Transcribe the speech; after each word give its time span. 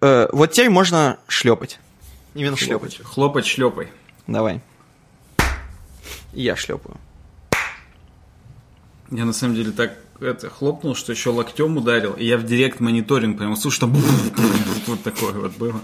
Э, 0.00 0.28
вот 0.32 0.52
теперь 0.52 0.70
можно 0.70 1.18
шлепать. 1.28 1.78
Именно 2.34 2.56
Хлопать, 2.56 2.92
шлепать. 2.92 3.06
хлопать 3.06 3.46
шлепай. 3.46 3.88
Давай. 4.26 4.60
Я 6.32 6.56
шлепаю. 6.56 6.96
Я 9.10 9.24
на 9.24 9.32
самом 9.32 9.56
деле 9.56 9.72
так 9.72 9.94
это, 10.20 10.48
хлопнул, 10.50 10.94
что 10.94 11.12
еще 11.12 11.30
локтем 11.30 11.76
ударил, 11.76 12.12
и 12.12 12.24
я 12.24 12.38
в 12.38 12.44
директ 12.44 12.78
мониторинг 12.80 13.38
прямо 13.38 13.56
слушай, 13.56 13.80
там 13.80 13.92
вот 14.86 15.02
такое 15.02 15.32
вот 15.32 15.52
было. 15.56 15.80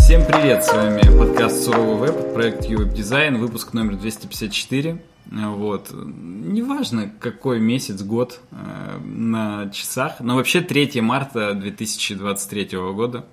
Всем 0.00 0.24
привет, 0.24 0.64
с 0.64 0.72
вами 0.72 1.02
подкаст 1.48 1.64
Суровый 1.64 2.10
Веб, 2.10 2.34
проект 2.34 2.66
UWeb 2.66 2.94
Design, 2.94 3.38
выпуск 3.38 3.72
номер 3.72 3.96
254. 3.96 5.00
Вот. 5.30 5.90
Неважно, 5.94 7.10
какой 7.20 7.58
месяц, 7.58 8.02
год 8.02 8.40
э, 8.50 8.98
на 9.02 9.70
часах, 9.70 10.20
но 10.20 10.36
вообще 10.36 10.60
3 10.60 11.00
марта 11.00 11.54
2023 11.54 12.78
года. 12.92 13.24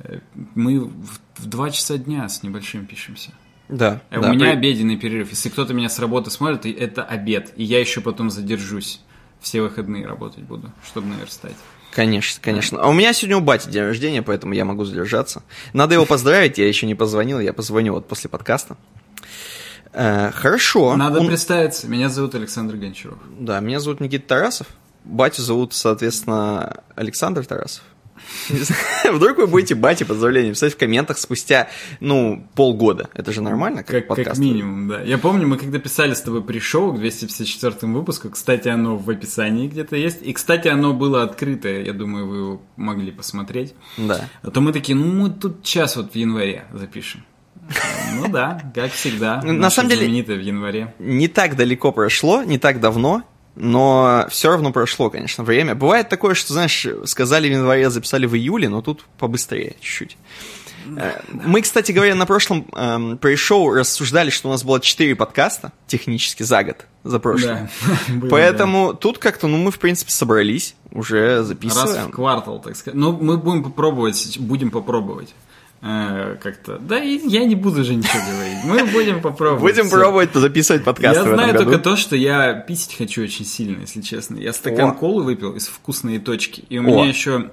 Э, 0.00 0.18
Мы 0.56 0.80
в, 0.80 0.90
в 1.36 1.46
2 1.46 1.70
часа 1.70 1.98
дня 1.98 2.28
с 2.28 2.42
небольшим 2.42 2.84
пишемся. 2.84 3.30
Да. 3.68 4.00
Да, 4.10 4.18
У 4.28 4.32
меня 4.32 4.46
при- 4.46 4.56
обеденный 4.56 4.96
перерыв. 4.96 5.30
Если 5.30 5.48
кто-то 5.48 5.72
меня 5.72 5.88
с 5.88 6.00
работы 6.00 6.32
смотрит, 6.32 6.66
это 6.66 7.04
обед. 7.04 7.52
И 7.54 7.62
я 7.62 7.78
еще 7.78 8.00
потом 8.00 8.30
задержусь. 8.30 9.00
Все 9.40 9.62
выходные 9.62 10.04
работать 10.04 10.42
буду, 10.42 10.72
чтобы 10.84 11.06
наверстать. 11.08 11.54
Конечно, 11.96 12.42
конечно. 12.42 12.78
А 12.78 12.88
у 12.88 12.92
меня 12.92 13.14
сегодня 13.14 13.38
у 13.38 13.40
бати 13.40 13.70
день 13.70 13.84
рождения, 13.84 14.20
поэтому 14.20 14.52
я 14.52 14.66
могу 14.66 14.84
задержаться. 14.84 15.42
Надо 15.72 15.94
его 15.94 16.04
поздравить, 16.04 16.58
я 16.58 16.68
еще 16.68 16.84
не 16.86 16.94
позвонил, 16.94 17.40
я 17.40 17.54
позвоню 17.54 17.94
вот 17.94 18.06
после 18.06 18.28
подкаста. 18.28 18.76
Э, 19.94 20.30
хорошо. 20.30 20.94
Надо 20.94 21.20
Он- 21.20 21.26
представиться. 21.26 21.88
Меня 21.88 22.10
зовут 22.10 22.34
Александр 22.34 22.76
Гончаров. 22.76 23.16
Да, 23.38 23.60
меня 23.60 23.80
зовут 23.80 24.00
Никита 24.00 24.28
Тарасов. 24.28 24.66
Батю 25.04 25.40
зовут, 25.40 25.72
соответственно, 25.72 26.82
Александр 26.96 27.46
Тарасов. 27.46 27.82
Вдруг 29.10 29.38
вы 29.38 29.46
будете 29.46 29.74
бате 29.74 30.04
поздравления 30.04 30.50
писать 30.50 30.74
в 30.74 30.76
комментах 30.76 31.18
спустя, 31.18 31.68
ну, 32.00 32.46
полгода. 32.54 33.08
Это 33.14 33.32
же 33.32 33.40
нормально, 33.40 33.78
как, 33.82 33.86
Как, 33.86 34.06
как 34.08 34.16
подкаст. 34.16 34.40
минимум, 34.40 34.88
да. 34.88 35.02
Я 35.02 35.18
помню, 35.18 35.46
мы 35.46 35.56
когда 35.58 35.78
писали 35.78 36.14
с 36.14 36.20
тобой 36.20 36.42
пришоу 36.42 36.92
к 36.92 36.98
254 36.98 37.92
выпуску, 37.92 38.30
кстати, 38.30 38.68
оно 38.68 38.96
в 38.96 39.08
описании 39.10 39.68
где-то 39.68 39.96
есть. 39.96 40.22
И, 40.22 40.32
кстати, 40.32 40.68
оно 40.68 40.92
было 40.92 41.22
открытое, 41.22 41.84
я 41.84 41.92
думаю, 41.92 42.26
вы 42.26 42.36
его 42.36 42.62
могли 42.76 43.10
посмотреть. 43.12 43.74
Да. 43.96 44.28
А 44.42 44.50
то 44.50 44.60
мы 44.60 44.72
такие, 44.72 44.96
ну 44.96 45.06
мы 45.06 45.30
тут 45.30 45.62
час 45.62 45.96
вот 45.96 46.12
в 46.12 46.16
январе 46.16 46.64
запишем. 46.72 47.24
Ну 48.14 48.28
да, 48.28 48.70
как 48.74 48.92
всегда. 48.92 49.42
На 49.42 49.70
самом 49.70 49.90
деле- 49.90 50.06
в 50.06 50.40
январе. 50.40 50.94
Не 50.98 51.28
так 51.28 51.56
далеко 51.56 51.90
прошло, 51.92 52.42
не 52.42 52.58
так 52.58 52.80
давно, 52.80 53.22
но 53.56 54.26
все 54.28 54.50
равно 54.50 54.70
прошло, 54.70 55.10
конечно, 55.10 55.42
время. 55.42 55.74
Бывает 55.74 56.08
такое, 56.08 56.34
что, 56.34 56.52
знаешь, 56.52 56.86
сказали 57.06 57.48
в 57.48 57.52
январе, 57.52 57.90
записали 57.90 58.26
в 58.26 58.34
июле, 58.36 58.68
но 58.68 58.82
тут 58.82 59.04
побыстрее 59.18 59.76
чуть-чуть. 59.80 60.16
Э, 60.96 61.20
Мы, 61.32 61.62
кстати 61.62 61.92
говоря, 61.92 62.14
на 62.14 62.26
прошлом 62.26 62.66
эм, 62.72 63.18
пришоу 63.18 63.74
рассуждали, 63.74 64.30
что 64.30 64.48
у 64.48 64.52
нас 64.52 64.62
было 64.62 64.80
4 64.80 65.16
подкаста 65.16 65.72
технически 65.86 66.42
за 66.42 66.62
год, 66.62 66.86
за 67.02 67.18
прошлый. 67.18 67.54
Да. 67.54 67.70
Было, 68.12 68.28
Поэтому 68.28 68.94
тут 68.94 69.18
как-то, 69.18 69.48
ну, 69.48 69.56
мы, 69.56 69.70
в 69.70 69.78
принципе, 69.78 70.12
собрались, 70.12 70.76
уже 70.92 71.28
да. 71.28 71.36
Раз 71.38 71.46
записываем. 71.46 72.08
в 72.08 72.10
квартал, 72.10 72.60
так 72.60 72.76
сказать. 72.76 72.96
Ну, 72.96 73.12
мы 73.12 73.36
будем 73.36 73.64
попробовать, 73.64 74.38
будем 74.38 74.70
попробовать. 74.70 75.34
Э, 75.82 76.36
как-то. 76.42 76.78
Да, 76.78 76.98
и 77.02 77.18
я 77.28 77.44
не 77.44 77.54
буду 77.54 77.82
уже 77.82 77.94
ничего 77.94 78.20
говорить. 78.30 78.58
Мы 78.64 78.84
будем 78.92 79.20
попробовать. 79.20 79.62
Будем 79.62 79.86
всё. 79.88 79.96
пробовать 79.98 80.34
записывать 80.34 80.84
подкасты 80.84 81.28
Я 81.28 81.34
знаю 81.34 81.52
году. 81.52 81.64
только 81.64 81.78
то, 81.78 81.96
что 81.96 82.16
я 82.16 82.54
писать 82.54 82.94
хочу 82.96 83.22
очень 83.22 83.44
сильно, 83.44 83.80
если 83.80 84.00
честно. 84.00 84.36
Я 84.38 84.52
стакан 84.52 84.90
О. 84.90 84.92
колы 84.92 85.22
выпил 85.22 85.54
из 85.54 85.66
вкусной 85.68 86.18
точки. 86.18 86.64
И 86.68 86.78
у 86.78 86.82
О. 86.82 86.86
меня 86.86 87.06
еще 87.06 87.50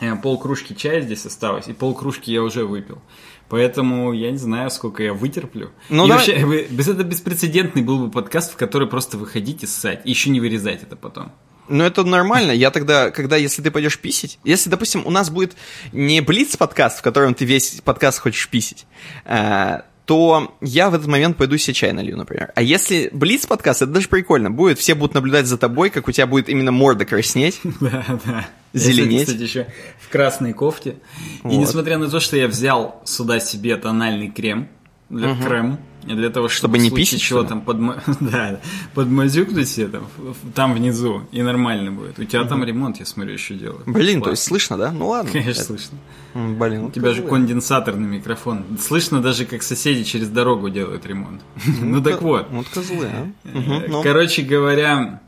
э, 0.00 0.14
полкружки 0.16 0.74
чая 0.74 1.00
здесь 1.02 1.24
осталось, 1.26 1.68
и 1.68 1.72
полкружки 1.72 2.30
я 2.30 2.42
уже 2.42 2.64
выпил. 2.64 3.00
Поэтому 3.48 4.12
я 4.14 4.30
не 4.30 4.38
знаю, 4.38 4.70
сколько 4.70 5.02
я 5.02 5.12
вытерплю. 5.12 5.70
Ну, 5.90 6.06
и 6.06 6.08
давай- 6.08 6.26
вообще, 6.26 6.66
без 6.70 6.88
это 6.88 7.04
беспрецедентный 7.04 7.82
был 7.82 7.98
бы 8.06 8.10
подкаст, 8.10 8.52
в 8.54 8.56
который 8.56 8.88
просто 8.88 9.18
выходите 9.18 9.66
ссать, 9.66 10.00
и 10.04 10.10
еще 10.10 10.30
не 10.30 10.40
вырезать 10.40 10.82
это 10.82 10.96
потом. 10.96 11.30
Ну, 11.68 11.84
это 11.84 12.04
нормально. 12.04 12.52
Я 12.52 12.70
тогда, 12.70 13.10
когда, 13.10 13.36
если 13.36 13.62
ты 13.62 13.70
пойдешь 13.70 13.98
писить, 13.98 14.38
если, 14.44 14.68
допустим, 14.70 15.06
у 15.06 15.10
нас 15.10 15.30
будет 15.30 15.56
не 15.92 16.20
блиц 16.20 16.56
подкаст, 16.56 16.98
в 16.98 17.02
котором 17.02 17.34
ты 17.34 17.44
весь 17.44 17.80
подкаст 17.82 18.18
хочешь 18.20 18.48
писить, 18.48 18.86
э, 19.24 19.80
то 20.04 20.54
я 20.60 20.90
в 20.90 20.94
этот 20.94 21.06
момент 21.06 21.36
пойду 21.36 21.56
себе 21.56 21.74
чай 21.74 21.92
налью, 21.92 22.16
например. 22.16 22.52
А 22.54 22.62
если 22.62 23.08
блиц 23.12 23.46
подкаст, 23.46 23.82
это 23.82 23.92
даже 23.92 24.08
прикольно. 24.08 24.50
Будет, 24.50 24.78
все 24.78 24.94
будут 24.94 25.14
наблюдать 25.14 25.46
за 25.46 25.56
тобой, 25.56 25.90
как 25.90 26.08
у 26.08 26.12
тебя 26.12 26.26
будет 26.26 26.48
именно 26.48 26.72
морда 26.72 27.04
краснеть. 27.04 27.60
Да, 27.80 28.04
да. 28.24 28.46
Зеленеть. 28.72 29.20
Я, 29.20 29.26
кстати, 29.26 29.42
еще 29.42 29.66
в 30.00 30.08
красной 30.08 30.52
кофте. 30.52 30.90
И 30.90 30.96
Вот. 31.44 31.52
несмотря 31.52 31.96
на 31.96 32.08
то, 32.08 32.18
что 32.18 32.36
я 32.36 32.48
взял 32.48 33.00
сюда 33.04 33.38
себе 33.38 33.76
тональный 33.76 34.30
крем 34.30 34.68
для 35.14 35.34
крем, 35.36 35.78
для 36.02 36.30
того, 36.30 36.48
чтобы, 36.48 36.76
Чтобы 36.76 36.78
не 36.78 36.90
писать, 36.90 37.20
чего 37.20 37.40
что 37.40 37.48
там 37.48 37.60
подма... 37.62 38.02
да, 38.20 38.60
подмазюкнуть 38.94 39.68
себе 39.68 39.88
там, 39.88 40.06
там 40.54 40.74
внизу, 40.74 41.22
и 41.32 41.42
нормально 41.42 41.92
будет. 41.92 42.18
У 42.18 42.24
тебя 42.24 42.44
там 42.44 42.64
ремонт, 42.64 42.98
я 42.98 43.06
смотрю, 43.06 43.32
еще 43.32 43.54
делают. 43.54 43.86
Блин, 43.86 44.18
то 44.18 44.24
Классно. 44.24 44.30
есть 44.30 44.42
слышно, 44.42 44.76
да? 44.76 44.92
Ну 44.92 45.08
ладно. 45.08 45.30
Конечно, 45.30 45.50
Это- 45.50 45.64
слышно. 45.64 45.98
Блин, 46.34 46.84
У 46.84 46.90
тебя 46.90 47.12
же 47.12 47.22
конденсаторный 47.22 48.08
микрофон. 48.08 48.64
Слышно 48.80 49.22
даже, 49.22 49.46
как 49.46 49.62
соседи 49.62 50.04
через 50.04 50.28
дорогу 50.28 50.68
делают 50.68 51.06
ремонт. 51.06 51.42
Ну 51.80 52.02
так 52.02 52.22
вот. 52.22 52.48
Вот 52.50 52.66
козлы, 52.68 53.06
а. 53.06 53.28
Э, 53.44 53.88
ну. 53.88 54.02
Короче 54.02 54.42
говоря, 54.42 55.20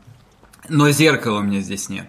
но 0.69 0.91
зеркала 0.91 1.39
у 1.39 1.43
меня 1.43 1.61
здесь 1.61 1.89
нет. 1.89 2.07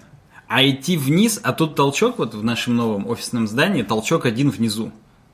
А 0.48 0.66
идти 0.66 0.96
вниз, 0.96 1.40
а 1.42 1.52
тут 1.52 1.74
толчок 1.74 2.18
вот 2.18 2.34
в 2.34 2.42
нашем 2.42 2.74
новом 2.74 3.06
офисном 3.06 3.46
здании, 3.46 3.82
толчок 3.82 4.24
один 4.24 4.50
внизу, 4.50 4.92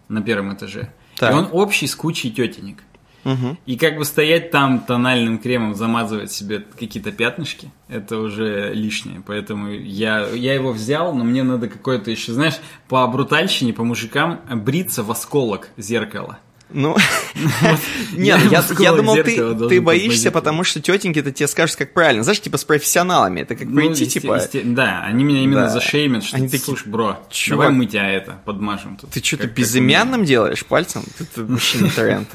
на 0.08 0.20
первом 0.20 0.54
этаже. 0.54 0.92
Так. 1.18 1.32
И 1.32 1.34
он 1.34 1.48
общий 1.52 1.86
с 1.86 1.94
кучей 1.94 2.30
тетенек. 2.30 2.82
Мгм. 3.24 3.58
И 3.64 3.76
как 3.76 3.96
бы 3.96 4.04
стоять 4.04 4.50
там 4.50 4.80
тональным 4.80 5.38
кремом, 5.38 5.74
замазывать 5.74 6.30
себе 6.30 6.60
какие-то 6.60 7.10
пятнышки, 7.10 7.70
это 7.88 8.18
уже 8.18 8.72
лишнее. 8.74 9.22
Поэтому 9.26 9.70
я, 9.70 10.28
я 10.28 10.54
его 10.54 10.72
взял, 10.72 11.14
но 11.14 11.24
мне 11.24 11.42
надо 11.42 11.68
какое-то 11.68 12.10
еще, 12.10 12.32
знаешь, 12.32 12.60
по 12.86 13.06
брутальщине, 13.06 13.72
по 13.72 13.82
мужикам 13.82 14.40
бриться 14.50 15.02
в 15.02 15.10
осколок 15.10 15.70
зеркала. 15.78 16.38
Ну, 16.70 16.96
нет, 18.12 18.40
я 18.50 18.64
я, 18.78 18.92
думал, 18.92 19.16
ты, 19.16 19.80
боишься, 19.80 20.30
потому 20.30 20.64
что 20.64 20.80
тетеньки-то 20.80 21.30
тебе 21.30 21.46
скажут, 21.46 21.76
как 21.76 21.92
правильно. 21.92 22.24
Знаешь, 22.24 22.40
типа 22.40 22.56
с 22.56 22.64
профессионалами. 22.64 23.40
Это 23.40 23.54
как 23.54 23.68
Ну, 23.68 23.76
прийти, 23.76 24.06
типа... 24.06 24.40
Да, 24.64 25.02
они 25.04 25.24
меня 25.24 25.42
именно 25.42 25.68
зашеймят, 25.68 26.24
что 26.24 26.38
ты, 26.38 26.58
слушай, 26.58 26.88
бро, 26.88 27.18
«Чувак, 27.30 27.66
давай 27.66 27.78
мы 27.78 27.86
тебя 27.86 28.10
это 28.10 28.38
подмажем 28.44 28.96
тут. 28.96 29.10
Ты 29.10 29.22
что-то 29.22 29.46
безымянным 29.46 30.24
делаешь 30.24 30.64
пальцем? 30.64 31.04
Ты 31.18 31.26
вообще 31.44 31.78
не 31.78 31.90
тренд. 31.90 32.28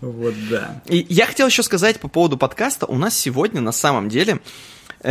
Вот, 0.00 0.34
да. 0.50 0.82
И 0.88 1.06
я 1.08 1.26
хотел 1.26 1.46
еще 1.46 1.62
сказать 1.62 2.00
по 2.00 2.08
поводу 2.08 2.36
подкаста. 2.36 2.86
У 2.86 2.98
нас 2.98 3.16
сегодня 3.16 3.60
на 3.60 3.70
самом 3.70 4.08
деле 4.08 4.40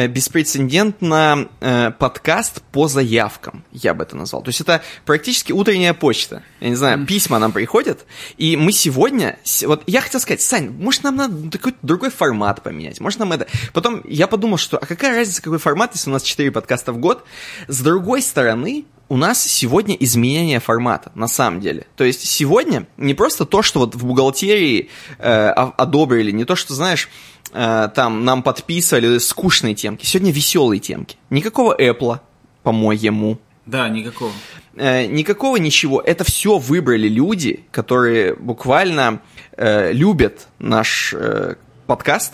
беспрецедентно 0.07 1.49
э, 1.59 1.91
подкаст 1.91 2.61
по 2.71 2.87
заявкам, 2.87 3.63
я 3.71 3.93
бы 3.93 4.03
это 4.03 4.15
назвал. 4.15 4.41
То 4.41 4.49
есть 4.49 4.61
это 4.61 4.81
практически 5.05 5.51
утренняя 5.51 5.93
почта. 5.93 6.43
Я 6.59 6.69
не 6.69 6.75
знаю, 6.75 7.05
письма 7.05 7.39
нам 7.39 7.51
приходят, 7.51 8.05
и 8.37 8.57
мы 8.57 8.71
сегодня... 8.71 9.39
Вот 9.65 9.83
я 9.87 10.01
хотел 10.01 10.19
сказать, 10.19 10.41
Сань, 10.41 10.69
может 10.69 11.03
нам 11.03 11.15
надо 11.15 11.57
какой-то 11.57 11.77
другой 11.81 12.09
формат 12.09 12.63
поменять? 12.63 12.99
Может 12.99 13.19
нам 13.19 13.31
это... 13.33 13.47
Потом 13.73 14.01
я 14.05 14.27
подумал, 14.27 14.57
что 14.57 14.77
а 14.77 14.85
какая 14.85 15.15
разница, 15.15 15.41
какой 15.41 15.59
формат, 15.59 15.91
если 15.93 16.09
у 16.09 16.13
нас 16.13 16.23
4 16.23 16.51
подкаста 16.51 16.93
в 16.93 16.97
год? 16.97 17.25
С 17.67 17.81
другой 17.81 18.21
стороны, 18.21 18.85
у 19.11 19.17
нас 19.17 19.43
сегодня 19.43 19.93
изменение 19.95 20.61
формата, 20.61 21.11
на 21.15 21.27
самом 21.27 21.59
деле. 21.59 21.85
То 21.97 22.05
есть 22.05 22.25
сегодня 22.25 22.87
не 22.95 23.13
просто 23.13 23.45
то, 23.45 23.61
что 23.61 23.81
вот 23.81 23.93
в 23.93 24.05
бухгалтерии 24.05 24.89
э, 25.19 25.47
одобрили, 25.49 26.31
не 26.31 26.45
то, 26.45 26.55
что, 26.55 26.73
знаешь, 26.73 27.09
э, 27.09 27.30
там 27.51 28.25
нам 28.25 28.43
подписывали 28.43 29.17
скучные 29.17 29.75
темки. 29.75 30.05
Сегодня 30.05 30.31
веселые 30.31 30.79
темки. 30.79 31.17
Никакого 31.29 31.75
Apple, 31.77 32.19
по-моему. 32.63 33.39
Да, 33.65 33.89
никакого. 33.89 34.31
Э, 34.75 35.05
никакого 35.05 35.57
ничего. 35.57 36.01
Это 36.01 36.23
все 36.23 36.57
выбрали 36.57 37.07
люди, 37.07 37.65
которые 37.71 38.35
буквально 38.35 39.21
э, 39.57 39.91
любят 39.91 40.47
наш 40.59 41.13
э, 41.13 41.55
подкаст. 41.87 42.33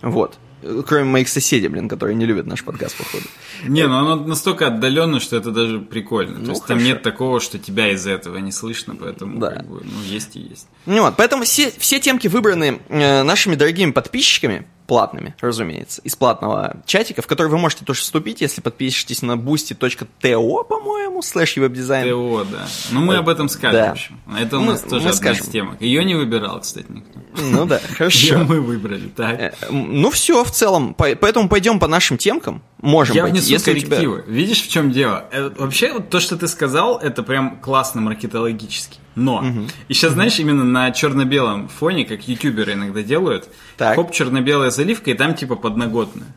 Вот. 0.00 0.38
Кроме 0.86 1.04
моих 1.04 1.28
соседей, 1.28 1.68
блин, 1.68 1.88
которые 1.88 2.14
не 2.16 2.26
любят 2.26 2.46
наш 2.46 2.64
подкаст, 2.64 2.96
походу. 2.96 3.24
Не, 3.66 3.86
ну 3.86 3.96
оно 3.96 4.16
настолько 4.16 4.66
отдаленно, 4.68 5.20
что 5.20 5.36
это 5.36 5.50
даже 5.50 5.78
прикольно. 5.78 6.38
Ну, 6.38 6.44
То 6.46 6.50
есть 6.52 6.62
там 6.62 6.78
хорошо. 6.78 6.86
нет 6.86 7.02
такого, 7.02 7.40
что 7.40 7.58
тебя 7.58 7.92
из-за 7.92 8.10
этого 8.12 8.38
не 8.38 8.52
слышно, 8.52 8.96
поэтому 8.96 9.38
Да. 9.40 9.50
как 9.50 9.66
бы, 9.68 9.82
ну, 9.84 10.02
есть 10.06 10.36
и 10.36 10.40
есть. 10.40 10.66
Ну 10.86 11.02
вот, 11.02 11.16
поэтому 11.16 11.44
все, 11.44 11.72
все 11.78 12.00
темки 12.00 12.28
выбраны 12.28 12.80
э, 12.88 13.22
нашими 13.22 13.54
дорогими 13.54 13.90
подписчиками. 13.90 14.66
Платными, 14.86 15.34
разумеется, 15.40 16.00
из 16.02 16.14
платного 16.16 16.76
чатика, 16.86 17.22
в 17.22 17.26
который 17.26 17.48
вы 17.48 17.58
можете 17.58 17.84
тоже 17.84 18.00
вступить, 18.02 18.40
если 18.40 18.60
подпишетесь 18.60 19.22
на 19.22 19.32
boosty.to, 19.32 20.64
по-моему, 20.64 21.22
слэш 21.22 21.56
веб-дизайн. 21.56 22.08
ТО, 22.08 22.44
да. 22.50 22.66
Ну, 22.92 23.00
мы 23.00 23.16
об 23.16 23.28
этом 23.28 23.48
скажем, 23.48 23.80
Да. 23.80 23.88
в 23.88 23.92
общем. 23.92 24.20
Это 24.38 24.58
у 24.58 24.60
Мы- 24.60 24.72
нас 24.72 24.80
тоже 24.82 24.94
мы 24.96 24.98
одна 25.00 25.12
скажем. 25.14 25.44
из 25.44 25.48
темок. 25.50 25.80
Ее 25.80 26.04
не 26.04 26.14
выбирал, 26.14 26.60
кстати, 26.60 26.86
никто. 26.90 27.20
Ну 27.40 27.64
да, 27.66 27.80
хорошо. 27.96 28.38
мы 28.44 28.60
выбрали, 28.60 29.08
так. 29.08 29.40
Э, 29.40 29.52
Ну 29.70 30.10
все, 30.10 30.44
в 30.44 30.50
целом, 30.50 30.94
по- 30.94 31.16
поэтому 31.16 31.48
пойдем 31.48 31.78
по 31.78 31.86
нашим 31.88 32.18
темкам. 32.18 32.62
Можем 32.80 33.16
Я 33.16 33.22
пойти. 33.22 33.38
внесу 33.38 33.50
Если 33.52 33.70
у 33.72 33.74
тебя- 33.78 33.86
коррективы. 33.96 34.24
Видишь, 34.26 34.62
в 34.62 34.68
чем 34.70 34.90
дело? 34.92 35.24
Э, 35.32 35.50
Вообще, 35.56 35.92
вот 35.94 36.10
то, 36.10 36.20
что 36.20 36.36
ты 36.36 36.46
сказал, 36.48 36.98
это 36.98 37.22
прям 37.22 37.58
классно 37.60 38.00
маркетологически. 38.02 38.98
Но, 39.14 39.44
и 39.88 39.94
сейчас, 39.94 40.12
знаешь, 40.12 40.38
именно 40.38 40.64
на 40.64 40.90
черно-белом 40.90 41.68
фоне, 41.68 42.04
как 42.04 42.26
ютуберы 42.26 42.72
иногда 42.72 43.02
делают, 43.02 43.48
Так. 43.76 43.94
хоп, 43.96 44.12
черно-белая 44.12 44.70
заливка, 44.70 45.10
и 45.10 45.14
там 45.14 45.34
типа 45.34 45.56
подноготная. 45.56 46.34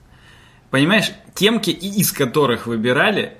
Понимаешь, 0.69 1.11
темки, 1.33 1.69
из 1.69 2.11
которых 2.11 2.67
выбирали, 2.67 3.37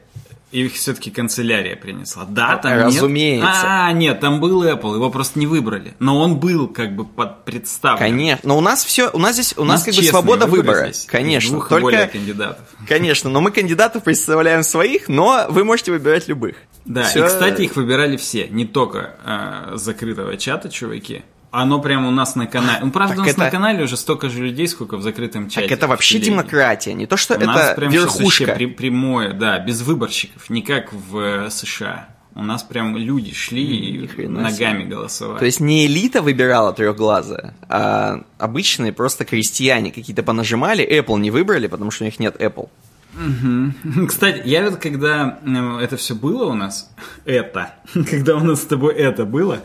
их 0.51 0.73
все-таки 0.73 1.11
канцелярия 1.11 1.75
принесла. 1.75 2.25
Да, 2.27 2.57
там 2.57 2.71
нет. 2.77 2.85
Разумеется. 2.85 3.61
А, 3.65 3.91
нет, 3.91 4.19
там 4.21 4.39
был 4.39 4.63
Apple, 4.63 4.95
его 4.95 5.09
просто 5.09 5.39
не 5.39 5.45
выбрали. 5.47 5.93
Но 5.99 6.19
он 6.19 6.37
был 6.39 6.67
как 6.67 6.95
бы 6.95 7.03
под 7.05 7.43
представлен. 7.43 7.99
Конечно, 7.99 8.47
но 8.47 8.57
у 8.57 8.61
нас 8.61 8.85
все, 8.85 9.09
у 9.11 9.17
нас 9.19 9.33
здесь, 9.33 9.53
у 9.57 9.65
нас 9.65 9.83
как 9.83 9.93
бы 9.95 10.03
свобода 10.03 10.45
выбор 10.45 10.73
выбора. 10.75 10.83
здесь. 10.91 11.05
Конечно, 11.05 11.51
Двух 11.51 11.71
и 11.71 11.79
более 11.79 11.99
только, 12.01 12.13
кандидатов. 12.13 12.65
конечно, 12.87 13.29
но 13.29 13.41
мы 13.41 13.51
кандидатов 13.51 14.03
представляем 14.03 14.63
своих, 14.63 15.09
но 15.09 15.45
вы 15.49 15.63
можете 15.65 15.91
выбирать 15.91 16.27
любых. 16.27 16.55
Да, 16.85 17.03
Всё- 17.03 17.25
и, 17.25 17.27
кстати, 17.27 17.63
их 17.63 17.75
выбирали 17.75 18.15
все, 18.15 18.47
не 18.47 18.65
только 18.65 19.15
э, 19.25 19.75
закрытого 19.75 20.37
чата, 20.37 20.69
чуваки. 20.69 21.23
Оно 21.59 21.81
прямо 21.81 22.09
у 22.09 22.11
нас 22.11 22.35
на 22.35 22.45
канале. 22.45 22.79
Ну, 22.83 22.91
правда, 22.91 23.15
Так 23.15 23.23
у 23.23 23.25
нас 23.25 23.31
это- 23.31 23.39
на 23.45 23.49
канале 23.49 23.83
уже 23.83 23.97
столько 23.97 24.29
же 24.29 24.43
людей, 24.43 24.67
сколько 24.67 24.97
в 24.97 25.01
закрытом 25.01 25.49
чате. 25.49 25.67
Так 25.67 25.77
это 25.77 25.87
вообще 25.87 26.19
демократия, 26.19 26.93
не 26.93 27.07
то 27.07 27.17
что 27.17 27.35
У 27.35 27.39
нас 27.39 27.71
это 27.71 27.75
прям 27.75 27.91
верхушка. 27.91 28.53
при- 28.53 28.67
прямое, 28.67 29.33
да, 29.33 29.57
без 29.57 29.81
выборщиков, 29.81 30.51
не 30.51 30.61
как 30.61 30.93
в 30.93 31.17
э, 31.17 31.49
США. 31.49 32.09
У 32.35 32.43
нас 32.43 32.61
прям 32.61 32.95
люди 32.95 33.33
шли 33.33 33.63
и 33.63 34.27
ногами 34.27 34.83
голосовали. 34.83 35.39
То 35.39 35.45
есть 35.45 35.59
не 35.59 35.87
элита 35.87 36.21
выбирала 36.21 36.73
трехглазая, 36.73 37.55
а 37.67 38.21
обычные 38.37 38.93
просто 38.93 39.25
крестьяне 39.25 39.91
какие-то 39.91 40.21
понажимали, 40.21 40.87
Apple 40.87 41.19
не 41.19 41.31
выбрали, 41.31 41.65
потому 41.65 41.89
что 41.89 42.03
у 42.03 42.05
них 42.05 42.19
нет 42.19 42.35
Apple. 42.39 42.69
Кстати, 44.07 44.41
я 44.45 44.69
вот 44.69 44.75
когда 44.79 45.39
э, 45.43 45.79
это 45.81 45.97
все 45.97 46.13
было 46.13 46.45
у 46.45 46.53
нас, 46.53 46.91
это, 47.25 47.73
когда 47.93 48.35
у 48.35 48.43
нас 48.43 48.61
с 48.61 48.65
тобой 48.65 48.93
это 48.93 49.25
было, 49.25 49.59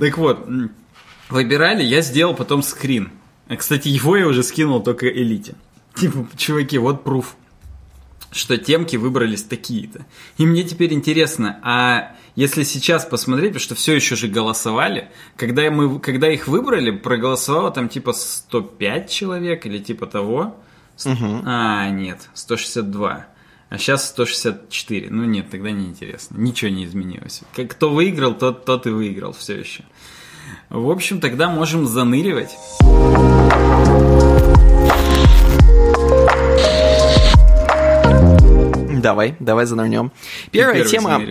так 0.00 0.16
вот, 0.16 0.48
выбирали, 1.28 1.82
я 1.82 2.00
сделал 2.00 2.34
потом 2.34 2.62
скрин. 2.62 3.10
А, 3.48 3.56
Кстати, 3.56 3.88
его 3.88 4.16
я 4.16 4.26
уже 4.26 4.42
скинул 4.42 4.82
только 4.82 5.08
элите. 5.08 5.54
Типа, 5.94 6.26
чуваки, 6.36 6.78
вот 6.78 7.04
пруф, 7.04 7.36
что 8.32 8.56
темки 8.58 8.96
выбрались 8.96 9.42
такие-то. 9.44 10.06
И 10.38 10.46
мне 10.46 10.64
теперь 10.64 10.92
интересно, 10.92 11.60
а 11.62 12.16
если 12.36 12.64
сейчас 12.64 13.04
посмотреть, 13.04 13.50
потому 13.50 13.60
что 13.60 13.74
все 13.76 13.94
еще 13.94 14.16
же 14.16 14.26
голосовали, 14.26 15.08
когда, 15.36 15.70
мы, 15.70 16.00
когда 16.00 16.28
их 16.30 16.48
выбрали, 16.48 16.90
проголосовало 16.90 17.70
там 17.70 17.88
типа 17.88 18.12
105 18.12 19.08
человек 19.10 19.66
или 19.66 19.78
типа 19.78 20.06
того. 20.06 20.60
С- 20.96 21.06
А, 21.44 21.90
нет, 21.90 22.28
162. 22.34 23.26
А 23.70 23.78
сейчас 23.78 24.08
164. 24.08 25.10
Ну 25.10 25.24
нет, 25.24 25.50
тогда 25.50 25.70
неинтересно. 25.70 26.36
Ничего 26.36 26.70
не 26.70 26.84
изменилось. 26.86 27.42
Как 27.54 27.70
кто 27.70 27.90
выиграл, 27.90 28.34
тот, 28.34 28.64
тот 28.64 28.86
и 28.86 28.90
выиграл 28.90 29.32
все 29.32 29.58
еще. 29.58 29.84
В 30.74 30.90
общем, 30.90 31.20
тогда 31.20 31.48
можем 31.48 31.86
заныривать. 31.86 32.50
Давай, 39.00 39.36
давай 39.38 39.66
занырнем. 39.66 40.10
Первая 40.50 40.84
тема, 40.84 41.22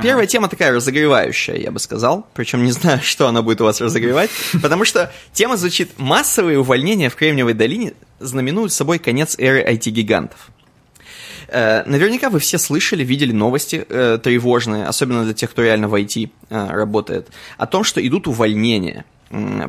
первая 0.00 0.28
тема 0.28 0.48
такая 0.48 0.72
разогревающая, 0.72 1.56
я 1.56 1.72
бы 1.72 1.80
сказал. 1.80 2.28
Причем 2.34 2.62
не 2.62 2.70
знаю, 2.70 3.00
что 3.02 3.26
она 3.26 3.42
будет 3.42 3.60
у 3.60 3.64
вас 3.64 3.80
разогревать, 3.80 4.30
потому 4.62 4.84
что 4.84 5.12
тема 5.32 5.56
звучит 5.56 5.98
«Массовые 5.98 6.60
увольнения 6.60 7.10
в 7.10 7.16
Кремниевой 7.16 7.54
долине 7.54 7.94
знаменуют 8.20 8.72
собой 8.72 9.00
конец 9.00 9.34
эры 9.36 9.64
IT-гигантов». 9.68 10.52
Э, 11.52 11.82
Наверняка 11.86 12.30
вы 12.30 12.38
все 12.38 12.58
слышали, 12.58 13.04
видели 13.04 13.32
новости 13.32 13.84
э, 13.88 14.18
тревожные, 14.22 14.86
особенно 14.86 15.24
для 15.24 15.34
тех, 15.34 15.50
кто 15.50 15.62
реально 15.62 15.88
в 15.88 15.94
IT 15.94 16.30
э, 16.48 16.68
работает, 16.70 17.28
о 17.58 17.66
том, 17.66 17.84
что 17.84 18.04
идут 18.06 18.26
увольнения. 18.26 19.04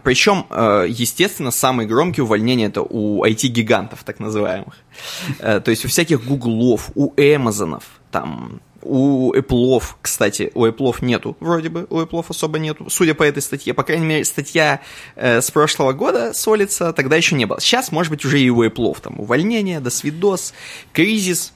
Причем, 0.03 0.45
э, 0.50 0.88
естественно, 0.89 1.51
самые 1.51 1.88
громкие 1.88 2.24
увольнения 2.24 2.65
это 2.68 2.81
у 2.81 3.25
IT-гигантов, 3.25 4.03
так 4.03 4.19
называемых. 4.19 4.75
Э, 5.39 5.59
То 5.59 5.71
есть 5.71 5.85
у 5.85 5.88
всяких 5.88 6.24
Гуглов, 6.25 6.89
у 6.95 7.13
Эмазонов, 7.18 7.83
там, 8.12 8.62
у 8.81 9.33
Apple, 9.33 9.81
кстати, 10.01 10.51
у 10.53 10.65
Apple 10.65 10.95
нету, 11.01 11.38
вроде 11.39 11.69
бы, 11.69 11.88
у 11.89 12.00
Apple 12.01 12.25
особо 12.27 12.59
нету, 12.59 12.88
судя 12.89 13.13
по 13.13 13.24
этой 13.24 13.41
статье. 13.41 13.74
По 13.74 13.83
крайней 13.83 14.06
мере, 14.06 14.25
статья 14.25 14.81
э, 15.15 15.41
с 15.41 15.50
прошлого 15.51 15.94
года 15.94 16.33
солится, 16.33 16.94
тогда 16.94 17.15
еще 17.15 17.35
не 17.35 17.45
было. 17.45 17.59
Сейчас, 17.59 17.91
может 17.91 18.12
быть, 18.12 18.25
уже 18.25 18.39
и 18.39 18.50
у 18.50 18.63
Apple 18.63 18.97
там 19.01 19.19
увольнение, 19.19 19.80
досвидос, 19.80 20.53
кризис, 20.91 21.53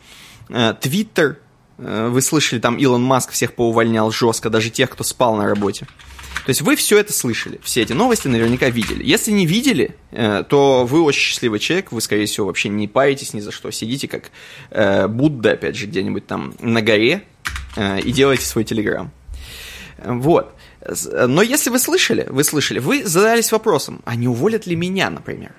э, 0.49 0.73
Twitter, 0.81 1.37
э, 1.77 2.09
вы 2.09 2.21
слышали, 2.21 2.59
там 2.59 2.77
Илон 2.77 3.03
Маск 3.03 3.31
всех 3.31 3.53
поувольнял 3.53 4.11
жестко, 4.11 4.49
даже 4.49 4.69
тех, 4.69 4.89
кто 4.89 5.03
спал 5.03 5.35
на 5.35 5.47
работе. 5.47 5.87
То 6.45 6.49
есть 6.49 6.61
вы 6.61 6.75
все 6.75 6.97
это 6.97 7.11
слышали, 7.11 7.59
все 7.63 7.81
эти 7.81 7.93
новости 7.93 8.27
наверняка 8.27 8.69
видели. 8.69 9.03
Если 9.03 9.31
не 9.31 9.45
видели, 9.45 9.95
э, 10.11 10.43
то 10.47 10.85
вы 10.85 11.01
очень 11.01 11.21
счастливый 11.21 11.59
человек, 11.59 11.91
вы, 11.91 11.99
скорее 12.01 12.25
всего, 12.25 12.47
вообще 12.47 12.69
не 12.69 12.87
паритесь 12.87 13.33
ни 13.33 13.41
за 13.41 13.51
что. 13.51 13.71
Сидите 13.71 14.07
как 14.07 14.31
Будда, 15.09 15.51
опять 15.51 15.75
же, 15.75 15.87
где-нибудь 15.87 16.25
там 16.25 16.53
на 16.59 16.81
горе 16.81 17.23
и 17.77 18.11
делаете 18.11 18.45
свой 18.45 18.63
телеграм. 18.63 19.11
Вот. 20.03 20.53
Но 21.27 21.41
если 21.41 21.69
вы 21.69 21.79
слышали, 21.79 22.25
вы 22.29 22.43
слышали, 22.43 22.79
вы 22.79 23.03
задались 23.03 23.51
вопросом, 23.51 24.01
а 24.05 24.15
не 24.15 24.27
уволят 24.27 24.65
ли 24.67 24.75
меня, 24.75 25.09
например? 25.09 25.51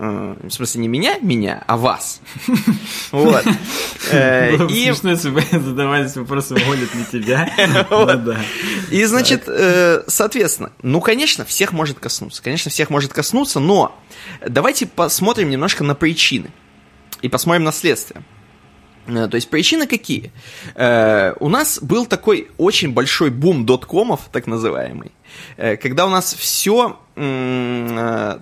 Э, 0.00 0.36
В 0.44 0.50
смысле, 0.50 0.82
не 0.82 0.88
меня, 0.88 1.18
меня, 1.18 1.64
а 1.66 1.76
вас. 1.76 2.20
Вот. 3.10 3.44
Э, 4.12 4.54
И 4.68 4.84
смешно, 4.92 5.10
если 5.10 5.30
бы 5.30 5.42
задавались 5.50 6.16
вопросом, 6.16 6.58
волят 6.66 6.94
ли 6.94 7.04
тебя. 7.10 7.50
Ну. 7.90 8.34
И, 8.90 9.04
значит, 9.04 9.44
э, 9.48 10.04
соответственно, 10.06 10.70
ну, 10.82 11.00
конечно, 11.00 11.44
всех 11.44 11.72
может 11.72 11.98
коснуться. 11.98 12.42
Конечно, 12.42 12.70
всех 12.70 12.90
может 12.90 13.12
коснуться, 13.12 13.60
но 13.60 13.98
давайте 14.46 14.86
посмотрим 14.86 15.50
немножко 15.50 15.82
на 15.84 15.94
причины. 15.94 16.50
И 17.20 17.28
посмотрим 17.28 17.64
на 17.64 17.72
следствие. 17.72 18.22
То 19.06 19.34
есть 19.34 19.48
причины 19.48 19.86
какие? 19.86 20.32
Э, 20.74 21.32
у 21.40 21.48
нас 21.48 21.80
был 21.82 22.06
такой 22.06 22.50
очень 22.58 22.92
большой 22.92 23.30
бум 23.30 23.64
доткомов, 23.66 24.28
так 24.30 24.46
называемый, 24.46 25.12
э, 25.56 25.76
когда 25.76 26.06
у 26.06 26.10
нас 26.10 26.34
все 26.34 27.00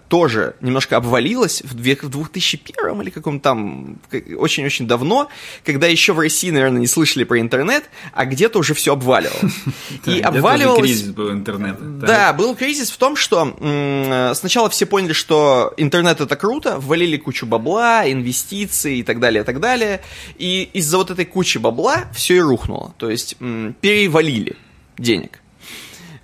тоже 0.08 0.54
немножко 0.60 0.96
обвалилось 0.96 1.62
в 1.62 1.74
две- 1.74 1.98
в 2.00 2.08
2001 2.08 3.02
или 3.02 3.10
каком 3.10 3.40
там, 3.40 3.98
очень-очень 4.36 4.86
давно, 4.86 5.28
когда 5.64 5.86
еще 5.86 6.12
в 6.12 6.18
России, 6.18 6.50
наверное, 6.50 6.80
не 6.80 6.86
слышали 6.86 7.24
про 7.24 7.40
интернет, 7.40 7.84
а 8.12 8.24
где-то 8.24 8.58
уже 8.58 8.74
все 8.74 8.92
обваливалось. 8.92 9.52
И 10.06 10.20
обваливалось... 10.20 10.80
кризис 10.80 11.10
был 11.10 11.32
интернета. 11.32 11.78
Так. 11.78 12.06
Да, 12.06 12.32
был 12.32 12.54
кризис 12.54 12.90
в 12.90 12.96
том, 12.96 13.16
что 13.16 13.56
э, 13.58 14.32
сначала 14.34 14.68
все 14.68 14.86
поняли, 14.86 15.12
что 15.12 15.72
интернет 15.76 16.20
это 16.20 16.36
круто, 16.36 16.78
ввалили 16.78 17.16
кучу 17.16 17.46
бабла, 17.46 18.10
инвестиций 18.10 18.98
и 18.98 19.02
так 19.02 19.20
далее, 19.20 19.42
и 19.42 19.44
так 19.46 19.60
далее. 19.60 20.00
И 20.36 20.68
из-за 20.74 20.98
вот 20.98 21.10
этой 21.10 21.24
кучи 21.24 21.58
бабла 21.58 22.04
все 22.14 22.36
и 22.36 22.40
рухнуло. 22.40 22.94
То 22.98 23.10
есть 23.10 23.36
перевалили 23.80 24.56
денег. 24.98 25.40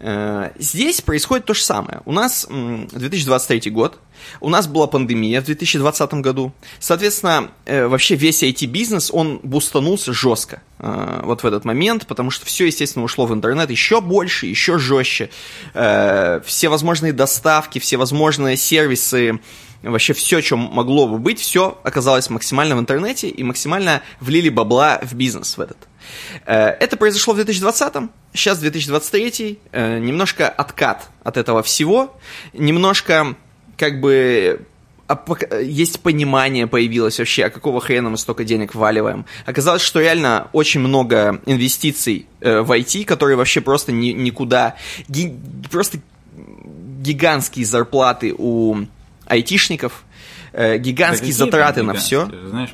Э, 0.02 0.50
Здесь 0.58 1.00
происходит 1.00 1.46
то 1.46 1.54
же 1.54 1.62
самое. 1.62 2.00
У 2.04 2.12
нас 2.12 2.46
м, 2.50 2.88
2023 2.88 3.70
год, 3.70 3.98
у 4.40 4.48
нас 4.48 4.66
была 4.66 4.88
пандемия 4.88 5.40
в 5.40 5.44
2020 5.44 6.14
году. 6.14 6.52
Соответственно, 6.80 7.50
э, 7.64 7.86
вообще 7.86 8.16
весь 8.16 8.42
IT-бизнес, 8.42 9.10
он 9.12 9.38
бустанулся 9.44 10.12
жестко 10.12 10.60
э, 10.80 11.20
вот 11.24 11.44
в 11.44 11.46
этот 11.46 11.64
момент, 11.64 12.06
потому 12.08 12.30
что 12.30 12.44
все, 12.46 12.66
естественно, 12.66 13.04
ушло 13.04 13.26
в 13.26 13.32
интернет 13.32 13.70
еще 13.70 14.00
больше, 14.00 14.46
еще 14.46 14.78
жестче. 14.78 15.30
Все 15.72 16.68
возможные 16.68 17.12
доставки, 17.12 17.78
все 17.78 17.96
возможные 17.96 18.56
сервисы, 18.56 19.38
вообще 19.82 20.12
все, 20.12 20.42
что 20.42 20.56
могло 20.56 21.06
бы 21.06 21.18
быть, 21.18 21.38
все 21.40 21.78
оказалось 21.84 22.28
максимально 22.30 22.76
в 22.76 22.80
интернете 22.80 23.28
и 23.28 23.42
максимально 23.44 24.02
влили 24.20 24.48
бабла 24.48 25.00
в 25.02 25.14
бизнес 25.14 25.56
в 25.56 25.60
этот. 25.60 25.78
Э, 26.46 26.68
Это 26.80 26.96
произошло 26.96 27.34
в 27.34 27.36
2020, 27.36 27.94
сейчас 28.34 28.58
2023, 28.58 29.58
э, 29.72 29.98
немножко 29.98 30.48
откат 30.48 31.08
от 31.24 31.36
этого 31.36 31.62
всего, 31.62 32.16
немножко 32.52 33.34
как 33.76 34.00
бы 34.00 34.60
есть 35.62 36.00
понимание 36.00 36.66
появилось 36.66 37.18
вообще, 37.18 37.44
а 37.44 37.50
какого 37.50 37.80
хрена 37.80 38.08
мы 38.08 38.16
столько 38.16 38.44
денег 38.44 38.74
вваливаем. 38.74 39.26
Оказалось, 39.44 39.82
что 39.82 40.00
реально 40.00 40.48
очень 40.52 40.80
много 40.80 41.40
инвестиций 41.44 42.26
э, 42.40 42.60
в 42.60 42.70
IT, 42.72 43.04
которые 43.04 43.36
вообще 43.36 43.60
просто 43.60 43.92
ни- 43.92 44.12
никуда, 44.12 44.76
ги- 45.08 45.34
просто 45.70 45.98
гигантские 47.02 47.66
зарплаты 47.66 48.34
у 48.36 48.86
айтишников, 49.26 50.04
гигантские 50.78 51.32
затраты 51.32 51.82
на 51.82 51.92
все. 51.94 52.26
Знаешь, 52.48 52.70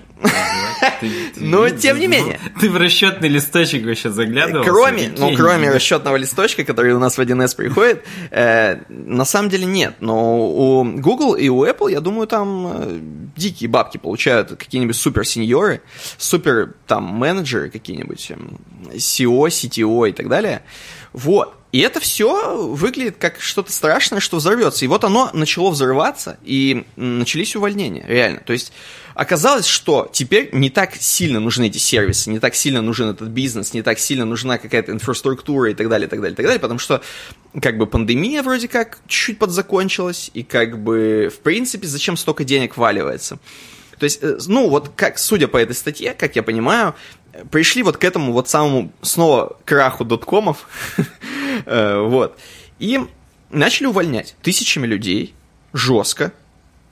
но 1.36 1.70
тем 1.70 1.98
не 1.98 2.06
менее. 2.06 2.40
Ты 2.60 2.70
в 2.70 2.76
расчетный 2.76 3.28
листочек 3.28 3.84
вообще 3.84 4.10
заглядывал? 4.10 4.64
Кроме, 4.64 5.12
ну, 5.16 5.34
кроме 5.34 5.70
расчетного 5.70 6.16
листочка, 6.16 6.64
который 6.64 6.92
у 6.92 6.98
нас 6.98 7.18
в 7.18 7.20
1С 7.20 7.56
приходит, 7.56 8.04
э, 8.30 8.80
на 8.88 9.24
самом 9.24 9.48
деле 9.48 9.64
нет. 9.64 9.96
Но 10.00 10.48
у 10.48 10.84
Google 10.84 11.34
и 11.34 11.48
у 11.48 11.64
Apple, 11.64 11.90
я 11.90 12.00
думаю, 12.00 12.26
там 12.26 12.66
э, 12.66 12.98
дикие 13.36 13.68
бабки 13.68 13.98
получают 13.98 14.50
какие-нибудь 14.50 14.96
супер-сеньоры, 14.96 15.82
супер 16.16 16.74
там 16.86 17.04
менеджеры 17.04 17.70
какие-нибудь, 17.70 18.32
SEO, 18.94 19.46
CTO 19.48 20.08
и 20.08 20.12
так 20.12 20.28
далее. 20.28 20.62
Вот. 21.12 21.54
И 21.70 21.80
это 21.80 22.00
все 22.00 22.56
выглядит 22.56 23.16
как 23.18 23.40
что-то 23.40 23.72
страшное, 23.72 24.20
что 24.20 24.38
взорвется. 24.38 24.84
И 24.84 24.88
вот 24.88 25.04
оно 25.04 25.30
начало 25.34 25.70
взрываться, 25.70 26.38
и 26.42 26.86
начались 26.96 27.56
увольнения, 27.56 28.04
реально. 28.06 28.40
То 28.40 28.54
есть 28.54 28.72
оказалось, 29.18 29.66
что 29.66 30.08
теперь 30.12 30.48
не 30.52 30.70
так 30.70 30.94
сильно 30.94 31.40
нужны 31.40 31.66
эти 31.66 31.78
сервисы, 31.78 32.30
не 32.30 32.38
так 32.38 32.54
сильно 32.54 32.82
нужен 32.82 33.10
этот 33.10 33.28
бизнес, 33.30 33.74
не 33.74 33.82
так 33.82 33.98
сильно 33.98 34.24
нужна 34.24 34.58
какая-то 34.58 34.92
инфраструктура 34.92 35.72
и 35.72 35.74
так 35.74 35.88
далее, 35.88 36.06
и 36.06 36.10
так 36.10 36.20
далее, 36.20 36.34
и 36.34 36.36
так 36.36 36.46
далее, 36.46 36.60
потому 36.60 36.78
что 36.78 37.02
как 37.60 37.78
бы 37.78 37.88
пандемия 37.88 38.44
вроде 38.44 38.68
как 38.68 38.98
чуть-чуть 39.08 39.40
подзакончилась, 39.40 40.30
и 40.34 40.44
как 40.44 40.80
бы 40.80 41.32
в 41.34 41.40
принципе 41.40 41.88
зачем 41.88 42.16
столько 42.16 42.44
денег 42.44 42.76
валивается. 42.76 43.40
То 43.98 44.04
есть, 44.04 44.20
э, 44.22 44.38
ну, 44.46 44.68
вот 44.68 44.92
как, 44.94 45.18
судя 45.18 45.48
по 45.48 45.56
этой 45.56 45.74
статье, 45.74 46.14
как 46.14 46.36
я 46.36 46.44
понимаю, 46.44 46.94
пришли 47.50 47.82
вот 47.82 47.96
к 47.96 48.04
этому 48.04 48.32
вот 48.32 48.48
самому 48.48 48.92
снова 49.02 49.58
краху 49.64 50.04
доткомов, 50.04 50.68
э, 51.66 52.00
вот, 52.00 52.38
и 52.78 53.00
начали 53.50 53.88
увольнять 53.88 54.36
тысячами 54.42 54.86
людей, 54.86 55.34
жестко, 55.72 56.32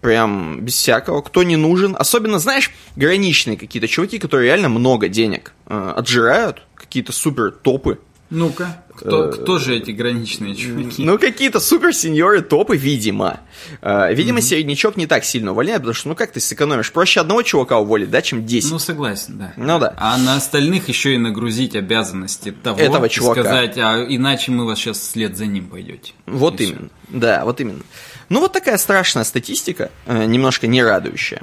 прям 0.07 0.61
без 0.61 0.75
всякого, 0.75 1.21
кто 1.21 1.43
не 1.43 1.57
нужен. 1.57 1.97
Особенно, 1.99 2.39
знаешь, 2.39 2.71
граничные 2.95 3.57
какие-то 3.57 3.89
чуваки, 3.89 4.21
которые 4.21 4.45
реально 4.45 4.69
много 4.69 5.09
денег 5.09 5.53
э, 5.67 5.93
отжирают, 5.97 6.63
какие-то 6.77 7.11
супер 7.11 7.51
топы, 7.51 7.99
ну-ка, 8.29 8.83
кто, 8.97 9.31
кто 9.31 9.59
же 9.59 9.77
эти 9.77 9.93
граничные 9.93 10.57
чуваки? 10.57 11.05
Ну, 11.05 11.17
какие-то 11.17 11.61
супер-сеньоры 11.61 12.43
топы, 12.43 12.77
видимо. 12.77 13.39
Uh, 13.81 14.13
видимо, 14.13 14.39
mm-hmm. 14.39 14.43
середнячок 14.43 14.97
не 14.97 15.07
так 15.07 15.25
сильно 15.25 15.53
увольняет, 15.53 15.79
потому 15.79 15.95
что, 15.95 16.09
ну, 16.09 16.17
как 16.17 16.33
ты 16.33 16.41
сэкономишь? 16.41 16.91
Проще 16.91 17.21
одного 17.21 17.43
чувака 17.43 17.79
уволить, 17.79 18.11
да, 18.11 18.23
чем 18.23 18.45
10. 18.45 18.71
Ну, 18.73 18.79
согласен, 18.81 19.39
да. 19.39 19.53
Ну, 19.57 19.79
да. 19.79 19.95
А 19.97 20.19
на 20.19 20.35
остальных 20.35 20.89
еще 20.89 21.15
и 21.15 21.19
нагрузить 21.19 21.77
обязанности 21.77 22.51
того, 22.51 22.81
Этого 22.81 23.09
чувака. 23.09 23.43
сказать, 23.43 23.79
а 23.79 24.05
иначе 24.09 24.51
мы 24.51 24.67
вас 24.67 24.79
сейчас 24.81 24.99
вслед 24.99 25.37
за 25.37 25.47
ним 25.47 25.69
пойдете. 25.69 26.13
Вот 26.27 26.61
и 26.61 26.65
именно, 26.65 26.89
все. 27.09 27.19
да, 27.19 27.45
вот 27.45 27.61
именно. 27.61 27.83
Ну, 28.29 28.41
вот 28.41 28.53
такая 28.53 28.77
страшная 28.79 29.25
статистика, 29.25 29.91
э, 30.07 30.25
немножко 30.25 30.67
не 30.67 30.83
радующая. 30.83 31.43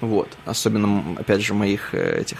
Вот, 0.00 0.28
особенно, 0.44 1.16
опять 1.18 1.42
же, 1.42 1.54
моих 1.54 1.92
э, 1.92 2.20
этих... 2.20 2.38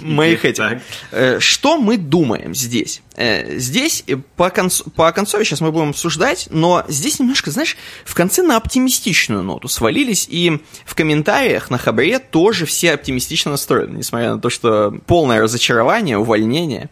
Моих 0.00 0.44
этих. 0.44 0.82
Э, 1.12 1.38
что 1.38 1.78
мы 1.78 1.96
думаем 1.96 2.52
здесь? 2.52 3.02
Здесь 3.16 4.04
по, 4.36 4.50
концу, 4.50 4.90
по 4.90 5.10
концове 5.12 5.44
сейчас 5.44 5.60
мы 5.60 5.70
будем 5.70 5.90
обсуждать, 5.90 6.48
но 6.50 6.84
здесь 6.88 7.20
немножко, 7.20 7.50
знаешь, 7.52 7.76
в 8.04 8.14
конце 8.14 8.42
на 8.42 8.56
оптимистичную 8.56 9.42
ноту 9.42 9.68
свалились, 9.68 10.26
и 10.28 10.60
в 10.84 10.94
комментариях 10.96 11.70
на 11.70 11.78
Хабре 11.78 12.18
тоже 12.18 12.66
все 12.66 12.92
оптимистично 12.94 13.52
настроены, 13.52 13.98
несмотря 13.98 14.34
на 14.34 14.40
то, 14.40 14.50
что 14.50 14.92
полное 15.06 15.40
разочарование, 15.40 16.18
увольнение 16.18 16.90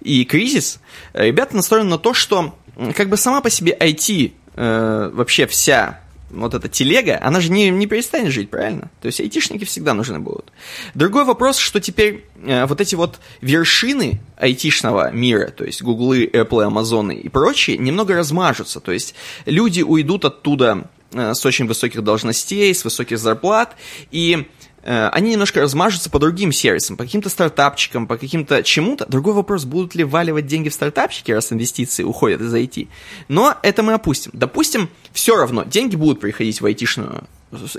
и 0.00 0.24
кризис. 0.24 0.80
Ребята 1.12 1.56
настроены 1.56 1.90
на 1.90 1.98
то, 1.98 2.14
что 2.14 2.54
как 2.96 3.08
бы 3.08 3.16
сама 3.16 3.40
по 3.40 3.50
себе 3.50 3.76
IT, 3.78 4.32
вообще 4.56 5.46
вся 5.46 6.00
вот 6.30 6.54
эта 6.54 6.68
телега, 6.68 7.18
она 7.20 7.40
же 7.40 7.50
не, 7.50 7.70
не 7.70 7.86
перестанет 7.86 8.32
жить, 8.32 8.50
правильно? 8.50 8.90
То 9.00 9.06
есть 9.06 9.20
айтишники 9.20 9.64
всегда 9.64 9.94
нужны 9.94 10.18
будут. 10.18 10.52
Другой 10.94 11.24
вопрос, 11.24 11.58
что 11.58 11.80
теперь 11.80 12.24
э, 12.42 12.66
вот 12.66 12.80
эти 12.80 12.94
вот 12.94 13.18
вершины 13.40 14.20
айтишного 14.36 15.10
мира, 15.10 15.48
то 15.48 15.64
есть 15.64 15.82
Гуглы, 15.82 16.26
Apple, 16.26 16.64
Амазоны 16.64 17.12
и 17.12 17.28
прочие, 17.28 17.78
немного 17.78 18.14
размажутся. 18.14 18.80
То 18.80 18.92
есть 18.92 19.14
люди 19.44 19.82
уйдут 19.82 20.24
оттуда 20.24 20.88
э, 21.12 21.34
с 21.34 21.44
очень 21.44 21.66
высоких 21.66 22.02
должностей, 22.02 22.74
с 22.74 22.84
высоких 22.84 23.18
зарплат, 23.18 23.76
и 24.10 24.46
Э, 24.69 24.69
они 24.82 25.32
немножко 25.32 25.60
размажутся 25.60 26.10
по 26.10 26.18
другим 26.18 26.52
сервисам, 26.52 26.96
по 26.96 27.04
каким-то 27.04 27.28
стартапчикам, 27.28 28.06
по 28.06 28.16
каким-то 28.16 28.62
чему-то. 28.62 29.06
Другой 29.06 29.34
вопрос, 29.34 29.64
будут 29.64 29.94
ли 29.94 30.04
валивать 30.04 30.46
деньги 30.46 30.68
в 30.68 30.74
стартапчики, 30.74 31.32
раз 31.32 31.52
инвестиции 31.52 32.02
уходят 32.02 32.40
из 32.40 32.54
IT. 32.54 32.88
Но 33.28 33.56
это 33.62 33.82
мы 33.82 33.92
опустим. 33.92 34.30
Допустим, 34.34 34.88
все 35.12 35.36
равно 35.36 35.64
деньги 35.64 35.96
будут 35.96 36.20
приходить 36.20 36.60
в 36.60 36.66
айтишную 36.66 37.24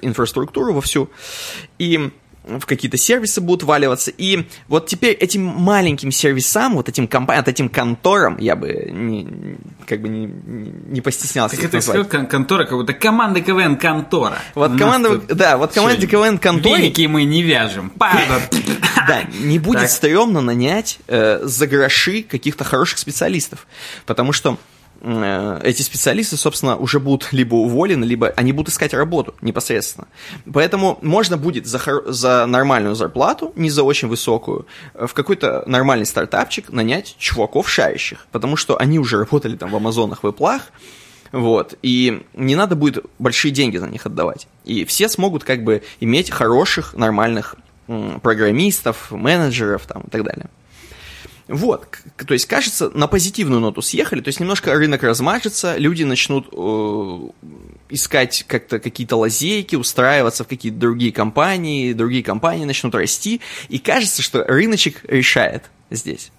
инфраструктуру 0.01 0.73
во 0.73 0.81
всю. 0.81 1.09
И 1.79 2.11
в 2.59 2.65
какие-то 2.65 2.97
сервисы 2.97 3.41
будут 3.41 3.63
валиваться. 3.63 4.11
И 4.11 4.47
вот 4.67 4.87
теперь 4.87 5.13
этим 5.13 5.43
маленьким 5.43 6.11
сервисам, 6.11 6.75
вот 6.75 6.89
этим 6.89 7.07
компаниям, 7.07 7.45
этим 7.45 7.69
конторам, 7.69 8.37
я 8.39 8.55
бы 8.55 8.89
не, 8.91 9.57
как 9.87 10.01
бы 10.01 10.09
не, 10.09 10.25
не 10.25 11.01
постеснялся. 11.01 11.55
Как 11.55 11.65
это 11.65 11.81
сказал, 11.81 12.05
контора, 12.05 12.65
как 12.65 12.77
будто 12.77 12.93
команда 12.93 13.41
КВН 13.41 13.77
контора. 13.77 14.37
Вот 14.55 14.77
команда, 14.77 15.21
да, 15.29 15.57
вот 15.57 15.73
команде 15.73 16.07
КВН 16.07 16.37
контора. 16.37 16.77
Веники 16.77 17.07
мы 17.07 17.23
не 17.23 17.43
вяжем. 17.43 17.91
Да, 19.07 19.23
не 19.39 19.57
будет 19.57 19.89
стрёмно 19.89 20.41
нанять 20.41 20.99
э, 21.07 21.39
за 21.43 21.65
гроши 21.65 22.21
каких-то 22.21 22.63
хороших 22.63 22.99
специалистов. 22.99 23.65
Потому 24.05 24.31
что 24.31 24.57
эти 25.03 25.81
специалисты, 25.81 26.37
собственно, 26.37 26.77
уже 26.77 26.99
будут 26.99 27.33
либо 27.33 27.55
уволены, 27.55 28.05
либо 28.05 28.27
они 28.35 28.51
будут 28.51 28.73
искать 28.73 28.93
работу 28.93 29.33
непосредственно. 29.41 30.07
Поэтому 30.51 30.99
можно 31.01 31.37
будет 31.37 31.65
за, 31.65 31.81
за 32.05 32.45
нормальную 32.45 32.95
зарплату, 32.95 33.51
не 33.55 33.69
за 33.69 33.83
очень 33.83 34.07
высокую, 34.07 34.67
э, 34.93 35.07
в 35.07 35.13
какой-то 35.13 35.63
нормальный 35.65 36.05
стартапчик 36.05 36.71
нанять 36.71 37.15
чуваков 37.17 37.69
шарящих, 37.69 38.27
потому 38.31 38.55
что 38.55 38.77
они 38.77 38.99
уже 38.99 39.17
работали 39.17 39.55
там 39.55 39.71
в 39.71 39.75
Амазонах, 39.75 40.23
в 40.23 40.27
Эплах, 40.27 40.71
вот, 41.31 41.75
и 41.81 42.23
не 42.33 42.55
надо 42.55 42.75
будет 42.75 43.05
большие 43.17 43.51
деньги 43.51 43.77
за 43.77 43.87
них 43.87 44.05
отдавать. 44.05 44.47
И 44.65 44.85
все 44.85 45.09
смогут 45.09 45.43
как 45.43 45.63
бы 45.63 45.81
иметь 45.99 46.29
хороших, 46.29 46.93
нормальных 46.93 47.55
программистов, 48.21 49.11
менеджеров 49.11 49.85
там 49.87 50.03
и 50.03 50.09
так 50.09 50.23
далее. 50.23 50.49
Вот, 51.51 51.97
то 52.15 52.33
есть, 52.33 52.45
кажется, 52.45 52.89
на 52.91 53.07
позитивную 53.07 53.59
ноту 53.59 53.81
съехали, 53.81 54.21
то 54.21 54.29
есть 54.29 54.39
немножко 54.39 54.73
рынок 54.73 55.03
размажется, 55.03 55.75
люди 55.75 56.03
начнут 56.03 56.47
э, 56.53 57.19
искать 57.89 58.45
как-то 58.47 58.79
какие-то 58.79 59.17
лазейки, 59.17 59.75
устраиваться 59.75 60.45
в 60.45 60.47
какие-то 60.47 60.77
другие 60.77 61.11
компании, 61.11 61.91
другие 61.91 62.23
компании 62.23 62.63
начнут 62.63 62.95
расти, 62.95 63.41
и 63.67 63.79
кажется, 63.79 64.21
что 64.21 64.45
рыночек 64.45 65.01
решает 65.09 65.65
здесь. 65.89 66.31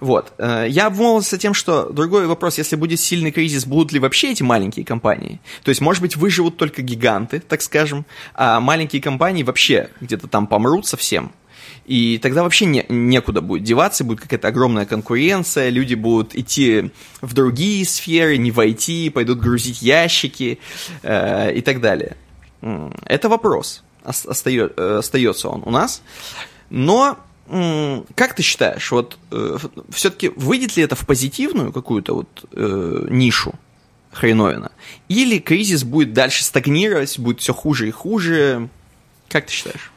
Вот. 0.00 0.34
Э, 0.36 0.66
я 0.68 0.88
обмолвился 0.88 1.38
тем, 1.38 1.54
что 1.54 1.88
другой 1.90 2.26
вопрос, 2.26 2.58
если 2.58 2.76
будет 2.76 3.00
сильный 3.00 3.30
кризис, 3.30 3.64
будут 3.64 3.92
ли 3.92 3.98
вообще 3.98 4.32
эти 4.32 4.42
маленькие 4.42 4.84
компании? 4.84 5.40
То 5.62 5.70
есть, 5.70 5.80
может 5.80 6.02
быть, 6.02 6.16
выживут 6.16 6.58
только 6.58 6.82
гиганты, 6.82 7.40
так 7.40 7.62
скажем, 7.62 8.04
а 8.34 8.60
маленькие 8.60 9.00
компании 9.00 9.42
вообще 9.42 9.88
где-то 10.02 10.28
там 10.28 10.46
помрут 10.46 10.86
совсем, 10.86 11.32
и 11.86 12.18
тогда 12.18 12.42
вообще 12.42 12.66
не, 12.66 12.84
некуда 12.88 13.40
будет 13.40 13.62
деваться, 13.62 14.04
будет 14.04 14.20
какая-то 14.20 14.48
огромная 14.48 14.86
конкуренция, 14.86 15.68
люди 15.70 15.94
будут 15.94 16.34
идти 16.34 16.90
в 17.20 17.34
другие 17.34 17.84
сферы, 17.84 18.36
не 18.36 18.50
войти, 18.50 19.10
пойдут 19.10 19.40
грузить 19.40 19.82
ящики 19.82 20.58
э, 21.02 21.54
и 21.54 21.60
так 21.60 21.80
далее. 21.80 22.16
Это 23.04 23.28
вопрос, 23.28 23.82
остается, 24.02 25.48
э, 25.48 25.50
он 25.50 25.62
у 25.64 25.70
нас. 25.70 26.02
Но 26.70 27.18
как 28.14 28.34
ты 28.34 28.42
считаешь, 28.42 28.90
вот 28.90 29.18
э, 29.30 29.58
все-таки 29.90 30.30
выйдет 30.34 30.76
ли 30.76 30.82
это 30.82 30.96
в 30.96 31.06
позитивную 31.06 31.72
какую-то 31.72 32.14
вот 32.14 32.48
э, 32.52 33.06
нишу 33.10 33.54
хреновина? 34.12 34.72
Или 35.08 35.38
кризис 35.38 35.84
будет 35.84 36.14
дальше 36.14 36.42
стагнировать, 36.42 37.18
будет 37.18 37.40
все 37.40 37.52
хуже 37.52 37.88
и 37.88 37.90
хуже? 37.90 38.70
Как 39.28 39.46
ты 39.46 39.52
считаешь? 39.52 39.92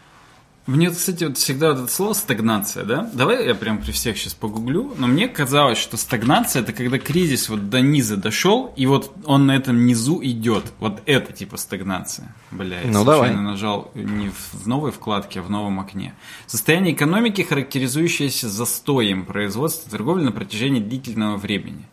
Мне, 0.68 0.90
кстати, 0.90 1.24
вот 1.24 1.38
всегда 1.38 1.72
вот 1.72 1.84
это 1.84 1.92
слово 1.92 2.12
стагнация, 2.12 2.84
да? 2.84 3.10
Давай 3.14 3.48
я 3.48 3.56
прям 3.56 3.82
при 3.82 3.92
всех 3.92 4.18
сейчас 4.18 4.34
погуглю. 4.34 4.94
Но 4.98 5.08
мне 5.08 5.30
казалось, 5.30 5.78
что 5.78 5.96
стагнация 5.96 6.62
это 6.62 6.74
когда 6.74 7.00
кризис 7.00 7.48
вот 7.48 7.70
до 7.70 7.80
низа 7.80 8.18
дошел, 8.18 8.74
и 8.76 8.86
вот 8.86 9.14
он 9.24 9.48
на 9.48 9.56
этом 9.56 9.86
низу 9.86 10.20
идет. 10.22 10.66
Вот 10.80 11.02
это 11.06 11.32
типа 11.32 11.56
стагнация. 11.56 12.36
Бля, 12.52 12.82
я 12.82 12.92
ну, 12.92 13.06
давай. 13.06 13.34
нажал 13.34 13.92
не 13.96 14.30
в 14.30 14.68
новой 14.68 14.92
вкладке, 14.92 15.40
а 15.40 15.44
в 15.44 15.50
новом 15.50 15.80
окне. 15.80 16.14
Состояние 16.48 16.94
экономики, 16.94 17.44
характеризующееся 17.44 18.50
застоем 18.50 19.26
производства 19.26 19.90
торговли 19.90 20.24
на 20.24 20.34
протяжении 20.34 20.82
длительного 20.82 21.38
времени. 21.38 21.86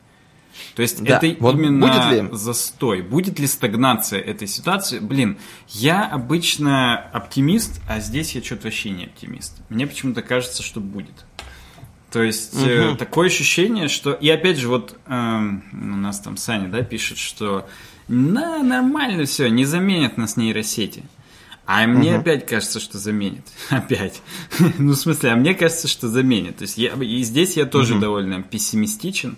То 0.75 0.83
есть 0.83 1.03
да. 1.03 1.19
это 1.19 1.37
вот 1.41 1.55
именно 1.55 1.87
будет 1.87 2.31
ли? 2.31 2.37
застой. 2.37 3.03
Будет 3.03 3.39
ли 3.39 3.47
стагнация 3.47 4.21
этой 4.21 4.49
ситуации? 4.49 4.99
Блин, 4.99 5.39
я 5.69 6.05
обычно 6.05 6.97
оптимист, 6.97 7.81
а 7.89 8.01
здесь 8.01 8.35
я 8.35 8.43
что-то 8.43 8.65
вообще 8.65 8.91
не 8.91 9.05
оптимист. 9.05 9.57
Мне 9.69 9.87
почему-то 9.87 10.23
кажется, 10.23 10.63
что 10.63 10.81
будет. 10.81 11.25
То 12.11 12.23
есть 12.23 12.55
угу. 12.55 12.65
э, 12.65 12.97
такое 12.97 13.27
ощущение, 13.27 13.89
что... 13.89 14.13
И 14.13 14.29
опять 14.29 14.59
же, 14.59 14.69
вот 14.69 14.97
э, 15.07 15.41
у 15.73 15.77
нас 15.77 16.21
там 16.21 16.37
Саня, 16.37 16.69
да, 16.69 16.83
пишет, 16.83 17.19
что 17.19 17.67
на, 18.07 18.63
нормально 18.63 19.25
все, 19.25 19.49
не 19.49 19.65
заменят 19.65 20.17
нас 20.17 20.37
нейросети. 20.37 21.03
А 21.67 21.87
мне 21.87 22.13
угу. 22.13 22.21
опять 22.21 22.47
кажется, 22.47 22.79
что 22.79 22.99
заменит. 22.99 23.45
Опять. 23.71 24.21
ну, 24.79 24.93
в 24.93 24.97
смысле, 24.97 25.31
а 25.31 25.37
мне 25.37 25.55
кажется, 25.55 25.89
что 25.89 26.09
заменит. 26.09 26.59
То 26.59 26.63
есть 26.63 26.77
я, 26.77 26.93
и 26.93 27.23
здесь 27.23 27.57
я 27.57 27.65
тоже 27.65 27.95
угу. 27.95 28.03
довольно 28.03 28.43
пессимистичен. 28.43 29.37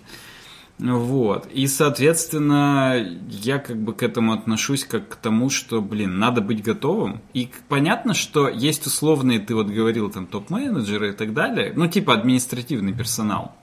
Вот. 0.79 1.47
И, 1.51 1.65
соответственно, 1.67 2.95
я 3.29 3.57
как 3.57 3.77
бы 3.77 3.93
к 3.93 4.03
этому 4.03 4.33
отношусь 4.33 4.83
как 4.83 5.09
к 5.09 5.15
тому, 5.15 5.49
что, 5.49 5.81
блин, 5.81 6.19
надо 6.19 6.41
быть 6.41 6.61
готовым. 6.61 7.21
И 7.33 7.49
понятно, 7.67 8.13
что 8.13 8.47
есть 8.47 8.85
условные, 8.85 9.39
ты 9.39 9.55
вот 9.55 9.67
говорил, 9.67 10.11
там, 10.11 10.27
топ-менеджеры 10.27 11.09
и 11.09 11.13
так 11.13 11.33
далее, 11.33 11.73
ну, 11.75 11.87
типа 11.87 12.13
административный 12.13 12.93
персонал. 12.93 13.55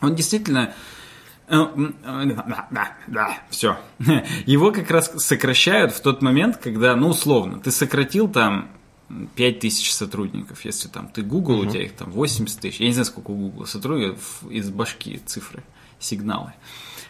Он 0.00 0.14
действительно 0.14 0.74
э, 1.48 1.66
да, 2.04 2.68
да, 2.70 2.96
да, 3.08 3.38
все. 3.50 3.76
Его 4.46 4.70
как 4.70 4.90
раз 4.92 5.12
сокращают 5.16 5.92
в 5.92 6.00
тот 6.02 6.22
момент, 6.22 6.58
когда, 6.58 6.94
ну, 6.94 7.08
условно, 7.08 7.58
ты 7.58 7.72
сократил 7.72 8.28
там 8.28 8.68
5 9.34 9.58
тысяч 9.58 9.92
сотрудников, 9.92 10.64
если 10.64 10.86
там 10.86 11.08
ты 11.08 11.22
Google, 11.22 11.58
угу. 11.58 11.66
у 11.66 11.70
тебя 11.70 11.82
их 11.82 11.94
там 11.94 12.12
80 12.12 12.60
тысяч. 12.60 12.78
Я 12.78 12.86
не 12.86 12.92
знаю, 12.92 13.06
сколько 13.06 13.32
у 13.32 13.36
Google 13.36 13.66
сотрудников 13.66 14.44
из 14.48 14.70
башки 14.70 15.20
цифры 15.26 15.64
сигналы. 16.04 16.52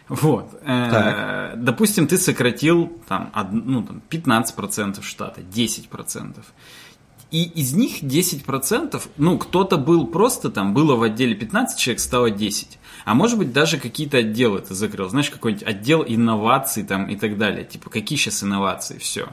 Вот. 0.09 0.59
Э, 0.63 0.89
так. 0.91 1.65
Допустим, 1.65 2.07
ты 2.07 2.19
сократил 2.19 2.93
там, 3.09 3.33
ну, 3.53 3.83
там 3.83 4.03
15% 4.11 5.03
штата, 5.03 5.41
10%. 5.41 6.37
И 7.31 7.43
из 7.43 7.73
них 7.73 8.03
10%, 8.03 9.03
ну, 9.17 9.39
кто-то 9.39 9.77
был 9.77 10.07
просто 10.07 10.51
там, 10.51 10.73
было 10.73 10.95
в 10.95 11.03
отделе 11.03 11.35
15 11.35 11.79
человек, 11.79 12.01
стало 12.01 12.31
10. 12.31 12.79
А 13.05 13.15
может 13.15 13.39
быть, 13.39 13.53
даже 13.53 13.79
какие-то 13.79 14.19
отделы 14.19 14.61
ты 14.61 14.75
закрыл. 14.75 15.09
Знаешь, 15.09 15.31
какой-нибудь 15.31 15.67
отдел 15.67 16.05
инноваций 16.07 16.85
там 16.85 17.07
и 17.09 17.17
так 17.17 17.37
далее. 17.37 17.65
Типа, 17.65 17.91
какие 17.91 18.19
сейчас 18.19 18.43
инновации, 18.45 18.99
все. 18.99 19.29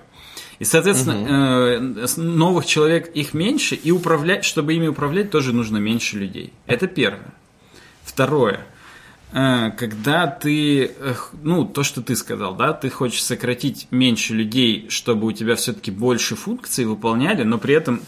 И, 0.59 0.63
соответственно, 0.63 1.21
угу. 1.21 1.99
э, 1.99 2.07
новых 2.17 2.65
человек 2.65 3.11
их 3.15 3.33
меньше, 3.33 3.75
и 3.75 3.91
управлять, 3.91 4.45
чтобы 4.45 4.73
ими 4.73 4.87
управлять, 4.87 5.29
тоже 5.31 5.53
нужно 5.53 5.77
меньше 5.77 6.17
людей. 6.17 6.53
Это 6.65 6.87
первое. 6.87 7.33
Второе. 8.03 8.65
Э, 9.31 9.71
когда 9.71 10.27
ты, 10.27 10.91
ну, 11.41 11.65
то, 11.65 11.83
что 11.83 12.01
ты 12.01 12.15
сказал, 12.15 12.55
да, 12.55 12.73
ты 12.73 12.89
хочешь 12.89 13.23
сократить 13.23 13.87
меньше 13.91 14.33
людей, 14.33 14.87
чтобы 14.89 15.27
у 15.27 15.31
тебя 15.31 15.55
все-таки 15.55 15.91
больше 15.91 16.35
функций 16.35 16.85
выполняли, 16.85 17.43
но 17.43 17.57
при 17.57 17.73
этом 17.73 18.01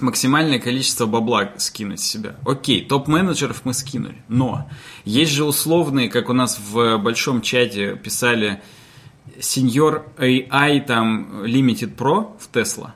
максимальное 0.00 0.58
количество 0.58 1.06
бабла 1.06 1.52
скинуть 1.58 2.00
с 2.00 2.04
себя. 2.04 2.36
Окей, 2.44 2.84
топ-менеджеров 2.84 3.62
мы 3.64 3.74
скинули, 3.74 4.22
но 4.28 4.68
есть 5.04 5.32
же 5.32 5.44
условные, 5.44 6.08
как 6.08 6.28
у 6.28 6.32
нас 6.32 6.58
в 6.58 6.98
большом 6.98 7.42
чате 7.42 7.96
писали, 7.96 8.60
сеньор 9.40 10.06
AI 10.18 10.80
там 10.84 11.44
Limited 11.44 11.94
Pro 11.96 12.36
в 12.38 12.54
Tesla. 12.54 12.92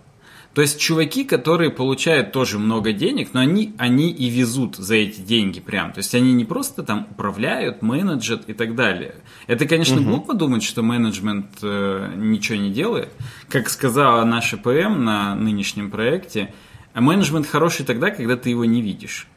То 0.55 0.61
есть 0.61 0.79
чуваки, 0.79 1.25
которые 1.25 1.71
получают 1.71 2.33
тоже 2.33 2.59
много 2.59 2.93
денег, 2.93 3.31
но 3.33 3.41
они, 3.41 3.75
они 3.79 4.11
и 4.11 4.29
везут 4.29 4.77
за 4.77 4.97
эти 4.97 5.21
деньги 5.21 5.61
прям. 5.61 5.93
То 5.93 5.99
есть 5.99 6.15
они 6.15 6.35
не 6.35 6.45
просто 6.45 6.83
там 6.83 7.09
управляют, 7.11 7.81
менеджат 7.81 8.49
и 8.49 8.53
так 8.53 8.75
далее. 8.75 9.17
Это, 9.47 9.67
конечно, 9.67 9.97
угу. 9.97 10.05
глупо 10.05 10.35
думать, 10.35 10.63
что 10.63 10.83
менеджмент 10.83 11.47
э, 11.63 12.13
ничего 12.17 12.59
не 12.59 12.71
делает. 12.71 13.11
Как 13.49 13.71
сказала 13.71 14.25
наша 14.25 14.59
ПМ 14.59 15.05
на 15.05 15.35
нынешнем 15.35 15.91
проекте, 15.91 16.53
менеджмент 16.95 17.47
хороший 17.47 17.87
тогда, 17.87 18.11
когда 18.11 18.37
ты 18.37 18.51
его 18.51 18.67
не 18.67 18.83
видишь. 18.83 19.29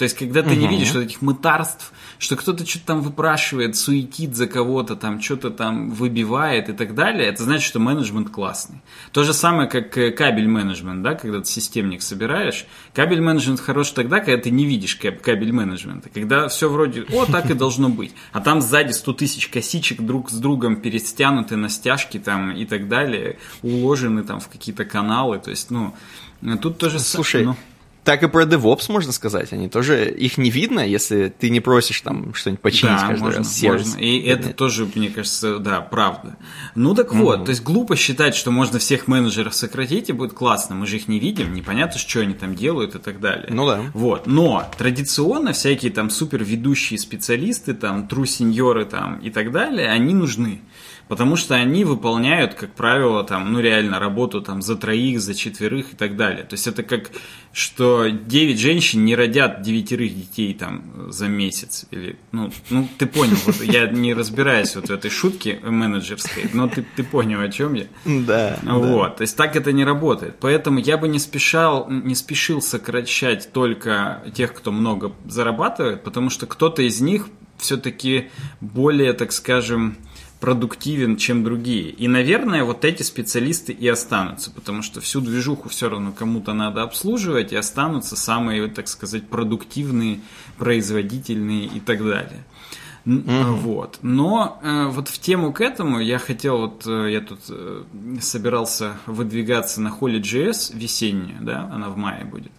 То 0.00 0.04
есть, 0.04 0.16
когда 0.16 0.40
ты 0.42 0.52
угу. 0.52 0.60
не 0.60 0.66
видишь 0.66 0.94
вот 0.94 1.00
этих 1.00 1.20
мытарств, 1.20 1.92
что 2.18 2.34
кто-то 2.34 2.66
что-то 2.66 2.86
там 2.86 3.02
выпрашивает, 3.02 3.76
суетит 3.76 4.34
за 4.34 4.46
кого-то, 4.46 4.96
там 4.96 5.20
что-то 5.20 5.50
там 5.50 5.90
выбивает 5.90 6.70
и 6.70 6.72
так 6.72 6.94
далее, 6.94 7.28
это 7.28 7.42
значит, 7.42 7.66
что 7.66 7.80
менеджмент 7.80 8.30
классный. 8.30 8.80
То 9.12 9.24
же 9.24 9.34
самое, 9.34 9.68
как 9.68 9.98
э, 9.98 10.10
кабель 10.10 10.48
менеджмент, 10.48 11.02
да, 11.02 11.16
когда 11.16 11.40
ты 11.40 11.44
системник 11.44 12.00
собираешь. 12.00 12.64
Кабель 12.94 13.20
менеджмент 13.20 13.60
хорош 13.60 13.90
тогда, 13.90 14.20
когда 14.20 14.40
ты 14.40 14.50
не 14.50 14.64
видишь 14.64 14.96
кабель 14.96 15.52
менеджмента, 15.52 16.08
когда 16.08 16.48
все 16.48 16.70
вроде, 16.70 17.02
о, 17.12 17.26
так 17.26 17.50
и 17.50 17.52
должно 17.52 17.90
быть. 17.90 18.14
А 18.32 18.40
там 18.40 18.62
сзади 18.62 18.92
100 18.92 19.12
тысяч 19.12 19.48
косичек 19.48 20.00
друг 20.00 20.30
с 20.30 20.38
другом 20.38 20.76
перестянуты 20.76 21.56
на 21.56 21.68
стяжки 21.68 22.18
там 22.18 22.52
и 22.52 22.64
так 22.64 22.88
далее, 22.88 23.36
уложены 23.60 24.22
там 24.22 24.40
в 24.40 24.48
какие-то 24.48 24.86
каналы. 24.86 25.40
То 25.40 25.50
есть, 25.50 25.70
ну, 25.70 25.92
тут 26.62 26.78
тоже... 26.78 26.98
Слушай, 27.00 27.44
ну, 27.44 27.56
так 28.10 28.24
и 28.24 28.26
про 28.26 28.42
DevOps 28.42 28.90
можно 28.90 29.12
сказать. 29.12 29.52
Они 29.52 29.68
тоже, 29.68 30.10
их 30.10 30.36
не 30.36 30.50
видно, 30.50 30.80
если 30.80 31.28
ты 31.28 31.48
не 31.48 31.60
просишь 31.60 32.00
там 32.00 32.34
что-нибудь 32.34 32.60
починить 32.60 32.96
да, 32.96 33.06
каждый 33.06 33.22
можно, 33.22 33.38
раз. 33.38 33.54
Сервис. 33.54 33.86
Можно. 33.86 34.00
И 34.00 34.20
это 34.22 34.48
Нет. 34.48 34.56
тоже, 34.56 34.88
мне 34.96 35.10
кажется, 35.10 35.60
да, 35.60 35.80
правда. 35.80 36.36
Ну 36.74 36.96
так 36.96 37.14
вот, 37.14 37.36
угу. 37.36 37.44
то 37.44 37.50
есть 37.50 37.62
глупо 37.62 37.94
считать, 37.94 38.34
что 38.34 38.50
можно 38.50 38.80
всех 38.80 39.06
менеджеров 39.06 39.54
сократить 39.54 40.08
и 40.08 40.12
будет 40.12 40.32
классно. 40.32 40.74
Мы 40.74 40.88
же 40.88 40.96
их 40.96 41.06
не 41.06 41.20
видим, 41.20 41.54
непонятно, 41.54 42.00
что 42.00 42.18
они 42.18 42.34
там 42.34 42.56
делают 42.56 42.96
и 42.96 42.98
так 42.98 43.20
далее. 43.20 43.46
Ну 43.48 43.64
да. 43.64 43.80
Вот. 43.94 44.26
Но 44.26 44.68
традиционно 44.76 45.52
всякие 45.52 45.92
там 45.92 46.10
супер 46.10 46.42
ведущие 46.42 46.98
специалисты, 46.98 47.74
там, 47.74 48.08
тру 48.08 48.24
сеньоры 48.24 48.86
там 48.86 49.20
и 49.20 49.30
так 49.30 49.52
далее, 49.52 49.88
они 49.88 50.14
нужны. 50.14 50.62
Потому 51.10 51.34
что 51.34 51.56
они 51.56 51.84
выполняют, 51.84 52.54
как 52.54 52.72
правило, 52.72 53.24
там, 53.24 53.52
ну 53.52 53.58
реально 53.58 53.98
работу 53.98 54.40
там 54.40 54.62
за 54.62 54.76
троих, 54.76 55.20
за 55.20 55.34
четверых 55.34 55.94
и 55.94 55.96
так 55.96 56.16
далее. 56.16 56.44
То 56.44 56.54
есть 56.54 56.68
это 56.68 56.84
как, 56.84 57.10
что 57.52 58.06
9 58.06 58.60
женщин 58.60 59.04
не 59.04 59.16
родят 59.16 59.60
девятерых 59.60 60.14
детей 60.14 60.54
там 60.54 61.10
за 61.10 61.26
месяц. 61.26 61.86
Или, 61.90 62.16
ну, 62.30 62.52
ну 62.70 62.88
ты 62.96 63.06
понял, 63.06 63.36
вот, 63.44 63.60
я 63.60 63.88
не 63.88 64.14
разбираюсь 64.14 64.76
вот 64.76 64.86
в 64.86 64.92
этой 64.92 65.10
шутке 65.10 65.58
менеджерской, 65.64 66.48
но 66.52 66.68
ты, 66.68 66.86
ты 66.94 67.02
понял, 67.02 67.40
о 67.40 67.48
чем 67.48 67.74
я. 67.74 67.86
Да. 68.04 68.60
Вот, 68.62 69.08
да. 69.08 69.14
то 69.16 69.22
есть 69.22 69.36
так 69.36 69.56
это 69.56 69.72
не 69.72 69.84
работает. 69.84 70.36
Поэтому 70.38 70.78
я 70.78 70.96
бы 70.96 71.08
не 71.08 71.18
спешал, 71.18 71.90
не 71.90 72.14
спешил 72.14 72.62
сокращать 72.62 73.52
только 73.52 74.22
тех, 74.32 74.54
кто 74.54 74.70
много 74.70 75.12
зарабатывает, 75.26 76.04
потому 76.04 76.30
что 76.30 76.46
кто-то 76.46 76.82
из 76.82 77.00
них 77.00 77.26
все-таки 77.60 78.30
более, 78.60 79.12
так 79.12 79.32
скажем, 79.32 79.96
продуктивен, 80.40 81.16
чем 81.16 81.44
другие. 81.44 81.90
И, 81.90 82.08
наверное, 82.08 82.64
вот 82.64 82.84
эти 82.84 83.02
специалисты 83.02 83.72
и 83.72 83.86
останутся, 83.86 84.50
потому 84.50 84.82
что 84.82 85.00
всю 85.00 85.20
движуху 85.20 85.68
все 85.68 85.90
равно 85.90 86.12
кому-то 86.12 86.54
надо 86.54 86.82
обслуживать, 86.82 87.52
и 87.52 87.56
останутся 87.56 88.16
самые, 88.16 88.66
так 88.68 88.88
сказать, 88.88 89.28
продуктивные, 89.28 90.20
производительные 90.56 91.66
и 91.66 91.78
так 91.78 92.02
далее. 92.02 92.44
Mm-hmm. 93.04 93.54
Вот. 93.56 93.98
Но 94.02 94.58
э, 94.62 94.86
вот 94.88 95.08
в 95.08 95.18
тему 95.18 95.52
к 95.52 95.60
этому 95.60 96.00
я 96.00 96.18
хотел, 96.18 96.58
вот 96.58 96.86
э, 96.86 97.12
я 97.12 97.20
тут 97.20 97.40
э, 97.48 97.84
собирался 98.20 98.96
выдвигаться 99.06 99.80
на 99.80 99.88
Holy.js 99.88 100.76
весеннюю, 100.76 101.38
да, 101.40 101.68
она 101.72 101.88
в 101.88 101.96
мае 101.96 102.24
будет. 102.24 102.52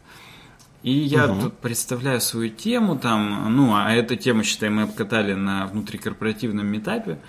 И 0.83 0.91
я 0.93 1.27
угу. 1.27 1.41
тут 1.41 1.57
представляю 1.59 2.19
свою 2.21 2.49
тему 2.49 2.97
там, 2.97 3.55
ну, 3.55 3.75
а 3.75 3.91
эту 3.91 4.15
тему, 4.15 4.43
считай, 4.43 4.69
мы 4.69 4.83
обкатали 4.83 5.35
на 5.35 5.67
внутрикорпоративном 5.67 6.65
метапе 6.65 7.19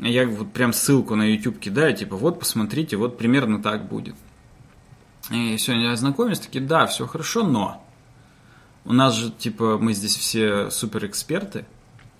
я 0.00 0.26
вот 0.26 0.52
прям 0.52 0.72
ссылку 0.72 1.14
на 1.14 1.22
YouTube 1.22 1.58
кидаю, 1.58 1.96
типа, 1.96 2.16
вот 2.16 2.38
посмотрите, 2.38 2.96
вот 2.96 3.18
примерно 3.18 3.62
так 3.62 3.88
будет. 3.88 4.14
И 5.30 5.56
сегодня 5.58 5.92
ознакомились, 5.92 6.38
такие, 6.38 6.64
да, 6.64 6.86
все 6.86 7.06
хорошо, 7.06 7.46
но 7.46 7.82
у 8.84 8.92
нас 8.92 9.14
же, 9.14 9.30
типа, 9.30 9.78
мы 9.78 9.92
здесь 9.92 10.16
все 10.16 10.70
супер 10.70 11.06
эксперты. 11.06 11.66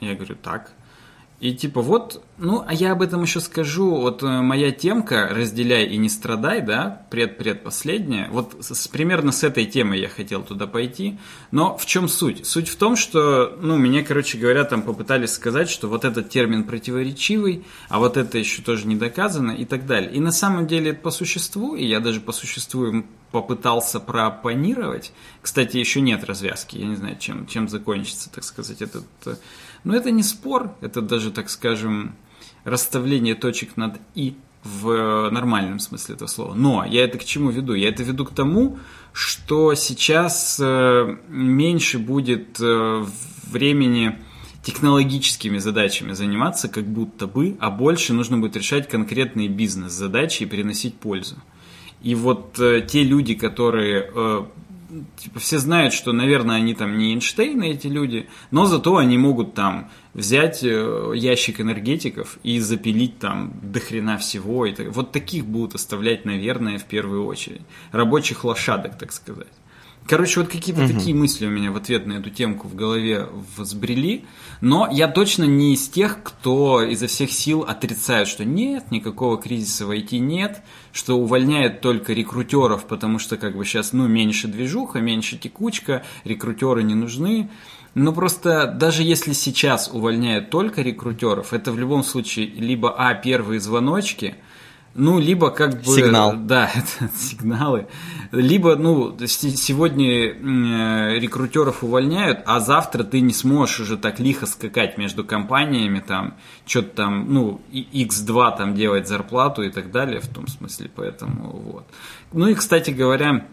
Я 0.00 0.14
говорю, 0.14 0.34
так. 0.34 0.72
И 1.38 1.52
типа 1.52 1.82
вот, 1.82 2.24
ну, 2.38 2.64
а 2.66 2.72
я 2.72 2.92
об 2.92 3.02
этом 3.02 3.22
еще 3.22 3.40
скажу, 3.40 3.94
вот 3.94 4.22
э, 4.22 4.40
моя 4.40 4.72
темка 4.72 5.28
«Разделяй 5.30 5.84
и 5.84 5.98
не 5.98 6.08
страдай», 6.08 6.62
да, 6.62 7.06
пред-предпоследняя, 7.10 8.30
вот 8.30 8.56
с, 8.60 8.88
примерно 8.88 9.32
с 9.32 9.44
этой 9.44 9.66
темой 9.66 10.00
я 10.00 10.08
хотел 10.08 10.42
туда 10.42 10.66
пойти, 10.66 11.18
но 11.50 11.76
в 11.76 11.84
чем 11.84 12.08
суть? 12.08 12.46
Суть 12.46 12.68
в 12.68 12.76
том, 12.76 12.96
что, 12.96 13.54
ну, 13.60 13.76
мне, 13.76 14.02
короче 14.02 14.38
говоря, 14.38 14.64
там 14.64 14.80
попытались 14.80 15.32
сказать, 15.32 15.68
что 15.68 15.88
вот 15.88 16.06
этот 16.06 16.30
термин 16.30 16.64
противоречивый, 16.64 17.66
а 17.90 17.98
вот 17.98 18.16
это 18.16 18.38
еще 18.38 18.62
тоже 18.62 18.86
не 18.86 18.96
доказано 18.96 19.50
и 19.50 19.66
так 19.66 19.86
далее. 19.86 20.12
И 20.12 20.20
на 20.20 20.32
самом 20.32 20.66
деле 20.66 20.94
по 20.94 21.10
существу, 21.10 21.76
и 21.76 21.84
я 21.84 22.00
даже 22.00 22.20
по 22.20 22.32
существу 22.32 23.04
попытался 23.30 24.00
проопонировать, 24.00 25.12
кстати, 25.42 25.76
еще 25.76 26.00
нет 26.00 26.24
развязки, 26.24 26.78
я 26.78 26.86
не 26.86 26.96
знаю, 26.96 27.18
чем, 27.18 27.46
чем 27.46 27.68
закончится, 27.68 28.30
так 28.32 28.44
сказать, 28.44 28.80
этот 28.80 29.04
э, 29.26 29.34
но 29.86 29.94
это 29.94 30.10
не 30.10 30.24
спор, 30.24 30.74
это 30.80 31.00
даже, 31.00 31.30
так 31.30 31.48
скажем, 31.48 32.16
расставление 32.64 33.36
точек 33.36 33.76
над 33.76 34.00
«и» 34.16 34.34
в 34.64 35.30
нормальном 35.30 35.78
смысле 35.78 36.16
этого 36.16 36.26
слова. 36.26 36.54
Но 36.54 36.84
я 36.84 37.04
это 37.04 37.18
к 37.18 37.24
чему 37.24 37.50
веду? 37.50 37.72
Я 37.74 37.90
это 37.90 38.02
веду 38.02 38.24
к 38.24 38.34
тому, 38.34 38.80
что 39.12 39.76
сейчас 39.76 40.58
э, 40.60 41.16
меньше 41.28 42.00
будет 42.00 42.58
э, 42.60 43.04
времени 43.48 44.18
технологическими 44.64 45.58
задачами 45.58 46.14
заниматься, 46.14 46.68
как 46.68 46.84
будто 46.84 47.28
бы, 47.28 47.56
а 47.60 47.70
больше 47.70 48.12
нужно 48.12 48.38
будет 48.38 48.56
решать 48.56 48.88
конкретные 48.88 49.46
бизнес-задачи 49.46 50.42
и 50.42 50.46
приносить 50.46 50.96
пользу. 50.96 51.36
И 52.02 52.16
вот 52.16 52.58
э, 52.58 52.84
те 52.84 53.04
люди, 53.04 53.34
которые 53.34 54.10
типа, 55.16 55.38
все 55.38 55.58
знают, 55.58 55.92
что, 55.92 56.12
наверное, 56.12 56.56
они 56.56 56.74
там 56.74 56.98
не 56.98 57.12
Эйнштейны, 57.12 57.70
эти 57.70 57.86
люди, 57.86 58.28
но 58.50 58.66
зато 58.66 58.96
они 58.96 59.18
могут 59.18 59.54
там 59.54 59.90
взять 60.14 60.62
э, 60.62 61.12
ящик 61.14 61.60
энергетиков 61.60 62.38
и 62.42 62.58
запилить 62.60 63.18
там 63.18 63.52
до 63.62 63.80
хрена 63.80 64.18
всего. 64.18 64.66
И 64.66 64.72
так, 64.72 64.94
вот 64.94 65.12
таких 65.12 65.46
будут 65.46 65.74
оставлять, 65.74 66.24
наверное, 66.24 66.78
в 66.78 66.84
первую 66.84 67.26
очередь. 67.26 67.62
Рабочих 67.92 68.44
лошадок, 68.44 68.98
так 68.98 69.12
сказать. 69.12 69.48
Короче, 70.06 70.40
вот 70.40 70.48
какие-то 70.48 70.84
угу. 70.84 70.92
такие 70.92 71.16
мысли 71.16 71.46
у 71.46 71.50
меня 71.50 71.72
в 71.72 71.76
ответ 71.76 72.06
на 72.06 72.14
эту 72.14 72.30
темку 72.30 72.68
в 72.68 72.74
голове 72.74 73.26
взбрели. 73.56 74.24
Но 74.60 74.88
я 74.90 75.08
точно 75.08 75.44
не 75.44 75.74
из 75.74 75.88
тех, 75.88 76.22
кто 76.22 76.82
изо 76.82 77.08
всех 77.08 77.32
сил 77.32 77.62
отрицает, 77.62 78.28
что 78.28 78.44
нет, 78.44 78.90
никакого 78.90 79.36
кризиса 79.36 79.84
в 79.84 79.90
IT 79.90 80.18
нет, 80.18 80.62
что 80.96 81.18
увольняют 81.18 81.82
только 81.82 82.14
рекрутеров, 82.14 82.86
потому 82.86 83.18
что 83.18 83.36
как 83.36 83.54
бы 83.54 83.66
сейчас, 83.66 83.92
ну, 83.92 84.08
меньше 84.08 84.48
движуха, 84.48 84.98
меньше 84.98 85.36
текучка, 85.36 86.02
рекрутеры 86.24 86.82
не 86.82 86.94
нужны. 86.94 87.50
Но 87.92 88.12
просто 88.12 88.66
даже 88.66 89.02
если 89.02 89.34
сейчас 89.34 89.90
увольняют 89.92 90.48
только 90.48 90.80
рекрутеров, 90.80 91.52
это 91.52 91.70
в 91.70 91.78
любом 91.78 92.02
случае 92.02 92.46
либо 92.46 92.94
А, 92.96 93.12
первые 93.14 93.60
звоночки– 93.60 94.36
ну, 94.96 95.18
либо 95.18 95.50
как 95.50 95.82
бы... 95.82 95.94
Сигнал. 95.94 96.34
Да, 96.36 96.70
это 96.74 97.10
сигналы. 97.16 97.86
Либо, 98.32 98.76
ну, 98.76 99.16
сегодня 99.26 100.06
э, 100.06 101.18
рекрутеров 101.18 101.84
увольняют, 101.84 102.40
а 102.46 102.60
завтра 102.60 103.04
ты 103.04 103.20
не 103.20 103.32
сможешь 103.32 103.80
уже 103.80 103.96
так 103.96 104.18
лихо 104.18 104.46
скакать 104.46 104.98
между 104.98 105.24
компаниями, 105.24 106.02
там, 106.06 106.34
что-то 106.66 106.96
там, 106.96 107.32
ну, 107.32 107.60
x2 107.72 108.56
там 108.56 108.74
делать 108.74 109.06
зарплату 109.06 109.62
и 109.62 109.70
так 109.70 109.90
далее, 109.90 110.20
в 110.20 110.28
том 110.28 110.46
смысле, 110.48 110.90
поэтому 110.94 111.50
вот. 111.50 111.86
Ну 112.32 112.48
и, 112.48 112.54
кстати 112.54 112.90
говоря, 112.90 113.46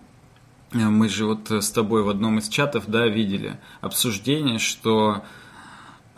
мы 0.72 1.10
же 1.10 1.26
вот 1.26 1.52
с 1.52 1.72
тобой 1.72 2.04
в 2.04 2.10
одном 2.10 2.40
из 2.40 2.48
чатов, 2.48 2.86
да, 2.88 3.08
видели 3.08 3.60
обсуждение, 3.82 4.60
что 4.60 5.24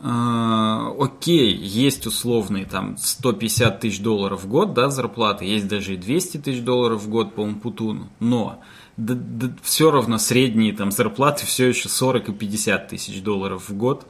окей, 0.07 1.55
есть 1.55 2.05
условные 2.05 2.65
там 2.65 2.95
150 2.97 3.79
тысяч 3.79 3.99
долларов 4.01 4.43
в 4.43 4.47
год, 4.47 4.73
да, 4.73 4.89
зарплаты, 4.89 5.45
есть 5.45 5.67
даже 5.67 5.95
и 5.95 5.97
200 5.97 6.37
тысяч 6.37 6.61
долларов 6.61 7.01
в 7.01 7.09
год 7.09 7.33
по 7.33 7.41
Умпутуну, 7.41 8.09
но 8.19 8.61
да, 8.97 9.15
да, 9.15 9.49
все 9.63 9.89
равно 9.89 10.19
средние 10.19 10.73
там 10.73 10.91
зарплаты 10.91 11.47
все 11.47 11.67
еще 11.67 11.89
40 11.89 12.29
и 12.29 12.33
50 12.33 12.87
тысяч 12.89 13.23
долларов 13.23 13.67
в 13.67 13.75
год, 13.75 14.05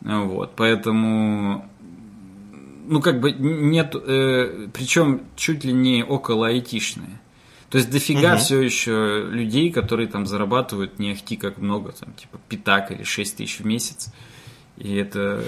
вот, 0.00 0.52
поэтому, 0.54 1.68
ну, 2.86 3.00
как 3.00 3.20
бы 3.20 3.32
нет, 3.32 3.96
э, 3.96 4.68
причем 4.72 5.22
чуть 5.34 5.64
ли 5.64 5.72
не 5.72 6.04
около 6.04 6.48
айтишные. 6.48 7.20
То 7.68 7.78
есть 7.78 7.90
дофига 7.90 8.34
угу. 8.34 8.38
все 8.38 8.60
еще 8.60 9.26
людей, 9.30 9.72
которые 9.72 10.06
там 10.06 10.26
зарабатывают 10.26 10.98
не 10.98 11.12
ахти 11.12 11.36
как 11.36 11.58
много, 11.58 11.92
там, 11.92 12.12
типа 12.12 12.38
пятак 12.48 12.92
или 12.92 13.02
6 13.02 13.38
тысяч 13.38 13.60
в 13.60 13.66
месяц. 13.66 14.12
И 14.82 14.96
это 14.96 15.44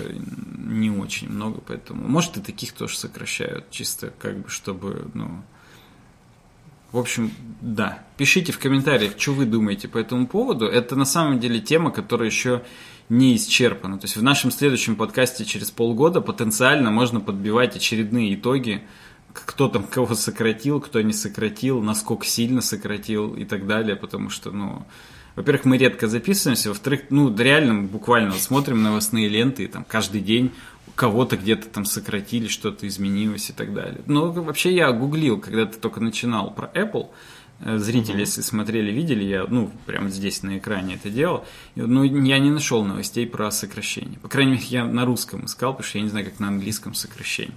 не 0.56 0.90
очень 0.90 1.28
много, 1.28 1.60
поэтому, 1.60 2.06
может, 2.06 2.36
и 2.36 2.40
таких 2.40 2.72
тоже 2.72 2.96
сокращают, 2.96 3.68
чисто 3.68 4.12
как 4.20 4.38
бы, 4.38 4.48
чтобы, 4.48 5.10
ну... 5.12 5.42
В 6.92 6.98
общем, 6.98 7.32
да. 7.60 8.04
Пишите 8.16 8.52
в 8.52 8.60
комментариях, 8.60 9.14
что 9.18 9.32
вы 9.32 9.46
думаете 9.46 9.88
по 9.88 9.98
этому 9.98 10.28
поводу. 10.28 10.66
Это 10.66 10.94
на 10.94 11.04
самом 11.04 11.40
деле 11.40 11.58
тема, 11.58 11.90
которая 11.90 12.28
еще 12.28 12.62
не 13.08 13.34
исчерпана. 13.34 13.98
То 13.98 14.04
есть 14.04 14.16
в 14.16 14.22
нашем 14.22 14.52
следующем 14.52 14.94
подкасте 14.94 15.44
через 15.44 15.72
полгода 15.72 16.20
потенциально 16.20 16.92
можно 16.92 17.18
подбивать 17.18 17.74
очередные 17.74 18.36
итоги, 18.36 18.86
кто 19.32 19.68
там 19.68 19.82
кого 19.82 20.14
сократил, 20.14 20.80
кто 20.80 21.00
не 21.00 21.12
сократил, 21.12 21.82
насколько 21.82 22.24
сильно 22.24 22.60
сократил 22.60 23.34
и 23.34 23.44
так 23.44 23.66
далее, 23.66 23.96
потому 23.96 24.30
что, 24.30 24.52
ну, 24.52 24.86
во-первых, 25.36 25.64
мы 25.64 25.78
редко 25.78 26.06
записываемся, 26.06 26.68
во-вторых, 26.68 27.02
ну, 27.10 27.34
реально 27.36 27.82
буквально 27.82 28.32
смотрим 28.32 28.82
новостные 28.82 29.28
ленты, 29.28 29.64
и 29.64 29.66
там 29.66 29.84
каждый 29.84 30.20
день 30.20 30.52
кого-то 30.94 31.36
где-то 31.36 31.68
там 31.68 31.84
сократили, 31.84 32.46
что-то 32.46 32.86
изменилось 32.86 33.50
и 33.50 33.52
так 33.52 33.74
далее. 33.74 34.00
Но 34.06 34.30
вообще 34.30 34.74
я 34.74 34.92
гуглил, 34.92 35.40
когда 35.40 35.66
ты 35.66 35.78
только 35.78 36.00
начинал 36.00 36.52
про 36.52 36.70
Apple, 36.74 37.08
э, 37.60 37.78
Зрители, 37.78 38.16
mm-hmm. 38.16 38.20
если 38.20 38.42
смотрели, 38.42 38.92
видели, 38.92 39.24
я, 39.24 39.44
ну, 39.48 39.72
прямо 39.86 40.08
здесь 40.08 40.42
на 40.42 40.58
экране 40.58 40.94
это 40.94 41.10
делал. 41.10 41.44
Но 41.74 42.04
я 42.04 42.38
не 42.38 42.50
нашел 42.50 42.84
новостей 42.84 43.26
про 43.26 43.50
сокращение. 43.50 44.18
По 44.20 44.28
крайней 44.28 44.52
мере, 44.52 44.64
я 44.68 44.84
на 44.84 45.04
русском 45.04 45.46
искал, 45.46 45.72
потому 45.72 45.88
что 45.88 45.98
я 45.98 46.04
не 46.04 46.10
знаю, 46.10 46.26
как 46.26 46.38
на 46.38 46.48
английском 46.48 46.94
сокращение. 46.94 47.56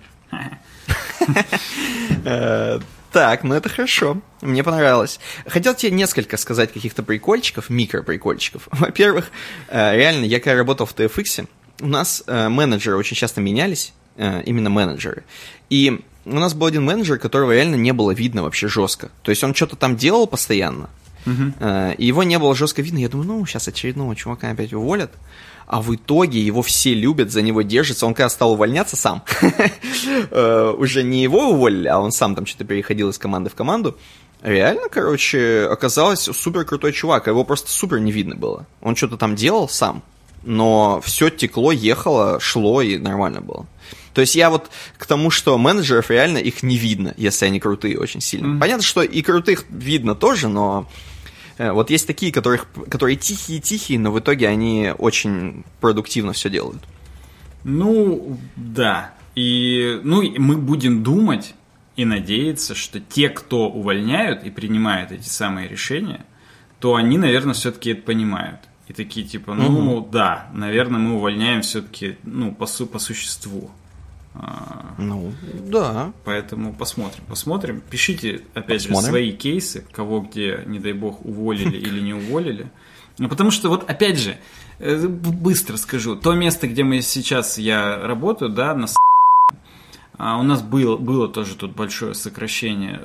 Так, 3.18 3.44
ну 3.44 3.56
это 3.56 3.68
хорошо. 3.68 4.22
Мне 4.42 4.64
понравилось. 4.64 5.20
Хотел 5.48 5.74
тебе 5.74 5.92
несколько 5.92 6.38
сказать 6.38 6.72
каких-то 6.72 7.02
прикольчиков, 7.02 7.68
микро-прикольчиков. 7.72 8.68
Во-первых, 8.72 9.32
э, 9.70 9.98
реально, 9.98 10.26
я 10.26 10.40
когда 10.40 10.56
работал 10.56 10.86
в 10.86 10.94
TFX, 10.94 11.48
у 11.82 11.88
нас 11.88 12.24
э, 12.28 12.48
менеджеры 12.48 12.96
очень 12.96 13.18
часто 13.18 13.42
менялись, 13.42 13.92
э, 14.18 14.44
именно 14.46 14.70
менеджеры. 14.70 15.24
И 15.72 16.00
у 16.26 16.36
нас 16.36 16.54
был 16.54 16.68
один 16.68 16.86
менеджер, 16.86 17.18
которого 17.18 17.54
реально 17.54 17.74
не 17.74 17.92
было 17.92 18.12
видно 18.12 18.44
вообще 18.44 18.68
жестко. 18.68 19.10
То 19.24 19.32
есть 19.32 19.44
он 19.44 19.56
что-то 19.56 19.78
там 19.78 19.98
делал 19.98 20.28
постоянно, 20.28 20.92
uh-huh. 21.26 21.96
и 21.96 22.06
его 22.06 22.22
не 22.22 22.38
было 22.38 22.54
жестко 22.54 22.84
видно. 22.84 23.00
Я 23.00 23.10
думаю, 23.10 23.30
ну, 23.30 23.46
сейчас 23.48 23.68
очередного 23.68 24.16
чувака 24.16 24.52
опять 24.52 24.74
уволят 24.74 25.12
а 25.68 25.82
в 25.82 25.94
итоге 25.94 26.40
его 26.40 26.62
все 26.62 26.94
любят, 26.94 27.32
за 27.32 27.42
него 27.42 27.62
держатся. 27.62 28.06
Он 28.06 28.14
когда 28.14 28.30
стал 28.30 28.54
увольняться 28.54 28.96
сам, 28.96 29.24
э, 30.32 30.74
уже 30.78 31.04
не 31.04 31.22
его 31.22 31.50
уволили, 31.50 31.90
а 31.90 32.00
он 32.00 32.12
сам 32.12 32.36
там 32.36 32.46
что-то 32.46 32.64
переходил 32.64 33.10
из 33.10 33.18
команды 33.18 33.50
в 33.50 33.56
команду. 33.56 33.98
Реально, 34.42 34.88
короче, 34.90 35.68
оказалось 35.70 36.22
супер 36.22 36.64
крутой 36.64 36.94
чувак, 36.94 37.28
а 37.28 37.32
его 37.32 37.44
просто 37.44 37.70
супер 37.70 38.00
не 38.00 38.12
видно 38.12 38.36
было. 38.36 38.66
Он 38.82 38.96
что-то 38.96 39.18
там 39.18 39.36
делал 39.36 39.68
сам, 39.68 40.04
но 40.44 41.02
все 41.04 41.30
текло, 41.30 41.72
ехало, 41.72 42.40
шло 42.40 42.82
и 42.82 42.98
нормально 42.98 43.42
было. 43.42 43.66
То 44.14 44.22
есть 44.22 44.36
я 44.36 44.50
вот 44.50 44.70
к 44.98 45.06
тому, 45.06 45.30
что 45.30 45.58
менеджеров 45.58 46.10
реально 46.10 46.38
их 46.38 46.64
не 46.64 46.78
видно, 46.78 47.14
если 47.18 47.46
они 47.46 47.60
крутые 47.60 48.00
очень 48.00 48.22
сильно. 48.22 48.54
Mm-hmm. 48.54 48.60
Понятно, 48.60 48.84
что 48.84 49.02
и 49.04 49.22
крутых 49.22 49.66
видно 49.70 50.16
тоже, 50.16 50.48
но 50.48 50.88
вот 51.58 51.90
есть 51.90 52.08
такие, 52.08 52.32
которых, 52.32 52.68
которые 52.90 53.16
тихие-тихие, 53.16 54.00
но 54.00 54.12
в 54.12 54.20
итоге 54.20 54.48
они 54.48 54.94
очень 54.98 55.64
продуктивно 55.82 56.34
все 56.34 56.50
делают. 56.50 56.84
Ну, 57.64 58.38
да. 58.56 59.14
И 59.36 60.00
ну, 60.04 60.24
мы 60.38 60.58
будем 60.58 61.04
думать 61.04 61.54
и 61.96 62.06
надеяться, 62.06 62.76
что 62.76 63.00
те, 63.00 63.30
кто 63.30 63.70
увольняют 63.70 64.44
и 64.44 64.52
принимают 64.52 65.12
эти 65.12 65.28
самые 65.28 65.68
решения, 65.68 66.26
то 66.80 66.96
они, 66.96 67.18
наверное, 67.18 67.54
все-таки 67.54 67.92
это 67.92 68.04
понимают. 68.04 68.62
И 68.88 68.94
такие 68.94 69.26
типа, 69.26 69.54
ну 69.54 69.98
угу. 69.98 70.10
да, 70.10 70.48
наверное, 70.54 71.00
мы 71.00 71.16
увольняем 71.16 71.62
все-таки 71.62 72.18
ну, 72.24 72.54
по, 72.54 72.66
су 72.66 72.86
по 72.86 73.00
существу. 73.00 73.72
А, 74.40 74.94
ну, 74.98 75.34
да. 75.54 76.14
Поэтому 76.24 76.74
посмотрим. 76.74 77.24
Посмотрим. 77.28 77.82
Пишите, 77.90 78.42
опять 78.54 78.84
посмотрим. 78.84 79.06
же, 79.06 79.10
свои 79.10 79.32
кейсы, 79.32 79.86
кого 79.92 80.22
где, 80.22 80.64
не 80.68 80.80
дай 80.80 80.94
бог, 80.94 81.26
уволили 81.26 81.78
или 81.78 82.00
не 82.00 82.14
уволили. 82.14 82.70
Ну, 83.18 83.30
потому 83.30 83.50
что, 83.50 83.70
вот, 83.70 83.90
опять 83.90 84.20
же, 84.20 84.38
э, 84.80 85.08
быстро 85.08 85.78
скажу, 85.78 86.16
то 86.16 86.34
место, 86.34 86.68
где 86.68 86.84
мы 86.84 87.02
сейчас, 87.02 87.58
я 87.58 87.98
работаю, 87.98 88.52
да, 88.52 88.76
на 88.76 88.88
а 90.18 90.40
у 90.40 90.44
нас 90.44 90.62
было, 90.62 90.98
было 90.98 91.28
тоже 91.28 91.56
тут 91.56 91.76
большое 91.76 92.16
сокращение 92.16 93.02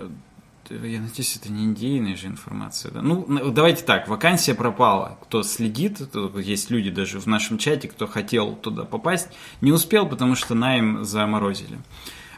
я 0.85 1.01
надеюсь, 1.01 1.37
это 1.37 1.51
не 1.51 1.73
идейная 1.73 2.17
же 2.17 2.27
информация. 2.27 2.93
Да? 2.93 3.03
Ну, 3.03 3.51
давайте 3.51 3.85
так, 3.85 4.09
вакансия 4.09 4.55
пропала. 4.55 5.19
Кто 5.23 5.43
следит, 5.43 6.01
есть 6.37 6.71
люди 6.71 6.91
даже 6.91 7.21
в 7.21 7.27
нашем 7.27 7.59
чате, 7.59 7.89
кто 7.89 8.07
хотел 8.07 8.55
туда 8.55 8.85
попасть, 8.85 9.29
не 9.61 9.73
успел, 9.73 10.09
потому 10.09 10.35
что 10.35 10.55
найм 10.55 11.05
заморозили. 11.05 11.79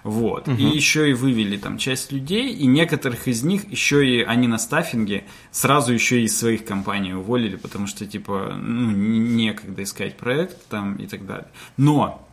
Вот. 0.03 0.49
Угу. 0.49 0.57
И 0.57 0.65
еще 0.65 1.11
и 1.11 1.15
вывели 1.15 1.57
там 1.57 1.79
часть 1.79 2.13
людей, 2.13 2.53
и 2.53 2.67
некоторых 2.67 3.27
из 3.27 3.43
них 3.43 3.71
еще 3.71 4.07
и 4.07 4.23
они 4.23 4.47
на 4.49 4.59
стаффинге 4.59 5.25
сразу 5.51 5.95
еще 5.95 6.21
и 6.21 6.25
из 6.25 6.39
своих 6.39 6.65
компаний 6.67 7.15
уволили, 7.15 7.57
потому 7.57 7.87
что 7.87 8.05
типа 8.05 8.55
ну, 8.55 8.91
некогда 8.91 9.83
искать 9.83 10.19
проект 10.19 10.69
там 10.69 10.97
и 10.97 11.07
так 11.07 11.25
далее. 11.25 11.49
Но 11.79 12.27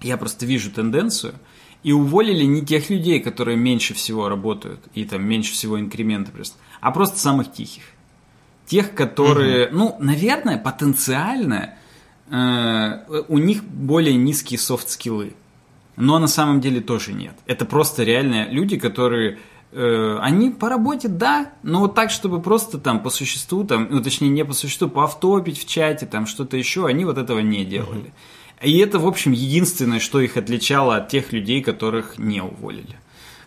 я 0.00 0.16
просто 0.16 0.46
вижу 0.46 0.70
тенденцию– 0.70 1.34
и 1.82 1.92
уволили 1.92 2.44
не 2.44 2.62
тех 2.62 2.90
людей, 2.90 3.20
которые 3.20 3.56
меньше 3.56 3.94
всего 3.94 4.28
работают, 4.28 4.80
и 4.94 5.04
там 5.04 5.24
меньше 5.24 5.52
всего 5.52 5.80
инкремента 5.80 6.30
просто, 6.30 6.56
а 6.80 6.92
просто 6.92 7.18
самых 7.18 7.52
тихих. 7.52 7.84
Тех, 8.66 8.94
которые, 8.94 9.66
угу. 9.66 9.76
ну, 9.76 9.96
наверное, 9.98 10.58
потенциально 10.58 11.74
э, 12.30 13.22
у 13.28 13.38
них 13.38 13.64
более 13.64 14.14
низкие 14.14 14.58
софт-скиллы. 14.58 15.34
Но 15.96 16.18
на 16.18 16.28
самом 16.28 16.60
деле 16.60 16.80
тоже 16.80 17.12
нет. 17.12 17.34
Это 17.46 17.64
просто 17.64 18.02
реально 18.04 18.48
люди, 18.48 18.78
которые 18.78 19.38
э, 19.72 20.18
они 20.20 20.50
по 20.50 20.68
работе, 20.68 21.08
да, 21.08 21.52
но 21.62 21.80
вот 21.80 21.94
так, 21.94 22.10
чтобы 22.10 22.40
просто 22.40 22.78
там 22.78 23.02
по 23.02 23.10
существу, 23.10 23.64
там, 23.64 23.88
ну, 23.90 24.02
точнее, 24.02 24.28
не 24.28 24.44
по 24.44 24.52
существу, 24.52 24.88
поавтопить 24.88 25.58
в 25.58 25.66
чате, 25.66 26.06
там 26.06 26.26
что-то 26.26 26.56
еще, 26.56 26.86
они 26.86 27.04
вот 27.04 27.18
этого 27.18 27.40
не 27.40 27.64
делали. 27.64 28.12
И 28.62 28.78
это, 28.78 28.98
в 28.98 29.06
общем, 29.06 29.32
единственное, 29.32 29.98
что 30.00 30.20
их 30.20 30.36
отличало 30.36 30.96
от 30.96 31.08
тех 31.08 31.32
людей, 31.32 31.62
которых 31.62 32.18
не 32.18 32.40
уволили. 32.40 32.96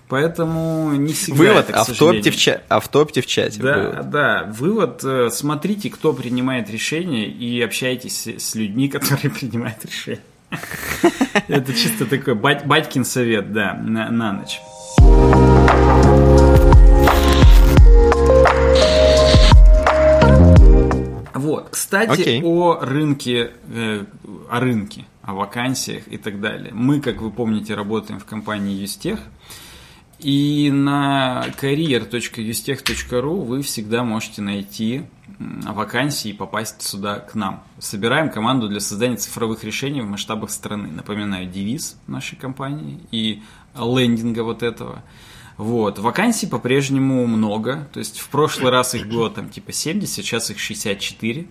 Поэтому 0.07 0.91
не 0.95 1.13
всегда 1.13 1.37
Вывод, 1.37 1.69
это, 1.69 1.79
автопте 1.79 1.93
в, 1.93 1.97
сожалению. 1.97 2.33
ча- 2.33 2.61
автопте 2.69 3.21
в 3.21 3.25
чате. 3.25 3.59
Да, 3.59 3.77
Вывод. 3.77 4.09
да. 4.11 4.53
Вывод, 4.55 5.03
э, 5.03 5.29
смотрите, 5.31 5.89
кто 5.89 6.13
принимает 6.13 6.69
решения, 6.69 7.25
и 7.27 7.59
общайтесь 7.61 8.27
с, 8.27 8.53
людьми, 8.55 8.87
которые 8.89 9.31
принимают 9.31 9.83
решения. 9.83 10.19
Это 11.47 11.73
чисто 11.73 12.05
такой 12.05 12.35
бать- 12.35 12.65
батькин 12.67 13.03
совет, 13.03 13.51
да, 13.51 13.73
на 13.73 14.31
ночь. 14.33 14.59
Вот, 21.65 21.71
кстати, 21.71 22.21
Окей. 22.21 22.41
о 22.43 22.79
рынке, 22.79 23.51
э, 23.69 24.05
о 24.49 24.59
рынке, 24.59 25.05
о 25.23 25.33
вакансиях 25.33 26.07
и 26.07 26.17
так 26.17 26.39
далее. 26.39 26.71
Мы, 26.73 27.01
как 27.01 27.21
вы 27.21 27.31
помните, 27.31 27.73
работаем 27.73 28.19
в 28.19 28.25
компании 28.25 28.75
Юстех, 28.75 29.19
и 30.19 30.69
на 30.71 31.45
career.ustech.ru 31.59 33.43
вы 33.43 33.61
всегда 33.63 34.03
можете 34.03 34.41
найти 34.41 35.05
вакансии 35.39 36.29
и 36.29 36.33
попасть 36.33 36.81
сюда 36.81 37.19
к 37.19 37.35
нам. 37.35 37.63
Собираем 37.79 38.29
команду 38.29 38.69
для 38.69 38.79
создания 38.79 39.17
цифровых 39.17 39.63
решений 39.63 40.01
в 40.01 40.05
масштабах 40.05 40.51
страны. 40.51 40.89
Напоминаю, 40.89 41.47
девиз 41.47 41.97
нашей 42.07 42.37
компании 42.37 42.99
и 43.11 43.41
лендинга 43.75 44.43
вот 44.43 44.63
этого. 44.63 45.03
Вот. 45.57 45.99
Вакансий 45.99 46.47
по-прежнему 46.47 47.25
много. 47.27 47.87
То 47.93 47.99
есть 47.99 48.19
в 48.19 48.29
прошлый 48.29 48.71
раз 48.71 48.95
их 48.95 49.07
было 49.07 49.29
там 49.29 49.49
типа 49.49 49.71
70, 49.71 50.13
сейчас 50.13 50.51
их 50.51 50.59
64. 50.59 51.47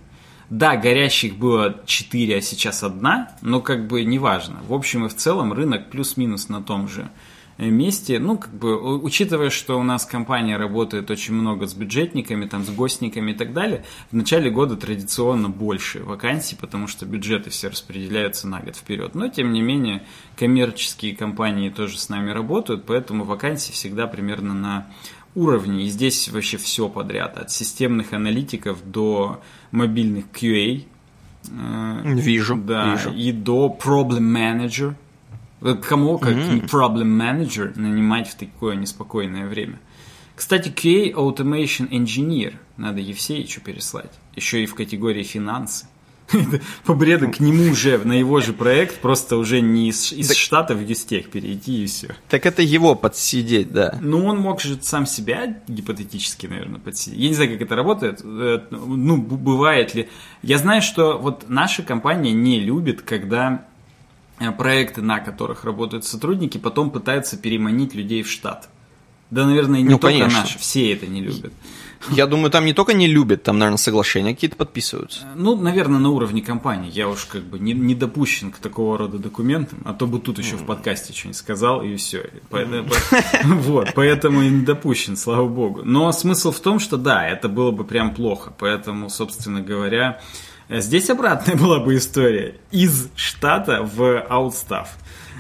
Да, 0.50 0.76
горящих 0.76 1.36
было 1.36 1.82
4, 1.86 2.36
а 2.36 2.40
сейчас 2.42 2.82
одна, 2.82 3.30
но 3.40 3.60
как 3.60 3.86
бы 3.86 4.04
неважно. 4.04 4.60
В 4.68 4.74
общем 4.74 5.06
и 5.06 5.08
в 5.08 5.16
целом 5.16 5.52
рынок 5.52 5.90
плюс-минус 5.90 6.48
на 6.48 6.62
том 6.62 6.86
же 6.86 7.10
месте. 7.58 8.18
Ну, 8.18 8.38
как 8.38 8.52
бы, 8.52 8.98
учитывая, 9.00 9.50
что 9.50 9.78
у 9.78 9.82
нас 9.82 10.04
компания 10.04 10.56
работает 10.56 11.10
очень 11.10 11.34
много 11.34 11.66
с 11.66 11.74
бюджетниками, 11.74 12.46
там, 12.46 12.64
с 12.64 12.70
гостниками 12.70 13.32
и 13.32 13.34
так 13.34 13.52
далее, 13.52 13.84
в 14.10 14.16
начале 14.16 14.50
года 14.50 14.76
традиционно 14.76 15.48
больше 15.48 16.02
вакансий, 16.02 16.56
потому 16.56 16.86
что 16.86 17.06
бюджеты 17.06 17.50
все 17.50 17.68
распределяются 17.68 18.48
на 18.48 18.60
год 18.60 18.76
вперед. 18.76 19.14
Но, 19.14 19.28
тем 19.28 19.52
не 19.52 19.62
менее, 19.62 20.02
коммерческие 20.36 21.14
компании 21.16 21.70
тоже 21.70 21.98
с 21.98 22.08
нами 22.08 22.30
работают, 22.30 22.84
поэтому 22.86 23.24
вакансии 23.24 23.72
всегда 23.72 24.06
примерно 24.06 24.54
на 24.54 24.86
уровне. 25.34 25.84
И 25.84 25.88
здесь 25.88 26.28
вообще 26.28 26.56
все 26.56 26.88
подряд, 26.88 27.36
от 27.36 27.50
системных 27.50 28.12
аналитиков 28.12 28.78
до 28.84 29.40
мобильных 29.70 30.26
QA, 30.32 30.84
э, 31.48 32.14
Вижу, 32.14 32.56
да, 32.56 32.92
вижу. 32.94 33.10
и 33.12 33.32
до 33.32 33.76
problem 33.80 34.20
manager. 34.20 34.94
Кому, 35.83 36.18
как 36.18 36.35
не 36.35 36.61
problem 36.61 37.18
manager, 37.18 37.72
нанимать 37.79 38.29
в 38.29 38.35
такое 38.35 38.77
неспокойное 38.77 39.46
время? 39.46 39.81
Кстати, 40.37 40.68
QA 40.68 41.12
Automation 41.12 41.88
Engineer 41.90 42.55
надо 42.77 43.00
Евсеичу 43.00 43.61
переслать. 43.61 44.11
Еще 44.35 44.62
и 44.62 44.66
в 44.66 44.74
категории 44.74 45.22
финансы. 45.22 45.87
По 46.85 46.94
бреду 46.94 47.31
к 47.31 47.40
нему 47.40 47.70
уже, 47.70 47.98
на 47.98 48.12
его 48.12 48.40
же 48.40 48.53
проект, 48.53 49.00
просто 49.00 49.37
уже 49.37 49.61
не 49.61 49.90
из, 49.90 50.12
из 50.12 50.33
штата 50.33 50.74
в 50.74 50.81
Юстех 50.81 51.31
перейти 51.31 51.85
и 51.85 51.87
все. 51.87 52.14
Так 52.29 52.46
это 52.46 52.62
его 52.62 52.94
подсидеть, 52.94 53.72
да. 53.72 53.98
Ну, 54.00 54.24
он 54.27 54.38
мог 54.38 54.61
же 54.61 54.79
сам 54.81 55.07
себя 55.07 55.62
гипотетически, 55.68 56.46
наверное, 56.46 56.81
подсидеть. 56.81 57.20
Я 57.20 57.29
не 57.29 57.35
знаю, 57.35 57.53
как 57.53 57.62
это 57.62 57.77
работает. 57.77 58.20
Э, 58.24 58.61
Ну, 58.70 59.18
бывает 59.18 59.94
ли. 59.94 60.09
Я 60.42 60.59
знаю, 60.59 60.83
что 60.83 61.18
вот 61.18 61.46
наша 61.48 61.83
компания 61.83 62.33
не 62.33 62.59
любит, 62.61 63.03
когда 63.03 63.66
проекты, 64.59 65.03
на 65.03 65.20
которых 65.20 65.64
работают 65.64 66.05
сотрудники, 66.05 66.59
потом 66.59 66.90
пытаются 66.90 67.37
переманить 67.37 67.94
людей 67.94 68.23
в 68.23 68.31
штат. 68.31 68.68
Да, 69.31 69.47
наверное, 69.47 69.81
не 69.81 69.88
Ну, 69.88 69.99
только 69.99 70.18
конечно. 70.18 70.40
наши, 70.40 70.59
все 70.59 70.92
это 70.92 71.07
не 71.07 71.20
любят. 71.20 71.53
Я 72.11 72.27
думаю, 72.27 72.51
там 72.51 72.66
не 72.66 72.75
только 72.75 72.92
не 72.92 73.07
любят, 73.07 73.42
там, 73.42 73.59
наверное, 73.59 73.79
соглашения 73.79 74.35
какие-то 74.35 74.57
подписываются. 74.57 75.23
Ну, 75.35 75.57
наверное, 75.57 75.99
на 75.99 76.11
уровне 76.11 76.42
компании. 76.42 76.90
Я 76.90 77.09
уж 77.09 77.25
как 77.25 77.42
бы 77.42 77.59
не, 77.59 77.73
не 77.73 77.94
допущен 77.94 78.51
к 78.51 78.59
такого 78.59 78.99
рода 78.99 79.18
документам, 79.18 79.79
а 79.85 79.94
то 79.94 80.07
бы 80.07 80.18
тут 80.20 80.38
еще 80.38 80.57
в 80.57 80.66
подкасте 80.66 81.12
что-нибудь 81.14 81.38
сказал, 81.38 81.83
и 81.83 81.97
все. 81.97 82.31
Вот, 83.44 83.88
поэтому 83.94 84.42
и 84.42 84.49
не 84.49 84.64
допущен, 84.64 85.16
слава 85.16 85.49
богу. 85.49 85.81
Но 85.85 86.12
смысл 86.12 86.53
в 86.53 86.61
том, 86.61 86.79
что 86.79 86.97
да, 86.97 87.27
это 87.27 87.49
было 87.49 87.70
бы 87.70 87.85
прям 87.85 88.14
плохо. 88.14 88.53
Поэтому, 88.59 89.09
собственно 89.09 89.62
говоря, 89.62 90.20
э, 90.20 90.44
здесь 90.68 91.11
обратная 91.11 91.57
была 91.61 91.81
бы 91.81 91.96
история. 91.96 92.57
Из 92.70 93.09
штата 93.16 93.83
в 93.83 94.20
аутстав. 94.29 94.96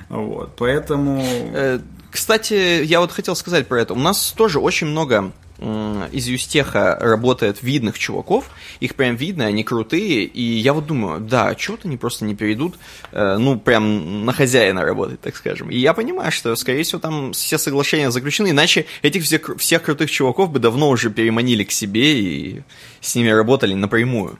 Вот, 0.08 0.54
поэтому... 0.56 1.22
Э, 1.24 1.80
Кстати, 2.10 2.84
я 2.84 3.00
вот 3.00 3.12
хотел 3.12 3.34
сказать 3.34 3.66
про 3.66 3.80
это. 3.80 3.94
У 3.94 3.98
нас 3.98 4.32
тоже 4.36 4.60
очень 4.60 4.86
много 4.86 5.32
из 5.58 6.26
Юстеха 6.26 6.98
работает 7.00 7.62
видных 7.62 7.98
чуваков, 7.98 8.50
их 8.80 8.96
прям 8.96 9.14
видно, 9.14 9.46
они 9.46 9.62
крутые, 9.62 10.24
и 10.24 10.42
я 10.42 10.72
вот 10.72 10.86
думаю, 10.86 11.20
да, 11.20 11.48
а 11.48 11.54
чего-то 11.54 11.86
они 11.86 11.96
просто 11.96 12.24
не 12.24 12.34
перейдут, 12.34 12.74
э, 13.12 13.36
ну, 13.38 13.58
прям 13.58 14.24
на 14.24 14.32
хозяина 14.32 14.84
работать, 14.84 15.20
так 15.20 15.36
скажем. 15.36 15.70
И 15.70 15.78
я 15.78 15.94
понимаю, 15.94 16.32
что, 16.32 16.54
скорее 16.56 16.82
всего, 16.82 17.00
там 17.00 17.32
все 17.32 17.56
соглашения 17.56 18.10
заключены, 18.10 18.50
иначе 18.50 18.86
этих 19.02 19.22
всех, 19.22 19.56
всех 19.58 19.82
крутых 19.82 20.10
чуваков 20.10 20.50
бы 20.50 20.58
давно 20.58 20.90
уже 20.90 21.10
переманили 21.10 21.62
к 21.62 21.70
себе 21.70 22.20
и 22.20 22.62
с 23.00 23.14
ними 23.14 23.28
работали 23.28 23.74
напрямую, 23.74 24.38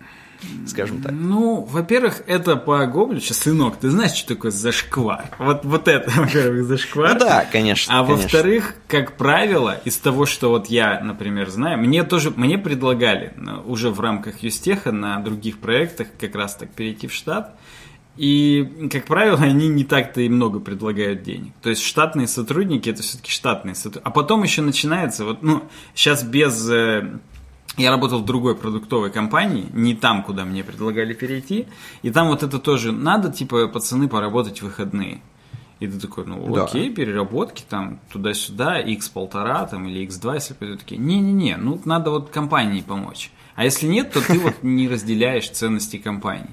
скажем 0.66 1.02
так. 1.02 1.12
Ну, 1.12 1.62
во-первых, 1.62 2.22
это 2.26 2.57
по 2.57 2.85
Гобличу, 2.87 3.35
сынок, 3.35 3.76
ты 3.76 3.90
знаешь, 3.90 4.12
что 4.12 4.35
такое 4.35 4.50
зашквар? 4.50 5.30
Вот, 5.38 5.64
вот 5.64 5.88
это, 5.88 6.11
во-первых, 6.16 6.64
зашквар. 6.64 7.14
Ну 7.14 7.20
да, 7.20 7.46
конечно, 7.50 7.98
А 7.98 8.02
во-вторых, 8.02 8.74
как 8.88 9.16
правило, 9.16 9.80
из 9.85 9.96
того, 9.98 10.26
что 10.26 10.50
вот 10.50 10.66
я, 10.66 11.00
например, 11.00 11.50
знаю, 11.50 11.78
мне 11.78 12.02
тоже, 12.04 12.30
мне 12.30 12.59
предлагали 12.59 13.33
ну, 13.37 13.62
уже 13.66 13.90
в 13.90 14.00
рамках 14.00 14.42
Юстеха 14.42 14.92
на 14.92 15.20
других 15.20 15.59
проектах 15.59 16.09
как 16.18 16.35
раз 16.35 16.57
так 16.57 16.70
перейти 16.70 17.07
в 17.07 17.12
штат. 17.12 17.57
И, 18.16 18.88
как 18.92 19.07
правило, 19.07 19.38
они 19.40 19.68
не 19.68 19.85
так-то 19.85 20.20
и 20.20 20.28
много 20.28 20.61
предлагают 20.61 21.22
денег. 21.22 21.52
То 21.62 21.70
есть 21.70 21.83
штатные 21.83 22.28
сотрудники 22.28 22.88
это 22.88 23.02
все-таки 23.02 23.30
штатные 23.30 23.74
сотрудники. 23.74 24.07
А 24.07 24.11
потом 24.11 24.42
еще 24.42 24.62
начинается, 24.62 25.24
вот, 25.24 25.42
ну, 25.42 25.64
сейчас 25.94 26.22
без 26.22 26.68
э, 26.70 27.18
я 27.76 27.90
работал 27.90 28.20
в 28.20 28.24
другой 28.24 28.54
продуктовой 28.54 29.10
компании, 29.10 29.66
не 29.72 29.94
там, 29.94 30.22
куда 30.22 30.44
мне 30.44 30.62
предлагали 30.62 31.12
перейти, 31.12 31.66
и 32.02 32.10
там 32.10 32.28
вот 32.28 32.42
это 32.42 32.58
тоже 32.58 32.92
надо, 32.92 33.32
типа, 33.32 33.68
пацаны, 33.68 34.08
поработать 34.08 34.60
в 34.60 34.64
выходные. 34.64 35.20
И 35.80 35.87
ты 35.88 35.98
такой, 35.98 36.24
ну 36.24 36.54
Да. 36.54 36.64
окей, 36.64 36.90
переработки 36.90 37.64
там 37.68 37.98
туда-сюда, 38.12 38.78
x 38.80 39.08
полтора 39.08 39.66
там 39.66 39.87
или 39.88 40.06
x2, 40.06 40.34
если 40.34 40.54
пойдут 40.54 40.80
такие. 40.80 41.00
Не-не-не, 41.00 41.56
ну 41.56 41.80
надо 41.84 42.10
вот 42.10 42.30
компании 42.30 42.80
помочь. 42.80 43.30
А 43.56 43.64
если 43.64 43.87
нет, 43.87 44.12
то 44.12 44.20
ты 44.20 44.38
вот 44.38 44.62
не 44.62 44.88
разделяешь 44.88 45.48
ценности 45.50 45.98
компании. 45.98 46.50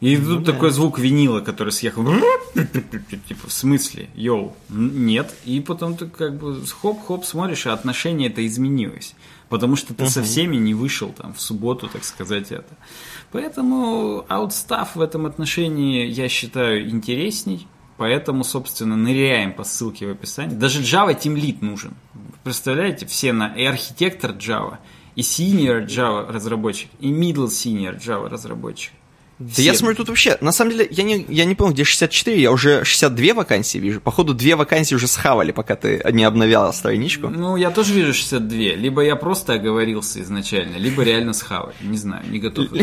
И 0.00 0.16
Ну 0.16 0.36
тут 0.36 0.46
такой 0.46 0.70
звук 0.70 0.98
винила, 0.98 1.40
который 1.40 1.70
съехал. 1.72 2.04
Типа, 3.28 3.46
в 3.48 3.52
смысле? 3.52 4.08
Йоу, 4.14 4.54
нет. 4.68 5.34
И 5.44 5.60
потом 5.60 5.96
ты 5.96 6.06
как 6.06 6.36
бы 6.36 6.60
хоп-хоп 6.82 7.24
смотришь, 7.24 7.66
а 7.66 7.72
отношение 7.72 8.28
это 8.28 8.44
изменилось. 8.46 9.14
Потому 9.54 9.76
что 9.76 9.94
ты 9.94 10.08
со 10.08 10.20
всеми 10.20 10.56
не 10.56 10.74
вышел 10.74 11.10
там 11.10 11.32
в 11.32 11.40
субботу, 11.40 11.86
так 11.86 12.02
сказать, 12.02 12.50
это. 12.50 12.76
Поэтому 13.30 14.26
аутстав 14.28 14.96
в 14.96 15.00
этом 15.00 15.26
отношении, 15.26 16.08
я 16.08 16.28
считаю, 16.28 16.90
интересней. 16.90 17.68
Поэтому, 17.96 18.42
собственно, 18.42 18.96
ныряем 18.96 19.52
по 19.52 19.62
ссылке 19.62 20.08
в 20.08 20.10
описании. 20.10 20.56
Даже 20.56 20.80
Java 20.80 21.16
Team 21.16 21.36
Lead 21.36 21.58
нужен. 21.60 21.94
Представляете, 22.42 23.06
все 23.06 23.32
на 23.32 23.54
и 23.54 23.62
архитектор 23.62 24.32
Java, 24.32 24.78
и 25.14 25.20
senior 25.20 25.86
Java 25.86 26.28
разработчик, 26.32 26.90
и 26.98 27.12
middle 27.12 27.46
senior 27.46 27.96
Java 27.96 28.28
разработчик. 28.28 28.92
Да 29.38 29.62
я 29.62 29.74
смотрю, 29.74 29.96
тут 29.96 30.08
вообще, 30.08 30.38
на 30.40 30.52
самом 30.52 30.72
деле, 30.72 30.88
я 30.90 31.02
не, 31.02 31.26
я 31.28 31.44
не 31.44 31.54
понял, 31.54 31.72
где 31.72 31.82
64, 31.84 32.40
я 32.40 32.52
уже 32.52 32.84
62 32.84 33.34
вакансии 33.34 33.78
вижу. 33.78 34.00
Походу, 34.00 34.32
две 34.32 34.54
вакансии 34.54 34.94
уже 34.94 35.08
схавали, 35.08 35.50
пока 35.50 35.74
ты 35.74 36.00
не 36.12 36.22
обновляла 36.24 36.70
страничку. 36.72 37.28
Ну, 37.28 37.56
я 37.56 37.70
тоже 37.70 37.94
вижу 37.94 38.14
62. 38.14 38.58
Либо 38.76 39.02
я 39.02 39.16
просто 39.16 39.54
оговорился 39.54 40.22
изначально, 40.22 40.76
либо 40.76 41.02
реально 41.02 41.32
схавали. 41.32 41.74
Не 41.82 41.98
знаю, 41.98 42.24
не 42.30 42.38
готов. 42.38 42.68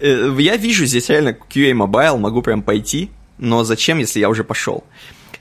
Э, 0.00 0.34
Я 0.38 0.56
вижу 0.56 0.84
здесь 0.86 1.08
реально 1.08 1.30
QA 1.30 1.72
Mobile, 1.72 2.18
могу 2.18 2.42
прям 2.42 2.62
пойти, 2.62 3.10
но 3.38 3.62
зачем, 3.62 3.98
если 3.98 4.20
я 4.20 4.28
уже 4.28 4.42
пошел? 4.44 4.84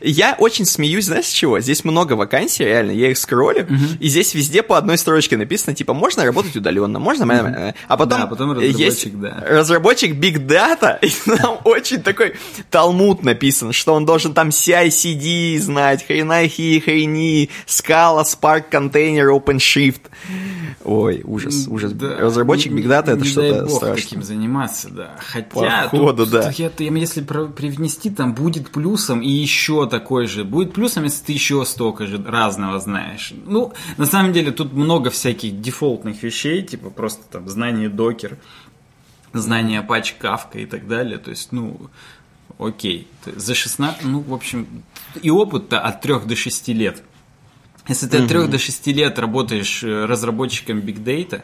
Я 0.03 0.35
очень 0.37 0.65
смеюсь, 0.65 1.05
знаешь, 1.05 1.25
с 1.25 1.31
чего? 1.31 1.59
Здесь 1.59 1.83
много 1.83 2.13
вакансий, 2.13 2.63
реально, 2.63 2.91
я 2.91 3.11
их 3.11 3.17
скроллю, 3.17 3.67
и 3.99 4.07
здесь 4.07 4.33
везде 4.33 4.63
по 4.63 4.77
одной 4.77 4.97
строчке 4.97 5.37
написано, 5.37 5.75
типа, 5.75 5.93
можно 5.93 6.25
работать 6.25 6.55
удаленно, 6.55 6.99
можно... 6.99 7.31
э, 7.31 7.73
А 7.87 7.97
потом, 7.97 8.21
Да, 8.21 8.27
потом 8.27 8.59
есть 8.59 9.05
разработчик, 9.05 9.19
да. 9.19 9.43
разработчик 9.47 10.15
Big 10.15 10.45
Data, 10.45 10.97
и 11.01 11.11
там 11.37 11.59
очень 11.63 12.01
такой 12.01 12.33
талмуд 12.69 13.23
написан, 13.23 13.73
что 13.73 13.93
он 13.93 14.05
должен 14.05 14.33
там 14.33 14.49
CI-CD 14.49 15.59
знать, 15.59 16.05
хрена 16.05 16.47
хи, 16.47 16.79
хрени, 16.79 17.49
Scala, 17.67 18.23
Spark, 18.23 18.65
Container, 18.71 19.27
OpenShift. 19.37 20.01
Ой, 20.83 21.21
ужас, 21.23 21.67
ужас. 21.67 21.91
Да. 21.93 22.17
Разработчик 22.17 22.71
Big 22.71 22.85
Data 22.87 23.11
это 23.15 23.23
что-то 23.25 23.67
страшное. 23.67 23.95
таким 24.01 24.23
заниматься, 24.23 24.89
да. 24.89 25.15
Хотя, 25.19 25.89
Походу, 25.91 26.23
тут, 26.25 26.29
да. 26.33 26.43
тут 26.49 26.53
я- 26.59 26.71
если 26.79 27.21
привнести, 27.21 28.09
там 28.09 28.33
будет 28.33 28.69
плюсом 28.71 29.21
и 29.21 29.29
еще 29.29 29.87
такой 29.91 30.25
же. 30.25 30.43
Будет 30.43 30.73
плюсом, 30.73 31.03
если 31.03 31.25
ты 31.25 31.33
еще 31.33 31.63
столько 31.65 32.07
же 32.07 32.23
разного 32.23 32.79
знаешь. 32.79 33.33
Ну, 33.45 33.73
на 33.97 34.05
самом 34.05 34.33
деле, 34.33 34.51
тут 34.51 34.73
много 34.73 35.11
всяких 35.11 35.61
дефолтных 35.61 36.23
вещей, 36.23 36.63
типа 36.63 36.89
просто 36.89 37.21
там 37.29 37.47
знание 37.47 37.89
докер, 37.89 38.37
знание 39.33 39.85
Apache 39.87 40.13
Kafka 40.19 40.63
и 40.63 40.65
так 40.65 40.87
далее. 40.87 41.19
То 41.19 41.29
есть, 41.29 41.51
ну, 41.51 41.89
окей. 42.57 43.07
За 43.25 43.53
16, 43.53 44.03
ну, 44.03 44.21
в 44.21 44.33
общем, 44.33 44.83
и 45.21 45.29
опыт-то 45.29 45.79
от 45.79 46.01
3 46.01 46.21
до 46.25 46.35
6 46.35 46.69
лет. 46.69 47.03
Если 47.87 48.07
ты 48.07 48.17
от 48.17 48.27
3 48.27 48.47
до 48.47 48.57
6 48.57 48.87
лет 48.87 49.19
работаешь 49.19 49.83
э, 49.83 50.05
разработчиком 50.05 50.79
Big 50.79 51.03
Data, 51.03 51.43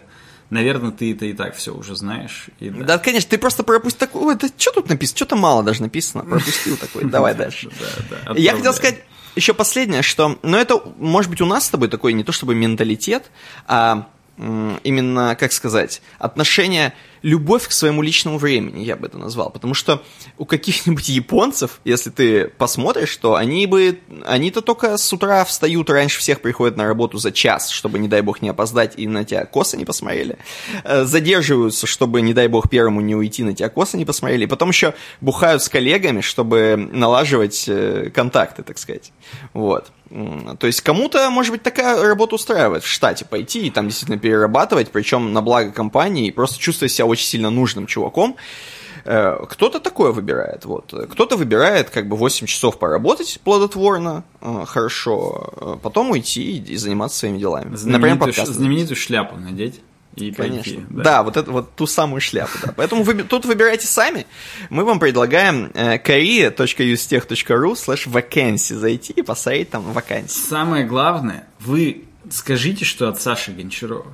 наверное, 0.49 0.91
ты 0.91 1.13
это 1.13 1.25
и 1.25 1.33
так 1.33 1.55
все 1.55 1.73
уже 1.73 1.95
знаешь. 1.95 2.47
И 2.59 2.69
да. 2.69 2.83
Да, 2.83 2.97
конечно, 2.97 3.29
ты 3.29 3.37
просто 3.37 3.63
пропустил 3.63 4.07
такой, 4.07 4.21
ой, 4.21 4.35
да 4.35 4.47
что 4.57 4.71
тут 4.71 4.89
написано, 4.89 5.17
что-то 5.17 5.35
мало 5.35 5.63
даже 5.63 5.81
написано, 5.81 6.23
пропустил 6.23 6.77
такой, 6.77 7.03
давай 7.09 7.35
дальше. 7.35 7.69
Да, 8.09 8.33
да, 8.33 8.39
Я 8.39 8.55
хотел 8.55 8.73
сказать 8.73 9.03
еще 9.35 9.53
последнее, 9.53 10.01
что, 10.01 10.39
ну 10.41 10.57
это, 10.57 10.81
может 10.97 11.29
быть, 11.29 11.41
у 11.41 11.45
нас 11.45 11.65
с 11.65 11.69
тобой 11.69 11.89
такой 11.89 12.13
не 12.13 12.23
то 12.23 12.31
чтобы 12.31 12.55
менталитет, 12.55 13.29
а 13.67 14.07
именно, 14.37 15.35
как 15.35 15.51
сказать, 15.51 16.01
отношение, 16.19 16.93
любовь 17.21 17.67
к 17.67 17.71
своему 17.71 18.01
личному 18.01 18.37
времени, 18.37 18.83
я 18.83 18.95
бы 18.95 19.07
это 19.07 19.17
назвал. 19.17 19.49
Потому 19.49 19.73
что 19.73 20.03
у 20.37 20.45
каких-нибудь 20.45 21.09
японцев, 21.09 21.81
если 21.83 22.09
ты 22.09 22.47
посмотришь, 22.47 23.15
то 23.17 23.35
они 23.35 23.65
бы, 23.65 23.99
они-то 24.25 24.61
только 24.61 24.97
с 24.97 25.11
утра 25.13 25.43
встают, 25.45 25.89
раньше 25.89 26.19
всех 26.19 26.41
приходят 26.41 26.77
на 26.77 26.85
работу 26.85 27.17
за 27.17 27.31
час, 27.31 27.69
чтобы, 27.69 27.99
не 27.99 28.07
дай 28.07 28.21
бог, 28.21 28.41
не 28.41 28.49
опоздать 28.49 28.93
и 28.97 29.07
на 29.07 29.23
тебя 29.25 29.45
косо 29.45 29.77
не 29.77 29.85
посмотрели. 29.85 30.37
Э, 30.83 31.05
Задерживаются, 31.05 31.87
чтобы, 31.87 32.21
не 32.21 32.33
дай 32.33 32.47
бог, 32.47 32.69
первому 32.69 33.01
не 33.01 33.15
уйти, 33.15 33.43
на 33.43 33.53
тебя 33.53 33.69
косо 33.69 33.97
не 33.97 34.05
посмотрели. 34.05 34.43
И 34.43 34.47
потом 34.47 34.69
еще 34.69 34.93
бухают 35.21 35.63
с 35.63 35.69
коллегами, 35.69 36.21
чтобы 36.21 36.89
налаживать 36.91 37.65
э, 37.67 38.11
контакты, 38.13 38.63
так 38.63 38.77
сказать. 38.77 39.11
Вот. 39.53 39.91
То 40.59 40.67
есть 40.67 40.81
кому-то, 40.81 41.29
может 41.29 41.51
быть, 41.51 41.63
такая 41.63 42.01
работа 42.01 42.35
устраивает 42.35 42.83
в 42.83 42.87
штате 42.87 43.25
пойти 43.25 43.67
и 43.67 43.69
там 43.71 43.87
действительно 43.87 44.17
перерабатывать, 44.19 44.89
причем 44.91 45.33
на 45.33 45.41
благо 45.41 45.71
компании, 45.71 46.27
и 46.27 46.31
просто 46.31 46.59
чувствуя 46.59 46.89
себя 46.89 47.05
очень 47.05 47.25
сильно 47.27 47.49
нужным 47.49 47.87
чуваком. 47.87 48.35
Э, 49.05 49.37
Кто-то 49.49 49.79
такое 49.79 50.11
выбирает, 50.11 50.65
вот. 50.65 50.93
Кто-то 51.11 51.37
выбирает 51.37 51.89
как 51.89 52.07
бы 52.09 52.17
8 52.17 52.45
часов 52.47 52.77
поработать 52.79 53.39
плодотворно, 53.43 54.23
э, 54.41 54.63
хорошо, 54.65 55.53
э, 55.61 55.77
потом 55.81 56.11
уйти 56.11 56.57
и 56.57 56.75
заниматься 56.77 57.19
своими 57.19 57.37
делами. 57.37 57.65
Например, 57.69 57.77
знаменитую, 57.77 58.17
ш- 58.19 58.25
подкастом. 58.25 58.53
знаменитую 58.55 58.97
шляпу 58.97 59.37
надеть 59.37 59.81
и 60.17 60.31
Конечно. 60.31 60.73
пойти. 60.73 60.85
Да. 60.89 61.23
вот 61.23 61.37
это 61.37 61.51
вот 61.51 61.75
ту 61.75 61.87
самую 61.87 62.21
шляпу, 62.21 62.57
да. 62.63 62.73
Поэтому 62.75 63.03
вы, 63.03 63.23
тут 63.23 63.45
выбирайте 63.45 63.87
сами. 63.87 64.25
Мы 64.69 64.83
вам 64.83 64.99
предлагаем 64.99 65.71
э, 65.73 65.97
korea.ustech.ru 65.97 67.73
slash 67.73 68.07
vacancy 68.07 68.75
зайти 68.75 69.13
и 69.13 69.21
посмотреть 69.21 69.69
там 69.69 69.83
вакансии. 69.83 70.39
Самое 70.39 70.85
главное, 70.85 71.47
вы 71.59 72.05
скажите, 72.29 72.85
что 72.85 73.09
от 73.09 73.21
Саши 73.21 73.51
Гончарова. 73.51 74.11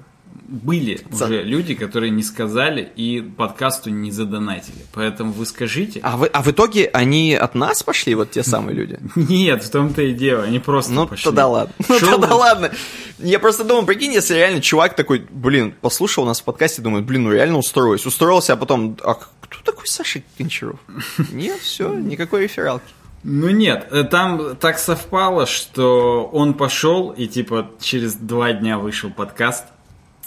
Были 0.62 1.02
За- 1.10 1.26
уже 1.26 1.42
люди, 1.42 1.74
которые 1.74 2.12
не 2.12 2.22
сказали 2.22 2.88
и 2.96 3.22
подкасту 3.22 3.90
не 3.90 4.12
задонатили. 4.12 4.78
Поэтому 4.94 5.32
вы 5.32 5.48
скажите. 5.48 6.00
А, 6.04 6.16
вы, 6.16 6.28
а 6.28 6.44
в 6.44 6.52
итоге 6.52 6.86
они 6.94 7.34
от 7.34 7.56
нас 7.56 7.82
пошли, 7.82 8.14
вот 8.14 8.30
те 8.30 8.44
самые 8.44 8.76
люди? 8.76 9.00
Нет, 9.16 9.64
в 9.64 9.72
том-то 9.72 10.04
и 10.04 10.14
дело. 10.14 10.44
Они 10.44 10.60
просто 10.60 10.92
Ну, 10.94 11.08
пошли. 11.08 11.24
тогда 11.26 11.48
ладно. 11.48 11.74
Ну, 11.90 12.00
тогда 12.00 12.36
ладно. 12.36 12.72
Я 13.18 13.40
просто 13.40 13.64
думал, 13.64 13.84
прикинь, 13.88 14.14
если 14.14 14.36
реально 14.36 14.62
чувак 14.62 14.96
такой, 14.96 15.26
блин, 15.28 15.74
послушал 15.82 16.24
нас 16.26 16.40
в 16.42 16.44
подкасте, 16.44 16.84
думает, 16.84 17.06
блин, 17.06 17.24
ну 17.24 17.32
реально 17.32 17.58
устроюсь. 17.58 18.06
Устроился, 18.06 18.54
а 18.54 18.56
потом, 18.56 18.96
а 19.04 19.16
кто 19.16 19.58
такой 19.66 19.88
Саша 19.88 20.22
Гончаров? 20.38 20.80
Нет, 21.32 21.60
все, 21.62 21.92
никакой 21.96 22.44
рефералки. 22.44 22.86
Ну 23.26 23.50
нет, 23.50 23.88
э, 23.92 24.04
там 24.04 24.58
так 24.58 24.78
совпало, 24.78 25.46
что 25.46 26.30
он 26.34 26.54
пошел 26.56 27.10
и 27.12 27.26
типа 27.26 27.72
через 27.80 28.16
два 28.16 28.52
дня 28.52 28.78
вышел 28.78 29.10
подкаст. 29.10 29.64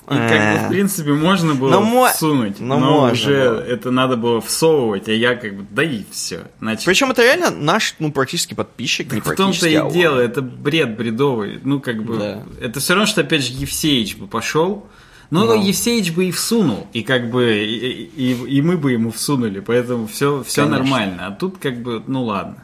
И 0.09 0.15
как 0.15 0.61
бы, 0.61 0.67
в 0.67 0.69
принципе, 0.69 1.13
можно 1.13 1.55
было 1.55 1.71
Ну, 1.71 1.81
мо- 1.83 2.09
всунуть, 2.11 2.61
ну, 2.61 2.79
но 2.79 2.91
можно 3.01 3.13
уже 3.13 3.51
было. 3.51 3.61
это 3.61 3.91
надо 3.91 4.17
было 4.17 4.41
всовывать, 4.41 5.09
а 5.09 5.13
я 5.13 5.35
как 5.35 5.57
бы, 5.57 5.67
да 5.71 5.83
и 5.83 6.05
все. 6.11 6.45
Значит, 6.61 6.85
Причем 6.85 7.11
это 7.11 7.23
реально 7.23 7.51
наш, 7.51 7.95
ну, 7.99 8.13
практически 8.13 8.55
подписчик, 8.55 9.13
не 9.13 9.21
в 9.21 9.35
том-то 9.35 9.69
и 9.69 9.75
а 9.75 9.91
дело, 9.91 10.21
это 10.21 10.43
бред 10.43 10.97
бредовый. 10.97 11.61
Ну, 11.65 11.81
как 11.81 12.05
бы, 12.05 12.19
Да. 12.19 12.43
это 12.61 12.79
все 12.81 12.95
равно, 12.95 13.07
что 13.07 13.23
опять 13.23 13.45
же 13.45 13.53
Евсеич 13.53 14.17
бы 14.17 14.27
пошел. 14.29 14.87
Но 15.31 15.45
Ну. 15.45 15.61
Евсеич 15.61 16.13
бы 16.13 16.27
и 16.27 16.31
всунул, 16.31 16.87
и 16.93 17.03
как 17.03 17.31
бы 17.33 17.57
и, 17.57 18.05
и- 18.17 18.59
и 18.59 18.63
мы 18.63 18.77
бы 18.77 18.93
ему 18.93 19.11
всунули, 19.11 19.59
поэтому 19.59 20.07
все, 20.07 20.45
все 20.47 20.63
Конечно. 20.63 20.85
нормально. 20.85 21.27
А 21.27 21.31
тут 21.33 21.59
как 21.59 21.83
бы, 21.83 22.01
ну 22.07 22.23
ладно. 22.23 22.63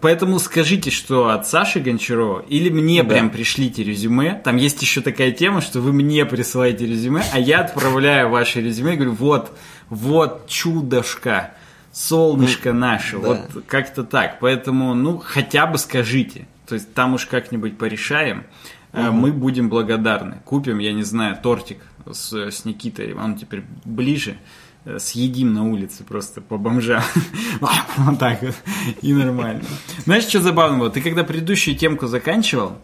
Поэтому 0.00 0.38
скажите, 0.38 0.90
что 0.90 1.28
от 1.28 1.46
Саши 1.46 1.80
Гончарова, 1.80 2.40
или 2.48 2.70
мне 2.70 3.02
Да. 3.02 3.10
прям 3.10 3.30
пришлите 3.30 3.82
резюме. 3.84 4.40
Там 4.42 4.56
есть 4.56 4.80
еще 4.82 5.00
такая 5.00 5.32
тема, 5.32 5.60
что 5.60 5.80
вы 5.80 5.92
мне 5.92 6.24
присылаете 6.24 6.86
резюме, 6.86 7.22
а 7.32 7.38
я 7.38 7.60
отправляю 7.60 8.30
ваше 8.30 8.60
резюме 8.62 8.94
и 8.94 8.96
говорю, 8.96 9.12
вот, 9.12 9.56
вот 9.90 10.46
чудошка, 10.48 11.52
солнышко 11.92 12.72
наше, 12.72 13.18
да. 13.18 13.28
вот 13.28 13.64
как-то 13.66 14.02
так. 14.04 14.38
Поэтому, 14.40 14.94
ну, 14.94 15.18
хотя 15.18 15.66
бы 15.66 15.78
скажите. 15.78 16.46
То 16.66 16.74
есть 16.74 16.94
там 16.94 17.14
уж 17.14 17.26
как-нибудь 17.26 17.76
порешаем. 17.76 18.44
Э, 18.92 19.10
Мы 19.10 19.32
будем 19.32 19.68
благодарны. 19.68 20.40
Купим, 20.44 20.78
я 20.78 20.92
не 20.92 21.02
знаю, 21.02 21.36
тортик 21.42 21.78
с, 22.10 22.32
с 22.32 22.64
Никитой, 22.64 23.14
он 23.14 23.36
теперь 23.36 23.62
ближе. 23.84 24.36
Э, 24.84 24.98
Съедим 24.98 25.54
на 25.54 25.64
улице 25.68 26.02
просто 26.04 26.40
по 26.40 26.56
бомжам. 26.58 27.02
Вот 27.98 28.18
так 28.18 28.42
вот. 28.42 28.54
И 29.02 29.12
нормально. 29.12 29.62
Знаешь, 30.04 30.24
что 30.24 30.40
забавно 30.42 30.78
было? 30.78 30.90
Ты 30.90 31.00
когда 31.00 31.22
предыдущую 31.24 31.76
темку 31.76 32.06
заканчивал, 32.08 32.78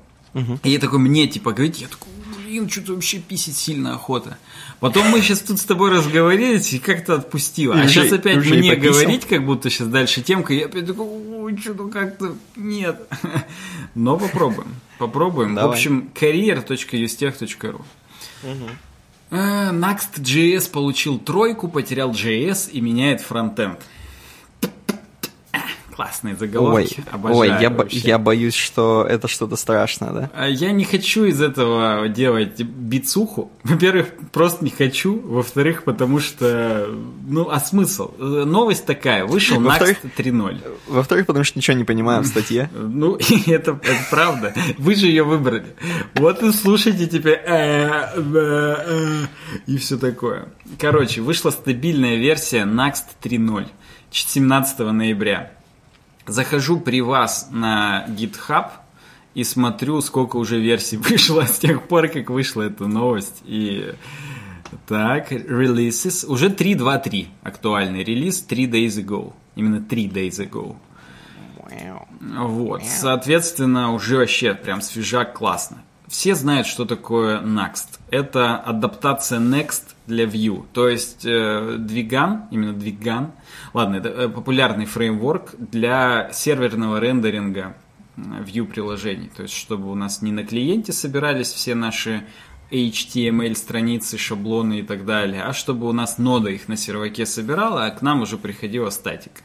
и 0.63 0.71
я 0.71 0.79
такой, 0.79 0.99
мне 1.01 1.27
типа 1.27 1.53
говорить, 1.53 1.81
я 1.81 1.89
такой, 1.89 2.09
блин, 2.37 2.69
что-то 2.71 2.93
вообще 2.95 3.19
писать 3.19 3.57
сильно 3.57 3.95
охота. 3.95 4.39
Потом 4.79 5.09
мы 5.09 5.21
сейчас 5.21 5.41
тут 5.41 5.59
с 5.59 5.65
тобой 5.65 5.91
разговорились 5.91 6.73
и 6.73 6.79
как-то 6.79 7.15
отпустило. 7.15 7.75
И 7.75 7.81
А 7.81 7.85
уже- 7.87 7.95
сейчас 7.95 8.13
опять 8.13 8.37
мне 8.47 8.77
говорить, 8.77 9.25
как 9.27 9.45
будто 9.45 9.69
сейчас 9.69 9.89
дальше 9.89 10.23
темка, 10.23 10.55
я 10.55 10.67
опять 10.67 10.87
такой, 10.87 11.07
ой, 11.07 11.57
что-то 11.59 11.89
как-то 11.89 12.37
нет. 12.55 13.01
Но 13.97 14.17
попробуем. 14.17 14.77
Попробуем. 14.99 15.57
В 15.57 15.59
общем, 15.61 16.11
career.ustech.ru 16.15 17.81
Э, 18.45 18.55
Next.js 19.31 20.71
получил 20.71 21.19
тройку, 21.19 21.69
потерял 21.69 22.13
JS 22.13 22.71
и 22.71 22.81
меняет 22.81 23.21
фронтенд. 23.21 23.81
Классные 25.99 26.35
Ой, 26.35 26.39
заголовки. 26.39 27.03
Обожаю 27.11 27.41
ой, 27.41 27.49
я, 27.61 27.71
бо- 27.71 27.87
я 27.91 28.19
боюсь, 28.19 28.55
что 28.55 29.05
это 29.05 29.27
что-то 29.27 29.57
страшное, 29.57 30.11
да? 30.13 30.31
А 30.33 30.47
Я 30.49 30.71
не 30.71 30.85
хочу 30.85 31.25
из 31.25 31.43
этого 31.43 32.09
делать 32.09 32.63
бицуху. 32.63 33.51
Во-первых, 33.65 34.07
просто 34.31 34.65
не 34.65 34.71
хочу. 34.71 35.19
Во-вторых, 35.19 35.83
потому 35.83 36.21
что... 36.21 36.89
Ну, 37.27 37.49
а 37.51 37.59
смысл? 37.59 38.13
Новость 38.17 38.87
такая. 38.87 39.25
Вышел 39.25 39.57
Next 39.61 39.65
Во-вторых- 39.65 39.99
3.0. 40.17 40.61
Во-вторых, 40.87 41.27
потому 41.27 41.43
что 41.43 41.59
ничего 41.59 41.77
не 41.77 41.83
понимаю 41.83 42.23
в 42.23 42.27
статье. 42.27 42.71
Ну, 42.79 43.19
это 43.49 43.75
правда. 44.09 44.55
Вы 44.79 44.95
же 44.95 45.07
ее 45.09 45.25
выбрали. 45.25 45.67
Вот 46.15 46.41
и 46.45 46.53
слушайте 46.53 47.09
теперь. 47.09 47.41
э, 47.45 47.89
э, 48.15 48.77
э, 48.87 49.27
И 49.67 49.77
все 49.79 49.99
такое. 49.99 50.51
Короче, 50.79 51.23
вышла 51.23 51.51
стабильная 51.51 52.15
версия 52.15 52.63
Next 52.67 53.03
3.0 53.21 53.67
17 54.13 54.79
ноября. 54.93 55.53
Захожу 56.29 56.81
при 56.81 57.01
вас 57.01 57.49
на 57.51 58.07
GitHub 58.09 58.71
и 59.35 59.45
смотрю, 59.45 60.01
сколько 60.01 60.37
уже 60.37 60.61
версий 60.61 60.97
вышло 61.11 61.43
с 61.47 61.59
тех 61.59 61.89
пор, 61.89 62.09
как 62.09 62.31
вышла 62.31 62.63
эта 62.63 62.87
новость. 62.87 63.43
И 63.45 63.95
так, 64.87 65.33
releases. 65.33 66.27
Уже 66.27 66.49
3.2.3 66.49 67.27
актуальный 67.43 68.05
релиз, 68.05 68.43
3 68.43 68.67
days 68.67 69.05
ago. 69.05 69.33
Именно 69.57 69.81
3 69.81 70.09
days 70.09 70.39
ago. 70.39 70.77
Вот, 72.21 72.83
соответственно, 72.85 73.93
уже 73.93 74.17
вообще 74.17 74.55
прям 74.55 74.81
свежак 74.81 75.35
классно. 75.35 75.79
Все 76.07 76.35
знают, 76.35 76.67
что 76.67 76.85
такое 76.85 77.41
Next. 77.43 78.01
Это 78.11 78.57
адаптация 78.57 79.41
Next 79.41 79.95
для 80.09 80.25
Vue. 80.25 80.65
То 80.73 80.89
есть 80.89 81.25
э, 81.25 81.77
двиган, 81.79 82.47
именно 82.51 82.73
двиган, 82.73 83.31
ладно, 83.73 83.97
это 83.97 84.09
э, 84.09 84.29
популярный 84.29 84.87
фреймворк 84.87 85.55
для 85.59 86.31
серверного 86.33 86.99
рендеринга 86.99 87.77
Vue 88.17 88.65
приложений. 88.65 89.31
То 89.37 89.43
есть, 89.43 89.55
чтобы 89.55 89.93
у 89.93 89.95
нас 89.95 90.23
не 90.23 90.33
на 90.33 90.45
клиенте 90.45 90.93
собирались 90.93 91.53
все 91.53 91.77
наши 91.77 92.25
HTML 92.71 93.55
страницы, 93.55 94.19
шаблоны 94.19 94.81
и 94.81 94.83
так 94.83 95.05
далее, 95.05 95.43
а 95.43 95.53
чтобы 95.53 95.89
у 95.89 95.93
нас 95.93 96.19
нода 96.19 96.51
их 96.51 96.69
на 96.69 96.77
серваке 96.77 97.25
собирала, 97.25 97.87
а 97.87 97.91
к 97.91 98.03
нам 98.03 98.23
уже 98.23 98.37
приходила 98.37 98.91
статика. 98.91 99.43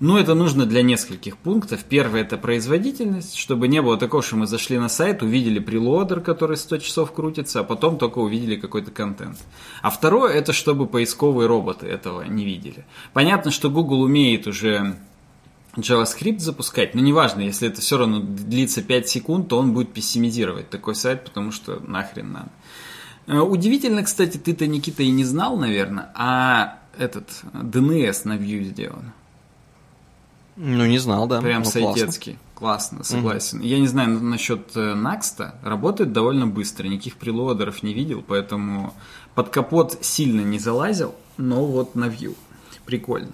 Ну, 0.00 0.18
это 0.18 0.34
нужно 0.34 0.66
для 0.66 0.82
нескольких 0.82 1.36
пунктов. 1.36 1.84
Первое– 1.84 2.20
это 2.22 2.36
производительность, 2.36 3.36
чтобы 3.36 3.68
не 3.68 3.80
было 3.80 3.96
такого, 3.96 4.24
что 4.24 4.36
мы 4.36 4.46
зашли 4.48 4.76
на 4.76 4.88
сайт, 4.88 5.22
увидели 5.22 5.60
прелодер, 5.60 6.20
который 6.20 6.56
100 6.56 6.78
часов 6.78 7.12
крутится, 7.12 7.60
а 7.60 7.64
потом 7.64 7.96
только 7.96 8.18
увидели 8.18 8.56
какой-то 8.56 8.90
контент. 8.90 9.38
А 9.82 9.90
второе– 9.90 10.32
это 10.34 10.52
чтобы 10.52 10.86
поисковые 10.86 11.46
роботы 11.46 11.86
этого 11.86 12.22
не 12.22 12.44
видели. 12.44 12.84
Понятно, 13.12 13.52
что 13.52 13.70
Google 13.70 14.02
умеет 14.02 14.48
уже 14.48 14.96
JavaScript 15.76 16.40
запускать, 16.40 16.96
но 16.96 17.00
неважно, 17.00 17.42
если 17.42 17.68
это 17.68 17.80
все 17.80 17.96
равно 17.96 18.20
длится 18.20 18.82
5 18.82 19.08
секунд, 19.08 19.48
то 19.48 19.58
он 19.58 19.74
будет 19.74 19.92
пессимизировать 19.92 20.70
такой 20.70 20.96
сайт, 20.96 21.24
потому 21.24 21.52
что 21.52 21.80
нахрен 21.86 22.32
надо. 22.32 22.48
Э, 23.28 23.38
удивительно, 23.38 24.02
кстати, 24.02 24.38
ты-то, 24.38 24.66
Никита, 24.66 25.04
и 25.04 25.10
не 25.10 25.24
знал, 25.24 25.56
наверное, 25.56 26.10
а 26.14 26.78
этот 26.98 27.28
DNS 27.52 28.20
на 28.24 28.36
Vue 28.36 28.64
сделан. 28.64 29.12
Ну, 30.56 30.86
не 30.86 30.98
знал, 30.98 31.26
да. 31.26 31.40
Прям 31.40 31.62
ну, 31.62 31.70
сайтецкий. 31.70 32.38
Классно, 32.54 32.98
классно 32.98 33.16
согласен. 33.16 33.60
Mm-hmm. 33.60 33.66
Я 33.66 33.78
не 33.80 33.86
знаю 33.88 34.20
насчет 34.20 34.74
Накста. 34.74 35.56
Э, 35.62 35.68
работает 35.68 36.12
довольно 36.12 36.46
быстро. 36.46 36.86
Никаких 36.86 37.16
прелодеров 37.16 37.82
не 37.82 37.92
видел, 37.92 38.22
поэтому 38.26 38.94
под 39.34 39.48
капот 39.48 39.98
сильно 40.02 40.42
не 40.42 40.58
залазил, 40.58 41.14
но 41.36 41.66
вот 41.66 41.94
на 41.94 42.04
Vue. 42.04 42.36
Прикольно. 42.84 43.32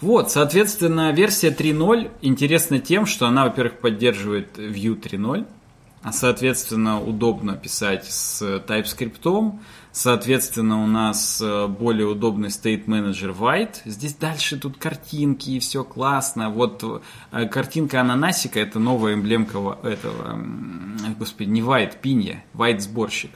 Вот, 0.00 0.30
соответственно, 0.30 1.12
версия 1.12 1.50
3.0 1.50 2.10
интересна 2.22 2.78
тем, 2.78 3.06
что 3.06 3.26
она, 3.26 3.44
во-первых, 3.44 3.78
поддерживает 3.80 4.58
Vue 4.58 5.00
3.0, 5.00 5.46
а, 6.02 6.12
соответственно, 6.12 7.00
удобно 7.00 7.56
писать 7.56 8.04
с 8.04 8.42
TypeScript, 8.42 9.58
Соответственно, 9.94 10.82
у 10.82 10.88
нас 10.88 11.40
э, 11.40 11.68
более 11.68 12.08
удобный 12.08 12.48
State 12.48 12.86
Manager 12.86 13.32
White. 13.32 13.76
Здесь 13.84 14.14
дальше 14.14 14.58
тут 14.58 14.76
картинки 14.76 15.50
и 15.50 15.60
все 15.60 15.84
классно. 15.84 16.50
Вот 16.50 16.82
э, 17.30 17.46
картинка 17.46 18.00
ананасика, 18.00 18.58
это 18.58 18.80
новая 18.80 19.14
эмблемка 19.14 19.78
этого, 19.84 20.36
господи, 21.16 21.48
не 21.48 21.60
White, 21.60 21.98
Пинья, 22.02 22.42
White 22.54 22.80
сборщик. 22.80 23.30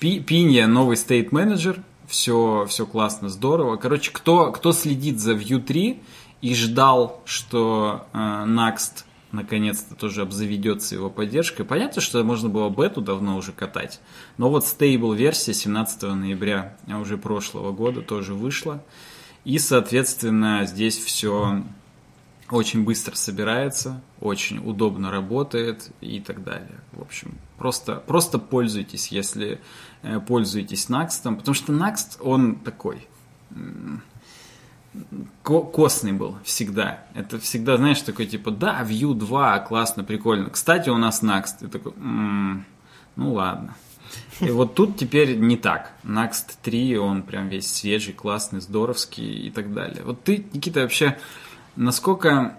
Пинья 0.00 0.66
новый 0.66 0.96
State 0.96 1.30
Manager, 1.30 1.80
все, 2.08 2.66
все 2.68 2.84
классно, 2.84 3.28
здорово. 3.28 3.76
Короче, 3.76 4.10
кто, 4.10 4.50
кто 4.50 4.72
следит 4.72 5.20
за 5.20 5.34
Vue 5.34 5.60
3 5.60 6.02
и 6.40 6.54
ждал, 6.56 7.22
что 7.24 8.08
э, 8.12 8.18
Next 8.18 9.04
наконец-то 9.32 9.94
тоже 9.94 10.22
обзаведется 10.22 10.94
его 10.94 11.10
поддержкой. 11.10 11.64
Понятно, 11.64 12.00
что 12.00 12.22
можно 12.22 12.48
было 12.48 12.70
бету 12.70 13.00
давно 13.00 13.36
уже 13.36 13.52
катать, 13.52 14.00
но 14.36 14.50
вот 14.50 14.66
стейбл 14.66 15.12
версия 15.12 15.54
17 15.54 16.02
ноября 16.02 16.76
уже 16.86 17.18
прошлого 17.18 17.72
года 17.72 18.02
тоже 18.02 18.34
вышла. 18.34 18.82
И, 19.44 19.58
соответственно, 19.58 20.66
здесь 20.66 20.96
все 20.98 21.64
очень 22.48 22.84
быстро 22.84 23.14
собирается, 23.16 24.02
очень 24.20 24.58
удобно 24.58 25.10
работает 25.10 25.90
и 26.00 26.20
так 26.20 26.44
далее. 26.44 26.80
В 26.92 27.00
общем, 27.00 27.38
просто, 27.56 27.96
просто 27.96 28.38
пользуйтесь, 28.38 29.08
если 29.08 29.60
э, 30.02 30.20
пользуетесь 30.20 30.88
Next, 30.88 31.22
потому 31.22 31.54
что 31.54 31.72
Next, 31.72 32.20
он 32.20 32.56
такой 32.56 33.08
костный 35.42 36.12
был 36.12 36.36
всегда. 36.44 37.04
Это 37.14 37.38
всегда, 37.38 37.76
знаешь, 37.76 38.00
такой 38.02 38.26
типа, 38.26 38.50
да, 38.50 38.82
View 38.82 39.14
2, 39.14 39.60
классно, 39.60 40.04
прикольно. 40.04 40.50
Кстати, 40.50 40.90
у 40.90 40.98
нас 40.98 41.22
Next. 41.22 41.60
Ты 41.60 41.68
такой, 41.68 41.92
м-м, 41.92 42.64
ну 43.16 43.32
ладно. 43.32 43.74
И 44.40 44.50
вот 44.50 44.74
тут 44.74 44.98
теперь 44.98 45.36
не 45.36 45.56
так. 45.56 45.92
Next 46.04 46.56
3, 46.62 46.98
он 46.98 47.22
прям 47.22 47.48
весь 47.48 47.72
свежий, 47.72 48.12
классный, 48.12 48.60
здоровский 48.60 49.46
и 49.46 49.50
так 49.50 49.72
далее. 49.72 50.02
Вот 50.04 50.22
ты, 50.22 50.44
Никита, 50.52 50.80
вообще, 50.80 51.18
насколько 51.76 52.56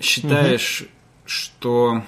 считаешь, 0.00 0.82
угу. 0.82 0.90
что... 1.26 2.02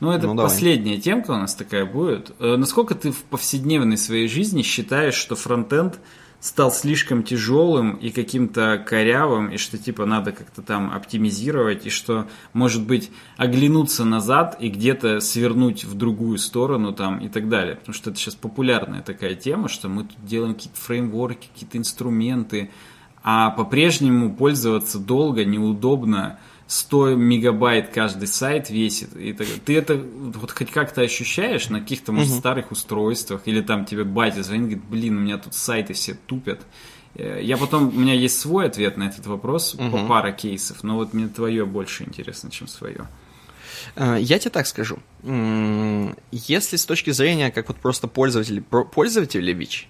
Ну, 0.00 0.10
это 0.10 0.26
ну, 0.26 0.36
последняя 0.36 1.00
темка 1.00 1.30
у 1.30 1.36
нас 1.36 1.54
такая 1.54 1.86
будет. 1.86 2.32
Э, 2.38 2.56
насколько 2.56 2.94
ты 2.94 3.12
в 3.12 3.22
повседневной 3.24 3.96
своей 3.96 4.28
жизни 4.28 4.62
считаешь, 4.62 5.14
что 5.14 5.36
фронтенд– 5.36 6.00
стал 6.40 6.72
слишком 6.72 7.22
тяжелым 7.22 7.96
и 7.96 8.10
каким-то 8.10 8.82
корявым, 8.84 9.48
и 9.50 9.58
что 9.58 9.76
типа 9.76 10.06
надо 10.06 10.32
как-то 10.32 10.62
там 10.62 10.90
оптимизировать, 10.90 11.86
и 11.86 11.90
что, 11.90 12.26
может 12.54 12.86
быть, 12.86 13.10
оглянуться 13.36 14.04
назад 14.04 14.56
и 14.58 14.70
где-то 14.70 15.20
свернуть 15.20 15.84
в 15.84 15.94
другую 15.94 16.38
сторону 16.38 16.92
там 16.92 17.18
и 17.18 17.28
так 17.28 17.48
далее. 17.48 17.76
Потому 17.76 17.94
что 17.94 18.10
это 18.10 18.18
сейчас 18.18 18.34
популярная 18.34 19.02
такая 19.02 19.34
тема, 19.34 19.68
что 19.68 19.88
мы 19.88 20.04
тут 20.04 20.16
делаем 20.24 20.54
какие-то 20.54 20.80
фреймворки, 20.80 21.48
какие-то 21.52 21.76
инструменты, 21.76 22.70
а 23.22 23.50
по-прежнему 23.50 24.34
пользоваться 24.34 24.98
долго, 24.98 25.44
неудобно, 25.44 26.38
100 26.70 27.16
мегабайт 27.16 27.88
каждый 27.88 28.28
сайт 28.28 28.70
весит. 28.70 29.16
И 29.16 29.32
так, 29.32 29.48
ты 29.64 29.76
это 29.76 29.96
вот 29.96 30.52
хоть 30.52 30.70
как-то 30.70 31.00
ощущаешь 31.00 31.68
на 31.68 31.80
каких-то, 31.80 32.12
может, 32.12 32.30
угу. 32.30 32.38
старых 32.38 32.70
устройствах, 32.70 33.42
или 33.46 33.60
там 33.60 33.84
тебе 33.84 34.04
батя 34.04 34.44
звонит, 34.44 34.62
говорит, 34.66 34.84
блин, 34.84 35.16
у 35.16 35.20
меня 35.20 35.38
тут 35.38 35.54
сайты 35.54 35.94
все 35.94 36.14
тупят. 36.14 36.60
Э, 37.16 37.40
я 37.42 37.56
потом, 37.56 37.88
у 37.88 38.00
меня 38.00 38.14
есть 38.14 38.38
свой 38.38 38.66
ответ 38.66 38.96
на 38.96 39.08
этот 39.08 39.26
вопрос 39.26 39.74
угу. 39.74 39.90
по 39.90 40.06
пара 40.06 40.30
кейсов, 40.30 40.84
но 40.84 40.94
вот 40.94 41.12
мне 41.12 41.26
твое 41.26 41.66
больше 41.66 42.04
интересно, 42.04 42.52
чем 42.52 42.68
свое. 42.68 43.08
Э, 43.96 44.18
я 44.20 44.38
тебе 44.38 44.50
так 44.50 44.68
скажу. 44.68 45.00
Если 45.24 46.76
с 46.76 46.86
точки 46.86 47.10
зрения, 47.10 47.50
как 47.50 47.66
вот 47.66 47.78
просто 47.78 48.06
пользователь, 48.06 48.62
пользователя 48.62 49.52
ВИЧ, 49.52 49.88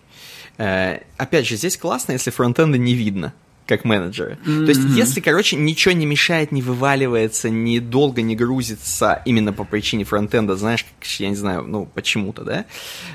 э, 0.56 1.00
опять 1.18 1.46
же, 1.46 1.56
здесь 1.56 1.76
классно, 1.76 2.12
если 2.12 2.30
фронтенда 2.30 2.78
не 2.78 2.94
видно 2.94 3.34
как 3.70 3.84
менеджеры. 3.84 4.36
Mm-hmm. 4.44 4.64
То 4.64 4.68
есть, 4.68 4.80
если, 4.96 5.20
короче, 5.20 5.56
ничего 5.56 5.92
не 5.94 6.04
мешает, 6.04 6.50
не 6.50 6.60
вываливается, 6.60 7.48
не 7.48 7.78
долго 7.78 8.20
не 8.20 8.34
грузится 8.34 9.22
именно 9.24 9.52
по 9.52 9.62
причине 9.62 10.04
фронтенда, 10.04 10.56
знаешь, 10.56 10.84
как, 10.84 11.08
я 11.20 11.28
не 11.28 11.36
знаю, 11.36 11.62
ну, 11.62 11.86
почему-то, 11.86 12.42
да, 12.42 12.64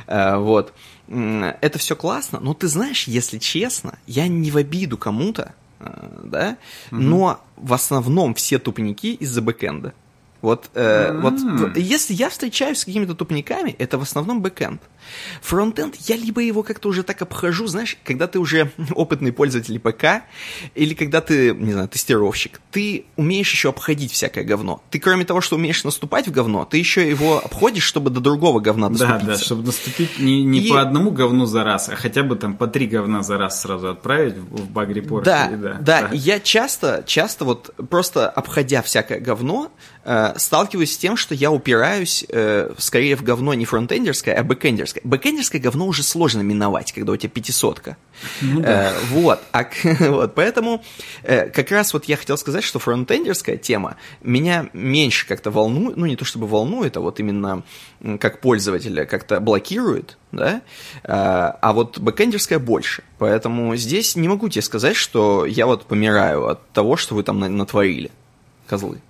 а, 0.08 0.40
вот, 0.40 0.74
это 1.08 1.78
все 1.78 1.96
классно, 1.98 2.40
но 2.40 2.54
ты 2.54 2.68
знаешь, 2.68 3.04
если 3.04 3.38
честно, 3.38 4.00
я 4.08 4.30
не 4.30 4.50
в 4.50 4.56
обиду 4.56 4.98
кому-то, 4.98 5.54
а, 5.82 6.22
да, 6.24 6.52
mm-hmm. 6.52 7.00
но 7.00 7.42
в 7.58 7.74
основном 7.74 8.34
все 8.34 8.58
тупники 8.58 9.14
из-за 9.14 9.42
бэкэнда. 9.42 9.94
Вот, 10.42 10.70
э, 10.74 11.10
mm-hmm. 11.12 11.58
вот 11.58 11.78
если 11.78 12.14
я 12.14 12.30
встречаюсь 12.30 12.80
с 12.80 12.86
какими-то 12.86 13.16
тупниками, 13.16 13.76
это 13.78 13.98
в 13.98 14.04
основном 14.04 14.42
бэкэнд. 14.42 14.82
Фронтенд, 15.42 15.96
я 15.96 16.16
либо 16.16 16.42
его 16.42 16.64
как-то 16.64 16.90
уже 16.90 17.04
так 17.04 17.22
обхожу, 17.22 17.68
знаешь, 17.68 17.98
когда 18.04 18.28
ты 18.28 18.40
уже 18.40 18.72
опытный 18.96 19.32
пользователь 19.32 19.80
ПК, 19.80 20.24
или 20.74 20.94
когда 20.94 21.22
ты, 21.22 21.54
не 21.54 21.74
знаю, 21.74 21.88
тестировщик, 21.88 22.62
ты 22.72 23.06
умеешь 23.16 23.52
еще 23.52 23.70
обходить 23.70 24.12
всякое 24.12 24.44
говно. 24.44 24.82
Ты, 24.90 25.00
кроме 25.00 25.26
того, 25.26 25.42
что 25.42 25.56
умеешь 25.56 25.84
наступать 25.84 26.28
в 26.28 26.32
говно, 26.32 26.66
ты 26.66 26.78
еще 26.78 27.08
его 27.08 27.38
обходишь, 27.38 27.84
чтобы 27.84 28.10
до 28.10 28.20
другого 28.20 28.60
говна 28.60 28.90
доступиться. 28.90 29.26
Да, 29.26 29.34
да, 29.34 29.38
чтобы 29.38 29.64
наступить 29.64 30.20
не, 30.20 30.44
не 30.44 30.60
И... 30.60 30.70
по 30.70 30.82
одному 30.82 31.12
говну 31.12 31.46
за 31.46 31.64
раз, 31.64 31.90
а 31.90 31.96
хотя 31.96 32.24
бы 32.24 32.36
там 32.36 32.56
по 32.56 32.68
три 32.68 32.88
говна 32.88 33.24
за 33.24 33.38
раз 33.38 33.62
сразу 33.62 33.90
отправить 33.90 34.36
в, 34.36 34.70
баг-репорт. 34.70 35.26
Да, 35.26 35.50
да, 35.50 35.58
да, 35.58 35.78
да, 35.80 36.10
я 36.14 36.40
часто, 36.40 37.04
часто 37.06 37.46
вот 37.46 37.74
просто 37.90 38.30
обходя 38.30 38.82
всякое 38.82 39.20
говно, 39.20 39.72
э, 40.04 40.34
сталкиваюсь 40.38 40.94
с 40.94 40.98
тем, 40.98 41.18
что 41.18 41.36
я 41.36 41.52
упираюсь 41.52 42.26
э, 42.30 42.74
скорее 42.78 43.16
в 43.16 43.24
говно 43.24 43.54
не 43.54 43.66
фронтендерское, 43.66 44.36
а 44.36 44.44
бэкендерское. 44.44 44.95
Бэкендерское 45.04 45.62
говно 45.62 45.88
уже 45.88 46.04
сложно 46.04 46.42
миновать, 46.42 46.92
когда 46.92 47.12
у 47.12 47.18
тебя 47.18 47.30
пятисотка. 47.30 47.98
Ну, 48.42 48.62
да. 48.62 48.92
э, 48.92 48.94
вот, 49.10 49.42
а, 49.52 49.66
вот, 50.00 50.36
поэтому 50.36 50.84
э, 51.24 51.50
как 51.50 51.72
раз 51.72 51.94
вот 51.94 52.06
я 52.06 52.18
хотел 52.18 52.38
сказать, 52.38 52.64
что 52.64 52.80
фронтендерская 52.80 53.58
тема 53.58 53.98
меня 54.22 54.70
меньше 54.74 55.28
как-то 55.28 55.52
волнует, 55.52 55.98
ну 55.98 56.06
не 56.06 56.16
то 56.16 56.26
чтобы 56.26 56.48
волнует, 56.48 56.98
а 56.98 57.02
вот 57.02 57.20
именно 57.20 57.64
как 58.20 58.42
пользователя 58.42 59.06
как-то 59.06 59.40
блокирует, 59.40 60.18
да, 60.32 60.62
э, 61.04 61.08
а 61.08 61.74
вот 61.74 62.00
бэкендерская 62.00 62.60
больше. 62.60 63.04
Поэтому 63.18 63.76
здесь 63.76 64.16
не 64.16 64.28
могу 64.28 64.50
тебе 64.50 64.62
сказать, 64.62 64.96
что 64.96 65.46
я 65.46 65.66
вот 65.66 65.86
помираю 65.86 66.48
от 66.48 66.68
того, 66.72 66.98
что 66.98 67.16
вы 67.16 67.24
там 67.24 67.40
натворили, 67.40 68.12
козлы. 68.68 69.02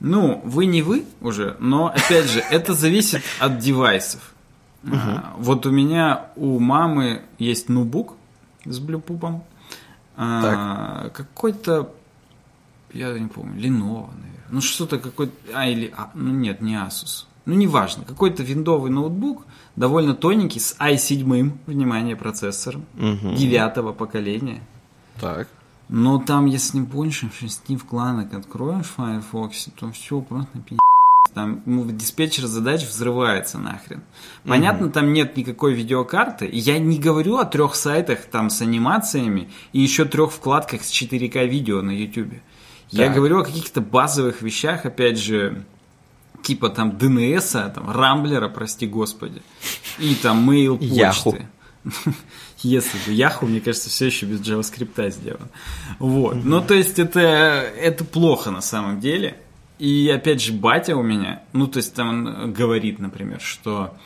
Ну, 0.00 0.40
вы 0.44 0.64
не 0.64 0.80
вы 0.80 1.04
уже, 1.20 1.56
но 1.60 1.88
опять 1.88 2.24
же, 2.30 2.42
это 2.50 2.72
зависит 2.72 3.22
от 3.38 3.58
девайсов. 3.58 4.34
Угу. 4.82 4.92
вот 5.38 5.66
у 5.66 5.70
меня 5.70 6.26
у 6.36 6.58
мамы 6.58 7.22
есть 7.38 7.68
ноутбук 7.68 8.14
с 8.64 8.78
блюпупом. 8.78 9.44
А, 10.16 11.10
какой-то, 11.10 11.92
я 12.92 13.18
не 13.18 13.28
помню, 13.28 13.60
Lenovo, 13.60 14.08
наверное. 14.08 14.46
Ну, 14.50 14.60
что-то 14.60 14.98
какой-то, 14.98 15.32
а, 15.54 15.66
или, 15.66 15.92
а, 15.96 16.10
ну, 16.14 16.30
нет, 16.30 16.60
не 16.60 16.74
Asus. 16.74 17.26
Ну, 17.46 17.54
неважно, 17.54 18.04
какой-то 18.04 18.42
виндовый 18.42 18.90
ноутбук, 18.90 19.46
довольно 19.76 20.14
тоненький, 20.14 20.60
с 20.60 20.76
i7, 20.78 21.52
внимание, 21.66 22.16
процессором, 22.16 22.84
угу. 22.94 23.34
девятого 23.34 23.92
поколения. 23.92 24.60
Так. 25.20 25.48
Но 25.88 26.18
там, 26.18 26.46
если 26.46 26.80
больше 26.80 27.30
шести 27.32 27.76
вкладок 27.76 28.34
откроешь 28.34 28.86
в 28.86 28.96
Firefox, 28.96 29.70
то 29.78 29.90
все 29.90 30.20
просто 30.20 30.58
пи***. 30.58 30.78
Там 31.34 31.62
ну, 31.66 31.84
диспетчер 31.90 32.46
задач 32.46 32.82
взрывается 32.84 33.58
нахрен. 33.58 34.02
Понятно, 34.44 34.86
угу. 34.86 34.94
там 34.94 35.12
нет 35.12 35.36
никакой 35.36 35.74
видеокарты. 35.74 36.48
Я 36.52 36.78
не 36.78 36.98
говорю 36.98 37.38
о 37.38 37.44
трех 37.44 37.74
сайтах 37.74 38.20
там 38.26 38.50
с 38.50 38.60
анимациями 38.62 39.50
и 39.72 39.80
еще 39.80 40.04
трех 40.04 40.32
вкладках 40.32 40.82
с 40.82 40.90
4К 40.90 41.46
видео 41.46 41.82
на 41.82 41.90
YouTube. 41.90 42.34
Я 42.90 43.08
говорю 43.08 43.40
о 43.40 43.44
каких-то 43.44 43.80
базовых 43.80 44.42
вещах, 44.42 44.84
опять 44.84 45.16
же, 45.16 45.64
типа 46.42 46.70
там 46.70 46.98
ДНС, 46.98 47.50
там 47.50 47.88
Рамблера, 47.90 48.48
прости 48.48 48.86
господи, 48.86 49.42
и 49.98 50.14
там 50.16 50.48
мейл 50.48 50.76
почты. 50.76 51.46
Если 52.62 52.98
бы 53.06 53.12
Яху, 53.12 53.46
мне 53.46 53.60
кажется, 53.60 53.88
все 53.88 54.06
еще 54.06 54.26
без 54.26 54.40
JavaScript 54.40 55.10
сделан. 55.10 55.48
Вот. 55.98 56.34
Ну, 56.44 56.60
то 56.60 56.74
есть 56.74 56.98
это, 56.98 57.20
это 57.20 58.04
плохо 58.04 58.50
на 58.50 58.60
самом 58.60 59.00
деле. 59.00 59.36
И 59.80 60.10
опять 60.10 60.42
же, 60.42 60.52
батя 60.52 60.94
у 60.94 61.02
меня, 61.02 61.42
ну, 61.54 61.66
то 61.66 61.78
есть 61.78 61.94
там 61.94 62.08
он 62.10 62.52
говорит, 62.52 62.98
например, 62.98 63.40
что 63.40 63.96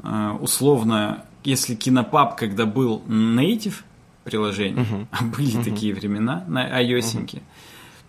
э, 0.00 0.30
условно, 0.40 1.24
если 1.42 1.74
кинопаб, 1.74 2.36
когда 2.36 2.66
был 2.66 3.02
native 3.08 3.82
приложение, 4.22 4.84
uh-huh. 4.84 5.06
а 5.10 5.24
были 5.24 5.58
uh-huh. 5.58 5.64
такие 5.64 5.92
времена 5.92 6.44
на 6.46 6.80
iOS, 6.82 7.16
uh-huh. 7.16 7.42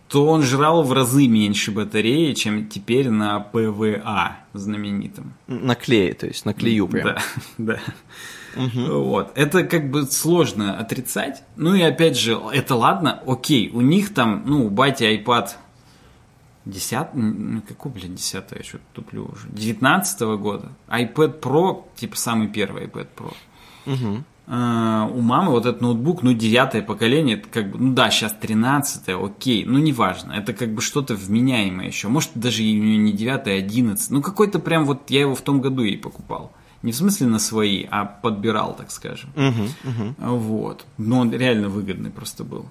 то 0.08 0.28
он 0.28 0.44
жрал 0.44 0.84
в 0.84 0.94
разы 0.94 1.26
меньше 1.26 1.72
батареи, 1.72 2.34
чем 2.34 2.68
теперь 2.68 3.10
на 3.10 3.44
PVA 3.54 4.34
знаменитом. 4.54 5.34
На 5.48 5.74
клее, 5.74 6.14
то 6.14 6.28
есть 6.28 6.46
на 6.46 6.54
клею 6.54 6.88
прям. 6.88 7.08
Да, 7.08 7.18
да. 7.58 7.80
Угу. 8.56 9.04
Вот. 9.04 9.32
Это 9.36 9.64
как 9.64 9.90
бы 9.90 10.04
сложно 10.04 10.78
отрицать. 10.78 11.42
Ну 11.56 11.74
и 11.74 11.82
опять 11.82 12.18
же, 12.18 12.40
это 12.54 12.76
ладно, 12.76 13.20
окей, 13.26 13.72
у 13.74 13.82
них 13.82 14.14
там, 14.14 14.44
ну, 14.46 14.66
у 14.68 14.70
бати 14.70 15.04
iPad 15.04 15.50
10, 16.70 17.14
ну 17.14 17.62
какой, 17.68 17.92
блин, 17.92 18.16
10 18.16 18.34
я 18.34 18.64
что-то 18.64 18.84
туплю 18.94 19.26
уже, 19.26 19.48
19 19.50 20.22
-го 20.22 20.38
года, 20.38 20.70
iPad 20.88 21.40
Pro, 21.40 21.84
типа 21.96 22.18
самый 22.18 22.48
первый 22.48 22.86
iPad 22.86 23.08
Pro. 23.16 23.34
Угу. 23.86 24.24
Uh, 24.48 25.08
у 25.14 25.22
мамы 25.22 25.52
вот 25.52 25.68
этот 25.68 25.80
ноутбук, 25.80 26.24
ну, 26.24 26.34
девятое 26.34 26.82
поколение, 26.82 27.38
это 27.38 27.48
как 27.50 27.72
бы, 27.72 27.78
ну 27.78 27.94
да, 27.94 28.10
сейчас 28.10 28.34
тринадцатое, 28.34 29.16
окей, 29.16 29.64
ну, 29.64 29.78
неважно, 29.78 30.32
это 30.32 30.54
как 30.54 30.74
бы 30.74 30.82
что-то 30.82 31.14
вменяемое 31.14 31.86
еще, 31.86 32.08
может, 32.08 32.32
даже 32.34 32.64
и 32.64 32.80
у 32.80 32.84
нее 32.84 32.98
не 32.98 33.12
девятое, 33.12 33.58
а 33.58 33.60
одиннадцатое, 33.60 34.18
ну, 34.18 34.24
какой-то 34.24 34.58
прям 34.58 34.86
вот, 34.86 35.12
я 35.12 35.20
его 35.20 35.36
в 35.36 35.42
том 35.42 35.62
году 35.62 35.84
ей 35.84 36.00
покупал. 36.00 36.52
Не 36.82 36.94
в 36.94 36.96
смысле 36.96 37.28
на 37.28 37.40
свои, 37.40 37.86
а 37.92 38.06
подбирал, 38.06 38.74
так 38.76 38.90
скажем. 38.90 39.30
Uh-huh, 39.36 39.70
uh-huh. 39.84 40.38
Вот. 40.38 40.86
Но 40.98 41.20
он 41.20 41.32
реально 41.32 41.68
выгодный 41.68 42.10
просто 42.10 42.46
был. 42.46 42.66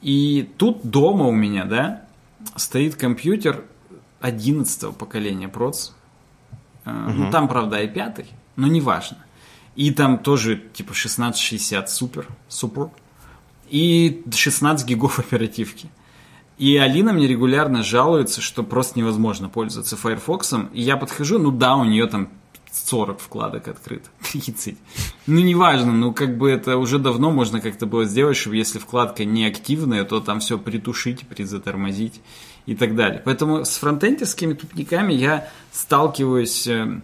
И 0.00 0.48
тут 0.56 0.80
дома 0.82 1.26
у 1.26 1.32
меня, 1.32 1.66
да, 1.66 2.02
стоит 2.56 2.96
компьютер 2.96 3.64
11 4.20 4.96
поколения 4.96 5.48
проц. 5.48 5.90
Uh-huh. 6.84 7.12
Ну, 7.12 7.30
там, 7.30 7.48
правда, 7.48 7.80
и 7.82 7.88
пятый, 7.88 8.26
но 8.56 8.66
неважно. 8.66 9.18
И 9.76 9.90
там 9.90 10.18
тоже, 10.18 10.56
типа, 10.56 10.90
1660 10.90 11.90
супер, 11.90 12.26
супер. 12.48 12.90
И 13.68 14.22
16 14.30 14.86
гигов 14.86 15.18
оперативки. 15.20 15.88
И 16.58 16.76
Алина 16.76 17.12
мне 17.12 17.26
регулярно 17.26 17.82
жалуется, 17.82 18.40
что 18.40 18.62
просто 18.62 18.98
невозможно 18.98 19.48
пользоваться 19.48 19.96
Firefox. 19.96 20.54
И 20.72 20.82
я 20.82 20.96
подхожу, 20.96 21.38
ну 21.38 21.50
да, 21.50 21.76
у 21.76 21.84
нее 21.84 22.06
там 22.06 22.28
40 22.72 23.20
вкладок 23.20 23.68
открыто, 23.68 24.08
30. 24.32 24.76
Ну, 25.26 25.40
неважно, 25.40 25.92
ну, 25.92 26.12
как 26.12 26.38
бы 26.38 26.50
это 26.50 26.78
уже 26.78 26.98
давно 26.98 27.30
можно 27.30 27.60
как-то 27.60 27.86
было 27.86 28.04
сделать, 28.04 28.36
чтобы 28.36 28.56
если 28.56 28.78
вкладка 28.78 29.24
не 29.24 29.46
активная, 29.46 30.04
то 30.04 30.20
там 30.20 30.40
все 30.40 30.58
притушить, 30.58 31.26
призатормозить 31.26 32.20
и 32.66 32.74
так 32.74 32.96
далее. 32.96 33.20
Поэтому 33.24 33.64
с 33.64 33.76
фронтендерскими 33.76 34.54
тупниками 34.54 35.12
я 35.12 35.48
сталкиваюсь... 35.72 36.66
Э, 36.66 37.00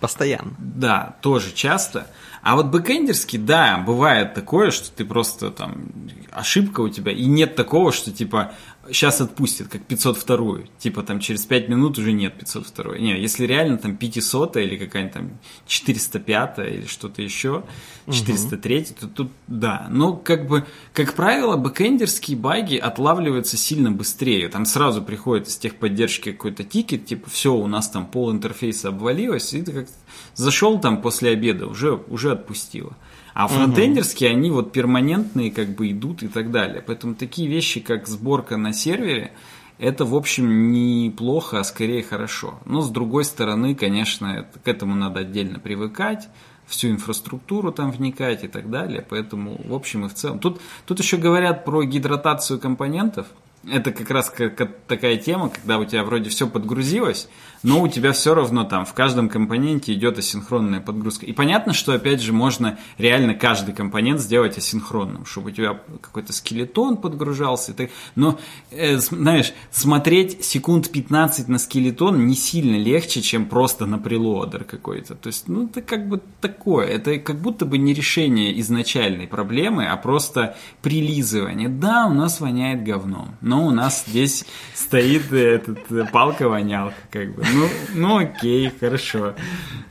Постоянно. 0.00 0.52
Да, 0.58 1.16
тоже 1.20 1.52
часто. 1.52 2.08
А 2.42 2.56
вот 2.56 2.66
бэкэндерский, 2.66 3.38
да, 3.38 3.78
бывает 3.78 4.34
такое, 4.34 4.72
что 4.72 4.90
ты 4.90 5.04
просто 5.04 5.52
там 5.52 5.92
ошибка 6.32 6.80
у 6.80 6.88
тебя, 6.88 7.12
и 7.12 7.26
нет 7.26 7.54
такого, 7.54 7.92
что 7.92 8.10
типа 8.10 8.52
сейчас 8.88 9.20
отпустят, 9.20 9.68
как 9.68 9.82
502 9.82 10.62
Типа 10.78 11.02
там 11.02 11.20
через 11.20 11.44
5 11.46 11.68
минут 11.68 11.98
уже 11.98 12.12
нет 12.12 12.34
502 12.38 12.98
Нет, 12.98 13.18
если 13.18 13.46
реально 13.46 13.78
там 13.78 13.96
500 13.96 14.56
или 14.56 14.76
какая-нибудь 14.76 15.14
там 15.14 15.30
405 15.66 16.58
или 16.58 16.86
что-то 16.86 17.22
еще, 17.22 17.64
403 18.10 18.78
угу. 18.78 18.86
то 19.00 19.06
тут 19.06 19.32
да. 19.46 19.86
Но 19.90 20.14
как 20.14 20.46
бы, 20.46 20.66
как 20.92 21.14
правило, 21.14 21.56
бэкэндерские 21.56 22.36
баги 22.36 22.76
отлавливаются 22.76 23.56
сильно 23.56 23.90
быстрее. 23.90 24.48
Там 24.48 24.64
сразу 24.64 25.02
приходит 25.02 25.48
из 25.48 25.56
техподдержки 25.56 26.32
какой-то 26.32 26.64
тикет, 26.64 27.06
типа 27.06 27.30
все, 27.30 27.54
у 27.54 27.66
нас 27.66 27.88
там 27.88 28.06
пол 28.06 28.32
интерфейса 28.32 28.88
обвалилось, 28.88 29.52
и 29.54 29.62
ты 29.62 29.72
как 29.72 29.86
зашел 30.34 30.80
там 30.80 31.00
после 31.00 31.30
обеда, 31.30 31.66
уже, 31.66 31.92
уже 32.08 32.32
отпустило. 32.32 32.96
А 33.34 33.48
фронтендерские, 33.48 34.30
угу. 34.30 34.38
они 34.38 34.50
вот 34.50 34.72
перманентные 34.72 35.50
как 35.50 35.74
бы 35.74 35.90
идут 35.90 36.22
и 36.22 36.28
так 36.28 36.50
далее. 36.50 36.82
Поэтому 36.86 37.14
такие 37.14 37.48
вещи, 37.48 37.80
как 37.80 38.06
сборка 38.06 38.56
на 38.56 38.72
сервере, 38.72 39.32
это, 39.78 40.04
в 40.04 40.14
общем, 40.14 40.70
неплохо, 40.70 41.58
а 41.58 41.64
скорее 41.64 42.02
хорошо. 42.02 42.60
Но, 42.66 42.82
с 42.82 42.90
другой 42.90 43.24
стороны, 43.24 43.74
конечно, 43.74 44.46
к 44.62 44.68
этому 44.68 44.94
надо 44.94 45.20
отдельно 45.20 45.58
привыкать, 45.58 46.28
всю 46.66 46.90
инфраструктуру 46.90 47.72
там 47.72 47.90
вникать 47.90 48.44
и 48.44 48.48
так 48.48 48.70
далее. 48.70 49.04
Поэтому, 49.08 49.60
в 49.64 49.74
общем 49.74 50.06
и 50.06 50.08
в 50.08 50.14
целом. 50.14 50.38
Тут, 50.38 50.60
тут 50.86 51.00
еще 51.00 51.16
говорят 51.16 51.64
про 51.64 51.82
гидратацию 51.82 52.60
компонентов. 52.60 53.26
Это 53.68 53.92
как 53.92 54.10
раз 54.10 54.30
как 54.30 54.76
такая 54.86 55.16
тема, 55.16 55.48
когда 55.48 55.78
у 55.78 55.84
тебя 55.84 56.02
вроде 56.02 56.30
все 56.30 56.48
подгрузилось, 56.48 57.28
но 57.62 57.82
у 57.82 57.88
тебя 57.88 58.12
все 58.12 58.34
равно 58.34 58.64
там 58.64 58.84
в 58.84 58.92
каждом 58.92 59.28
компоненте 59.28 59.92
идет 59.92 60.18
асинхронная 60.18 60.80
подгрузка. 60.80 61.26
И 61.26 61.32
понятно, 61.32 61.72
что 61.72 61.92
опять 61.92 62.20
же 62.20 62.32
можно 62.32 62.78
реально 62.98 63.34
каждый 63.34 63.74
компонент 63.74 64.20
сделать 64.20 64.58
асинхронным, 64.58 65.24
чтобы 65.24 65.50
у 65.50 65.52
тебя 65.52 65.80
какой-то 66.00 66.32
скелетон 66.32 66.96
подгружался. 66.96 67.74
Но, 68.14 68.38
э, 68.70 68.96
знаешь, 68.98 69.52
смотреть 69.70 70.44
секунд 70.44 70.90
15 70.90 71.48
на 71.48 71.58
скелетон 71.58 72.26
не 72.26 72.34
сильно 72.34 72.76
легче, 72.76 73.22
чем 73.22 73.46
просто 73.46 73.86
на 73.86 73.98
прелодер 73.98 74.64
какой-то. 74.64 75.14
То 75.14 75.28
есть, 75.28 75.48
ну, 75.48 75.66
это 75.66 75.82
как 75.82 76.08
бы 76.08 76.20
такое. 76.40 76.86
Это 76.86 77.18
как 77.18 77.40
будто 77.40 77.64
бы 77.64 77.78
не 77.78 77.94
решение 77.94 78.58
изначальной 78.60 79.26
проблемы, 79.26 79.86
а 79.86 79.96
просто 79.96 80.56
прилизывание. 80.82 81.68
Да, 81.68 82.06
у 82.06 82.14
нас 82.14 82.40
воняет 82.40 82.82
говном, 82.82 83.36
но 83.40 83.66
у 83.66 83.70
нас 83.70 84.04
здесь 84.06 84.44
стоит 84.74 85.32
этот 85.32 85.90
э, 85.90 86.04
палка-вонялка, 86.12 86.96
как 87.10 87.34
бы. 87.34 87.44
Ну, 87.52 87.68
ну 87.94 88.18
окей, 88.18 88.72
хорошо. 88.80 89.34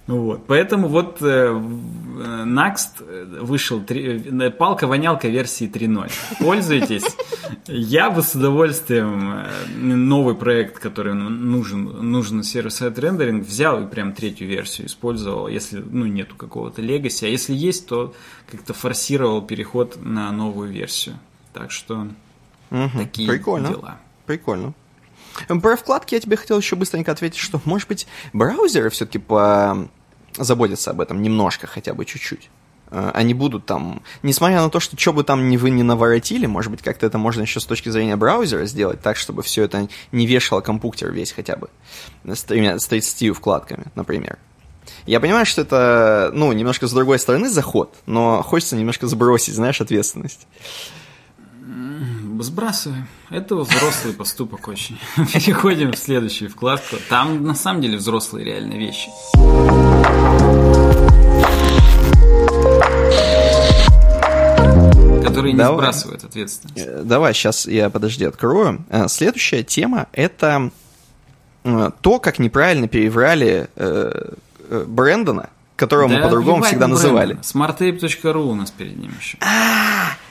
Вот. 0.08 0.46
Поэтому 0.48 0.88
вот 0.88 1.22
э, 1.22 1.52
Next 2.46 3.42
вышел 3.42 3.82
три, 3.82 4.22
э, 4.26 4.50
палка-вонялка 4.50 5.28
версии 5.28 5.70
3.0. 5.70 6.12
Пользуйтесь. 6.40 7.06
Я 7.68 8.10
бы 8.10 8.22
с 8.22 8.36
удовольствием 8.36 9.32
э, 9.32 9.48
новый 9.78 10.36
проект, 10.36 10.80
который 10.80 11.14
нужен, 11.14 12.12
нужен 12.12 12.44
сервис-сайт 12.44 12.98
рендеринг, 13.00 13.46
взял 13.46 13.84
и 13.84 13.88
прям 13.88 14.14
третью 14.14 14.48
версию 14.48 14.88
использовал, 14.88 15.48
если 15.48 15.80
ну, 15.80 16.06
нету 16.06 16.36
какого-то 16.36 16.82
легаси. 16.82 17.26
А 17.26 17.30
если 17.30 17.54
есть, 17.54 17.88
то 17.88 18.14
как-то 18.50 18.74
форсировал 18.74 19.42
переход 19.42 19.98
на 20.04 20.32
новую 20.32 20.70
версию. 20.70 21.16
Так 21.54 21.72
что 21.72 22.08
угу. 22.70 22.98
такие 22.98 23.30
Прикольно. 23.30 23.70
дела. 23.70 24.00
Прикольно. 24.26 24.74
Про 25.48 25.76
вкладки 25.76 26.16
я 26.16 26.22
тебе 26.22 26.38
хотел 26.38 26.58
еще 26.58 26.76
быстренько 26.76 27.12
ответить, 27.12 27.40
что, 27.40 27.62
может 27.66 27.88
быть, 27.88 28.08
браузеры 28.34 28.90
все-таки 28.90 29.20
по... 29.20 29.88
заботятся 30.38 30.92
об 30.92 31.02
этом 31.02 31.22
немножко, 31.22 31.68
хотя 31.68 31.94
бы 31.94 32.06
чуть-чуть. 32.06 32.50
Э, 32.92 33.12
они 33.14 33.34
будут 33.34 33.66
там, 33.66 34.02
несмотря 34.22 34.62
на 34.62 34.70
то, 34.70 34.80
что 34.80 35.00
что 35.00 35.14
бы 35.14 35.24
там 35.24 35.50
вы 35.58 35.70
не 35.70 35.84
наворотили, 35.84 36.46
может 36.46 36.72
быть, 36.72 36.82
как-то 36.82 37.06
это 37.06 37.18
можно 37.18 37.42
еще 37.42 37.60
с 37.60 37.66
точки 37.66 37.90
зрения 37.90 38.16
браузера 38.16 38.66
сделать 38.66 39.02
так, 39.02 39.18
чтобы 39.18 39.42
все 39.42 39.64
это 39.64 39.88
не 40.12 40.28
вешало 40.28 40.62
компьютер 40.62 41.12
весь 41.12 41.32
хотя 41.32 41.56
бы 41.56 41.70
с 42.26 42.44
30 42.44 43.36
вкладками, 43.36 43.86
например. 43.96 44.38
Я 45.06 45.20
понимаю, 45.20 45.46
что 45.46 45.62
это, 45.62 46.32
ну, 46.34 46.52
немножко 46.52 46.88
с 46.88 46.92
другой 46.92 47.20
стороны 47.20 47.50
заход, 47.50 47.96
но 48.06 48.42
хочется 48.42 48.76
немножко 48.76 49.08
сбросить, 49.08 49.56
знаешь, 49.56 49.80
ответственность. 49.80 50.48
Сбрасываем. 52.42 53.08
Это 53.30 53.56
взрослый 53.56 54.14
поступок 54.14 54.68
очень. 54.68 54.98
Переходим 55.34 55.92
в 55.92 55.98
следующую 55.98 56.50
вкладку. 56.50 56.96
Там 57.08 57.44
на 57.44 57.54
самом 57.54 57.82
деле 57.82 57.98
взрослые 57.98 58.46
реальные 58.46 58.80
вещи. 58.80 59.10
Которые 65.24 65.54
не 65.54 65.64
сбрасывают 65.64 66.24
ответственность. 66.24 66.86
Э, 66.86 67.04
давай, 67.04 67.34
сейчас 67.34 67.68
я, 67.68 67.90
подожди, 67.90 68.26
открою. 68.26 68.84
Э, 68.90 69.08
следующая 69.08 69.64
тема– 69.64 70.08
это 70.12 70.72
э, 71.64 71.92
то, 72.02 72.20
как 72.20 72.40
неправильно 72.40 72.88
переврали 72.88 73.70
Брэндона, 74.88 75.50
которого 75.82 76.10
да, 76.10 76.16
мы 76.16 76.22
по-другому 76.22 76.64
всегда 76.64 76.88
называли. 76.88 77.38
smarttape.ru 77.38 78.52
у 78.52 78.54
нас 78.56 78.70
перед 78.70 78.98
ним 78.98 79.12
еще. 79.20 79.38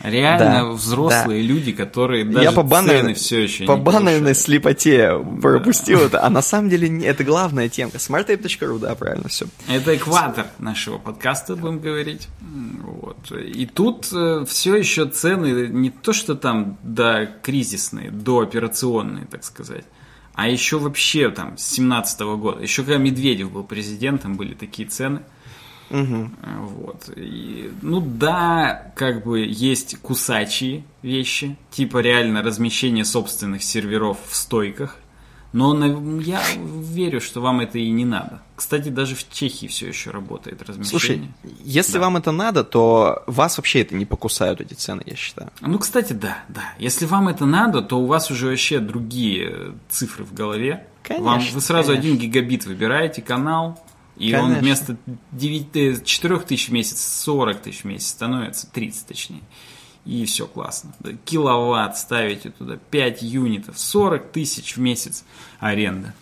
Реально 0.03 0.63
да, 0.63 0.65
взрослые 0.71 1.43
да. 1.43 1.49
люди, 1.49 1.73
которые 1.73 2.25
даже 2.25 2.45
Я 2.45 2.53
по 2.53 2.63
банальной, 2.63 3.15
все 3.15 3.41
еще 3.41 3.65
по 3.65 3.77
банальной 3.77 4.35
слепоте 4.35 5.13
пропустил 5.43 5.99
да. 5.99 6.07
это. 6.07 6.25
А 6.25 6.31
на 6.31 6.41
самом 6.41 6.71
деле 6.71 7.05
это 7.05 7.25
главная 7.25 7.69
темка. 7.69 7.99
smarttape.ru, 7.99 8.79
да, 8.79 8.95
правильно 8.95 9.29
все. 9.29 9.47
Это 9.69 9.97
экватор 9.97 10.47
нашего 10.59 10.99
подкаста, 10.99 11.57
будем 11.57 11.81
говорить. 11.81 12.29
Вот. 12.41 13.33
И 13.33 13.67
тут 13.67 14.09
э, 14.13 14.45
все 14.47 14.77
еще 14.77 15.07
цены 15.07 15.67
не 15.69 15.91
то, 15.91 16.13
что 16.13 16.37
там 16.37 16.79
до 16.85 17.29
кризисные, 17.43 18.11
до 18.13 18.41
операционные, 18.41 19.27
так 19.27 19.43
сказать. 19.43 19.85
А 20.35 20.49
еще 20.49 20.79
вообще 20.79 21.31
там 21.31 21.59
с 21.59 21.65
17 21.73 22.21
года, 22.21 22.63
еще 22.63 22.83
когда 22.83 22.99
Медведев 22.99 23.51
был 23.51 23.65
президентом, 23.65 24.37
были 24.37 24.55
такие 24.55 24.89
цены. 24.89 25.23
Угу. 25.91 26.31
Вот. 26.61 27.11
И, 27.17 27.71
ну 27.83 28.01
да, 28.01 28.93
как 28.95 29.25
бы 29.25 29.41
есть 29.41 29.99
кусачие 30.01 30.85
вещи, 31.03 31.57
типа 31.71 31.99
реально 31.99 32.43
размещение 32.43 33.05
собственных 33.05 33.63
серверов 33.63 34.19
в 34.29 34.37
стойках. 34.37 34.97
Но 35.53 35.75
я 36.21 36.41
верю, 36.57 37.21
что 37.21 37.41
вам 37.41 37.61
это 37.61 37.79
и 37.79 37.91
не 37.91 38.05
надо. 38.05 38.41
Кстати, 38.55 38.89
даже 38.89 39.17
в 39.17 39.29
Чехии 39.29 39.67
все 39.67 39.89
еще 39.89 40.11
работает 40.11 40.63
размещение. 40.63 41.33
Слушай, 41.43 41.61
если 41.65 41.95
да. 41.95 42.01
вам 42.01 42.19
это 42.19 42.31
надо, 42.31 42.63
то 42.63 43.25
вас 43.27 43.57
вообще 43.59 43.81
это 43.81 43.97
не 43.97 44.05
покусают, 44.05 44.61
эти 44.61 44.75
цены, 44.75 45.03
я 45.07 45.17
считаю. 45.17 45.51
Ну, 45.61 45.79
кстати, 45.81 46.13
да, 46.13 46.39
да. 46.49 46.75
Если 46.79 47.05
вам 47.05 47.27
это 47.27 47.47
надо, 47.47 47.83
то 47.83 47.99
у 47.99 48.07
вас 48.07 48.31
уже 48.31 48.49
вообще 48.49 48.79
другие 48.79 49.75
цифры 49.89 50.25
в 50.25 50.33
голове. 50.33 50.87
Конечно, 51.03 51.27
вам, 51.27 51.41
вы 51.53 51.61
сразу 51.61 51.89
конечно. 51.89 52.11
один 52.11 52.19
гигабит 52.21 52.67
выбираете 52.67 53.21
канал, 53.21 53.83
и 54.21 54.31
конечно. 54.31 54.55
он 54.57 54.61
вместо 54.61 54.97
9, 55.33 56.05
4 56.05 56.39
тысяч 56.41 56.69
в 56.69 56.73
месяц 56.73 57.01
40 57.23 57.63
тысяч 57.63 57.81
в 57.83 57.85
месяц 57.85 58.09
становится, 58.09 58.71
30 58.71 59.07
точнее 59.07 59.43
и 60.05 60.25
все 60.25 60.47
классно. 60.47 60.93
Киловатт 61.25 61.97
ставите 61.97 62.51
туда, 62.51 62.77
5 62.77 63.23
юнитов, 63.23 63.79
40 63.79 64.33
тысяч 64.33 64.77
в 64.77 64.81
месяц 64.81 65.25
аренда. 65.59 66.15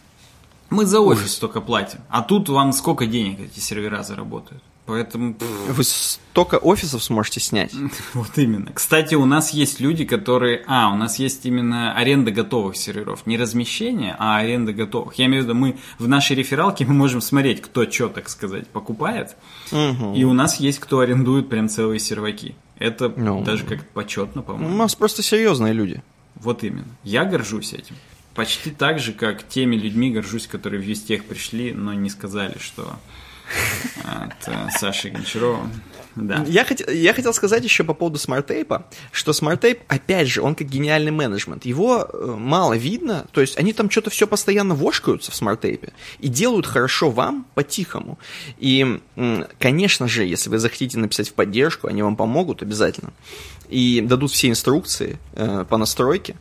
Мы 0.70 0.84
за 0.84 1.00
офис 1.00 1.22
Ужас. 1.22 1.38
только 1.38 1.60
платим. 1.60 2.00
А 2.08 2.22
тут 2.22 2.48
вам 2.48 2.72
сколько 2.72 3.06
денег 3.06 3.40
эти 3.40 3.60
сервера 3.60 4.02
заработают? 4.02 4.62
Поэтому... 4.88 5.36
Вы 5.68 5.84
столько 5.84 6.54
офисов 6.54 7.04
сможете 7.04 7.40
снять. 7.40 7.72
Вот 8.14 8.38
именно. 8.38 8.72
Кстати, 8.72 9.14
у 9.14 9.26
нас 9.26 9.50
есть 9.50 9.80
люди, 9.80 10.06
которые... 10.06 10.64
А, 10.66 10.90
у 10.90 10.96
нас 10.96 11.18
есть 11.18 11.44
именно 11.44 11.92
аренда 11.92 12.30
готовых 12.30 12.74
серверов. 12.74 13.26
Не 13.26 13.36
размещение, 13.36 14.16
а 14.18 14.38
аренда 14.38 14.72
готовых. 14.72 15.16
Я 15.16 15.26
имею 15.26 15.42
в 15.42 15.46
виду, 15.46 15.54
мы 15.54 15.76
в 15.98 16.08
нашей 16.08 16.36
рефералке 16.36 16.86
мы 16.86 16.94
можем 16.94 17.20
смотреть, 17.20 17.60
кто 17.60 17.88
что, 17.88 18.08
так 18.08 18.30
сказать, 18.30 18.66
покупает. 18.68 19.36
Угу. 19.72 20.14
И 20.14 20.24
у 20.24 20.32
нас 20.32 20.58
есть, 20.58 20.78
кто 20.78 21.00
арендует 21.00 21.50
прям 21.50 21.68
целые 21.68 22.00
серваки. 22.00 22.56
Это 22.78 23.12
ну, 23.14 23.44
даже 23.44 23.64
как-то 23.64 23.86
почетно, 23.92 24.40
по-моему. 24.40 24.74
У 24.74 24.78
нас 24.78 24.94
просто 24.94 25.22
серьезные 25.22 25.74
люди. 25.74 26.02
Вот 26.36 26.64
именно. 26.64 26.88
Я 27.04 27.26
горжусь 27.26 27.74
этим. 27.74 27.94
Почти 28.34 28.70
так 28.70 29.00
же, 29.00 29.12
как 29.12 29.46
теми 29.46 29.76
людьми 29.76 30.10
горжусь, 30.10 30.46
которые 30.46 30.80
в 30.80 30.84
Вестех 30.84 31.26
пришли, 31.26 31.74
но 31.74 31.92
не 31.92 32.08
сказали, 32.08 32.56
что 32.58 32.98
от 34.04 34.48
э, 34.48 34.68
Саши 34.78 35.10
Гончарова. 35.10 35.68
Да. 36.16 36.44
Я, 36.48 36.64
хот... 36.64 36.80
я 36.90 37.14
хотел 37.14 37.32
сказать 37.32 37.62
еще 37.62 37.84
по 37.84 37.94
поводу 37.94 38.18
SmartApe 38.18 38.73
а, 38.73 38.86
что 39.12 39.32
SmartApe, 39.32 39.82
опять 39.88 40.28
же, 40.28 40.42
он 40.42 40.54
как 40.54 40.68
гениальный 40.68 41.12
менеджмент. 41.12 41.64
Его 41.64 42.08
э, 42.12 42.34
мало 42.36 42.74
видно, 42.74 43.26
то 43.32 43.40
есть 43.40 43.56
они 43.58 43.72
там 43.72 43.90
что-то 43.90 44.10
все 44.10 44.26
постоянно 44.26 44.74
вошкаются 44.74 45.30
в 45.30 45.34
SmartApe 45.34 45.86
е 45.86 45.92
и 46.18 46.28
делают 46.28 46.66
хорошо 46.66 47.10
вам 47.10 47.46
по-тихому. 47.54 48.18
И, 48.58 49.00
конечно 49.58 50.08
же, 50.08 50.24
если 50.24 50.50
вы 50.50 50.58
захотите 50.58 50.98
написать 50.98 51.28
в 51.28 51.34
поддержку, 51.34 51.86
они 51.86 52.02
вам 52.02 52.16
помогут 52.16 52.62
обязательно. 52.62 53.12
И 53.68 54.00
дадут 54.00 54.32
все 54.32 54.48
инструкции 54.48 55.18
э, 55.34 55.64
по 55.68 55.76
настройке. 55.76 56.36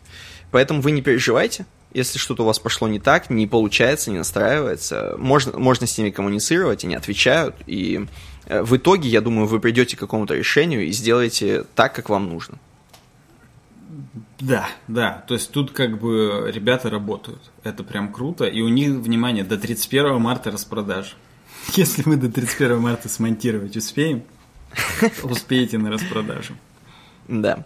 Поэтому 0.51 0.81
вы 0.81 0.91
не 0.91 1.01
переживайте, 1.01 1.65
если 1.93 2.19
что-то 2.19 2.43
у 2.43 2.45
вас 2.45 2.59
пошло 2.59 2.87
не 2.87 2.99
так, 2.99 3.29
не 3.29 3.47
получается, 3.47 4.11
не 4.11 4.17
настраивается, 4.17 5.15
можно, 5.17 5.57
можно 5.57 5.87
с 5.87 5.97
ними 5.97 6.09
коммуницировать, 6.09 6.83
они 6.83 6.95
отвечают, 6.95 7.55
и 7.65 8.05
э, 8.45 8.61
в 8.61 8.75
итоге, 8.75 9.09
я 9.09 9.21
думаю, 9.21 9.47
вы 9.47 9.59
придете 9.59 9.95
к 9.95 9.99
какому-то 9.99 10.35
решению 10.35 10.85
и 10.85 10.91
сделаете 10.91 11.63
так, 11.75 11.95
как 11.95 12.09
вам 12.09 12.29
нужно. 12.29 12.57
Да, 14.39 14.69
да, 14.87 15.23
то 15.27 15.33
есть 15.33 15.51
тут 15.51 15.71
как 15.71 15.99
бы 15.99 16.51
ребята 16.53 16.89
работают, 16.89 17.41
это 17.63 17.83
прям 17.83 18.13
круто, 18.13 18.45
и 18.45 18.61
у 18.61 18.67
них, 18.67 18.91
внимание, 18.91 19.43
до 19.43 19.57
31 19.57 20.21
марта 20.21 20.51
распродаж. 20.51 21.15
Если 21.75 22.03
мы 22.05 22.17
до 22.17 22.31
31 22.31 22.79
марта 22.79 23.09
смонтировать 23.09 23.75
успеем, 23.75 24.23
успеете 25.23 25.77
на 25.77 25.89
распродажу. 25.89 26.53
Да. 27.27 27.65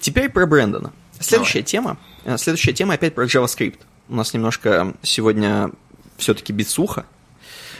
Теперь 0.00 0.28
про 0.28 0.46
Брэндона. 0.46 0.92
Следующая 1.24 1.60
Давай. 1.60 1.64
тема. 1.64 1.96
Э, 2.24 2.38
следующая 2.38 2.72
тема 2.72 2.94
опять 2.94 3.14
про 3.14 3.24
JavaScript. 3.24 3.78
У 4.08 4.14
нас 4.14 4.34
немножко 4.34 4.94
сегодня 5.02 5.70
все-таки 6.18 6.52
битсуха. 6.52 7.06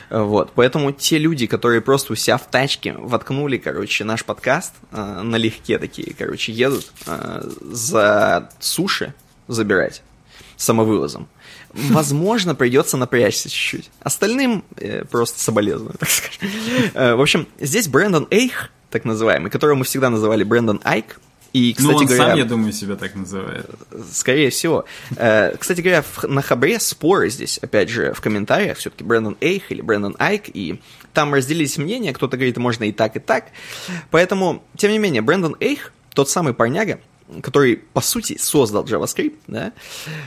Э, 0.09 0.21
вот, 0.21 0.51
поэтому 0.55 0.91
те 0.91 1.17
люди, 1.17 1.45
которые 1.45 1.81
просто 1.81 2.13
у 2.13 2.15
себя 2.15 2.37
в 2.37 2.47
тачке 2.49 2.93
воткнули, 2.93 3.57
короче, 3.57 4.03
наш 4.03 4.25
подкаст, 4.25 4.73
э, 4.91 5.21
налегке 5.21 5.77
такие, 5.77 6.13
короче, 6.17 6.51
едут 6.51 6.91
э, 7.05 7.43
за 7.61 8.49
суши 8.59 9.13
забирать 9.47 10.01
самовывозом. 10.57 11.27
Возможно, 11.73 12.55
придется 12.55 12.97
напрячься 12.97 13.49
чуть-чуть. 13.49 13.91
Остальным 14.01 14.63
э, 14.77 15.03
просто 15.05 15.39
соболезную, 15.39 15.95
так 15.99 16.09
скажем. 16.09 16.49
Э, 16.93 17.15
в 17.15 17.21
общем, 17.21 17.47
здесь 17.59 17.87
Брэндон 17.87 18.27
Эйх, 18.31 18.71
так 18.89 19.05
называемый, 19.05 19.51
которого 19.51 19.75
мы 19.75 19.85
всегда 19.85 20.09
называли 20.09 20.43
Брэндон 20.43 20.81
Айк, 20.83 21.19
и, 21.55 21.73
кстати 21.73 21.93
ну, 21.93 21.97
он 21.99 22.05
говоря, 22.05 22.23
сам, 22.25 22.37
я 22.37 22.43
думаю, 22.43 22.73
себя 22.73 22.97
так 22.97 23.15
называет. 23.15 23.65
Скорее 24.11 24.49
всего. 24.49 24.83
Э, 25.15 25.55
кстати 25.57 25.79
говоря, 25.79 26.03
на 26.23 26.41
Хабре 26.41 26.81
споры 26.81 27.29
здесь, 27.29 27.59
опять 27.59 27.87
же, 27.87 28.11
в 28.11 28.19
комментариях, 28.19 28.77
все-таки 28.77 29.05
Брэндон 29.05 29.37
Эйх 29.39 29.71
или 29.71 29.79
Брэндон 29.79 30.17
Айк, 30.19 30.49
и 30.53 30.81
там 31.13 31.33
разделились 31.33 31.77
мнения, 31.77 32.11
кто-то 32.11 32.35
говорит, 32.35 32.57
можно 32.57 32.83
и 32.83 32.91
так, 32.91 33.15
и 33.15 33.19
так. 33.19 33.45
Поэтому, 34.11 34.65
тем 34.75 34.91
не 34.91 34.99
менее, 34.99 35.21
Брэндон 35.21 35.55
Эйх, 35.61 35.93
тот 36.13 36.29
самый 36.29 36.53
парняга, 36.53 36.99
который, 37.41 37.77
по 37.77 38.01
сути, 38.01 38.37
создал 38.37 38.83
JavaScript, 38.83 39.37
да, 39.47 39.71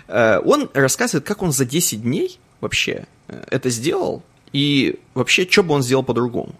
э, 0.06 0.40
он 0.42 0.70
рассказывает, 0.72 1.26
как 1.26 1.42
он 1.42 1.52
за 1.52 1.66
10 1.66 2.04
дней 2.04 2.40
вообще 2.62 3.04
э, 3.26 3.44
это 3.50 3.68
сделал, 3.68 4.22
и 4.54 4.98
вообще, 5.12 5.46
что 5.46 5.62
бы 5.62 5.74
он 5.74 5.82
сделал 5.82 6.04
по-другому. 6.04 6.54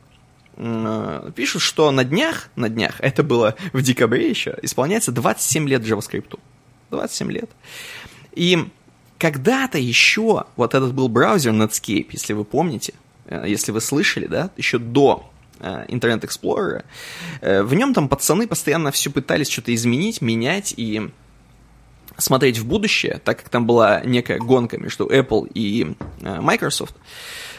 Э, 0.61 1.31
пишут, 1.37 1.63
что 1.63 1.91
на 1.93 2.05
днях, 2.05 2.51
на 2.57 2.69
днях, 2.69 2.97
это 3.01 3.23
было 3.23 3.55
в 3.73 3.81
декабре 3.81 4.29
еще, 4.29 4.57
исполняется 4.63 5.13
27 5.13 5.69
лет 5.69 5.83
JavaScript. 5.83 6.39
27 6.91 7.33
лет. 7.33 7.51
И 8.33 8.59
когда-то 9.19 9.79
еще 9.79 10.45
вот 10.57 10.75
этот 10.75 10.95
был 10.95 11.09
браузер 11.09 11.53
Netscape, 11.53 12.09
если 12.11 12.33
вы 12.33 12.45
помните, 12.45 12.95
э, 13.27 13.45
если 13.47 13.73
вы 13.73 13.81
слышали, 13.81 14.27
да, 14.27 14.51
еще 14.57 14.79
до 14.79 15.31
Internet 15.61 16.25
э, 16.25 16.27
Explorer, 16.27 16.85
в 17.65 17.75
нем 17.75 17.93
там 17.93 18.09
пацаны 18.09 18.47
постоянно 18.47 18.93
все 18.93 19.11
пытались 19.11 19.51
что-то 19.51 19.75
изменить, 19.75 20.23
менять 20.23 20.73
и 20.77 21.11
смотреть 22.17 22.59
в 22.59 22.67
будущее, 22.67 23.21
так 23.25 23.39
как 23.39 23.49
там 23.49 23.67
была 23.67 24.01
некая 24.05 24.39
гонка 24.39 24.79
между 24.79 25.07
Apple 25.07 25.51
и 25.53 25.95
Microsoft. 26.21 26.95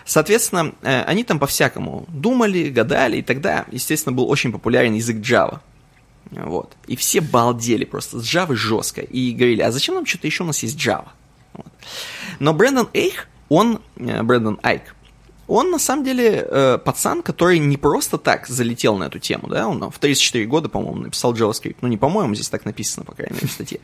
Соответственно, 0.09 0.73
э, 0.81 1.03
они 1.03 1.23
там 1.23 1.37
по-всякому 1.37 2.05
думали, 2.07 2.69
гадали, 2.69 3.17
и 3.17 3.21
тогда, 3.21 3.65
естественно, 3.71 4.11
был 4.15 4.27
очень 4.27 4.51
популярен 4.51 4.95
язык 4.95 5.17
Java. 5.17 5.59
Вот. 6.31 6.75
И 6.87 6.95
все 6.95 7.21
балдели 7.21 7.85
просто 7.85 8.19
с 8.19 8.23
Java 8.23 8.55
жестко. 8.55 9.01
И 9.01 9.31
говорили, 9.33 9.61
а 9.61 9.71
зачем 9.71 9.93
нам 9.93 10.07
что-то 10.07 10.25
еще, 10.25 10.41
у 10.41 10.47
нас 10.47 10.63
есть 10.63 10.75
Java. 10.77 11.09
Вот. 11.53 11.67
Но 12.39 12.55
Брэндон 12.55 12.89
Эйх, 12.93 13.27
он, 13.49 13.81
э, 13.97 14.23
Брэндон 14.23 14.59
Айк, 14.63 14.95
он 15.47 15.69
на 15.69 15.77
самом 15.77 16.03
деле 16.03 16.43
э, 16.49 16.79
пацан, 16.83 17.21
который 17.21 17.59
не 17.59 17.77
просто 17.77 18.17
так 18.17 18.47
залетел 18.47 18.97
на 18.97 19.03
эту 19.03 19.19
тему, 19.19 19.47
да, 19.47 19.67
он 19.67 19.91
в 19.91 19.99
34 19.99 20.43
года, 20.47 20.69
по-моему, 20.69 21.01
написал 21.01 21.35
JavaScript, 21.35 21.77
ну 21.81 21.87
не 21.87 21.97
по-моему, 21.97 22.33
здесь 22.33 22.49
так 22.49 22.65
написано, 22.65 23.05
по 23.05 23.13
крайней 23.13 23.35
мере, 23.35 23.47
в 23.47 23.51
статье. 23.51 23.79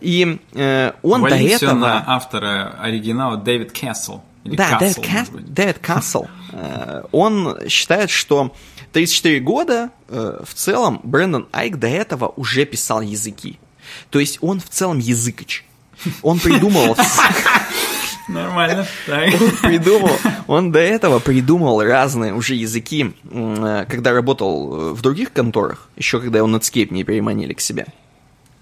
И 0.00 0.38
э, 0.54 0.92
он 1.02 1.22
до 1.22 1.36
этого... 1.36 1.74
на 1.74 2.04
автора 2.06 2.78
оригинала 2.80 3.36
Дэвид 3.36 3.78
Кассел. 3.78 4.22
Или 4.44 4.56
да, 4.56 4.78
Дэвид, 4.78 4.96
Кас... 4.96 5.28
Дэвид 5.32 5.78
Кассел, 5.78 6.28
э, 6.52 7.02
он 7.12 7.58
считает, 7.68 8.10
что 8.10 8.54
34 8.92 9.40
года 9.40 9.90
э, 10.08 10.42
в 10.44 10.54
целом 10.54 11.00
Брэндон 11.02 11.48
Айк 11.50 11.76
до 11.76 11.88
этого 11.88 12.28
уже 12.36 12.66
писал 12.66 13.00
языки. 13.00 13.58
То 14.10 14.20
есть 14.20 14.38
он 14.40 14.60
в 14.60 14.68
целом 14.68 14.98
языкач. 14.98 15.64
Он 16.22 16.38
придумал... 16.38 16.96
Нормально. 18.28 18.86
Он 19.06 19.50
придумал, 19.62 20.16
он 20.46 20.72
до 20.72 20.78
этого 20.78 21.18
придумал 21.18 21.82
разные 21.82 22.32
уже 22.32 22.54
языки, 22.54 23.14
э, 23.30 23.86
когда 23.88 24.12
работал 24.12 24.94
в 24.94 25.00
других 25.02 25.32
конторах, 25.32 25.88
еще 25.96 26.20
когда 26.20 26.38
его 26.38 26.48
Netscape 26.48 26.92
не 26.92 27.04
переманили 27.04 27.54
к 27.54 27.60
себе. 27.60 27.86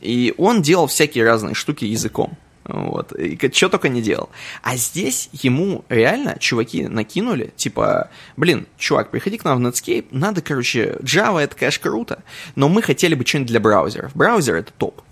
И 0.00 0.34
он 0.36 0.62
делал 0.62 0.86
всякие 0.86 1.24
разные 1.24 1.54
штуки 1.54 1.84
языком. 1.84 2.36
Вот. 2.64 3.12
И 3.12 3.38
что 3.52 3.68
только 3.68 3.88
не 3.88 4.02
делал. 4.02 4.30
А 4.62 4.76
здесь 4.76 5.28
ему 5.32 5.84
реально 5.88 6.36
чуваки 6.38 6.86
накинули, 6.86 7.52
типа, 7.56 8.10
блин, 8.36 8.66
чувак, 8.78 9.10
приходи 9.10 9.38
к 9.38 9.44
нам 9.44 9.62
в 9.62 9.66
Netscape, 9.66 10.06
надо, 10.10 10.42
короче, 10.42 10.96
Java 11.02 11.40
это, 11.40 11.56
конечно, 11.56 11.82
круто, 11.82 12.22
но 12.54 12.68
мы 12.68 12.82
хотели 12.82 13.14
бы 13.14 13.26
что-нибудь 13.26 13.50
для 13.50 13.60
браузеров. 13.60 14.14
Браузер 14.14 14.56
это 14.56 14.72
топ. 14.72 15.02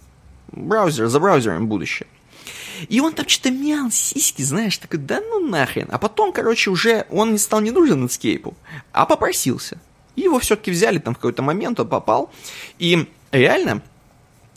Браузер, 0.52 1.06
за 1.08 1.20
браузером 1.20 1.66
будущее. 1.66 2.06
И 2.88 3.00
он 3.00 3.12
там 3.12 3.28
что-то 3.28 3.50
мял 3.50 3.90
сиськи, 3.90 4.42
знаешь, 4.42 4.78
такой, 4.78 5.00
да 5.00 5.20
ну 5.20 5.46
нахрен. 5.46 5.88
А 5.90 5.98
потом, 5.98 6.32
короче, 6.32 6.70
уже 6.70 7.04
он 7.10 7.32
не 7.32 7.38
стал 7.38 7.60
не 7.60 7.70
нужен 7.70 8.04
Netscape, 8.04 8.54
а 8.92 9.06
попросился. 9.06 9.78
И 10.16 10.22
его 10.22 10.38
все-таки 10.38 10.70
взяли 10.70 10.98
там 10.98 11.14
в 11.14 11.18
какой-то 11.18 11.42
момент, 11.42 11.78
он 11.80 11.88
попал. 11.88 12.30
И 12.78 13.06
реально, 13.32 13.82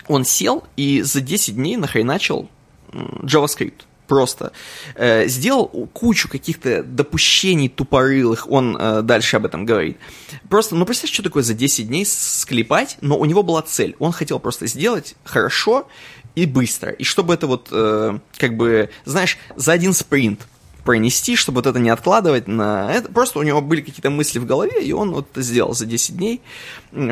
он 0.08 0.26
сел 0.26 0.64
и 0.76 1.02
за 1.02 1.22
10 1.22 1.56
дней 1.56 1.78
нахреначил 1.78 2.50
JavaScript 2.94 3.84
просто. 4.08 4.52
Э, 4.96 5.28
сделал 5.28 5.68
кучу 5.94 6.30
каких-то 6.30 6.84
допущений 6.84 7.70
тупорылых, 7.70 8.50
он 8.50 8.78
э, 8.80 9.02
дальше 9.02 9.38
об 9.38 9.46
этом 9.46 9.66
говорит. 9.66 9.98
Просто, 10.50 10.76
ну 10.76 10.86
представь, 10.86 11.12
что 11.12 11.24
такое 11.24 11.44
за 11.44 11.54
10 11.54 11.88
дней 11.88 12.06
склепать, 12.06 12.98
но 13.02 13.18
у 13.18 13.26
него 13.26 13.44
была 13.44 13.62
цель. 13.62 13.96
Он 14.00 14.12
хотел 14.12 14.40
просто 14.40 14.68
сделать 14.68 15.16
хорошо 15.24 15.88
и 16.36 16.46
быстро. 16.46 16.92
И 16.92 17.04
чтобы 17.04 17.34
это 17.34 17.48
вот, 17.48 17.70
э, 17.72 18.20
как 18.38 18.58
бы, 18.58 18.90
знаешь, 19.06 19.38
за 19.56 19.72
один 19.72 19.94
спринт 19.94 20.42
пронести, 20.84 21.36
чтобы 21.38 21.58
вот 21.58 21.68
это 21.68 21.80
не 21.80 21.90
откладывать 21.90 22.48
на 22.48 22.92
это. 22.92 23.12
Просто 23.12 23.40
у 23.40 23.44
него 23.44 23.62
были 23.62 23.82
какие-то 23.82 24.10
мысли 24.10 24.38
в 24.38 24.46
голове, 24.46 24.84
и 24.84 24.92
он 24.92 25.12
вот 25.12 25.28
сделал 25.36 25.74
за 25.74 25.86
10 25.86 26.18
дней. 26.18 26.42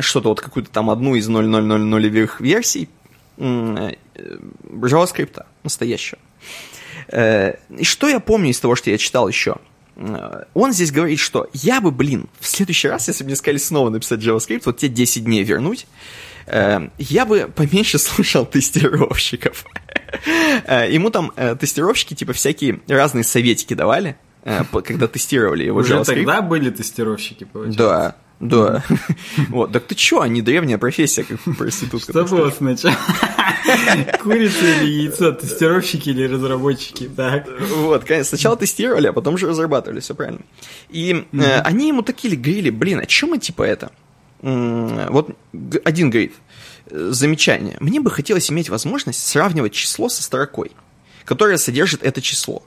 Что-то 0.01 0.29
вот 0.29 0.41
какую-то 0.41 0.69
там 0.69 0.89
одну 0.89 1.15
из 1.15 1.29
0.000 1.29 2.29
версий 2.39 2.89
JavaScript 4.63 5.45
настоящего. 5.63 6.19
Э, 7.07 7.55
и 7.77 7.83
что 7.83 8.07
я 8.07 8.19
помню 8.19 8.51
из 8.51 8.59
того, 8.59 8.75
что 8.75 8.89
я 8.89 8.97
читал 8.97 9.27
еще? 9.27 9.57
Э, 9.95 10.43
он 10.53 10.73
здесь 10.73 10.91
говорит, 10.91 11.19
что 11.19 11.49
я 11.53 11.81
бы, 11.81 11.91
блин, 11.91 12.27
в 12.39 12.47
следующий 12.47 12.87
раз, 12.87 13.07
если 13.07 13.23
бы 13.23 13.27
мне 13.27 13.35
сказали 13.35 13.57
снова 13.57 13.89
написать 13.89 14.21
JavaScript, 14.21 14.63
вот 14.65 14.77
те 14.77 14.87
10 14.87 15.25
дней 15.25 15.43
вернуть, 15.43 15.87
э, 16.47 16.89
я 16.97 17.25
бы 17.25 17.51
поменьше 17.53 17.97
слушал 17.99 18.45
тестировщиков. 18.45 19.65
Ему 20.67 21.09
там 21.09 21.31
тестировщики 21.59 22.13
типа 22.13 22.33
всякие 22.33 22.81
разные 22.87 23.23
советики 23.23 23.73
давали, 23.73 24.17
когда 24.43 25.07
тестировали 25.07 25.63
его 25.63 25.79
Уже 25.79 25.93
JavaScript. 25.95 26.05
тогда 26.05 26.41
были 26.41 26.69
тестировщики, 26.69 27.45
получается? 27.45 27.79
Да, 27.79 28.15
да. 28.41 28.83
Вот, 29.49 29.71
так 29.71 29.85
ты 29.85 29.95
чё, 29.95 30.21
они 30.21 30.41
древняя 30.41 30.77
профессия, 30.77 31.23
как 31.23 31.39
проститутка. 31.57 32.11
Что 32.11 32.25
было 32.25 32.49
сначала? 32.49 32.95
Курица 34.21 34.65
или 34.65 35.03
яйцо, 35.03 35.31
тестировщики 35.31 36.09
или 36.09 36.27
разработчики, 36.27 37.09
так. 37.15 37.47
Вот, 37.59 38.03
конечно, 38.05 38.29
сначала 38.29 38.57
тестировали, 38.57 39.07
а 39.07 39.13
потом 39.13 39.37
же 39.37 39.47
разрабатывали, 39.47 39.99
все 39.99 40.15
правильно. 40.15 40.41
И 40.89 41.25
э, 41.31 41.59
они 41.61 41.89
ему 41.89 42.01
такие 42.01 42.35
говорили, 42.35 42.69
блин, 42.69 42.99
а 42.99 43.05
чем 43.05 43.31
мы 43.31 43.37
типа 43.37 43.63
это? 43.63 43.91
Вот 44.41 45.35
один 45.83 46.09
говорит, 46.09 46.33
«Э, 46.87 47.09
замечание, 47.11 47.77
мне 47.79 47.99
бы 47.99 48.09
хотелось 48.09 48.49
иметь 48.49 48.69
возможность 48.69 49.25
сравнивать 49.25 49.73
число 49.73 50.09
со 50.09 50.23
строкой, 50.23 50.71
которая 51.25 51.57
содержит 51.57 52.03
это 52.03 52.21
число. 52.21 52.63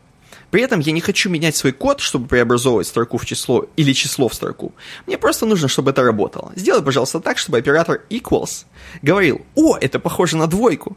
При 0.54 0.62
этом 0.62 0.78
я 0.78 0.92
не 0.92 1.00
хочу 1.00 1.30
менять 1.30 1.56
свой 1.56 1.72
код, 1.72 1.98
чтобы 1.98 2.28
преобразовывать 2.28 2.86
строку 2.86 3.18
в 3.18 3.26
число 3.26 3.66
или 3.74 3.92
число 3.92 4.28
в 4.28 4.34
строку. 4.34 4.72
Мне 5.04 5.18
просто 5.18 5.46
нужно, 5.46 5.66
чтобы 5.66 5.90
это 5.90 6.04
работало. 6.04 6.52
Сделай, 6.54 6.80
пожалуйста, 6.80 7.18
так, 7.18 7.38
чтобы 7.38 7.58
оператор 7.58 8.02
equals 8.08 8.64
говорил, 9.02 9.44
о, 9.56 9.76
это 9.76 9.98
похоже 9.98 10.36
на 10.36 10.46
двойку. 10.46 10.96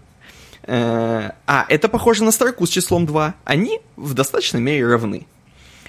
Э, 0.62 1.32
а, 1.48 1.66
это 1.70 1.90
похоже 1.90 2.24
на 2.24 2.32
строку 2.32 2.68
с 2.68 2.70
числом 2.70 3.08
2. 3.08 3.34
Они 3.46 3.82
в 3.96 4.14
достаточной 4.14 4.62
мере 4.62 4.86
равны. 4.86 5.26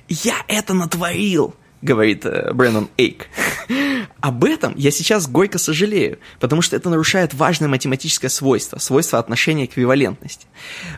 Я 0.08 0.36
это 0.48 0.72
натворил 0.72 1.54
говорит 1.82 2.24
э, 2.24 2.52
Брэндон 2.52 2.88
Эйк. 2.96 3.28
Об 4.20 4.44
этом 4.44 4.74
я 4.76 4.90
сейчас 4.90 5.28
горько 5.28 5.58
сожалею, 5.58 6.18
потому 6.40 6.62
что 6.62 6.76
это 6.76 6.88
нарушает 6.88 7.34
важное 7.34 7.68
математическое 7.68 8.28
свойство, 8.28 8.78
свойство 8.78 9.18
отношения 9.18 9.66
эквивалентности. 9.66 10.46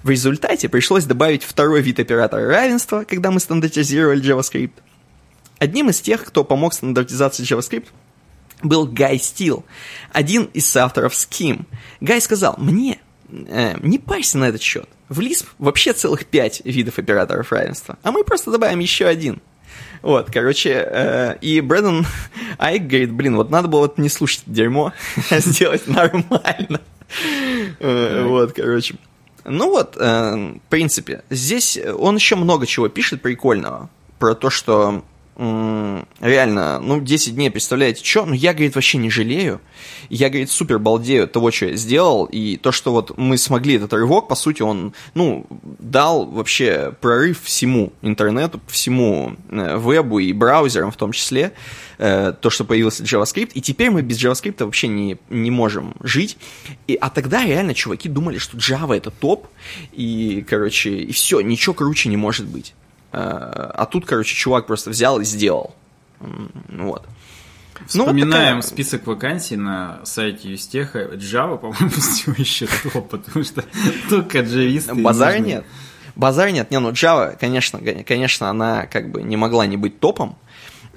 В 0.02 0.10
результате 0.10 0.68
пришлось 0.68 1.04
добавить 1.04 1.42
второй 1.42 1.82
вид 1.82 1.98
оператора 1.98 2.46
равенства, 2.46 3.04
когда 3.04 3.30
мы 3.30 3.40
стандартизировали 3.40 4.22
JavaScript. 4.22 4.72
Одним 5.58 5.90
из 5.90 6.00
тех, 6.00 6.24
кто 6.24 6.44
помог 6.44 6.72
стандартизации 6.72 7.44
JavaScript, 7.44 7.88
был 8.62 8.86
Гай 8.86 9.18
Стил, 9.18 9.64
один 10.12 10.44
из 10.52 10.74
авторов 10.76 11.12
Scheme. 11.12 11.64
Гай 12.00 12.20
сказал, 12.20 12.54
мне 12.58 13.00
э, 13.28 13.76
не 13.80 13.98
парься 13.98 14.38
на 14.38 14.48
этот 14.48 14.62
счет. 14.62 14.88
В 15.08 15.20
Lisp 15.20 15.46
вообще 15.58 15.92
целых 15.92 16.26
пять 16.26 16.62
видов 16.64 16.98
операторов 16.98 17.52
равенства, 17.52 17.98
а 18.02 18.12
мы 18.12 18.22
просто 18.22 18.50
добавим 18.50 18.78
еще 18.78 19.06
один– 19.06 19.42
вот, 20.02 20.30
короче, 20.30 20.70
э, 20.70 21.36
и 21.40 21.60
Брэдон 21.60 22.06
Айк 22.58 22.86
говорит, 22.86 23.12
блин, 23.12 23.36
вот 23.36 23.50
надо 23.50 23.68
было 23.68 23.80
вот 23.80 23.98
не 23.98 24.08
слушать 24.08 24.42
дерьмо, 24.46 24.92
а 25.30 25.38
сделать 25.40 25.86
нормально. 25.86 26.80
Э, 27.78 28.24
вот, 28.26 28.52
короче. 28.52 28.94
Ну 29.44 29.70
вот, 29.70 29.96
э, 29.98 30.54
в 30.56 30.70
принципе, 30.70 31.22
здесь 31.30 31.78
он 31.98 32.16
еще 32.16 32.36
много 32.36 32.66
чего 32.66 32.88
пишет 32.88 33.22
прикольного. 33.22 33.88
Про 34.18 34.34
то, 34.34 34.50
что 34.50 35.02
реально, 35.40 36.80
ну, 36.80 37.00
10 37.00 37.34
дней, 37.34 37.50
представляете, 37.50 38.04
что? 38.04 38.26
Ну, 38.26 38.34
я, 38.34 38.52
говорит, 38.52 38.74
вообще 38.74 38.98
не 38.98 39.08
жалею. 39.08 39.60
Я, 40.10 40.28
говорит, 40.28 40.50
супер 40.50 40.78
балдею 40.78 41.24
от 41.24 41.32
того, 41.32 41.50
что 41.50 41.66
я 41.66 41.76
сделал, 41.76 42.26
и 42.26 42.56
то, 42.56 42.72
что 42.72 42.92
вот 42.92 43.16
мы 43.16 43.38
смогли 43.38 43.76
этот 43.76 43.92
рывок, 43.94 44.28
по 44.28 44.34
сути, 44.34 44.60
он, 44.60 44.92
ну, 45.14 45.46
дал 45.78 46.26
вообще 46.26 46.92
прорыв 47.00 47.42
всему 47.42 47.94
интернету, 48.02 48.60
всему 48.66 49.36
э, 49.48 49.78
вебу 49.78 50.18
и 50.18 50.32
браузерам 50.34 50.90
в 50.90 50.96
том 50.96 51.12
числе, 51.12 51.52
э, 51.96 52.34
то, 52.38 52.50
что 52.50 52.64
появился 52.64 53.02
JavaScript, 53.02 53.52
и 53.54 53.62
теперь 53.62 53.90
мы 53.90 54.02
без 54.02 54.22
JavaScript 54.22 54.62
вообще 54.62 54.88
не, 54.88 55.16
не 55.30 55.50
можем 55.50 55.94
жить. 56.02 56.36
И, 56.86 56.96
а 56.96 57.08
тогда 57.08 57.46
реально 57.46 57.72
чуваки 57.72 58.10
думали, 58.10 58.36
что 58.36 58.58
Java 58.58 58.94
это 58.94 59.10
топ, 59.10 59.46
и, 59.92 60.44
короче, 60.46 60.90
и 60.90 61.12
все, 61.12 61.40
ничего 61.40 61.72
круче 61.72 62.10
не 62.10 62.18
может 62.18 62.46
быть. 62.46 62.74
А 63.12 63.86
тут, 63.90 64.06
короче, 64.06 64.34
чувак 64.34 64.66
просто 64.66 64.90
взял 64.90 65.20
и 65.20 65.24
сделал. 65.24 65.74
Вот. 66.68 67.06
Вспоминаем 67.86 68.18
ну, 68.18 68.24
вот 68.26 68.32
такая... 68.32 68.62
список 68.62 69.06
вакансий 69.06 69.56
на 69.56 70.00
сайте 70.04 70.50
Юстеха. 70.50 71.04
Java, 71.14 71.58
по-моему, 71.58 72.34
еще 72.36 72.66
топ, 72.66 73.08
потому 73.08 73.44
что 73.44 73.64
только 74.08 74.40
джависты. 74.40 74.94
Базара 74.94 75.38
нет. 75.38 75.64
Базара 76.14 76.50
нет. 76.50 76.70
Не, 76.70 76.78
ну 76.78 76.90
Java, 76.90 77.36
конечно, 77.38 77.80
конечно, 78.04 78.50
она 78.50 78.86
как 78.86 79.10
бы 79.10 79.22
не 79.22 79.36
могла 79.36 79.66
не 79.66 79.76
быть 79.76 79.98
топом. 80.00 80.36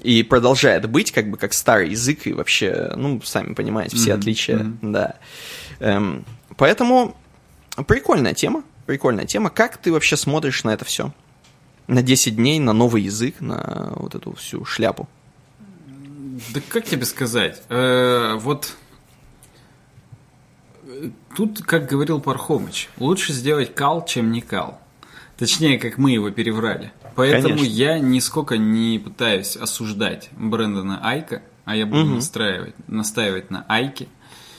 И 0.02 0.22
продолжает 0.22 0.86
быть, 0.90 1.12
как 1.12 1.30
бы, 1.30 1.38
как 1.38 1.54
старый 1.54 1.88
язык, 1.88 2.26
и 2.26 2.34
вообще, 2.34 2.92
ну, 2.94 3.22
сами 3.22 3.54
понимаете, 3.54 3.96
все 3.96 4.10
mm-hmm. 4.10 4.18
отличия, 4.18 4.58
mm-hmm. 4.58 4.92
да. 4.92 5.14
Эм, 5.80 6.26
поэтому 6.58 7.16
прикольная 7.86 8.34
тема, 8.34 8.64
прикольная 8.84 9.24
тема. 9.24 9.48
Как 9.48 9.78
ты 9.78 9.90
вообще 9.90 10.18
смотришь 10.18 10.62
на 10.62 10.74
это 10.74 10.84
все? 10.84 11.10
На 11.86 12.02
10 12.02 12.36
дней 12.36 12.58
на 12.58 12.72
новый 12.72 13.02
язык, 13.02 13.40
на 13.40 13.92
вот 13.96 14.14
эту 14.14 14.34
всю 14.34 14.64
шляпу? 14.64 15.08
Да 16.52 16.60
как 16.68 16.84
тебе 16.84 17.04
сказать? 17.04 17.62
Э, 17.68 18.34
вот 18.38 18.74
тут, 21.36 21.62
как 21.62 21.88
говорил 21.88 22.20
Пархомыч, 22.20 22.88
лучше 22.98 23.32
сделать 23.32 23.74
кал, 23.74 24.04
чем 24.04 24.32
не 24.32 24.40
кал. 24.40 24.80
Точнее, 25.36 25.78
как 25.78 25.98
мы 25.98 26.12
его 26.12 26.30
переврали. 26.30 26.92
Поэтому 27.16 27.56
Конечно. 27.56 27.72
я 27.72 27.98
нисколько 27.98 28.56
не 28.56 28.98
пытаюсь 28.98 29.56
осуждать 29.56 30.30
Брэндона 30.32 31.00
Айка, 31.02 31.42
а 31.64 31.76
я 31.76 31.86
буду 31.86 32.04
угу. 32.06 32.14
настраивать, 32.16 32.74
настаивать 32.88 33.50
на 33.50 33.64
Айке. 33.68 34.08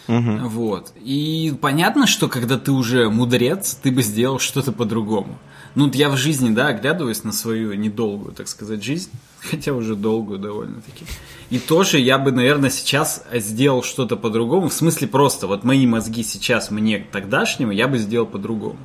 Угу. 0.07 0.47
Вот. 0.49 0.93
И 0.95 1.53
понятно, 1.61 2.07
что 2.07 2.27
когда 2.27 2.57
ты 2.57 2.71
уже 2.71 3.09
мудрец, 3.09 3.75
ты 3.75 3.91
бы 3.91 4.01
сделал 4.03 4.39
что-то 4.39 4.71
по-другому. 4.71 5.37
Ну, 5.75 5.91
я 5.93 6.09
в 6.09 6.15
жизни, 6.15 6.53
да, 6.53 6.67
оглядываюсь 6.67 7.25
на 7.25 7.33
свою 7.33 7.73
недолгую, 7.73 8.33
так 8.33 8.47
сказать, 8.47 8.81
жизнь, 8.81 9.11
хотя 9.39 9.73
уже 9.73 9.95
долгую 9.95 10.39
довольно-таки. 10.39 11.05
И 11.49 11.59
тоже 11.59 11.99
я 11.99 12.17
бы, 12.17 12.31
наверное, 12.31 12.69
сейчас 12.69 13.23
сделал 13.33 13.83
что-то 13.83 14.15
по-другому. 14.15 14.69
В 14.69 14.73
смысле 14.73 15.07
просто, 15.09 15.47
вот 15.47 15.65
мои 15.65 15.85
мозги 15.85 16.23
сейчас 16.23 16.71
мне 16.71 17.05
тогдашнего, 17.11 17.71
я 17.71 17.89
бы 17.89 17.97
сделал 17.97 18.25
по-другому. 18.25 18.79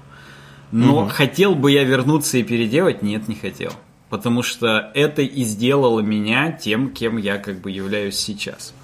Но 0.72 1.02
угу. 1.02 1.08
хотел 1.08 1.54
бы 1.54 1.70
я 1.70 1.84
вернуться 1.84 2.38
и 2.38 2.42
переделать? 2.42 3.02
Нет, 3.02 3.28
не 3.28 3.34
хотел. 3.34 3.72
Потому 4.08 4.42
что 4.42 4.90
это 4.94 5.22
и 5.22 5.44
сделало 5.44 6.00
меня 6.00 6.52
тем, 6.52 6.90
кем 6.90 7.16
я 7.16 7.38
как 7.38 7.60
бы 7.60 7.70
являюсь 7.70 8.16
сейчас. 8.16 8.74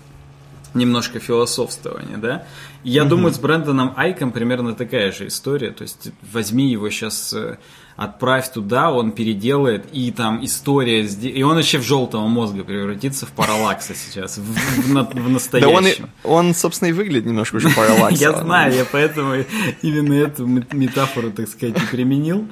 Немножко 0.74 1.18
философствование, 1.20 2.18
да? 2.18 2.46
Я 2.84 3.02
угу. 3.02 3.10
думаю, 3.10 3.34
с 3.34 3.38
Брэндоном 3.38 3.94
Айком 3.96 4.30
примерно 4.30 4.74
такая 4.74 5.10
же 5.10 5.26
история. 5.26 5.70
То 5.70 5.82
есть 5.82 6.10
возьми 6.32 6.70
его 6.70 6.88
сейчас 6.90 7.32
э, 7.32 7.58
отправь 7.96 8.52
туда, 8.52 8.92
он 8.92 9.12
переделает, 9.12 9.86
и 9.92 10.10
там 10.10 10.44
история, 10.44 11.04
и 11.04 11.42
он 11.42 11.58
еще 11.58 11.78
в 11.78 11.82
желтого 11.82 12.26
мозга 12.26 12.62
превратится 12.62 13.24
в 13.24 13.30
параллакса 13.30 13.94
сейчас, 13.94 14.36
в, 14.36 14.42
в, 14.42 15.14
в 15.14 15.28
настоящем. 15.30 16.08
Да 16.22 16.28
он, 16.28 16.46
он, 16.48 16.54
собственно, 16.54 16.90
и 16.90 16.92
выглядит 16.92 17.26
немножко 17.26 17.56
уже 17.56 17.70
параллакса. 17.70 18.22
Я 18.22 18.32
знаю, 18.32 18.74
я 18.74 18.84
поэтому 18.84 19.44
именно 19.82 20.12
эту 20.12 20.46
метафору, 20.46 21.30
так 21.30 21.48
сказать, 21.48 21.82
и 21.82 21.86
применил. 21.86 22.46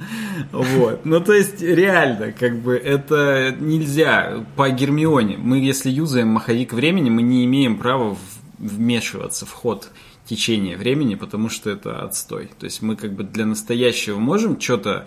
Вот. 0.50 1.04
Ну, 1.04 1.20
то 1.20 1.34
есть, 1.34 1.60
реально, 1.60 2.32
как 2.32 2.60
бы, 2.60 2.74
это 2.76 3.54
нельзя 3.60 4.44
по 4.56 4.70
Гермионе. 4.70 5.36
Мы, 5.36 5.58
если 5.58 5.90
юзаем 5.90 6.28
маховик 6.28 6.72
времени, 6.72 7.10
мы 7.10 7.20
не 7.22 7.44
имеем 7.44 7.76
права 7.76 8.16
вмешиваться 8.58 9.44
в 9.44 9.52
ход 9.52 9.90
течения 10.24 10.78
времени, 10.78 11.16
потому 11.16 11.50
что 11.50 11.68
это 11.68 12.02
отстой. 12.02 12.50
То 12.58 12.64
есть 12.64 12.80
мы 12.80 12.96
как 12.96 13.12
бы 13.12 13.24
для 13.24 13.44
настоящего 13.44 14.18
можем 14.18 14.58
что-то 14.58 15.06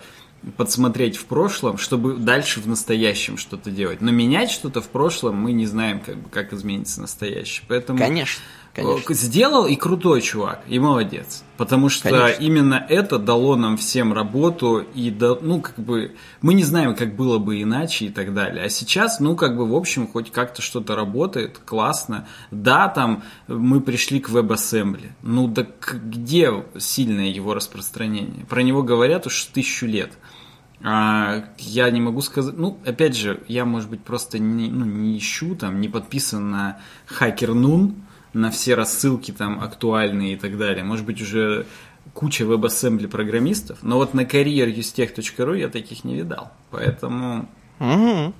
подсмотреть 0.56 1.16
в 1.16 1.26
прошлом, 1.26 1.78
чтобы 1.78 2.14
дальше 2.14 2.60
в 2.60 2.68
настоящем 2.68 3.36
что-то 3.36 3.70
делать. 3.70 4.00
Но 4.00 4.10
менять 4.10 4.50
что-то 4.50 4.80
в 4.80 4.88
прошлом 4.88 5.36
мы 5.36 5.52
не 5.52 5.66
знаем, 5.66 6.00
как, 6.00 6.16
бы, 6.16 6.28
как 6.30 6.52
изменится 6.52 7.00
настоящее. 7.00 7.64
Поэтому 7.68 7.98
Конечно. 7.98 8.42
Конечно. 8.82 9.14
Сделал 9.14 9.66
и 9.66 9.76
крутой 9.76 10.20
чувак, 10.20 10.62
и 10.68 10.78
молодец. 10.78 11.44
Потому 11.56 11.88
что 11.88 12.10
Конечно. 12.10 12.42
именно 12.42 12.86
это 12.88 13.18
дало 13.18 13.56
нам 13.56 13.76
всем 13.76 14.12
работу, 14.12 14.84
и 14.94 15.10
да, 15.10 15.36
ну, 15.40 15.60
как 15.60 15.78
бы, 15.78 16.14
мы 16.40 16.54
не 16.54 16.62
знаем, 16.62 16.94
как 16.94 17.16
было 17.16 17.38
бы 17.38 17.60
иначе 17.60 18.06
и 18.06 18.08
так 18.10 18.32
далее. 18.32 18.64
А 18.64 18.68
сейчас, 18.68 19.18
ну, 19.20 19.34
как 19.34 19.56
бы, 19.56 19.66
в 19.68 19.74
общем, 19.74 20.06
хоть 20.06 20.30
как-то 20.30 20.62
что-то 20.62 20.94
работает, 20.94 21.58
классно. 21.64 22.28
Да, 22.50 22.88
там 22.88 23.22
мы 23.48 23.80
пришли 23.80 24.20
к 24.20 24.30
WebAssembly. 24.30 25.10
Ну, 25.22 25.48
да 25.48 25.66
где 25.80 26.64
сильное 26.78 27.28
его 27.28 27.54
распространение? 27.54 28.46
Про 28.46 28.62
него 28.62 28.82
говорят 28.82 29.26
уж 29.26 29.44
тысячу 29.44 29.86
лет. 29.86 30.12
А, 30.80 31.44
я 31.58 31.90
не 31.90 32.00
могу 32.00 32.20
сказать, 32.20 32.56
ну, 32.56 32.78
опять 32.84 33.16
же, 33.16 33.42
я, 33.48 33.64
может 33.64 33.90
быть, 33.90 34.02
просто 34.02 34.38
не, 34.38 34.68
ну, 34.68 34.84
не 34.84 35.18
ищу, 35.18 35.56
там, 35.56 35.80
не 35.80 35.88
подписан 35.88 36.50
на 36.50 36.80
Hacker 37.18 37.52
Noon, 37.52 37.94
на 38.32 38.50
все 38.50 38.74
рассылки 38.74 39.30
там 39.30 39.60
актуальные 39.62 40.34
и 40.34 40.36
так 40.36 40.58
далее. 40.58 40.84
Может 40.84 41.06
быть, 41.06 41.20
уже 41.22 41.66
куча 42.14 42.44
WebAssembly 42.44 43.08
программистов, 43.08 43.78
но 43.82 43.96
вот 43.96 44.14
на 44.14 44.22
careerustech.ru 44.22 45.58
я 45.58 45.68
таких 45.68 46.04
не 46.04 46.16
видал. 46.16 46.52
Поэтому... 46.70 47.48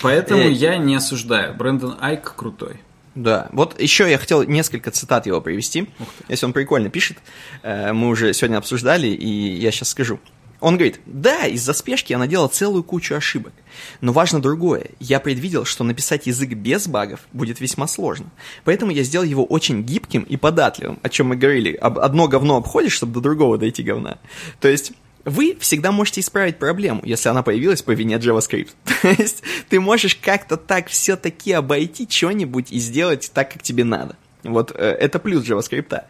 Поэтому 0.00 0.42
я 0.42 0.76
не 0.76 0.94
осуждаю. 0.94 1.54
Брэндон 1.54 1.96
Айк 2.00 2.34
крутой. 2.36 2.80
Да, 3.14 3.48
вот 3.52 3.80
еще 3.80 4.10
я 4.10 4.16
хотел 4.16 4.42
несколько 4.44 4.90
цитат 4.90 5.26
его 5.26 5.40
привести, 5.40 5.88
если 6.28 6.46
он 6.46 6.52
прикольно 6.52 6.88
пишет. 6.88 7.18
Э, 7.62 7.92
мы 7.92 8.08
уже 8.08 8.32
сегодня 8.32 8.56
обсуждали, 8.56 9.08
и 9.08 9.28
я 9.28 9.70
сейчас 9.70 9.90
скажу. 9.90 10.18
Он 10.62 10.76
говорит, 10.76 11.00
да, 11.06 11.46
из-за 11.48 11.72
спешки 11.72 12.12
я 12.12 12.18
наделал 12.18 12.46
целую 12.46 12.84
кучу 12.84 13.16
ошибок. 13.16 13.52
Но 14.00 14.12
важно 14.12 14.40
другое. 14.40 14.90
Я 15.00 15.18
предвидел, 15.18 15.64
что 15.64 15.82
написать 15.82 16.28
язык 16.28 16.50
без 16.50 16.86
багов 16.86 17.18
будет 17.32 17.58
весьма 17.60 17.88
сложно. 17.88 18.26
Поэтому 18.62 18.92
я 18.92 19.02
сделал 19.02 19.26
его 19.26 19.44
очень 19.44 19.82
гибким 19.82 20.22
и 20.22 20.36
податливым, 20.36 21.00
о 21.02 21.08
чем 21.08 21.26
мы 21.26 21.36
говорили. 21.36 21.72
Одно 21.74 22.28
говно 22.28 22.58
обходишь, 22.58 22.92
чтобы 22.92 23.14
до 23.14 23.20
другого 23.20 23.58
дойти 23.58 23.82
говна. 23.82 24.18
То 24.60 24.68
есть 24.68 24.92
вы 25.24 25.56
всегда 25.58 25.90
можете 25.90 26.20
исправить 26.20 26.58
проблему, 26.58 27.00
если 27.04 27.28
она 27.28 27.42
появилась 27.42 27.82
по 27.82 27.90
вине 27.90 28.18
JavaScript. 28.18 28.70
То 29.02 29.08
есть 29.08 29.42
ты 29.68 29.80
можешь 29.80 30.14
как-то 30.14 30.56
так 30.56 30.86
все-таки 30.86 31.50
обойти 31.50 32.06
что-нибудь 32.08 32.70
и 32.70 32.78
сделать 32.78 33.32
так, 33.34 33.52
как 33.52 33.62
тебе 33.62 33.82
надо. 33.82 34.16
Вот 34.44 34.72
э, 34.74 34.84
это 34.84 35.18
плюс 35.18 35.44
JavaScript. 35.44 36.02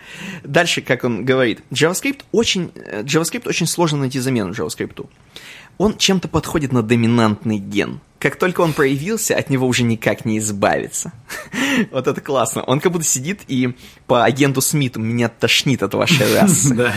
Дальше, 0.44 0.80
как 0.80 1.04
он 1.04 1.24
говорит, 1.24 1.60
JavaScript 1.70 2.20
очень, 2.32 2.72
э, 2.74 3.02
JavaScript 3.02 3.48
очень 3.48 3.66
сложно 3.66 3.98
найти 3.98 4.18
замену 4.20 4.52
JavaScript. 4.52 5.06
Он 5.78 5.96
чем-то 5.96 6.28
подходит 6.28 6.72
на 6.72 6.82
доминантный 6.82 7.58
ген. 7.58 8.00
Как 8.18 8.36
только 8.36 8.60
он 8.60 8.72
проявился, 8.72 9.34
от 9.34 9.50
него 9.50 9.66
уже 9.66 9.82
никак 9.82 10.24
не 10.24 10.38
избавиться. 10.38 11.12
вот 11.90 12.06
это 12.06 12.20
классно. 12.20 12.62
Он 12.62 12.78
как 12.78 12.92
будто 12.92 13.04
сидит 13.04 13.40
и 13.48 13.74
по 14.06 14.24
агенту 14.24 14.60
Смиту 14.60 15.00
меня 15.00 15.28
тошнит 15.28 15.82
от 15.82 15.94
вашей 15.94 16.32
расы. 16.40 16.74
Да. 16.74 16.94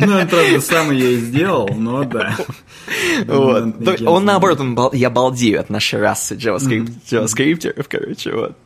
Ну, 0.00 0.16
он, 0.16 0.28
правда, 0.28 0.60
сам 0.60 0.90
ее 0.90 1.12
и 1.12 1.16
сделал, 1.16 1.68
но 1.68 2.04
да. 2.04 2.36
Вот. 3.26 4.00
Он, 4.06 4.24
наоборот, 4.24 4.94
я 4.94 5.10
балдею 5.10 5.60
от 5.60 5.70
нашей 5.70 6.00
расы 6.00 6.36
JavaScript, 6.36 6.92
JavaScript, 7.10 7.86
короче, 7.88 8.32
вот. 8.32 8.56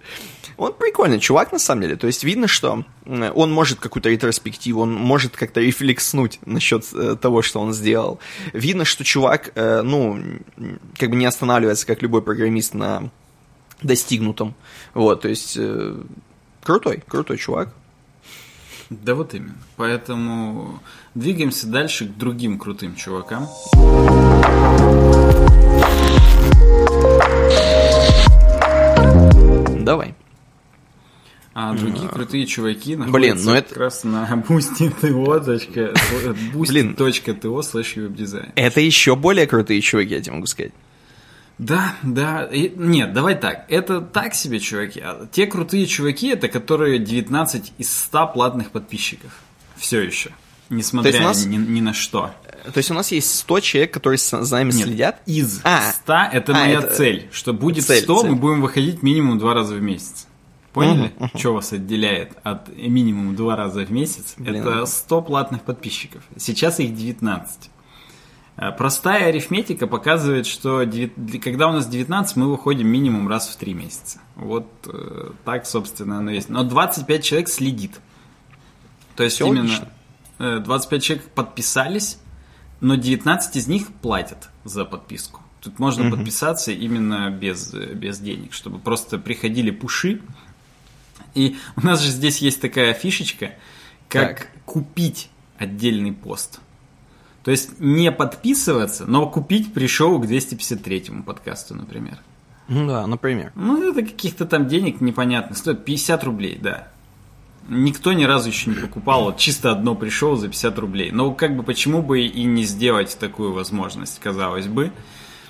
Он 0.61 0.75
прикольный 0.75 1.19
чувак, 1.21 1.53
на 1.53 1.59
самом 1.59 1.81
деле. 1.81 1.97
То 1.97 2.07
есть 2.07 2.23
видно, 2.23 2.47
что 2.47 2.85
он 3.07 3.51
может 3.51 3.81
какую-то 3.81 4.11
ретроспективу, 4.11 4.83
он 4.83 4.93
может 4.93 5.35
как-то 5.35 5.59
рефлекснуть 5.59 6.39
насчет 6.45 6.85
э, 6.93 7.17
того, 7.17 7.41
что 7.41 7.61
он 7.61 7.73
сделал. 7.73 8.19
Видно, 8.53 8.85
что 8.85 9.03
чувак, 9.03 9.53
э, 9.55 9.81
ну, 9.81 10.23
как 10.99 11.09
бы 11.09 11.17
не 11.17 11.25
останавливается, 11.25 11.87
как 11.87 12.03
любой 12.03 12.21
программист, 12.21 12.75
на 12.75 13.11
достигнутом. 13.81 14.55
Вот, 14.93 15.23
то 15.23 15.29
есть 15.29 15.57
э, 15.57 15.97
крутой, 16.63 17.03
крутой 17.09 17.39
чувак. 17.39 17.75
Да 18.91 19.15
вот 19.15 19.33
именно. 19.33 19.57
Поэтому 19.77 20.81
двигаемся 21.15 21.69
дальше 21.69 22.05
к 22.05 22.19
другим 22.19 22.59
крутым 22.59 22.97
чувакам. 22.97 23.49
Давай. 29.87 30.15
А 31.63 31.75
другие 31.75 32.09
крутые 32.09 32.47
чуваки 32.47 32.97
находятся 32.97 33.19
Блин, 33.19 33.45
ну 33.45 33.53
это... 33.53 33.69
как 33.69 33.77
раз 33.77 34.03
на 34.03 34.25
boosty.to 36.55 37.61
slash 37.61 37.97
webdesign. 37.97 38.53
Это 38.55 38.81
еще 38.81 39.15
более 39.15 39.47
крутые 39.47 39.83
чуваки, 39.83 40.15
я 40.15 40.23
тебе 40.23 40.33
могу 40.37 40.47
сказать. 40.47 40.73
Да, 41.59 41.97
да. 42.03 42.45
И, 42.47 42.73
нет, 42.75 43.13
давай 43.13 43.35
так. 43.35 43.67
Это 43.69 44.01
так 44.01 44.33
себе 44.35 44.59
чуваки. 44.59 45.01
А 45.01 45.29
те 45.31 45.47
крутые 45.47 45.87
чуваки, 45.87 46.29
это 46.29 46.49
которые 46.49 46.99
19 46.99 47.75
из 47.77 47.95
100 47.95 48.29
платных 48.29 48.71
подписчиков. 48.71 49.31
Все 49.77 50.01
еще. 50.01 50.31
Несмотря 50.71 51.21
нас... 51.21 51.45
ни, 51.45 51.57
ни 51.57 51.83
на 51.83 51.93
что. 51.93 52.31
То 52.73 52.79
есть 52.79 52.91
у 52.91 52.95
нас 52.95 53.13
есть 53.13 53.39
100 53.39 53.61
человек, 53.61 53.93
которые 53.93 54.17
за 54.19 54.39
нами 54.57 54.73
Нет, 54.73 54.87
следят? 54.87 55.21
из 55.27 55.61
а, 55.65 55.93
100 55.93 56.13
это 56.33 56.53
а, 56.53 56.55
моя 56.55 56.79
это... 56.79 56.95
цель. 56.95 57.29
Что 57.33 57.53
будет 57.53 57.85
цель, 57.85 58.03
100, 58.03 58.23
цель. 58.23 58.31
мы 58.31 58.37
будем 58.37 58.63
выходить 58.63 59.03
минимум 59.03 59.39
два 59.39 59.53
раза 59.53 59.75
в 59.75 59.83
месяц. 59.83 60.27
Поняли, 60.73 61.13
uh-huh, 61.19 61.31
uh-huh. 61.31 61.39
что 61.39 61.55
вас 61.55 61.73
отделяет 61.73 62.37
от 62.45 62.69
минимум 62.77 63.35
два 63.35 63.57
раза 63.57 63.85
в 63.85 63.91
месяц? 63.91 64.35
Блин. 64.37 64.63
Это 64.63 64.87
100 64.87 65.23
платных 65.23 65.63
подписчиков. 65.63 66.23
Сейчас 66.37 66.79
их 66.79 66.95
19. 66.95 67.71
Э, 68.57 68.71
простая 68.73 69.27
арифметика 69.27 69.89
показывает, 69.89 70.47
что 70.47 70.85
9, 70.85 71.43
когда 71.43 71.69
у 71.69 71.73
нас 71.73 71.89
19, 71.89 72.37
мы 72.37 72.51
выходим 72.51 72.87
минимум 72.87 73.29
раз 73.29 73.49
в 73.49 73.57
3 73.57 73.75
месяца. 73.75 74.21
Вот 74.37 74.69
э, 74.87 75.33
так, 75.45 75.67
собственно, 75.67 76.19
оно 76.19 76.31
есть. 76.31 76.49
Но 76.49 76.63
25 76.63 77.25
человек 77.25 77.49
следит. 77.49 78.01
То 79.17 79.25
есть 79.25 79.37
Все 79.37 79.47
именно 79.47 79.63
логично. 79.63 79.89
25 80.39 81.03
человек 81.03 81.29
подписались, 81.35 82.19
но 82.81 82.95
19 82.95 83.57
из 83.57 83.67
них 83.67 83.89
платят 84.01 84.49
за 84.65 84.87
подписку. 84.87 85.41
Тут 85.61 85.79
можно 85.79 86.07
угу. 86.07 86.17
подписаться 86.17 86.73
именно 86.73 87.31
без, 87.31 87.75
без 87.75 88.19
денег, 88.19 88.55
чтобы 88.55 88.79
просто 88.79 89.19
приходили 89.19 89.71
пуши, 89.71 90.23
и 91.35 91.57
у 91.77 91.81
нас 91.85 92.01
же 92.01 92.11
здесь 92.11 92.39
есть 92.39 92.61
такая 92.61 92.95
фишечка, 92.95 93.53
как 94.09 94.39
так. 94.39 94.49
купить 94.65 95.31
отдельный 95.59 96.13
пост. 96.13 96.61
То 97.45 97.51
есть 97.51 97.81
не 97.81 98.13
подписываться, 98.13 99.07
но 99.07 99.29
купить 99.29 99.73
пришел 99.73 100.19
к 100.21 100.27
253-му 100.27 101.23
подкасту, 101.23 101.75
например. 101.75 102.19
Ну 102.69 102.87
да, 102.87 103.07
например. 103.07 103.53
Ну, 103.55 103.91
это 103.91 104.03
каких-то 104.03 104.47
там 104.47 104.69
денег 104.69 105.01
непонятно. 105.01 105.57
Стоит 105.57 105.85
50 105.85 106.23
рублей, 106.25 106.59
да. 106.61 106.89
Никто 107.69 108.13
ни 108.13 108.25
разу 108.25 108.49
еще 108.49 108.71
не 108.71 108.77
покупал, 108.77 109.25
вот 109.25 109.39
чисто 109.39 109.71
одно 109.71 109.95
пришел 109.95 110.37
за 110.37 110.49
50 110.49 110.79
рублей. 110.79 111.11
Но 111.11 111.33
как 111.33 111.57
бы 111.57 111.63
почему 111.63 112.03
бы 112.03 112.21
и 112.21 112.45
не 112.45 112.65
сделать 112.65 113.17
такую 113.19 113.53
возможность, 113.53 114.19
казалось 114.21 114.67
бы. 114.67 114.93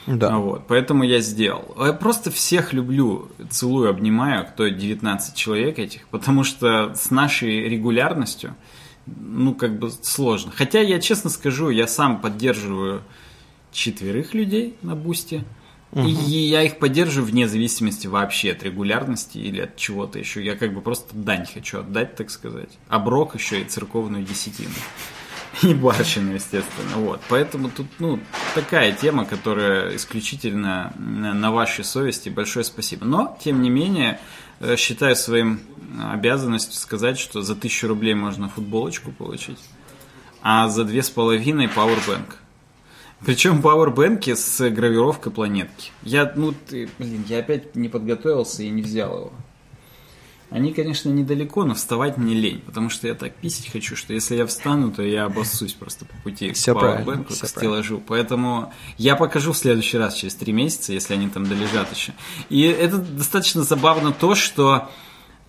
Да. 0.07 0.39
Вот, 0.39 0.67
поэтому 0.67 1.05
я 1.05 1.21
сделал. 1.21 1.77
Я 1.79 1.93
просто 1.93 2.31
всех 2.31 2.73
люблю, 2.73 3.29
целую, 3.51 3.91
обнимаю, 3.91 4.47
кто 4.47 4.69
19 4.69 5.35
человек 5.35 5.79
этих, 5.79 6.09
потому 6.09 6.45
что 6.45 6.95
с 6.95 7.11
нашей 7.11 7.69
регулярностью, 7.69 8.55
ну, 9.07 9.55
как 9.55 9.79
бы 9.79 9.91
сложно. 9.91 10.53
Хотя 10.55 10.81
я 10.81 11.01
честно 11.01 11.31
скажу, 11.31 11.71
я 11.71 11.87
сам 11.87 12.21
поддерживаю 12.21 13.03
четверых 13.73 14.35
людей 14.35 14.77
на 14.83 14.95
бусте. 14.95 15.45
Угу. 15.93 16.07
И 16.07 16.13
я 16.13 16.63
их 16.63 16.79
поддерживаю 16.79 17.31
вне 17.31 17.49
зависимости 17.49 18.07
вообще 18.07 18.53
от 18.53 18.63
регулярности 18.63 19.39
или 19.39 19.63
от 19.63 19.77
чего-то 19.77 20.19
еще. 20.19 20.45
Я 20.45 20.55
как 20.55 20.73
бы 20.73 20.81
просто 20.81 21.17
дань 21.17 21.47
хочу 21.53 21.81
отдать, 21.81 22.15
так 22.15 22.31
сказать. 22.31 22.71
Оброк 22.89 23.35
еще 23.35 23.61
и 23.61 23.65
церковную 23.65 24.25
десятину. 24.25 24.71
И 25.63 25.75
барщину, 25.75 26.35
естественно. 26.35 26.97
Вот. 26.97 27.21
Поэтому 27.29 27.71
тут, 27.71 27.87
ну, 27.99 28.21
такая 28.55 28.93
тема, 28.93 29.25
которая 29.25 29.97
исключительно 29.97 30.93
на 30.97 31.51
вашей 31.51 31.85
совести. 31.85 32.29
Большое 32.29 32.65
спасибо. 32.65 33.05
Но, 33.05 33.37
тем 33.43 33.63
не 33.63 33.71
менее, 33.71 34.21
э, 34.61 34.77
считаю 34.77 35.17
своим 35.17 35.61
обязанностью 36.13 36.75
сказать, 36.75 37.19
что 37.19 37.43
за 37.43 37.57
тысячу 37.57 37.89
рублей 37.89 38.15
можно 38.15 38.49
футболочку 38.49 39.11
получить. 39.13 39.59
а 40.43 40.69
за 40.69 40.85
две 40.85 41.03
с 41.03 41.11
половиной 41.11 41.67
Powerbank. 41.67 42.37
Причем 43.25 43.61
пауэрбэнки 43.61 44.35
с 44.35 44.71
гравировкой 44.71 45.31
планетки. 45.33 45.91
Я, 46.03 46.33
ну, 46.35 46.53
ты, 46.53 46.89
блин, 46.99 47.25
я 47.29 47.41
опять 47.41 47.77
не 47.77 47.89
подготовился 47.91 48.63
и 48.63 48.71
не 48.71 48.81
взял 48.81 49.15
его. 49.19 49.33
Они, 50.51 50.73
конечно, 50.73 51.09
недалеко, 51.09 51.65
но 51.65 51.75
вставать 51.75 52.17
мне 52.17 52.35
лень, 52.35 52.61
потому 52.61 52.91
что 52.91 53.07
я 53.07 53.15
так 53.15 53.35
писать 53.37 53.71
хочу, 53.71 53.95
что 53.95 54.13
если 54.13 54.35
я 54.35 54.47
встану, 54.47 54.91
то 54.91 55.03
я 55.03 55.25
обоссусь 55.25 55.75
просто 55.75 56.05
по 56.05 56.17
пути 56.25 56.53
все 56.53 56.75
к 56.75 56.81
пауэрбэнку, 56.81 57.33
к 57.33 57.47
стеллажу. 57.47 58.03
Поэтому 58.05 58.73
я 58.99 59.15
покажу 59.15 59.53
в 59.53 59.57
следующий 59.57 59.97
раз, 59.97 60.15
через 60.15 60.35
три 60.35 60.53
месяца, 60.53 60.93
если 60.93 61.15
они 61.15 61.29
там 61.29 61.47
долежат 61.47 61.95
еще. 61.95 62.13
И 62.49 62.63
это 62.63 62.99
достаточно 62.99 63.63
забавно 63.63 64.13
то, 64.13 64.35
что 64.35 64.89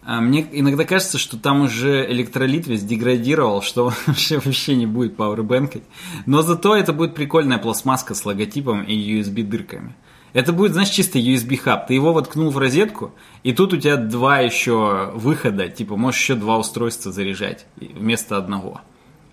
а 0.03 0.19
мне 0.19 0.47
иногда 0.51 0.83
кажется, 0.83 1.19
что 1.19 1.37
там 1.37 1.61
уже 1.61 2.09
электролит 2.11 2.65
весь 2.65 2.81
деградировал, 2.81 3.61
что 3.61 3.93
вообще, 4.07 4.39
вообще 4.39 4.75
не 4.75 4.87
будет 4.87 5.15
пауэрбэнкать. 5.15 5.83
Но 6.25 6.41
зато 6.41 6.75
это 6.75 6.91
будет 6.91 7.13
прикольная 7.13 7.59
пластмасска 7.59 8.15
с 8.15 8.25
логотипом 8.25 8.83
и 8.83 8.95
USB-дырками. 8.95 9.93
Это 10.33 10.53
будет, 10.53 10.73
знаешь, 10.73 10.89
чисто 10.89 11.19
USB-хаб. 11.19 11.87
Ты 11.87 11.93
его 11.93 12.13
воткнул 12.13 12.49
в 12.49 12.57
розетку, 12.57 13.11
и 13.43 13.53
тут 13.53 13.73
у 13.73 13.77
тебя 13.77 13.97
два 13.97 14.39
еще 14.39 15.11
выхода. 15.13 15.67
Типа, 15.67 15.97
можешь 15.97 16.21
еще 16.21 16.35
два 16.35 16.57
устройства 16.57 17.11
заряжать 17.11 17.65
вместо 17.75 18.37
одного. 18.37 18.81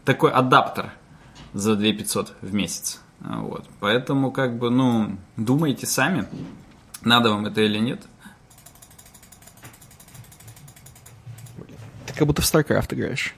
Такой 0.05 0.31
адаптер 0.33 0.93
за 1.53 1.77
2500 1.77 2.35
в 2.41 2.55
месяц. 2.55 3.01
Вот. 3.21 3.65
Поэтому, 3.81 4.33
как 4.33 4.59
бы, 4.59 4.71
ну, 4.71 5.17
думайте 5.37 5.87
сами, 5.87 6.27
надо 7.03 7.31
вам 7.31 7.47
это 7.47 7.61
или 7.61 7.79
нет. 7.79 8.03
как 12.19 12.27
будто 12.27 12.43
в 12.43 12.45
StarCraft 12.45 12.95
играешь. 12.95 13.35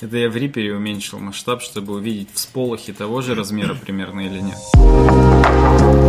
Это 0.00 0.16
я 0.16 0.28
в 0.28 0.36
Рипере 0.36 0.74
уменьшил 0.74 1.20
масштаб, 1.20 1.62
чтобы 1.62 1.94
увидеть 1.94 2.30
всполохи 2.34 2.92
того 2.92 3.22
же 3.22 3.36
размера 3.36 3.74
примерно 3.74 4.20
или 4.20 4.40
нет. 4.40 6.03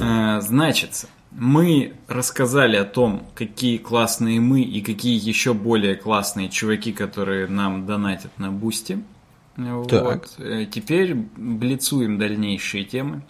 Э, 0.00 0.40
значит, 0.40 1.06
мы 1.30 1.94
рассказали 2.08 2.76
о 2.76 2.84
том, 2.84 3.26
какие 3.34 3.78
классные 3.78 4.40
мы 4.40 4.62
и 4.62 4.80
какие 4.80 5.18
еще 5.18 5.54
более 5.54 5.94
классные 5.94 6.48
чуваки, 6.48 6.92
которые 6.92 7.46
нам 7.46 7.86
донатят 7.86 8.36
на 8.38 8.50
Boosty. 8.50 9.02
Вот. 9.56 9.92
Э, 10.38 10.66
теперь 10.70 11.14
блицуем 11.14 12.18
дальнейшие 12.18 12.84
темы. 12.84 13.22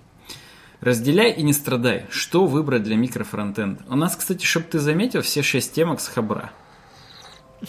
Разделяй 0.81 1.33
и 1.33 1.43
не 1.43 1.53
страдай. 1.53 2.07
Что 2.11 2.47
выбрать 2.47 2.85
для 2.85 2.97
микрофронтенда? 2.97 3.85
У 3.89 3.97
нас, 3.97 4.15
кстати, 4.15 4.45
чтобы 4.45 4.67
ты 4.67 4.79
заметил, 4.79 5.23
все 5.23 5.43
шесть 5.43 5.75
темок 5.75 6.01
с 6.01 6.09
хабра. 6.09 6.53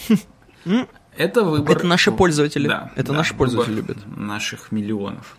Это 1.16 1.42
выбор. 1.42 1.76
Это 1.76 1.86
наши 1.86 2.12
пользователи. 2.12 2.68
Да, 2.68 2.92
это 2.94 3.08
да, 3.08 3.18
наши 3.18 3.34
пользователи 3.34 3.74
любят. 3.74 3.98
Наших 4.16 4.70
миллионов. 4.72 5.36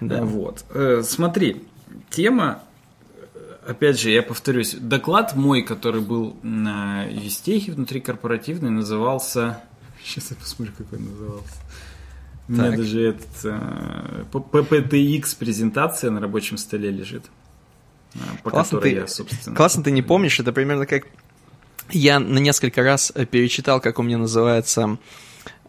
Да. 0.00 0.22
Вот. 0.22 0.64
Э, 0.70 1.02
смотри, 1.04 1.64
тема, 2.10 2.62
опять 3.66 3.98
же, 3.98 4.10
я 4.10 4.22
повторюсь, 4.22 4.74
доклад 4.74 5.34
мой, 5.34 5.62
который 5.62 6.00
был 6.00 6.36
на 6.42 7.04
Юстехе 7.04 7.72
внутри 7.72 8.00
корпоративной, 8.00 8.70
назывался. 8.70 9.62
Сейчас 10.04 10.30
я 10.30 10.36
посмотрю, 10.36 10.74
как 10.76 10.92
он 10.92 11.04
назывался. 11.04 11.54
У 12.48 12.52
меня 12.52 12.70
даже 12.76 13.08
этот 13.08 13.44
э, 13.44 14.24
PPTX 14.32 15.36
презентация 15.36 16.10
на 16.10 16.20
рабочем 16.20 16.56
столе 16.58 16.90
лежит. 16.90 17.24
Э, 18.14 18.18
по 18.44 18.50
классно 18.50 18.78
которой 18.78 18.94
ты, 18.94 19.00
я, 19.00 19.06
собственно... 19.08 19.56
Классно 19.56 19.82
ты 19.82 19.90
не 19.90 20.02
помнишь, 20.02 20.38
это 20.38 20.52
примерно 20.52 20.86
как... 20.86 21.06
Я 21.90 22.20
на 22.20 22.38
несколько 22.38 22.82
раз 22.82 23.12
э, 23.14 23.26
перечитал, 23.26 23.80
как 23.80 23.98
у 23.98 24.02
меня 24.02 24.18
называется 24.18 24.98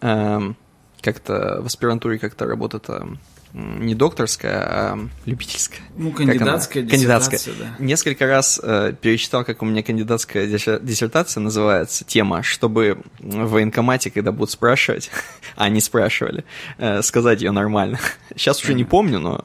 э, 0.02 0.54
как-то 1.02 1.62
в 1.62 1.66
аспирантуре 1.66 2.20
как-то 2.20 2.46
работа 2.46 2.80
там 2.80 3.20
не 3.54 3.96
докторская, 3.96 4.60
а 4.62 5.00
любительская. 5.26 5.82
Ну, 5.96 6.12
кандидатская 6.12 6.86
Кандидатская. 6.86 7.40
Да. 7.58 7.76
Несколько 7.80 8.28
раз 8.28 8.60
э, 8.62 8.94
перечитал, 9.00 9.44
как 9.46 9.62
у 9.62 9.66
меня 9.66 9.84
кандидатская 9.84 10.48
диссертация 10.48 11.42
называется, 11.42 12.06
тема, 12.06 12.44
чтобы 12.44 13.02
в 13.20 13.52
военкомате, 13.52 14.12
когда 14.12 14.32
будут 14.32 14.52
спрашивать, 14.52 15.10
а 15.56 15.70
не 15.70 15.82
спрашивали, 15.82 16.44
э, 16.78 17.02
сказать 17.02 17.42
ее 17.42 17.52
нормально. 17.52 18.00
Сейчас 18.36 18.64
уже 18.64 18.74
не 18.74 18.84
помню, 18.84 19.20
но... 19.20 19.44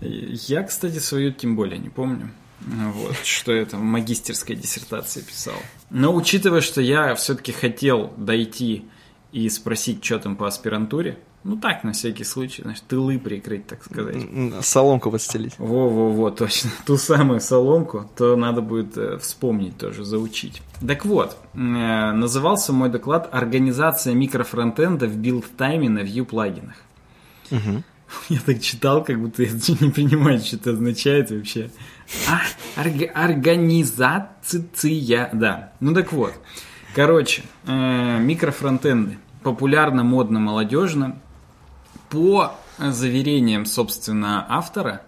Я, 0.00 0.62
кстати, 0.62 0.98
свою 0.98 1.32
тем 1.32 1.56
более 1.56 1.78
не 1.78 1.88
помню. 1.88 2.30
Вот, 2.60 3.16
что 3.24 3.52
я 3.52 3.66
там 3.66 3.80
в 3.80 3.84
магистерской 3.84 4.56
диссертации 4.56 5.20
писал. 5.20 5.56
Но 5.90 6.14
учитывая, 6.14 6.62
что 6.62 6.80
я 6.80 7.14
все-таки 7.14 7.52
хотел 7.52 8.12
дойти 8.16 8.86
и 9.32 9.48
спросить, 9.50 10.02
что 10.04 10.18
там 10.18 10.36
по 10.36 10.46
аспирантуре, 10.46 11.18
ну 11.44 11.58
так, 11.58 11.84
на 11.84 11.92
всякий 11.92 12.24
случай, 12.24 12.62
значит, 12.62 12.84
тылы 12.88 13.18
прикрыть, 13.18 13.66
так 13.66 13.84
сказать. 13.84 14.16
Соломку 14.62 15.10
подстелить. 15.10 15.54
Во-во-во, 15.58 16.30
точно. 16.30 16.70
Ту 16.86 16.96
самую 16.96 17.40
соломку, 17.40 18.10
то 18.16 18.34
надо 18.34 18.62
будет 18.62 18.96
э, 18.96 19.18
вспомнить 19.18 19.76
тоже, 19.76 20.04
заучить. 20.04 20.62
Так 20.86 21.04
вот, 21.04 21.36
э, 21.52 21.58
назывался 21.58 22.72
мой 22.72 22.88
доклад 22.88 23.28
«Организация 23.30 24.14
микрофронтенда 24.14 25.06
в 25.06 25.18
build-time 25.18 25.84
е 25.84 25.90
на 25.90 25.98
Vue 25.98 26.24
плагинах». 26.24 26.76
Угу. 27.50 27.82
Я 28.30 28.40
так 28.40 28.62
читал, 28.62 29.04
как 29.04 29.20
будто 29.20 29.42
я 29.42 29.50
не 29.80 29.90
понимаю, 29.90 30.40
что 30.40 30.56
это 30.56 30.70
означает 30.70 31.30
вообще. 31.30 31.70
А, 32.26 32.40
орг, 32.80 33.10
организация, 33.14 34.64
да. 35.34 35.72
Ну 35.80 35.92
так 35.92 36.10
вот. 36.12 36.32
Короче, 36.94 37.42
э, 37.66 38.18
микрофронтенды 38.18 39.18
популярно, 39.42 40.04
модно, 40.04 40.40
молодежно 40.40 41.18
по 42.14 42.52
заверениям, 42.78 43.66
собственно, 43.66 44.46
автора, 44.48 45.02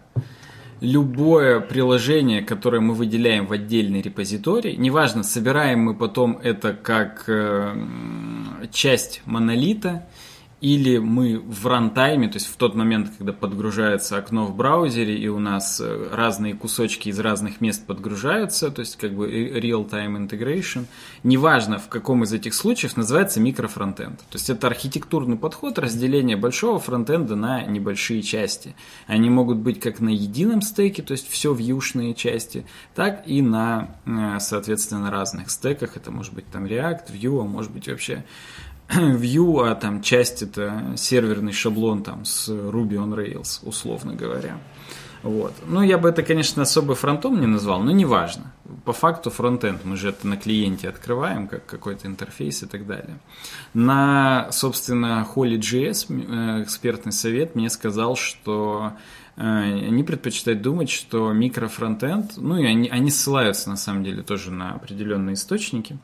любое 0.81 1.61
приложение, 1.61 2.43
которое 2.43 2.81
мы 2.81 2.95
выделяем 2.95 3.47
в 3.47 3.53
отдельный 3.53 4.03
репозиторий, 4.03 4.77
неважно, 4.77 5.23
собираем 5.23 5.79
мы 5.83 5.95
потом 5.95 6.37
это 6.43 6.73
как 6.75 7.25
э, 7.29 7.77
часть 8.73 9.23
монолита 9.25 10.09
или 10.67 10.99
мы 10.99 11.39
в 11.39 11.65
рантайме, 11.69 12.27
то 12.27 12.39
есть 12.39 12.49
в 12.49 12.57
тот 12.57 12.75
момент, 12.75 13.13
когда 13.17 13.33
подгружается 13.33 14.17
окно 14.19 14.47
в 14.47 14.57
браузере, 14.57 15.17
и 15.17 15.29
у 15.29 15.39
нас 15.39 15.81
э, 15.81 16.09
разные 16.13 16.55
кусочки 16.55 17.09
из 17.09 17.21
разных 17.21 17.61
мест 17.61 17.87
подгружаются, 17.87 18.73
то 18.73 18.81
есть 18.81 18.97
как 18.97 19.15
бы 19.15 19.31
real-time 19.31 20.27
integration, 20.27 20.87
неважно 21.23 21.79
в 21.79 21.89
каком 21.89 22.25
из 22.25 22.33
этих 22.33 22.53
случаев, 22.53 22.97
называется 22.97 23.39
микрофронтенд. 23.39 24.19
То 24.19 24.39
есть 24.39 24.51
это 24.51 24.67
архитектурный 24.67 25.37
подход 25.37 25.79
разделения 25.79 26.37
большого 26.37 26.81
фронтенда 26.81 27.37
на 27.37 27.63
небольшие 27.63 28.23
части. 28.23 28.75
Они 29.07 29.31
могут 29.31 29.59
быть 29.59 29.79
как 29.79 30.01
на 30.01 30.09
едином 30.09 30.63
стеке, 30.63 31.01
то 31.05 31.13
есть 31.13 31.31
все 31.31 31.55
вьюшные 31.55 32.13
части, 32.13 32.67
так 32.97 33.23
и 33.29 33.41
на, 33.41 33.95
э, 34.05 34.39
соответственно, 34.41 35.13
разных 35.13 35.49
стеках. 35.53 35.97
Это 35.97 36.11
может 36.11 36.35
быть 36.35 36.47
там 36.51 36.65
React, 36.65 37.13
Vue, 37.13 37.41
а 37.41 37.45
может 37.45 37.71
быть 37.71 37.87
вообще 37.87 38.25
Vue, 38.89 39.69
а 39.69 39.75
там 39.75 40.03
часть 40.03 40.43
это 40.43 40.95
серверный 40.97 41.53
шаблон 41.53 42.03
там 42.03 42.25
с 42.25 42.49
Ruby 42.49 42.95
on 42.95 43.15
Rails, 43.15 43.61
условно 43.63 44.15
говоря. 44.15 44.59
Вот. 45.27 45.53
Ну, 45.67 45.83
я 45.83 45.99
бы 45.99 46.09
это, 46.09 46.23
конечно, 46.23 46.63
особо 46.63 46.95
фронтом 46.95 47.41
не 47.41 47.47
назвал, 47.47 47.83
но 47.83 47.91
неважно. 47.91 48.53
По 48.85 48.93
факту 48.93 49.31
фронтенд, 49.31 49.85
мы 49.85 49.97
же 49.97 50.11
это 50.11 50.27
на 50.29 50.37
клиенте 50.37 50.89
открываем, 50.89 51.49
как 51.49 51.67
какой-то 51.67 52.07
интерфейс 52.07 52.63
и 52.63 52.67
так 52.67 52.87
далее. 52.87 53.19
На, 53.75 54.49
собственно, 54.53 55.27
Holy.js 55.35 56.07
э, 56.09 56.63
экспертный 56.63 57.13
совет 57.13 57.57
мне 57.57 57.71
сказал, 57.71 58.15
что 58.15 58.93
э, 59.37 59.43
они 59.43 60.05
предпочитают 60.05 60.63
думать, 60.63 60.91
что 60.91 61.33
микрофронтенд, 61.33 62.37
ну 62.37 62.57
и 62.59 62.65
они, 62.65 62.89
они 62.89 63.11
ссылаются 63.11 63.69
на 63.69 63.77
самом 63.77 64.05
деле 64.05 64.23
тоже 64.23 64.53
на 64.53 64.75
определенные 64.75 65.35
источники, 65.35 65.99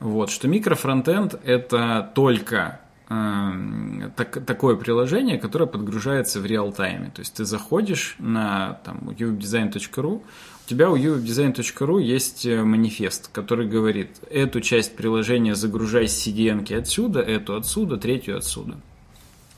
вот, 0.00 0.30
что 0.30 0.48
микрофронтенд 0.48 1.34
это 1.44 2.10
только 2.14 2.80
э, 3.08 4.10
так, 4.16 4.44
такое 4.44 4.76
приложение, 4.76 5.38
которое 5.38 5.66
подгружается 5.66 6.40
в 6.40 6.46
реал-тайме. 6.46 7.10
То 7.10 7.20
есть 7.20 7.34
ты 7.34 7.44
заходишь 7.44 8.16
на 8.18 8.80
там, 8.84 8.98
uwebdesign.ru, 9.08 10.22
у 10.22 10.22
тебя 10.68 10.90
у 10.90 10.96
uwebdesign.ru 10.96 12.00
есть 12.00 12.46
э, 12.46 12.62
манифест, 12.62 13.28
который 13.32 13.66
говорит, 13.66 14.10
эту 14.30 14.60
часть 14.60 14.96
приложения 14.96 15.54
загружай 15.54 16.06
с 16.06 16.26
CDN 16.26 16.72
отсюда, 16.76 17.20
эту 17.20 17.56
отсюда, 17.56 17.96
третью 17.96 18.36
отсюда. 18.36 18.76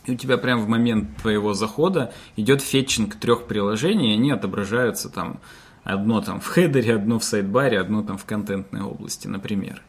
И 0.07 0.13
у 0.13 0.15
тебя 0.15 0.39
прямо 0.39 0.63
в 0.63 0.69
момент 0.69 1.17
твоего 1.19 1.53
захода 1.53 2.15
идет 2.37 2.63
фетчинг 2.63 3.17
трех 3.17 3.47
приложений, 3.47 4.13
и 4.13 4.15
они 4.15 4.31
отображаются 4.31 5.11
там 5.11 5.41
одно 5.85 6.21
там 6.21 6.41
в 6.41 6.47
хедере, 6.47 6.95
одно 6.95 7.19
в 7.19 7.25
сайдбаре, 7.25 7.79
одно 7.79 8.03
там 8.03 8.17
в 8.17 8.25
контентной 8.25 8.83
области, 8.83 9.29
например. 9.29 9.83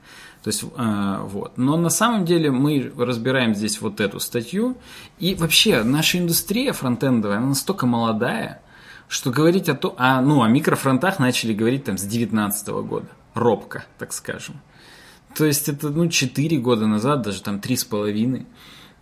То 0.44 0.48
есть, 0.48 0.64
э, 0.64 1.18
вот. 1.24 1.58
Но 1.58 1.78
на 1.78 1.90
самом 1.90 2.26
деле 2.26 2.52
мы 2.52 2.92
разбираем 2.98 3.54
здесь 3.54 3.80
вот 3.80 4.02
эту 4.02 4.20
статью. 4.20 4.76
И 5.20 5.36
вообще 5.36 5.84
наша 5.84 6.18
индустрия 6.18 6.74
фронтендовая, 6.74 7.38
она 7.38 7.48
настолько 7.48 7.86
молодая, 7.86 8.62
что 9.08 9.30
говорить 9.30 9.70
о, 9.70 9.76
то, 9.76 9.94
а, 9.98 10.22
ну, 10.22 10.42
о 10.42 10.48
микрофронтах 10.48 11.20
начали 11.20 11.54
говорить 11.54 11.84
там 11.84 11.98
с 11.98 12.04
19 12.04 12.68
года. 12.84 13.08
Робко, 13.34 13.86
так 14.00 14.14
скажем. 14.14 14.62
То 15.36 15.46
есть 15.46 15.70
это, 15.70 15.90
ну, 15.90 16.10
4 16.10 16.58
года 16.58 16.88
назад, 16.88 17.22
даже 17.22 17.42
там 17.44 17.60
3,5. 17.60 18.46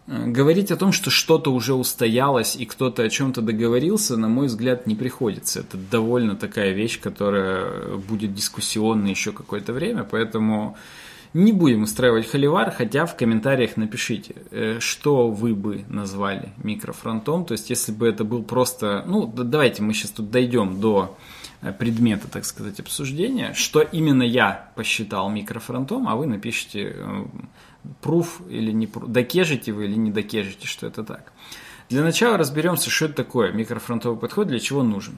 Э, 0.08 0.26
говорить 0.28 0.72
о 0.72 0.76
том, 0.76 0.92
что 0.92 1.10
что-то 1.10 1.54
уже 1.54 1.74
устоялось 1.74 2.58
и 2.58 2.66
кто-то 2.66 3.04
о 3.04 3.10
чем-то 3.10 3.42
договорился, 3.42 4.18
на 4.18 4.28
мой 4.28 4.48
взгляд, 4.48 4.88
не 4.88 4.96
приходится. 4.96 5.62
Это 5.62 5.78
довольно 5.78 6.36
такая 6.36 6.72
вещь, 6.72 7.00
которая 7.00 7.96
будет 7.96 8.34
дискуссионной 8.34 9.12
еще 9.12 9.32
какое-то 9.32 9.72
время, 9.72 10.04
поэтому 10.04 10.76
не 11.34 11.54
будем 11.54 11.84
устраивать 11.84 12.28
холивар, 12.28 12.72
хотя 12.72 13.06
в 13.06 13.16
комментариях 13.16 13.78
напишите, 13.78 14.36
э, 14.52 14.80
что 14.80 15.30
вы 15.30 15.54
бы 15.54 15.86
назвали 15.88 16.50
микрофронтом. 16.58 17.46
То 17.46 17.52
есть, 17.52 17.70
если 17.70 17.92
бы 17.92 18.08
это 18.08 18.24
был 18.24 18.44
просто... 18.44 19.04
Ну, 19.06 19.28
давайте 19.28 19.84
мы 19.84 19.94
сейчас 19.94 20.12
тут 20.12 20.32
дойдем 20.32 20.80
до 20.80 21.18
э, 21.62 21.72
предмета, 21.72 22.28
так 22.28 22.46
сказать, 22.46 22.80
обсуждения, 22.80 23.54
что 23.54 23.82
именно 23.82 24.24
я 24.24 24.72
посчитал 24.76 25.30
микрофронтом, 25.30 26.08
а 26.08 26.16
вы 26.16 26.26
напишите 26.26 26.96
пруф 28.02 28.42
или 28.50 28.72
не 28.72 28.88
пруф, 28.88 29.10
докежите 29.10 29.72
вы 29.72 29.86
или 29.86 29.96
не 29.96 30.12
докежите, 30.12 30.68
что 30.68 30.88
это 30.88 31.04
так. 31.04 31.32
Для 31.90 32.04
начала 32.04 32.38
разберемся, 32.38 32.90
что 32.90 33.06
это 33.06 33.16
такое 33.16 33.52
микрофронтовый 33.52 34.18
подход, 34.20 34.48
для 34.48 34.60
чего 34.60 34.84
нужен. 34.84 35.18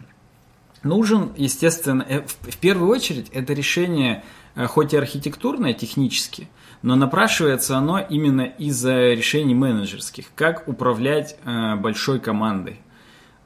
Нужен, 0.84 1.32
естественно, 1.36 2.06
э, 2.08 2.22
в 2.22 2.58
первую 2.58 2.90
очередь, 2.90 3.30
это 3.30 3.54
решение, 3.54 4.24
э, 4.56 4.66
хоть 4.66 4.94
и 4.94 4.98
архитектурное, 4.98 5.74
технически, 5.74 6.48
но 6.82 6.96
напрашивается 6.96 7.78
оно 7.78 8.00
именно 8.00 8.42
из-за 8.42 9.14
решений 9.14 9.54
менеджерских. 9.54 10.28
Как 10.36 10.68
управлять 10.68 11.38
э, 11.46 11.76
большой 11.76 12.20
командой. 12.20 12.80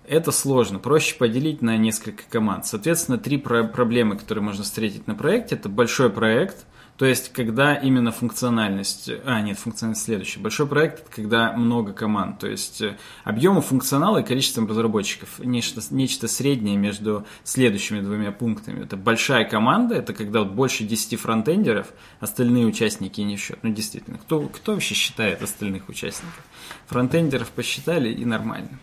Это 0.07 0.31
сложно. 0.31 0.79
Проще 0.79 1.15
поделить 1.15 1.61
на 1.61 1.77
несколько 1.77 2.23
команд. 2.29 2.65
Соответственно, 2.67 3.17
три 3.17 3.37
проблемы, 3.37 4.17
которые 4.17 4.43
можно 4.43 4.63
встретить 4.63 5.07
на 5.07 5.15
проекте. 5.15 5.55
Это 5.55 5.67
большой 5.67 6.09
проект– 6.09 6.65
то 6.97 7.05
есть, 7.05 7.33
когда 7.33 7.75
именно 7.75 8.11
функциональность... 8.13 9.09
А, 9.25 9.41
нет, 9.41 9.59
функциональность 9.59 10.03
следующая. 10.03 10.39
Большой 10.39 10.65
проект– 10.65 10.99
это 11.01 11.11
когда 11.11 11.51
много 11.51 11.91
команд. 11.91 12.39
То 12.39 12.47
есть, 12.47 12.81
э, 12.81 12.95
объемом 13.25 13.61
функционала 13.61 14.19
и 14.19 14.23
количеством 14.23 14.65
разработчиков. 14.65 15.39
Нечто, 15.39 15.81
нечто 15.89 16.29
среднее 16.29 16.77
между 16.77 17.25
следующими 17.43 17.99
двумя 17.99 18.31
пунктами. 18.31 18.83
Это 18.83 18.95
большая 18.95 19.43
команда, 19.43 19.95
это 19.95 20.13
когда 20.13 20.39
вот 20.39 20.51
больше 20.51 20.85
10 20.85 21.19
фронтендеров, 21.19 21.87
остальные 22.21 22.65
участники 22.65 23.19
не 23.19 23.35
в 23.35 23.41
счет. 23.41 23.59
Ну, 23.61 23.73
действительно, 23.73 24.17
кто, 24.17 24.43
кто 24.43 24.71
вообще 24.71 24.95
считает 24.95 25.41
остальных 25.41 25.89
участников? 25.89 26.43
Фронтендеров 26.87 27.49
посчитали 27.49 28.09
и 28.09 28.23
нормально. 28.23 28.79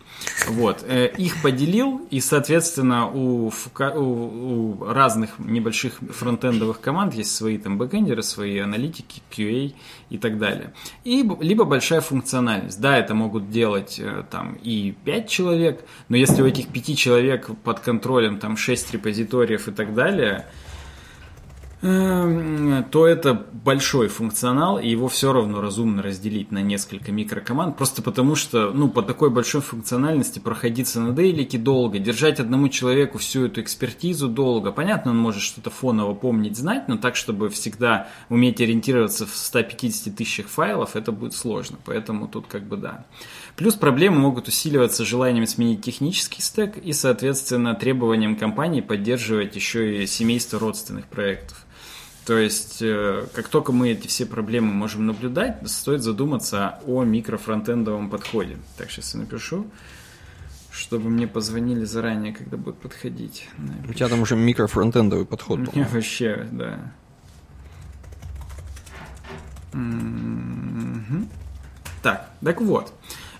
Вот. 0.49 0.83
Э, 0.87 1.07
их 1.17 1.41
поделил, 1.41 2.05
и, 2.11 2.19
соответственно, 2.19 3.09
у, 3.09 3.49
у, 3.49 3.99
у 3.99 4.85
разных 4.85 5.39
небольших 5.39 5.95
фронтендовых 6.11 6.79
команд 6.79 7.15
есть 7.15 7.35
свои 7.35 7.57
там 7.57 7.79
бэкэндеры, 8.03 8.23
свои 8.23 8.59
аналитики, 8.59 9.21
QA 9.31 9.73
и 10.09 10.17
так 10.17 10.37
далее. 10.37 10.73
И 11.03 11.27
либо 11.41 11.65
большая 11.65 12.01
функциональность. 12.01 12.79
Да, 12.79 12.97
это 12.97 13.13
могут 13.13 13.49
делать 13.49 13.99
э, 13.99 14.23
там 14.29 14.57
и 14.63 14.93
5 15.05 15.29
человек, 15.29 15.85
но 16.09 16.17
если 16.17 16.41
у 16.41 16.45
этих 16.45 16.67
5 16.67 16.97
человек 16.97 17.49
под 17.63 17.79
контролем 17.79 18.39
там 18.39 18.57
6 18.57 18.93
репозиториев 18.93 19.67
и 19.67 19.71
так 19.71 19.93
далее– 19.93 20.45
то 21.83 23.07
это 23.07 23.45
большой 23.51 24.07
функционал, 24.07 24.79
и 24.79 24.87
его 24.87 25.09
все 25.09 25.33
равно 25.33 25.59
разумно 25.59 26.01
разделить 26.01 26.49
на 26.49 26.61
несколько 26.61 27.11
микрокоманд, 27.11 27.75
просто 27.75 28.01
потому 28.01 28.35
что, 28.35 28.71
ну, 28.71 28.87
по 28.87 29.01
такой 29.01 29.29
большой 29.29 29.59
функциональности 29.59 30.39
проходиться 30.39 31.01
на 31.01 31.11
дейлике 31.11 31.57
долго, 31.57 31.99
держать 31.99 32.39
одному 32.39 32.69
человеку 32.69 33.17
всю 33.17 33.47
эту 33.47 33.59
экспертизу 33.59 34.29
долго. 34.29 34.71
Понятно, 34.71 35.11
он 35.11 35.17
может 35.17 35.41
что-то 35.41 35.71
фоново 35.71 36.13
помнить, 36.13 36.55
знать, 36.55 36.87
но 36.87 36.95
так, 36.95 37.17
чтобы 37.17 37.49
всегда 37.49 38.07
уметь 38.29 38.61
ориентироваться 38.61 39.25
в 39.25 39.35
150 39.35 40.15
тысячах 40.15 40.47
файлов, 40.47 40.95
это 40.95 41.11
будет 41.11 41.33
сложно, 41.33 41.77
поэтому 41.83 42.29
тут 42.29 42.47
как 42.47 42.63
бы 42.63 42.77
да. 42.77 43.03
Плюс 43.57 43.75
проблемы 43.75 44.19
могут 44.19 44.47
усиливаться 44.47 45.03
желанием 45.03 45.45
сменить 45.47 45.81
технический 45.81 46.41
стек 46.41 46.77
и, 46.77 46.93
соответственно, 46.93 47.75
требованием 47.75 48.37
компании 48.37 48.79
поддерживать 48.79 49.55
еще 49.57 50.03
и 50.03 50.07
семейство 50.07 50.59
родственных 50.59 51.07
проектов. 51.07 51.62
То 52.25 52.37
есть, 52.37 52.81
э, 52.81 53.25
как 53.33 53.49
только 53.49 53.73
мы 53.73 53.89
эти 53.91 54.07
все 54.07 54.25
проблемы 54.25 54.73
можем 54.73 55.05
наблюдать, 55.05 55.57
стоит 55.69 56.01
задуматься 56.03 56.79
о 56.85 57.03
микрофронтендовом 57.03 58.09
подходе. 58.09 58.57
Так, 58.77 58.89
сейчас 58.91 59.13
я 59.13 59.19
напишу, 59.19 59.67
чтобы 60.71 61.09
мне 61.09 61.27
позвонили 61.27 61.83
заранее, 61.83 62.33
когда 62.33 62.55
будут 62.55 62.79
подходить. 62.79 63.49
Напишу. 63.57 63.91
У 63.91 63.93
тебя 63.93 64.07
там 64.07 64.21
уже 64.21 64.35
микрофронтендовый 64.37 65.25
подход. 65.25 65.59
У 65.59 65.75
меня 65.75 65.87
вообще, 65.91 66.47
да. 66.51 66.93
Так, 72.01 72.29
так 72.41 72.61
вот. 72.61 72.93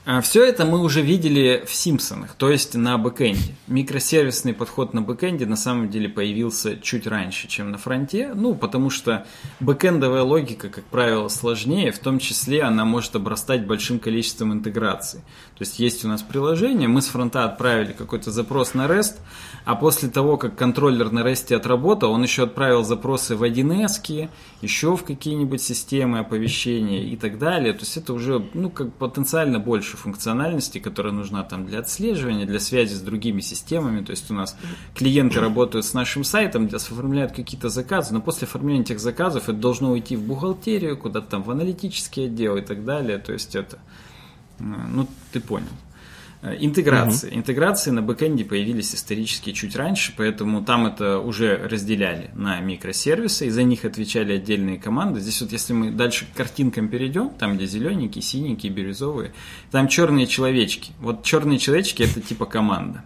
А, 0.05 0.19
Все 0.19 0.43
это 0.43 0.65
мы 0.65 0.81
уже 0.81 1.01
видели 1.01 1.63
в 1.65 1.73
Симпсонах, 1.73 2.33
то 2.33 2.49
есть 2.49 2.75
на 2.75 2.97
бэкэнде. 2.97 3.55
Микросервисный 3.67 4.53
подход 4.53 4.93
на 4.93 5.01
бэкэнде 5.01 5.45
на 5.45 5.55
самом 5.55 5.89
деле 5.89 6.09
появился 6.09 6.77
чуть 6.77 7.07
раньше, 7.07 7.47
чем 7.47 7.71
на 7.71 7.77
фронте, 7.77 8.33
ну, 8.35 8.53
потому 8.53 8.89
что 8.89 9.25
бэкэндовая 9.61 10.23
логика, 10.23 10.67
как 10.67 10.83
правило, 10.83 11.29
сложнее, 11.29 11.93
в 11.93 11.99
том 11.99 12.19
числе 12.19 12.63
она 12.63 12.83
может 12.83 13.15
обрастать 13.15 13.65
большим 13.65 13.97
количеством 13.97 14.51
интеграций. 14.51 15.21
То 15.57 15.61
есть 15.61 15.79
есть 15.79 16.03
у 16.03 16.09
нас 16.09 16.21
приложение, 16.21 16.89
мы 16.89 17.01
с 17.01 17.07
фронта 17.07 17.45
отправили 17.45 17.93
какой-то 17.93 18.29
запрос 18.29 18.73
на 18.73 18.87
REST, 18.87 19.15
а 19.63 19.75
после 19.75 20.09
того, 20.09 20.35
как 20.35 20.57
контроллер 20.57 21.11
на 21.11 21.21
REST 21.21 21.55
отработал, 21.55 22.11
он 22.11 22.23
еще 22.23 22.43
отправил 22.43 22.83
запросы 22.83 23.37
в 23.37 23.43
1С, 23.43 24.29
еще 24.61 24.97
в 24.97 25.05
какие-нибудь 25.05 25.61
системы 25.61 26.19
оповещения 26.19 27.03
и 27.03 27.15
так 27.15 27.37
далее. 27.37 27.71
То 27.71 27.81
есть 27.81 27.95
это 27.95 28.11
уже 28.13 28.45
ну, 28.53 28.69
как 28.69 28.91
потенциально 28.95 29.59
больше 29.59 29.92
функциональности, 29.97 30.79
которая 30.79 31.13
нужна 31.13 31.43
там 31.43 31.65
для 31.65 31.79
отслеживания, 31.79 32.45
для 32.45 32.59
связи 32.59 32.93
с 32.93 33.01
другими 33.01 33.41
системами. 33.41 34.03
То 34.03 34.11
есть 34.11 34.29
у 34.31 34.33
нас 34.33 34.55
клиенты 34.95 35.39
работают 35.39 35.85
с 35.85 35.93
нашим 35.93 36.23
сайтом, 36.23 36.69
оформляют 36.73 37.33
какие-то 37.33 37.69
заказы, 37.69 38.13
но 38.13 38.21
после 38.21 38.47
оформления 38.47 38.81
этих 38.81 38.99
заказов 38.99 39.43
это 39.43 39.57
должно 39.57 39.91
уйти 39.91 40.15
в 40.15 40.23
бухгалтерию, 40.23 40.97
куда-то 40.97 41.31
там 41.31 41.43
в 41.43 41.51
аналитический 41.51 42.25
отдел 42.25 42.57
и 42.57 42.61
так 42.61 42.85
далее. 42.85 43.17
То 43.17 43.33
есть 43.33 43.55
это, 43.55 43.77
э, 44.59 44.63
ну, 44.63 45.07
ты 45.31 45.39
понял. 45.39 45.67
Э, 46.43 46.57
интеграции. 46.59 47.29
Угу. 47.29 47.37
Интеграции 47.37 47.91
на 47.91 48.01
бэкэнде 48.01 48.43
появились 48.43 48.93
исторически 48.93 49.53
чуть 49.53 49.77
раньше, 49.77 50.13
поэтому 50.15 50.63
там 50.63 50.85
это 50.85 51.19
уже 51.19 51.55
разделяли 51.55 52.31
на 52.35 52.59
микросервисы, 52.59 53.47
и 53.47 53.49
за 53.49 53.63
них 53.63 53.85
отвечали 53.85 54.33
отдельные 54.33 54.77
команды. 54.77 55.21
Здесь 55.21 55.41
вот 55.41 55.53
если 55.53 55.71
мы 55.71 55.91
дальше 55.91 56.25
к 56.25 56.35
картинкам 56.35 56.89
перейдем, 56.89 57.29
там 57.29 57.55
где 57.55 57.65
зелененькие, 57.65 58.21
синенькие, 58.21 58.73
бирюзовые, 58.73 59.31
там 59.71 59.87
черные 59.87 60.27
человечки. 60.27 60.91
Вот 60.99 61.23
черные 61.23 61.59
человечки 61.59 62.03
это 62.03 62.19
типа 62.19 62.45
команда. 62.45 63.05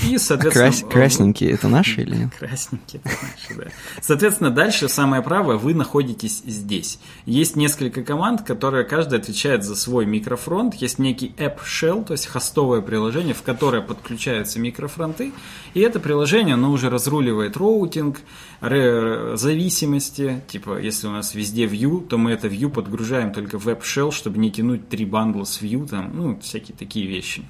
И, 0.00 0.16
соответственно... 0.18 0.68
А 0.68 0.70
крас... 0.70 0.84
Красненькие 0.90 1.50
это 1.50 1.68
наши 1.68 2.02
или 2.02 2.16
нет? 2.16 2.34
Красненькие 2.38 3.02
это 3.04 3.10
наши, 3.10 3.60
да. 3.60 3.70
Соответственно, 4.00 4.50
дальше 4.50 4.88
самое 4.88 5.22
правое, 5.22 5.56
вы 5.56 5.74
находитесь 5.74 6.42
здесь. 6.46 6.98
Есть 7.26 7.56
несколько 7.56 8.02
команд, 8.02 8.42
которые 8.42 8.84
каждая 8.84 9.20
отвечает 9.20 9.64
за 9.64 9.76
свой 9.76 10.06
микрофронт. 10.06 10.74
Есть 10.74 10.98
некий 10.98 11.34
App 11.36 11.58
Shell, 11.64 12.04
то 12.04 12.12
есть 12.12 12.26
хостовое 12.26 12.80
приложение, 12.80 13.34
в 13.34 13.42
которое 13.42 13.82
подключаются 13.82 14.58
микрофронты. 14.58 15.32
И 15.74 15.80
это 15.80 16.00
приложение, 16.00 16.54
оно 16.54 16.70
уже 16.70 16.88
разруливает 16.88 17.56
роутинг, 17.56 18.20
зависимости. 18.60 20.42
Типа, 20.48 20.78
если 20.78 21.06
у 21.06 21.10
нас 21.10 21.34
везде 21.34 21.66
Vue, 21.66 22.06
то 22.06 22.16
мы 22.18 22.32
это 22.32 22.48
Vue 22.48 22.70
подгружаем 22.70 23.32
только 23.32 23.58
в 23.58 23.68
App 23.68 23.82
Shell, 23.82 24.12
чтобы 24.12 24.38
не 24.38 24.50
тянуть 24.50 24.88
три 24.88 25.04
бандла 25.04 25.44
с 25.44 25.60
Vue, 25.60 25.86
там, 25.86 26.10
ну, 26.14 26.38
всякие 26.40 26.76
такие 26.76 27.06
вещи. 27.06 27.44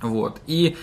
Вот. 0.00 0.40
И 0.46 0.76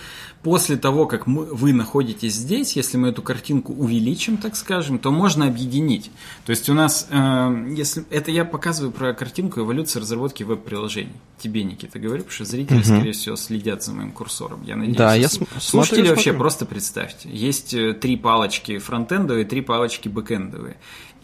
после 0.46 0.76
того, 0.76 1.06
как 1.06 1.26
мы, 1.26 1.44
вы 1.46 1.72
находитесь 1.72 2.34
здесь, 2.34 2.76
если 2.76 2.96
мы 2.98 3.08
эту 3.08 3.20
картинку 3.20 3.72
увеличим, 3.72 4.36
так 4.36 4.54
скажем, 4.54 5.00
то 5.00 5.10
можно 5.10 5.48
объединить. 5.48 6.12
То 6.44 6.50
есть 6.50 6.68
у 6.68 6.74
нас, 6.74 7.08
э, 7.10 7.74
если 7.76 8.04
это 8.10 8.30
я 8.30 8.44
показываю 8.44 8.92
про 8.92 9.12
картинку 9.12 9.62
эволюции 9.62 9.98
разработки 9.98 10.44
веб-приложений. 10.44 11.14
Тебе, 11.40 11.64
Никита, 11.64 11.98
говорю, 11.98 12.22
потому 12.22 12.32
что 12.32 12.44
зрители, 12.44 12.76
угу. 12.76 12.84
скорее 12.84 13.10
всего, 13.10 13.34
следят 13.34 13.82
за 13.82 13.92
моим 13.92 14.12
курсором. 14.12 14.62
Я 14.62 14.76
надеюсь. 14.76 14.96
Да, 14.96 15.16
я 15.16 15.28
см- 15.28 15.50
Слушатели 15.60 15.96
смотрю, 15.96 16.10
вообще 16.10 16.30
смотрю. 16.30 16.38
просто 16.38 16.64
представьте. 16.64 17.28
Есть 17.28 17.74
э, 17.74 17.92
три 17.94 18.16
палочки 18.16 18.78
фронтендовые, 18.78 19.46
три 19.46 19.62
палочки 19.62 20.08
бэкендовые. 20.08 20.76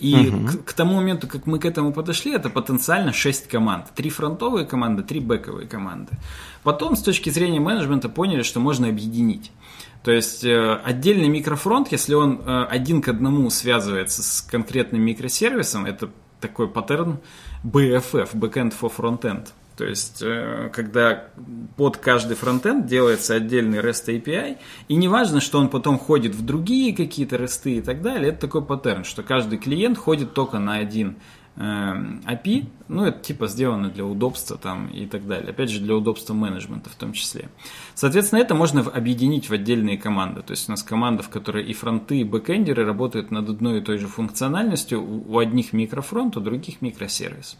И 0.02 0.30
угу. 0.30 0.48
к, 0.48 0.64
к 0.64 0.72
тому 0.72 0.96
моменту, 0.96 1.28
как 1.28 1.46
мы 1.46 1.60
к 1.60 1.64
этому 1.64 1.92
подошли, 1.92 2.32
это 2.32 2.50
потенциально 2.50 3.12
6 3.12 3.46
команд. 3.46 3.86
Три 3.94 4.10
фронтовые 4.10 4.66
команды, 4.66 5.04
три 5.04 5.20
бэковые 5.20 5.68
команды. 5.68 6.10
Потом, 6.64 6.96
с 6.96 7.02
точки 7.02 7.30
зрения 7.30 7.60
менеджмента, 7.60 8.08
поняли, 8.08 8.42
что 8.42 8.58
можно 8.58 8.88
объединить. 8.88 9.52
То 10.02 10.10
есть 10.10 10.42
э, 10.42 10.74
отдельный 10.84 11.28
микрофронт, 11.28 11.92
если 11.92 12.14
он 12.14 12.40
э, 12.44 12.64
один 12.64 13.00
к 13.00 13.06
одному 13.06 13.48
связывается 13.50 14.24
с 14.24 14.40
конкретным 14.40 15.02
микросервисом, 15.02 15.86
это 15.86 16.10
такой 16.40 16.66
паттерн 16.66 17.20
BFF, 17.62 18.34
Backend 18.34 18.74
for 18.78 18.92
Frontend. 18.94 19.50
То 19.76 19.84
есть, 19.84 20.22
э, 20.22 20.70
когда 20.72 21.24
под 21.76 21.96
каждый 21.96 22.36
фронтенд 22.36 22.86
делается 22.86 23.34
отдельный 23.34 23.78
REST 23.78 24.08
API, 24.08 24.58
и 24.88 24.94
неважно, 24.94 25.40
что 25.40 25.58
он 25.58 25.68
потом 25.68 25.98
ходит 25.98 26.34
в 26.34 26.44
другие 26.44 26.94
какие-то 26.94 27.36
REST 27.36 27.70
и 27.70 27.80
так 27.80 28.02
далее, 28.02 28.30
это 28.30 28.40
такой 28.42 28.64
паттерн, 28.64 29.04
что 29.04 29.22
каждый 29.22 29.58
клиент 29.58 29.98
ходит 29.98 30.34
только 30.34 30.58
на 30.58 30.74
один 30.74 31.16
API, 31.56 32.66
ну, 32.88 33.04
это 33.04 33.20
типа 33.20 33.46
сделано 33.46 33.90
для 33.90 34.06
удобства 34.06 34.56
там 34.56 34.86
и 34.86 35.04
так 35.06 35.26
далее. 35.26 35.50
Опять 35.50 35.70
же, 35.70 35.80
для 35.80 35.94
удобства 35.94 36.32
менеджмента 36.32 36.88
в 36.88 36.94
том 36.94 37.12
числе. 37.12 37.50
Соответственно, 37.94 38.40
это 38.40 38.54
можно 38.54 38.80
объединить 38.80 39.50
в 39.50 39.52
отдельные 39.52 39.98
команды. 39.98 40.40
То 40.42 40.52
есть 40.52 40.68
у 40.68 40.72
нас 40.72 40.82
команда, 40.82 41.22
в 41.22 41.28
которой 41.28 41.64
и 41.64 41.74
фронты, 41.74 42.20
и 42.20 42.24
бэкэндеры 42.24 42.86
работают 42.86 43.30
над 43.30 43.50
одной 43.50 43.78
и 43.78 43.82
той 43.82 43.98
же 43.98 44.08
функциональностью. 44.08 45.02
У 45.02 45.38
одних 45.38 45.74
микрофронт, 45.74 46.38
у 46.38 46.40
других 46.40 46.80
микросервис. 46.80 47.58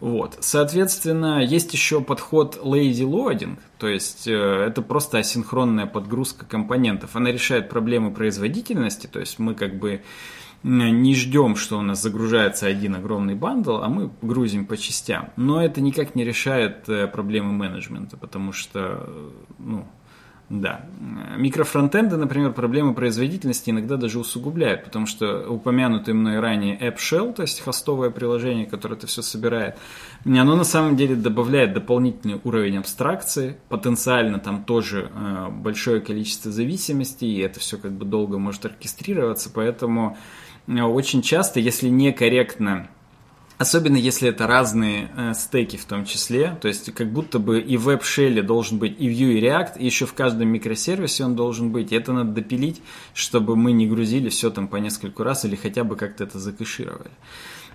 Вот. 0.00 0.36
Соответственно, 0.40 1.42
есть 1.42 1.72
еще 1.72 2.00
подход 2.00 2.60
lazy 2.62 3.08
loading, 3.08 3.58
то 3.78 3.88
есть 3.88 4.28
э, 4.28 4.32
это 4.32 4.82
просто 4.82 5.18
асинхронная 5.18 5.86
подгрузка 5.86 6.44
компонентов. 6.44 7.16
Она 7.16 7.32
решает 7.32 7.70
проблемы 7.70 8.12
производительности, 8.12 9.06
то 9.06 9.20
есть 9.20 9.38
мы 9.38 9.54
как 9.54 9.78
бы 9.78 10.02
не 10.62 11.14
ждем, 11.14 11.54
что 11.54 11.78
у 11.78 11.82
нас 11.82 12.02
загружается 12.02 12.66
один 12.66 12.96
огромный 12.96 13.34
бандл, 13.34 13.76
а 13.76 13.88
мы 13.88 14.10
грузим 14.20 14.66
по 14.66 14.76
частям. 14.76 15.30
Но 15.36 15.62
это 15.62 15.80
никак 15.80 16.14
не 16.14 16.24
решает 16.24 16.88
э, 16.88 17.06
проблемы 17.06 17.52
менеджмента, 17.52 18.16
потому 18.16 18.52
что, 18.52 19.04
э, 19.06 19.30
ну, 19.58 19.86
да. 20.48 20.86
Микрофронтенды, 21.36 22.16
например, 22.16 22.52
проблемы 22.52 22.94
производительности 22.94 23.70
иногда 23.70 23.96
даже 23.96 24.20
усугубляют, 24.20 24.84
потому 24.84 25.06
что 25.06 25.44
упомянутый 25.48 26.14
мной 26.14 26.38
ранее 26.38 26.78
App 26.78 26.98
Shell, 26.98 27.32
то 27.32 27.42
есть 27.42 27.60
хостовое 27.60 28.10
приложение, 28.10 28.64
которое 28.64 28.94
это 28.94 29.08
все 29.08 29.22
собирает, 29.22 29.76
оно 30.24 30.54
на 30.54 30.62
самом 30.62 30.96
деле 30.96 31.16
добавляет 31.16 31.72
дополнительный 31.72 32.40
уровень 32.44 32.78
абстракции, 32.78 33.56
потенциально 33.68 34.38
там 34.38 34.62
тоже 34.62 35.10
э, 35.12 35.48
большое 35.50 36.00
количество 36.00 36.52
зависимостей, 36.52 37.26
и 37.26 37.40
это 37.40 37.58
все 37.58 37.76
как 37.76 37.90
бы 37.92 38.04
долго 38.04 38.38
может 38.38 38.64
оркестрироваться, 38.64 39.50
поэтому 39.52 40.16
э, 40.68 40.80
очень 40.80 41.22
часто, 41.22 41.58
если 41.58 41.88
некорректно 41.88 42.88
Особенно 43.58 43.96
если 43.96 44.28
это 44.28 44.46
разные 44.46 45.10
э, 45.16 45.32
стеки 45.32 45.78
в 45.78 45.86
том 45.86 46.04
числе, 46.04 46.58
то 46.60 46.68
есть 46.68 46.92
как 46.92 47.10
будто 47.10 47.38
бы 47.38 47.58
и 47.58 47.78
в 47.78 47.88
App 47.88 48.08
Shell 48.08 48.42
должен 48.42 48.78
быть 48.78 48.96
и 48.98 49.08
Vue, 49.08 49.38
и 49.38 49.40
React, 49.40 49.78
и 49.78 49.86
еще 49.86 50.04
в 50.04 50.12
каждом 50.12 50.48
микросервисе 50.48 51.24
он 51.24 51.36
должен 51.36 51.70
быть. 51.70 51.90
И 51.90 51.96
это 51.96 52.12
надо 52.12 52.32
допилить, 52.32 52.82
чтобы 53.14 53.56
мы 53.56 53.72
не 53.72 53.86
грузили 53.86 54.28
все 54.28 54.50
там 54.50 54.68
по 54.68 54.76
нескольку 54.76 55.22
раз 55.22 55.46
или 55.46 55.56
хотя 55.56 55.84
бы 55.84 55.96
как-то 55.96 56.24
это 56.24 56.38
закэшировали. 56.38 57.10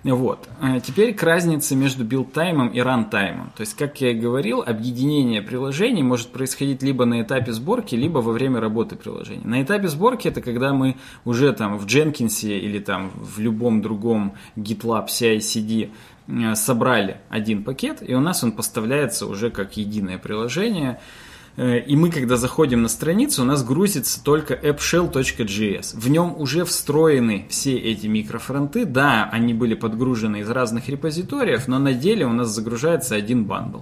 Вот. 0.04 0.48
А 0.60 0.80
теперь 0.80 1.14
к 1.14 1.22
разнице 1.22 1.76
между 1.76 2.04
build-time 2.04 2.57
ом 2.57 2.68
и 2.68 2.80
runtime 2.80 3.30
ом. 3.30 3.52
То 3.56 3.60
есть, 3.60 3.76
как 3.76 4.00
я 4.00 4.10
и 4.10 4.14
говорил, 4.14 4.60
объединение 4.60 5.42
приложений 5.42 6.02
может 6.02 6.28
происходить 6.28 6.82
либо 6.82 7.04
на 7.04 7.22
этапе 7.22 7.52
сборки, 7.52 7.94
либо 7.94 8.18
во 8.18 8.32
время 8.32 8.60
работы 8.60 8.96
приложения. 8.96 9.44
На 9.44 9.62
этапе 9.62 9.86
сборки 9.88 10.26
это 10.26 10.40
когда 10.40 10.72
мы 10.72 10.96
уже 11.24 11.52
там 11.52 11.78
в 11.78 11.86
Jenkins 11.86 12.48
или 12.48 12.80
там 12.80 13.12
в 13.14 13.38
любом 13.38 13.80
другом 13.80 14.34
GitLab 14.56 15.06
CI-CD 15.06 15.90
э, 16.26 16.54
собрали 16.56 17.18
один 17.28 17.62
пакет, 17.62 18.02
и 18.06 18.14
у 18.14 18.20
нас 18.20 18.42
он 18.42 18.52
поставляется 18.52 19.26
уже 19.26 19.50
как 19.50 19.76
единое 19.76 20.18
приложение– 20.18 20.98
и 21.56 21.96
мы, 21.96 22.10
когда 22.10 22.36
заходим 22.36 22.82
на 22.82 22.88
страницу, 22.88 23.42
у 23.42 23.44
нас 23.44 23.62
грузится 23.62 24.22
только 24.22 24.54
appshell.js. 24.54 25.98
В 25.98 26.08
нем 26.08 26.34
уже 26.38 26.64
встроены 26.64 27.46
все 27.50 27.76
эти 27.76 28.06
микрофронты. 28.06 28.86
Да, 28.86 29.28
они 29.30 29.52
были 29.52 29.74
подгружены 29.74 30.40
из 30.40 30.50
разных 30.50 30.88
репозиториев, 30.88 31.68
но 31.68 31.78
на 31.78 31.92
деле 31.92 32.26
у 32.26 32.32
нас 32.32 32.48
загружается 32.48 33.14
один 33.14 33.44
бандл. 33.44 33.80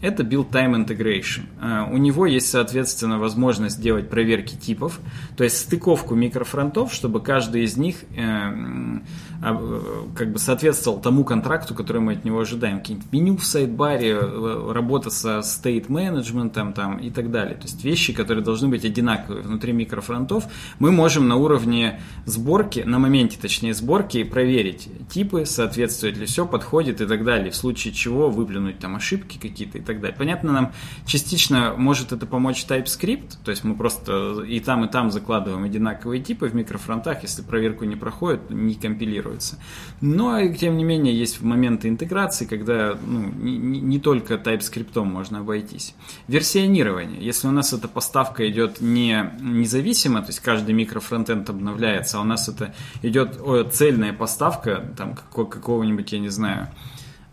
Это 0.00 0.22
Build 0.22 0.50
Time 0.50 0.86
Integration. 0.86 1.46
Э, 1.60 1.92
у 1.92 1.96
него 1.96 2.26
есть, 2.26 2.48
соответственно, 2.48 3.18
возможность 3.18 3.80
делать 3.80 4.08
проверки 4.08 4.54
типов, 4.54 5.00
то 5.36 5.42
есть 5.42 5.56
стыковку 5.58 6.14
микрофронтов, 6.14 6.92
чтобы 6.92 7.20
каждый 7.20 7.64
из 7.64 7.76
них 7.76 8.04
э, 8.16 8.20
а, 8.20 9.00
как 9.40 10.32
бы 10.32 10.38
соответствовал 10.38 11.00
тому 11.00 11.24
контракту, 11.24 11.74
который 11.74 12.02
мы 12.02 12.14
от 12.14 12.24
него 12.24 12.40
ожидаем. 12.40 12.78
Какие-нибудь 12.78 13.12
меню 13.12 13.36
в 13.36 13.44
сайт-баре, 13.44 14.18
э, 14.20 14.72
работа 14.72 15.10
со 15.10 15.42
стейт-менеджментом 15.42 16.72
там, 16.72 16.98
и 16.98 17.10
так 17.10 17.30
далее. 17.30 17.54
То 17.54 17.62
есть 17.62 17.84
вещи, 17.84 18.12
которые 18.12 18.44
должны 18.44 18.68
быть 18.68 18.84
одинаковые 18.84 19.42
внутри 19.42 19.72
микрофронтов, 19.72 20.44
мы 20.80 20.90
можем 20.90 21.28
на 21.28 21.36
уровне 21.36 22.00
сборки, 22.24 22.80
на 22.80 22.98
моменте 22.98 23.38
точнее 23.40 23.74
сборки, 23.74 24.24
проверить 24.24 24.88
типы, 25.08 25.44
соответствует 25.46 26.16
ли 26.16 26.26
все, 26.26 26.44
подходит 26.44 27.00
и 27.00 27.06
так 27.06 27.24
далее. 27.24 27.52
В 27.52 27.56
случае 27.56 27.94
чего 27.94 28.30
выплюнуть 28.30 28.80
там 28.80 28.96
ошибки 28.96 29.38
какие-то 29.38 29.78
и 29.78 29.82
так 29.82 30.00
далее. 30.00 30.16
Понятно, 30.18 30.52
нам 30.52 30.72
частично 31.06 31.74
может 31.76 32.10
это 32.10 32.26
помочь 32.26 32.66
TypeScript, 32.68 33.36
то 33.44 33.52
есть 33.52 33.62
мы 33.62 33.76
просто 33.76 34.42
и 34.42 34.58
там, 34.58 34.84
и 34.84 34.88
там 34.88 35.12
закладываем 35.12 35.62
одинаковые 35.62 36.20
типы 36.20 36.48
в 36.48 36.54
микрофронтах, 36.56 37.22
если 37.22 37.42
проверку 37.42 37.84
не 37.84 37.94
проходит, 37.94 38.50
не 38.50 38.74
компилируем 38.74 39.27
интегрируется. 39.28 39.56
Но, 40.00 40.46
тем 40.54 40.76
не 40.76 40.84
менее, 40.84 41.18
есть 41.18 41.40
моменты 41.42 41.88
интеграции, 41.88 42.44
когда 42.44 42.96
ну, 43.00 43.30
не, 43.38 43.80
не 43.80 43.98
только 43.98 44.34
TypeScript 44.34 45.02
можно 45.04 45.40
обойтись. 45.40 45.94
Версионирование. 46.28 47.24
Если 47.24 47.48
у 47.48 47.50
нас 47.50 47.72
эта 47.72 47.88
поставка 47.88 48.48
идет 48.48 48.80
не 48.80 49.30
независимо, 49.40 50.20
то 50.20 50.28
есть 50.28 50.40
каждый 50.40 50.74
микрофронтенд 50.74 51.48
обновляется, 51.50 52.18
а 52.18 52.20
у 52.20 52.24
нас 52.24 52.48
это 52.48 52.74
идет 53.02 53.38
о, 53.40 53.64
цельная 53.64 54.12
поставка 54.12 54.84
там, 54.96 55.14
какого-нибудь, 55.14 56.12
я 56.12 56.18
не 56.18 56.30
знаю, 56.30 56.68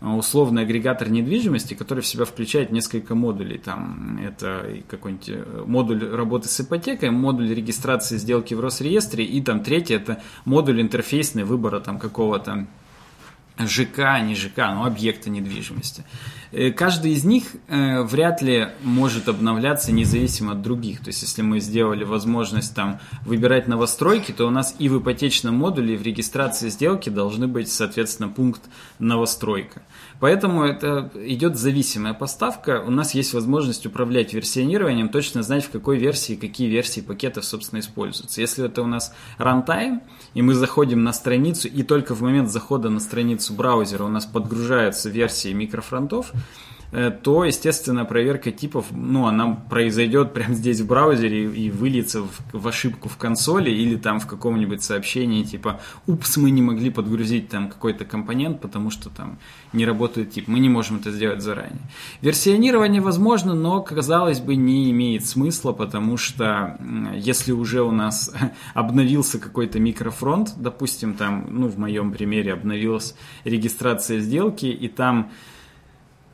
условный 0.00 0.62
агрегатор 0.62 1.08
недвижимости, 1.08 1.74
который 1.74 2.00
в 2.00 2.06
себя 2.06 2.24
включает 2.24 2.70
несколько 2.70 3.14
модулей. 3.14 3.58
Там 3.58 4.20
это 4.22 4.82
какой-нибудь 4.88 5.28
э, 5.28 5.64
модуль 5.66 6.08
работы 6.08 6.48
с 6.48 6.60
ипотекой, 6.60 7.10
модуль 7.10 7.52
регистрации 7.52 8.18
сделки 8.18 8.54
в 8.54 8.60
Росреестре, 8.60 9.24
и 9.24 9.40
там 9.40 9.60
третий 9.60 9.94
это 9.94 10.22
модуль 10.44 10.80
интерфейсный 10.80 11.44
выбора 11.44 11.80
там 11.80 11.98
какого-то 11.98 12.66
ЖК, 13.58 14.20
не 14.22 14.34
ЖК, 14.34 14.58
но 14.58 14.84
объекта 14.84 15.30
недвижимости. 15.30 16.04
Э, 16.52 16.70
каждый 16.70 17.12
из 17.12 17.24
них 17.24 17.44
э, 17.68 18.02
вряд 18.02 18.42
ли 18.42 18.68
может 18.82 19.28
обновляться 19.28 19.92
независимо 19.92 20.52
от 20.52 20.62
других. 20.62 21.00
То 21.00 21.08
есть, 21.08 21.22
если 21.22 21.42
мы 21.42 21.60
сделали 21.60 22.04
возможность 22.04 22.74
там 22.74 23.00
выбирать 23.24 23.68
новостройки, 23.68 24.32
то 24.32 24.46
у 24.46 24.50
нас 24.50 24.76
и 24.78 24.88
в 24.88 25.00
ипотечном 25.00 25.54
модуле, 25.54 25.94
и 25.94 25.96
в 25.96 26.02
регистрации 26.02 26.68
сделки 26.68 27.10
должны 27.10 27.46
быть, 27.48 27.70
соответственно, 27.70 28.28
пункт 28.28 28.62
новостройка. 28.98 29.82
Поэтому 30.18 30.64
это 30.64 31.10
идет 31.14 31.56
зависимая 31.56 32.14
поставка. 32.14 32.82
У 32.86 32.90
нас 32.90 33.14
есть 33.14 33.34
возможность 33.34 33.84
управлять 33.84 34.32
версионированием, 34.32 35.08
точно 35.08 35.42
знать, 35.42 35.64
в 35.64 35.70
какой 35.70 35.98
версии 35.98 36.34
какие 36.34 36.68
версии 36.68 37.00
пакетов, 37.00 37.44
собственно, 37.44 37.80
используются. 37.80 38.40
Если 38.40 38.64
это 38.64 38.82
у 38.82 38.86
нас 38.86 39.14
runtime, 39.38 40.00
и 40.34 40.42
мы 40.42 40.54
заходим 40.54 41.02
на 41.04 41.12
страницу, 41.12 41.68
и 41.68 41.82
только 41.82 42.14
в 42.14 42.22
момент 42.22 42.50
захода 42.50 42.88
на 42.88 43.00
страницу 43.00 43.52
браузера 43.52 44.04
у 44.04 44.08
нас 44.08 44.24
подгружаются 44.24 45.10
версии 45.10 45.52
микрофронтов, 45.52 46.32
то, 47.22 47.44
естественно, 47.44 48.04
проверка 48.04 48.52
типов, 48.52 48.86
ну, 48.92 49.26
она 49.26 49.54
произойдет 49.68 50.32
прямо 50.32 50.54
здесь 50.54 50.80
в 50.80 50.86
браузере 50.86 51.44
и 51.44 51.70
выльется 51.70 52.22
в, 52.22 52.30
в 52.52 52.66
ошибку 52.68 53.08
в 53.08 53.16
консоли 53.16 53.70
или 53.70 53.96
там 53.96 54.20
в 54.20 54.26
каком-нибудь 54.26 54.82
сообщении, 54.82 55.42
типа, 55.42 55.80
упс, 56.06 56.36
мы 56.36 56.50
не 56.50 56.62
могли 56.62 56.90
подгрузить 56.90 57.48
там 57.48 57.68
какой-то 57.68 58.04
компонент, 58.04 58.60
потому 58.60 58.90
что 58.90 59.10
там 59.10 59.38
не 59.72 59.84
работает 59.84 60.30
тип. 60.30 60.48
Мы 60.48 60.60
не 60.60 60.68
можем 60.68 60.98
это 60.98 61.10
сделать 61.10 61.42
заранее. 61.42 61.80
Версионирование 62.22 63.02
возможно, 63.02 63.54
но, 63.54 63.82
казалось 63.82 64.40
бы, 64.40 64.54
не 64.54 64.90
имеет 64.90 65.26
смысла, 65.26 65.72
потому 65.72 66.16
что 66.16 66.78
если 67.14 67.52
уже 67.52 67.82
у 67.82 67.90
нас 67.90 68.32
обновился 68.74 69.38
какой-то 69.38 69.80
микрофронт, 69.80 70.54
допустим, 70.56 71.14
там, 71.14 71.46
ну, 71.50 71.68
в 71.68 71.78
моем 71.78 72.12
примере 72.12 72.52
обновилась 72.52 73.16
регистрация 73.44 74.20
сделки, 74.20 74.66
и 74.66 74.88
там 74.88 75.30
Э, 75.30 75.34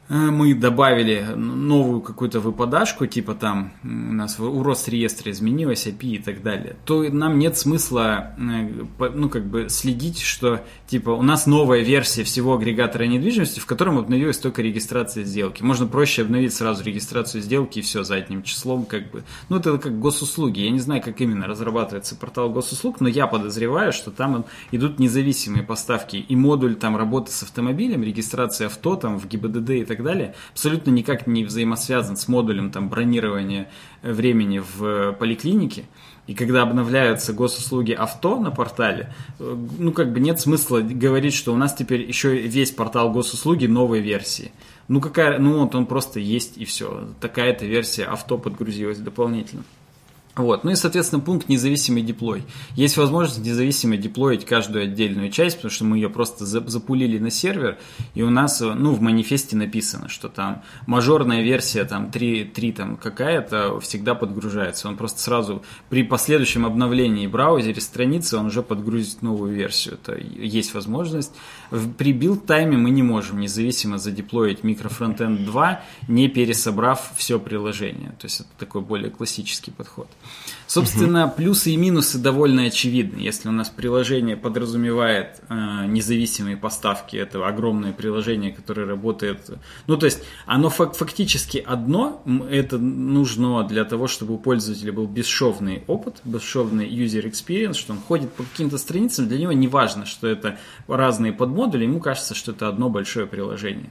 мы 0.09 0.55
добавили 0.55 1.25
новую 1.35 2.01
какую-то 2.01 2.41
выпадашку, 2.41 3.07
типа 3.07 3.35
там 3.35 3.73
у 3.83 3.89
нас 3.89 4.39
у 4.39 4.63
Росреестра 4.63 5.31
изменилась 5.31 5.87
API 5.87 6.17
и 6.17 6.19
так 6.19 6.43
далее, 6.43 6.77
то 6.85 7.03
нам 7.05 7.39
нет 7.39 7.57
смысла 7.57 8.35
э, 8.37 9.09
ну, 9.15 9.29
как 9.29 9.47
бы 9.47 9.69
следить, 9.69 10.21
что 10.21 10.61
типа 10.87 11.11
у 11.11 11.23
нас 11.23 11.47
новая 11.47 11.81
версия 11.81 12.25
всего 12.25 12.55
агрегатора 12.55 13.05
недвижимости, 13.05 13.61
в 13.61 13.67
котором 13.67 13.99
обновилась 13.99 14.39
только 14.39 14.61
регистрация 14.61 15.25
сделки. 15.25 15.63
Можно 15.63 15.87
проще 15.87 16.23
обновить 16.23 16.53
сразу 16.53 16.85
регистрацию 16.85 17.41
сделки 17.41 17.79
и 17.79 17.83
все 17.83 18.03
за 18.03 18.17
одним 18.17 18.43
числом, 18.43 18.85
как 18.85 19.11
бы. 19.11 19.25
Ну, 19.49 19.57
это 19.57 19.79
как 19.79 19.99
госуслуги. 19.99 20.61
Я 20.61 20.71
не 20.71 20.81
знаю, 20.81 21.03
как 21.03 21.21
именно 21.21 21.47
разрабатывается 21.47 22.17
портал 22.17 22.51
госуслуг, 22.51 23.01
но 23.01 23.09
я 23.09 23.27
подозреваю, 23.27 23.93
что 23.93 24.11
там 24.11 24.45
идут 24.73 24.99
независимые 24.99 25.63
поставки 25.63 26.17
и 26.17 26.37
модуль 26.37 26.75
там 26.75 26.97
работы 26.97 27.31
с 27.31 27.43
автомобилем, 27.43 28.03
регистрация 28.03 28.67
авто 28.67 28.97
там 28.97 29.19
в 29.19 29.27
ГИБДД 29.27 29.71
и 29.71 29.85
так 29.85 29.92
далее, 30.01 30.37
абсолютно 30.53 30.91
никак 30.93 31.27
не 31.27 31.43
взаимосвязан 31.43 32.17
с 32.17 32.29
модулем 32.29 32.71
там, 32.71 32.89
бронирования 32.89 33.69
времени 34.03 34.63
в 34.77 35.13
поликлинике. 35.15 35.87
И 36.29 36.35
когда 36.35 36.63
обновляются 36.63 37.33
госуслуги 37.33 37.91
авто 37.91 38.39
на 38.39 38.53
портале, 38.53 39.13
ну 39.41 39.91
как 39.91 40.13
бы 40.13 40.21
нет 40.21 40.39
смысла 40.39 40.81
говорить, 40.81 41.35
что 41.35 41.53
у 41.53 41.57
нас 41.57 41.75
теперь 41.75 42.03
еще 42.03 42.37
весь 42.37 42.71
портал 42.71 43.11
госуслуги 43.11 43.67
новой 43.67 44.01
версии. 44.01 44.53
Ну 44.87 45.01
какая, 45.01 45.39
ну 45.39 45.59
вот 45.59 45.75
он 45.75 45.85
просто 45.85 46.21
есть 46.21 46.57
и 46.57 46.65
все. 46.65 47.09
Такая-то 47.21 47.67
версия 47.67 48.05
авто 48.05 48.39
подгрузилась 48.39 48.99
дополнительно. 48.99 49.65
Вот. 50.35 50.65
Ну 50.65 50.71
и, 50.71 50.77
соответственно, 50.77 51.21
пункт 51.21 51.51
независимый 51.51 52.03
деплой. 52.03 52.43
Есть 52.75 52.97
возможность 52.97 53.45
независимо 53.45 53.99
деплоить 53.99 54.47
каждую 54.47 54.85
отдельную 54.85 55.31
часть, 55.31 55.57
потому 55.57 55.71
что 55.71 55.85
мы 55.85 55.99
ее 55.99 56.09
просто 56.09 56.47
запулили 56.47 57.19
на 57.19 57.31
сервер, 57.31 57.79
и 58.15 58.23
у 58.23 58.31
нас, 58.31 58.61
ну, 58.61 58.93
в 58.93 59.03
манифесте 59.03 59.57
написано, 59.57 60.09
что 60.09 60.31
там 60.31 60.63
мажорная 60.87 61.43
версия 61.43 61.85
там 61.85 62.11
3, 62.11 62.45
3 62.45 62.73
там 62.73 62.97
какая-то 62.97 63.79
всегда 63.81 64.15
подгружается. 64.15 64.89
Он 64.89 64.97
просто 64.97 65.21
сразу 65.21 65.63
при 65.91 66.03
последующем 66.03 66.65
обновлении 66.65 67.27
браузере 67.27 67.83
страницы 67.83 68.39
он 68.39 68.47
уже 68.47 68.63
подгрузит 68.63 69.21
новую 69.21 69.53
версию. 69.53 69.99
Это 70.03 70.17
есть 70.19 70.73
возможность. 70.73 71.33
При 71.99 72.15
build-time 72.15 72.73
е 72.73 72.79
мы 72.79 72.89
не 72.89 73.03
можем 73.03 73.39
независимо 73.39 73.99
задеплоить 73.99 74.65
микрофронтенд 74.65 75.45
2, 75.45 75.83
не 76.09 76.29
пересобрав 76.29 77.13
все 77.17 77.39
приложение. 77.39 78.13
То 78.19 78.25
есть 78.25 78.41
это 78.41 78.49
такой 78.59 78.81
более 78.81 79.11
классический 79.11 79.71
подход. 79.71 80.09
Собственно, 80.67 81.29
плюсы 81.29 81.73
и 81.73 81.77
минусы 81.77 82.17
довольно 82.17 82.63
очевидны. 82.63 83.19
Если 83.19 83.47
у 83.47 83.53
нас 83.53 83.69
приложение 83.69 84.39
подразумевает 84.39 85.43
э, 85.51 85.85
независимые 85.87 86.57
поставки, 86.57 87.15
это 87.15 87.47
огромное 87.47 87.93
приложение, 87.93 88.53
которое 88.53 88.87
работает. 88.87 89.51
Ну, 89.87 89.99
то 89.99 90.07
есть, 90.07 90.21
оно 90.47 90.71
фак- 90.71 90.97
фактически 90.97 91.59
одно, 91.59 92.23
это 92.51 92.79
нужно 92.79 93.63
для 93.65 93.85
того, 93.85 94.07
чтобы 94.07 94.33
у 94.35 94.39
пользователя 94.39 94.95
был 94.95 95.07
бесшовный 95.07 95.85
опыт, 95.89 96.23
бесшовный 96.25 96.89
user 96.89 97.31
experience, 97.31 97.75
что 97.75 97.93
он 97.93 97.99
ходит 98.01 98.33
по 98.33 98.43
каким-то 98.43 98.79
страницам, 98.79 99.29
для 99.29 99.39
него 99.39 99.53
не 99.53 99.69
важно, 99.69 100.07
что 100.07 100.27
это 100.27 100.59
разные 100.89 101.35
подмодули, 101.35 101.85
ему 101.85 102.01
кажется, 102.01 102.35
что 102.35 102.53
это 102.53 102.69
одно 102.69 102.89
большое 102.89 103.27
приложение. 103.27 103.91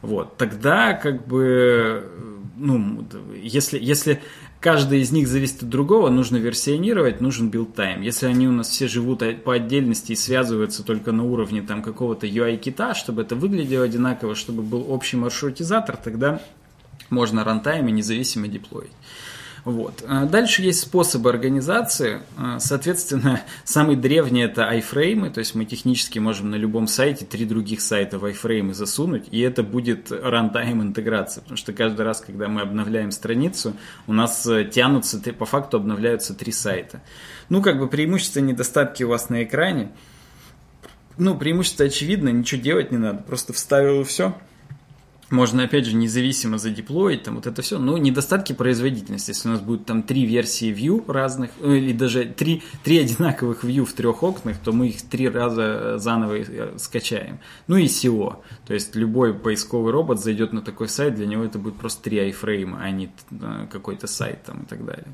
Вот, 0.00 0.36
тогда 0.36 0.92
как 0.92 1.26
бы, 1.26 2.10
ну, 2.56 3.06
если, 3.42 3.78
если 3.78 4.22
каждый 4.64 5.02
из 5.02 5.12
них 5.12 5.28
зависит 5.28 5.62
от 5.62 5.68
другого, 5.68 6.08
нужно 6.08 6.38
версионировать, 6.38 7.20
нужен 7.20 7.50
build-time. 7.50 8.00
Если 8.00 8.24
они 8.24 8.48
у 8.48 8.52
нас 8.52 8.70
все 8.70 8.88
живут 8.88 9.22
по 9.44 9.52
отдельности 9.52 10.12
и 10.12 10.16
связываются 10.16 10.82
только 10.82 11.12
на 11.12 11.22
уровне 11.22 11.60
там 11.60 11.82
какого-то 11.82 12.26
UI-kit 12.26 12.77
а, 12.77 12.94
чтобы 12.94 13.20
это 13.20 13.34
выглядело 13.36 13.84
одинаково, 13.84 14.34
чтобы 14.34 14.62
был 14.62 14.90
общий 14.90 15.18
маршрутизатор, 15.18 15.98
тогда 15.98 16.40
можно 17.10 17.44
runtime 17.44 17.88
и 17.88 17.92
независимо 17.92 18.48
деплоить. 18.48 18.90
Вот. 19.64 20.04
А 20.06 20.26
дальше 20.26 20.62
есть 20.62 20.80
способы 20.80 21.30
организации. 21.30 22.20
А, 22.36 22.58
соответственно, 22.58 23.40
самый 23.64 23.96
древний 23.96 24.42
это 24.42 24.68
iframe 24.68 25.14
ы, 25.14 25.30
то 25.30 25.38
есть 25.38 25.54
мы 25.54 25.64
технически 25.64 26.18
можем 26.18 26.50
на 26.50 26.56
любом 26.56 26.86
сайте 26.86 27.24
три 27.24 27.46
других 27.46 27.80
сайта 27.80 28.18
в 28.18 28.24
iframe 28.26 28.67
ы 28.67 28.74
засунуть, 28.74 29.26
и 29.30 29.40
это 29.40 29.62
будет 29.62 30.12
runtime 30.12 30.82
интеграция, 30.82 31.40
потому 31.40 31.56
что 31.56 31.72
каждый 31.72 32.02
раз, 32.02 32.20
когда 32.20 32.48
мы 32.48 32.60
обновляем 32.60 33.10
страницу, 33.10 33.74
у 34.06 34.12
нас 34.12 34.46
э, 34.46 34.64
тянутся, 34.64 35.18
по 35.32 35.46
факту 35.46 35.78
обновляются 35.78 36.34
три 36.34 36.52
сайта. 36.52 37.00
Ну, 37.48 37.62
как 37.62 37.78
бы 37.78 37.88
преимущества 37.88 38.40
и 38.40 38.42
недостатки 38.42 39.02
у 39.02 39.08
вас 39.08 39.30
на 39.30 39.44
экране. 39.44 39.92
Ну, 41.16 41.38
преимущество 41.38 41.86
очевидно, 41.86 42.28
ничего 42.28 42.60
делать 42.60 42.90
не 42.90 42.98
надо, 42.98 43.22
просто 43.22 43.54
вставил 43.54 44.02
и 44.02 44.04
все– 44.04 44.36
можно, 45.30 45.64
опять 45.64 45.86
же, 45.86 45.96
независимо 45.96 46.58
задеплоить, 46.58 47.22
там 47.22 47.36
вот 47.36 47.46
это 47.46 47.62
все, 47.62 47.78
но 47.78 47.96
недостатки 47.98 48.52
производительности. 48.52 49.30
Если 49.30 49.48
у 49.48 49.52
нас 49.52 49.60
будет 49.60 49.86
там 49.86 50.02
три 50.02 50.26
версии 50.26 50.72
view 50.72 51.10
разных, 51.10 51.50
э, 51.60 51.76
или 51.76 51.92
даже 51.92 52.24
три, 52.24 52.62
три 52.82 52.98
одинаковых 52.98 53.64
view 53.64 53.84
в 53.84 53.92
трех 53.94 54.22
окнах, 54.22 54.58
то 54.58 54.72
мы 54.72 54.88
их 54.88 55.02
три 55.02 55.28
раза 55.28 55.98
заново 55.98 56.38
э, 56.38 56.74
скачаем. 56.78 57.38
Ну 57.68 57.76
и 57.76 57.86
SEO. 57.86 58.36
То 58.66 58.74
есть 58.74 58.94
любой 58.94 59.34
поисковый 59.34 59.92
робот 59.92 60.20
зайдет 60.20 60.52
на 60.52 60.60
такой 60.60 60.88
сайт, 60.88 61.14
для 61.14 61.26
него 61.26 61.44
это 61.44 61.58
будет 61.58 61.76
просто 61.76 62.02
три 62.02 62.18
айфрейма, 62.18 62.80
а 62.82 62.90
не 62.90 63.10
э, 63.30 63.66
какой-то 63.70 64.06
сайт 64.06 64.44
там 64.44 64.62
и 64.62 64.66
так 64.66 64.84
далее. 64.84 65.06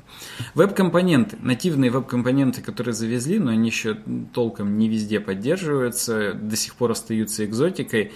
Веб-компоненты. 0.55 1.37
Нативные 1.41 1.89
веб-компоненты, 1.89 2.61
которые 2.61 2.93
завезли, 2.93 3.39
но 3.39 3.51
они 3.51 3.69
еще 3.69 3.97
толком 4.33 4.77
не 4.77 4.89
везде 4.89 5.19
поддерживаются, 5.19 6.33
до 6.33 6.55
сих 6.57 6.75
пор 6.75 6.91
остаются 6.91 7.45
экзотикой. 7.45 8.11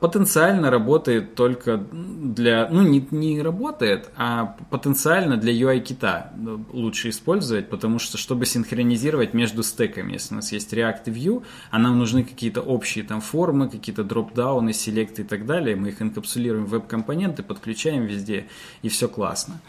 Потенциально 0.00 0.70
работает 0.70 1.35
только 1.36 1.76
для, 1.76 2.68
ну 2.70 2.82
не, 2.82 3.06
не 3.10 3.42
работает, 3.42 4.10
а 4.16 4.56
потенциально 4.70 5.36
для 5.36 5.52
UI-кита 5.52 6.32
лучше 6.72 7.10
использовать, 7.10 7.68
потому 7.68 7.98
что 7.98 8.18
чтобы 8.18 8.46
синхронизировать 8.46 9.34
между 9.34 9.62
стеками, 9.62 10.14
если 10.14 10.34
у 10.34 10.36
нас 10.36 10.50
есть 10.52 10.72
React 10.72 11.04
Vue, 11.04 11.44
а 11.70 11.78
нам 11.78 11.98
нужны 11.98 12.24
какие-то 12.24 12.62
общие 12.62 13.04
там 13.04 13.20
формы, 13.20 13.68
какие-то 13.68 14.02
дропдауны, 14.02 14.72
селекты 14.72 15.22
и 15.22 15.24
так 15.24 15.46
далее, 15.46 15.76
мы 15.76 15.90
их 15.90 16.02
инкапсулируем 16.02 16.64
в 16.66 16.70
веб-компоненты, 16.70 17.42
подключаем 17.42 18.06
везде, 18.06 18.46
и 18.82 18.88
все 18.88 19.08
классно. 19.08 19.60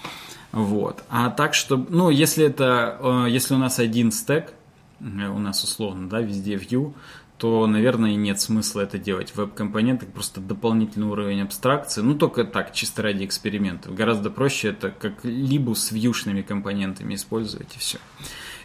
Вот. 0.51 1.03
А 1.09 1.29
так, 1.29 1.53
что, 1.53 1.77
ну, 1.89 2.09
если 2.09 2.45
это, 2.45 2.97
э, 2.99 3.29
если 3.29 3.53
у 3.53 3.57
нас 3.57 3.79
один 3.79 4.11
стек, 4.11 4.53
э, 5.01 5.27
у 5.27 5.39
нас 5.39 5.63
условно, 5.63 6.09
да, 6.09 6.21
везде 6.21 6.55
Vue, 6.55 6.93
то, 7.37 7.67
наверное, 7.67 8.15
нет 8.15 8.41
смысла 8.41 8.81
это 8.81 8.97
делать. 8.97 9.35
Веб-компоненты 9.35 10.07
просто 10.07 10.41
дополнительный 10.41 11.07
уровень 11.07 11.41
абстракции. 11.41 12.01
Ну, 12.01 12.15
только 12.15 12.43
так, 12.43 12.73
чисто 12.73 13.03
ради 13.03 13.25
экспериментов. 13.25 13.93
Гораздо 13.93 14.31
проще 14.31 14.69
это 14.69 14.89
как 14.89 15.23
либо 15.23 15.75
с 15.75 15.91
вьюшными 15.91 16.41
компонентами 16.41 17.13
использовать 17.13 17.75
и 17.75 17.79
все. 17.79 17.99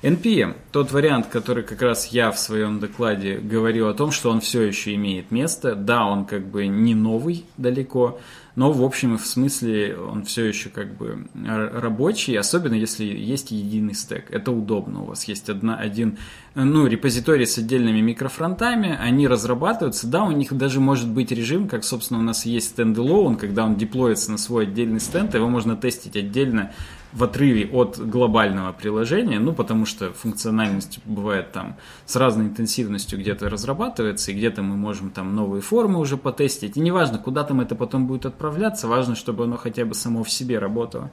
NPM, 0.02 0.56
тот 0.72 0.90
вариант, 0.90 1.28
который 1.28 1.62
как 1.62 1.80
раз 1.80 2.08
я 2.08 2.32
в 2.32 2.38
своем 2.38 2.80
докладе 2.80 3.38
говорил 3.38 3.88
о 3.88 3.94
том, 3.94 4.10
что 4.10 4.30
он 4.30 4.40
все 4.40 4.62
еще 4.62 4.94
имеет 4.94 5.30
место. 5.30 5.76
Да, 5.76 6.06
он 6.06 6.24
как 6.24 6.46
бы 6.46 6.66
не 6.66 6.94
новый 6.94 7.44
далеко, 7.56 8.18
но 8.54 8.70
в 8.70 8.82
общем 8.82 9.16
в 9.16 9.26
смысле 9.26 9.96
он 9.96 10.24
все 10.24 10.44
еще 10.44 10.68
как 10.68 10.94
бы 10.96 11.26
рабочий, 11.34 12.36
особенно 12.36 12.74
если 12.74 13.04
есть 13.04 13.50
единый 13.50 13.94
стек. 13.94 14.26
Это 14.30 14.52
удобно. 14.52 15.02
У 15.02 15.06
вас 15.06 15.24
есть 15.24 15.48
одна, 15.48 15.76
один 15.76 16.18
ну, 16.54 16.86
репозиторий 16.86 17.46
с 17.46 17.56
отдельными 17.56 18.00
микрофронтами, 18.00 18.96
они 19.00 19.26
разрабатываются. 19.26 20.06
Да, 20.06 20.24
у 20.24 20.32
них 20.32 20.52
даже 20.52 20.80
может 20.80 21.08
быть 21.08 21.32
режим, 21.32 21.66
как, 21.66 21.82
собственно, 21.82 22.20
у 22.20 22.22
нас 22.22 22.44
есть 22.44 22.78
стендалone, 22.78 23.36
когда 23.36 23.64
он 23.64 23.76
деплоится 23.76 24.30
на 24.30 24.38
свой 24.38 24.64
отдельный 24.64 25.00
стенд, 25.00 25.34
его 25.34 25.48
можно 25.48 25.76
тестить 25.76 26.16
отдельно 26.16 26.72
в 27.12 27.24
отрыве 27.24 27.68
от 27.70 27.98
глобального 27.98 28.72
приложения, 28.72 29.38
ну, 29.38 29.52
потому 29.52 29.86
что 29.86 30.12
функциональность 30.12 31.00
бывает 31.04 31.52
там 31.52 31.76
с 32.06 32.16
разной 32.16 32.46
интенсивностью 32.46 33.18
где-то 33.18 33.50
разрабатывается, 33.50 34.32
и 34.32 34.34
где-то 34.34 34.62
мы 34.62 34.76
можем 34.76 35.10
там 35.10 35.34
новые 35.34 35.60
формы 35.62 35.98
уже 35.98 36.16
потестить. 36.16 36.76
И 36.76 36.80
неважно, 36.80 37.18
куда 37.18 37.44
там 37.44 37.60
это 37.60 37.74
потом 37.74 38.06
будет 38.06 38.26
отправляться, 38.26 38.88
важно, 38.88 39.14
чтобы 39.14 39.44
оно 39.44 39.56
хотя 39.56 39.84
бы 39.84 39.94
само 39.94 40.24
в 40.24 40.30
себе 40.30 40.58
работало. 40.58 41.10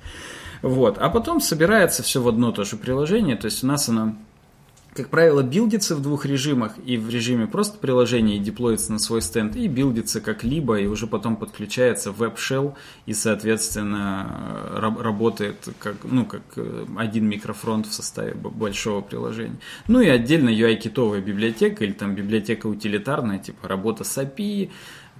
Вот. 0.62 0.98
А 0.98 1.10
потом 1.10 1.42
собирается 1.42 2.04
все 2.04 2.22
в 2.22 2.28
одно 2.28 2.52
то 2.52 2.64
же 2.64 2.78
приложение, 2.78 3.36
то 3.36 3.46
есть 3.46 3.64
у 3.64 3.68
нас 3.68 3.90
оно 3.90 4.16
как 5.00 5.08
правило, 5.08 5.42
билдится 5.42 5.96
в 5.96 6.02
двух 6.02 6.26
режимах, 6.26 6.74
и 6.86 6.98
в 6.98 7.10
режиме 7.10 7.48
просто 7.48 7.78
приложения 7.78 8.36
и 8.36 8.40
деплоится 8.40 8.92
на 8.92 9.00
свой 9.00 9.22
стенд, 9.22 9.56
и 9.56 9.70
билдится 9.70 10.20
как-либо, 10.20 10.78
и 10.78 10.88
уже 10.88 11.08
потом 11.08 11.38
подключается 11.38 12.12
в 12.12 12.22
WebShell, 12.22 12.76
и, 13.06 13.14
соответственно, 13.14 14.68
работает 15.00 15.70
как, 15.80 15.96
ну, 16.04 16.26
как 16.26 16.42
э, 16.58 16.86
один 16.98 17.30
микрофронт 17.30 17.88
в 17.88 17.94
составе 17.94 18.34
большого 18.34 19.00
приложения. 19.00 19.56
Ну 19.88 20.02
и 20.02 20.10
отдельно 20.10 20.50
UI-китовая 20.50 21.22
библиотека, 21.22 21.86
или 21.86 21.94
там 21.94 22.14
библиотека 22.14 22.68
утилитарная, 22.68 23.40
типа 23.40 23.70
работа 23.70 24.04
с 24.04 24.18
API, 24.18 24.70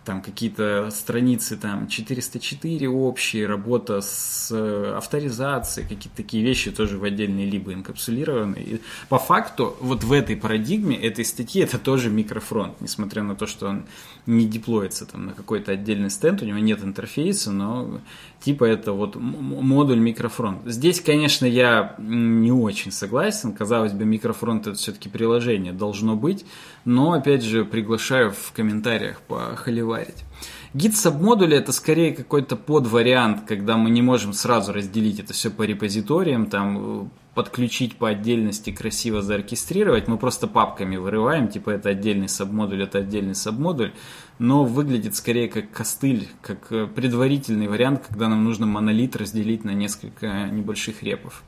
там 0.10 0.24
какие-то 0.24 0.90
страницы, 0.90 1.56
там 1.56 1.88
404 1.88 2.90
общие, 2.90 3.46
работа 3.46 4.02
с 4.02 4.50
э, 4.52 4.94
авторизацией, 4.98 5.88
какие-то 5.88 6.18
такие 6.18 6.44
вещи 6.44 6.72
тоже 6.72 6.98
в 6.98 7.04
отдельные 7.04 7.46
либо 7.46 7.74
инкапсулированы. 7.74 8.56
И 8.56 8.82
по 9.08 9.20
факту 9.20 9.78
вот 9.80 10.04
в 10.04 10.12
этой 10.12 10.36
парадигме, 10.36 10.98
этой 10.98 11.24
статьи, 11.24 11.62
это 11.62 11.78
тоже 11.78 12.10
микрофронт, 12.10 12.82
несмотря 12.82 13.22
на 13.22 13.36
то, 13.36 13.46
что 13.46 13.68
он 13.68 13.86
не 14.26 14.48
деплоится 14.48 15.06
там 15.06 15.28
на 15.28 15.34
какой-то 15.34 15.74
отдельный 15.74 16.10
стенд, 16.10 16.42
у 16.42 16.46
него 16.46 16.58
нет 16.58 16.84
интерфейса, 16.84 17.52
но 17.52 18.02
типа 18.42 18.66
это 18.66 18.94
вот 18.94 19.16
модуль 19.16 20.00
микрофронт. 20.00 20.62
Здесь, 20.66 21.02
конечно, 21.02 21.46
я 21.46 21.96
не 21.98 22.52
очень 22.52 22.92
согласен, 22.92 23.54
казалось 23.54 23.94
бы, 23.94 24.06
микрофронт 24.06 24.68
это 24.68 24.78
все-таки 24.78 25.10
приложение 25.10 25.74
должно 25.74 26.16
быть, 26.16 26.46
но, 26.86 27.14
опять 27.14 27.44
же, 27.44 27.66
приглашаю 27.66 28.32
в 28.32 28.52
комментариях 28.54 29.22
похоливарить. 29.22 30.26
Гид 30.74 30.96
сабмодуля 30.96 31.58
это 31.58 31.72
скорее 31.72 32.14
какой-то 32.14 32.56
подвариант, 32.56 33.46
когда 33.48 33.76
мы 33.76 33.90
не 33.90 34.02
можем 34.02 34.34
сразу 34.34 34.72
разделить 34.72 35.20
это 35.20 35.34
все 35.34 35.50
по 35.50 35.64
репозиториям, 35.64 36.46
там 36.46 37.12
подключить 37.40 37.96
по 37.96 38.10
отдельности, 38.10 38.70
красиво 38.70 39.22
заоркестрировать. 39.22 40.10
Мы 40.10 40.18
просто 40.18 40.46
папками 40.46 40.98
вырываем, 40.98 41.48
типа 41.48 41.70
это 41.70 41.88
отдельный 41.88 42.28
сабмодуль, 42.28 42.84
это 42.84 42.98
отдельный 42.98 43.34
сабмодуль, 43.34 43.94
но 44.40 44.66
выглядит 44.66 45.16
скорее 45.16 45.48
как 45.48 45.72
костыль, 45.72 46.28
как 46.42 46.70
э, 46.74 46.86
предварительный 46.86 47.70
вариант, 47.70 48.08
когда 48.10 48.28
нам 48.28 48.44
нужно 48.44 48.66
монолит 48.66 49.16
разделить 49.16 49.64
на 49.64 49.70
несколько 49.70 50.50
небольших 50.52 51.02
репов. 51.02 51.44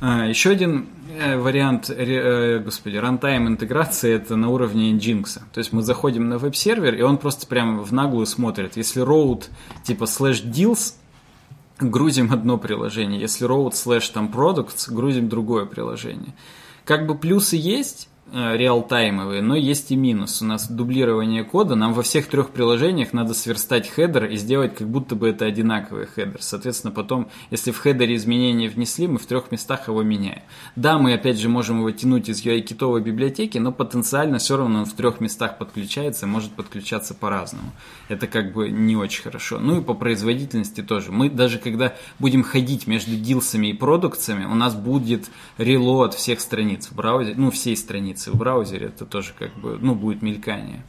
А, 0.00 0.26
еще 0.26 0.52
один 0.52 0.86
э, 1.20 1.36
вариант, 1.36 1.90
э, 1.90 2.60
господи, 2.64 2.96
рантайм 2.96 3.46
интеграции 3.46 4.10
это 4.10 4.36
на 4.36 4.48
уровне 4.48 4.90
Nginx. 4.92 5.40
То 5.52 5.58
есть 5.58 5.74
мы 5.74 5.82
заходим 5.82 6.30
на 6.30 6.38
веб-сервер, 6.38 6.94
и 6.94 7.02
он 7.02 7.18
просто 7.18 7.46
прямо 7.46 7.82
в 7.82 7.92
наглую 7.92 8.24
смотрит. 8.24 8.78
Если 8.78 9.02
route 9.02 9.50
типа 9.82 10.04
slash 10.04 10.42
deals 10.50 10.94
грузим 11.90 12.32
одно 12.32 12.58
приложение. 12.58 13.20
Если 13.20 13.46
route 13.46 13.72
slash 13.72 14.12
там 14.12 14.30
products, 14.34 14.92
грузим 14.92 15.28
другое 15.28 15.64
приложение. 15.64 16.34
Как 16.84 17.06
бы 17.06 17.16
плюсы 17.16 17.56
есть, 17.56 18.08
realtime 18.32 19.00
овые, 19.00 19.42
но 19.42 19.54
есть 19.54 19.90
и 19.90 19.96
минус. 19.96 20.40
У 20.42 20.44
нас 20.46 20.68
дублирование 20.68 21.44
кода, 21.44 21.74
нам 21.74 21.92
во 21.92 22.02
всех 22.02 22.26
трех 22.26 22.50
приложениях 22.50 23.12
надо 23.12 23.34
сверстать 23.34 23.88
хедер 23.88 24.24
и 24.24 24.36
сделать, 24.36 24.74
как 24.76 24.88
будто 24.88 25.14
бы 25.14 25.28
это 25.28 25.44
одинаковый 25.44 26.06
хедер. 26.06 26.38
Соответственно, 26.40 26.92
потом, 26.92 27.28
если 27.50 27.70
в 27.70 27.78
хедере 27.78 28.16
изменения 28.16 28.68
внесли, 28.68 29.06
мы 29.06 29.18
в 29.18 29.26
трех 29.26 29.52
местах 29.52 29.88
его 29.88 30.02
меняем. 30.02 30.42
Да, 30.74 30.98
мы 30.98 31.12
опять 31.12 31.38
же 31.38 31.48
можем 31.48 31.78
его 31.78 31.90
тянуть 31.90 32.28
из 32.28 32.44
UI-kit 32.44 32.79
овой 32.79 33.02
библиотеки, 33.02 33.58
но 33.58 33.72
потенциально 33.72 34.38
все 34.38 34.56
равно 34.56 34.80
он 34.80 34.86
в 34.86 34.94
трех 34.94 35.20
местах 35.20 35.58
подключается 35.58 36.26
и 36.26 36.28
может 36.28 36.52
подключаться 36.52 37.14
по-разному. 37.14 37.72
Это 38.08 38.26
как 38.26 38.52
бы 38.52 38.70
не 38.70 38.96
очень 38.96 39.22
хорошо. 39.22 39.58
Ну 39.58 39.80
и 39.80 39.84
по 39.84 39.94
производительности 39.94 40.82
тоже. 40.82 41.12
Мы 41.12 41.28
даже 41.28 41.58
когда 41.58 41.94
будем 42.18 42.42
ходить 42.42 42.86
между 42.86 43.16
дилсами 43.16 43.68
и 43.68 43.74
продукциями, 43.74 44.46
у 44.46 44.54
нас 44.54 44.74
будет 44.74 45.30
релоад 45.58 46.14
всех 46.14 46.40
страниц 46.40 46.88
в 46.88 46.94
браузере, 46.94 47.34
ну 47.36 47.50
всей 47.50 47.76
страницы 47.76 48.13
страницы 48.14 48.30
в 48.30 48.36
браузере, 48.36 48.86
это 48.86 49.04
тоже 49.04 49.32
как 49.38 49.54
бы, 49.54 49.78
ну, 49.80 49.94
будет 49.94 50.22
мелькание. 50.22 50.84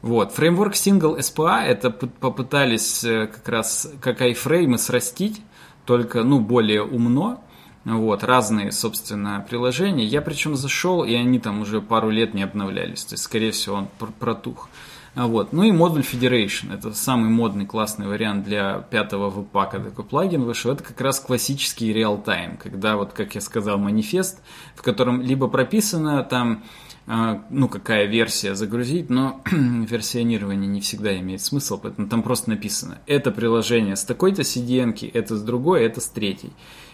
Вот. 0.00 0.32
Фреймворк 0.32 0.74
Single 0.74 1.18
SPA 1.18 1.62
это 1.62 1.90
попытались 1.90 3.04
э, 3.04 3.26
как 3.26 3.48
раз 3.48 3.92
как 4.00 4.20
iFrame 4.20 4.76
срастить, 4.78 5.42
только, 5.84 6.24
ну, 6.24 6.40
более 6.40 6.82
умно. 6.82 7.42
Вот, 7.84 8.22
разные, 8.22 8.70
собственно, 8.70 9.44
приложения. 9.48 10.04
Я 10.04 10.22
причем 10.22 10.54
зашел, 10.54 11.02
и 11.02 11.14
они 11.14 11.40
там 11.40 11.62
уже 11.62 11.80
пару 11.80 12.10
лет 12.10 12.32
не 12.32 12.44
обновлялись. 12.44 13.04
То 13.04 13.14
есть, 13.14 13.24
скорее 13.24 13.50
всего, 13.50 13.76
он 13.76 13.88
протух. 14.20 14.68
Вот. 15.14 15.52
Ну 15.52 15.62
и 15.64 15.72
модуль 15.72 16.02
Federation. 16.02 16.74
Это 16.74 16.92
самый 16.94 17.28
модный 17.28 17.66
классный 17.66 18.06
вариант 18.06 18.44
для 18.44 18.78
пятого 18.78 19.28
веб-пака. 19.28 19.78
Такой 19.78 20.04
плагин 20.04 20.44
вышел. 20.44 20.72
Это 20.72 20.82
как 20.82 21.00
раз 21.00 21.20
классический 21.20 21.92
реал-тайм. 21.92 22.56
Когда, 22.56 22.96
вот, 22.96 23.12
как 23.12 23.34
я 23.34 23.40
сказал, 23.40 23.78
манифест, 23.78 24.40
в 24.74 24.82
котором 24.82 25.20
либо 25.20 25.48
прописано 25.48 26.22
там 26.22 26.64
а, 27.06 27.42
ну, 27.50 27.68
какая 27.68 28.06
версия 28.06 28.54
загрузить, 28.54 29.10
но 29.10 29.42
версионирование 29.50 30.68
не 30.68 30.80
всегда 30.80 31.18
имеет 31.18 31.40
смысл, 31.40 31.78
поэтому 31.82 32.08
там 32.08 32.22
просто 32.22 32.50
написано, 32.50 32.98
это 33.06 33.32
приложение 33.32 33.96
с 33.96 34.04
такой-то 34.04 34.42
CDN, 34.42 35.10
это 35.12 35.36
с 35.36 35.42
другой, 35.42 35.82
это 35.82 36.00
с 36.00 36.06
третьей. 36.06 36.52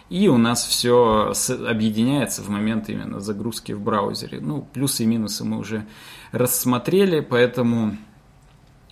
И 0.09 0.27
у 0.29 0.39
нас 0.39 0.65
все 0.65 1.35
объединяется 1.69 2.41
в 2.41 2.49
момент 2.49 2.89
именно 2.89 3.21
загрузки 3.21 3.73
в 3.73 3.83
браузере. 3.83 4.41
Ну, 4.41 4.63
плюсы 4.63 5.03
и 5.03 5.07
минусы 5.07 5.45
мы 5.45 5.59
уже 5.59 5.87
рассмотрели, 6.33 7.21
поэтому 7.21 7.99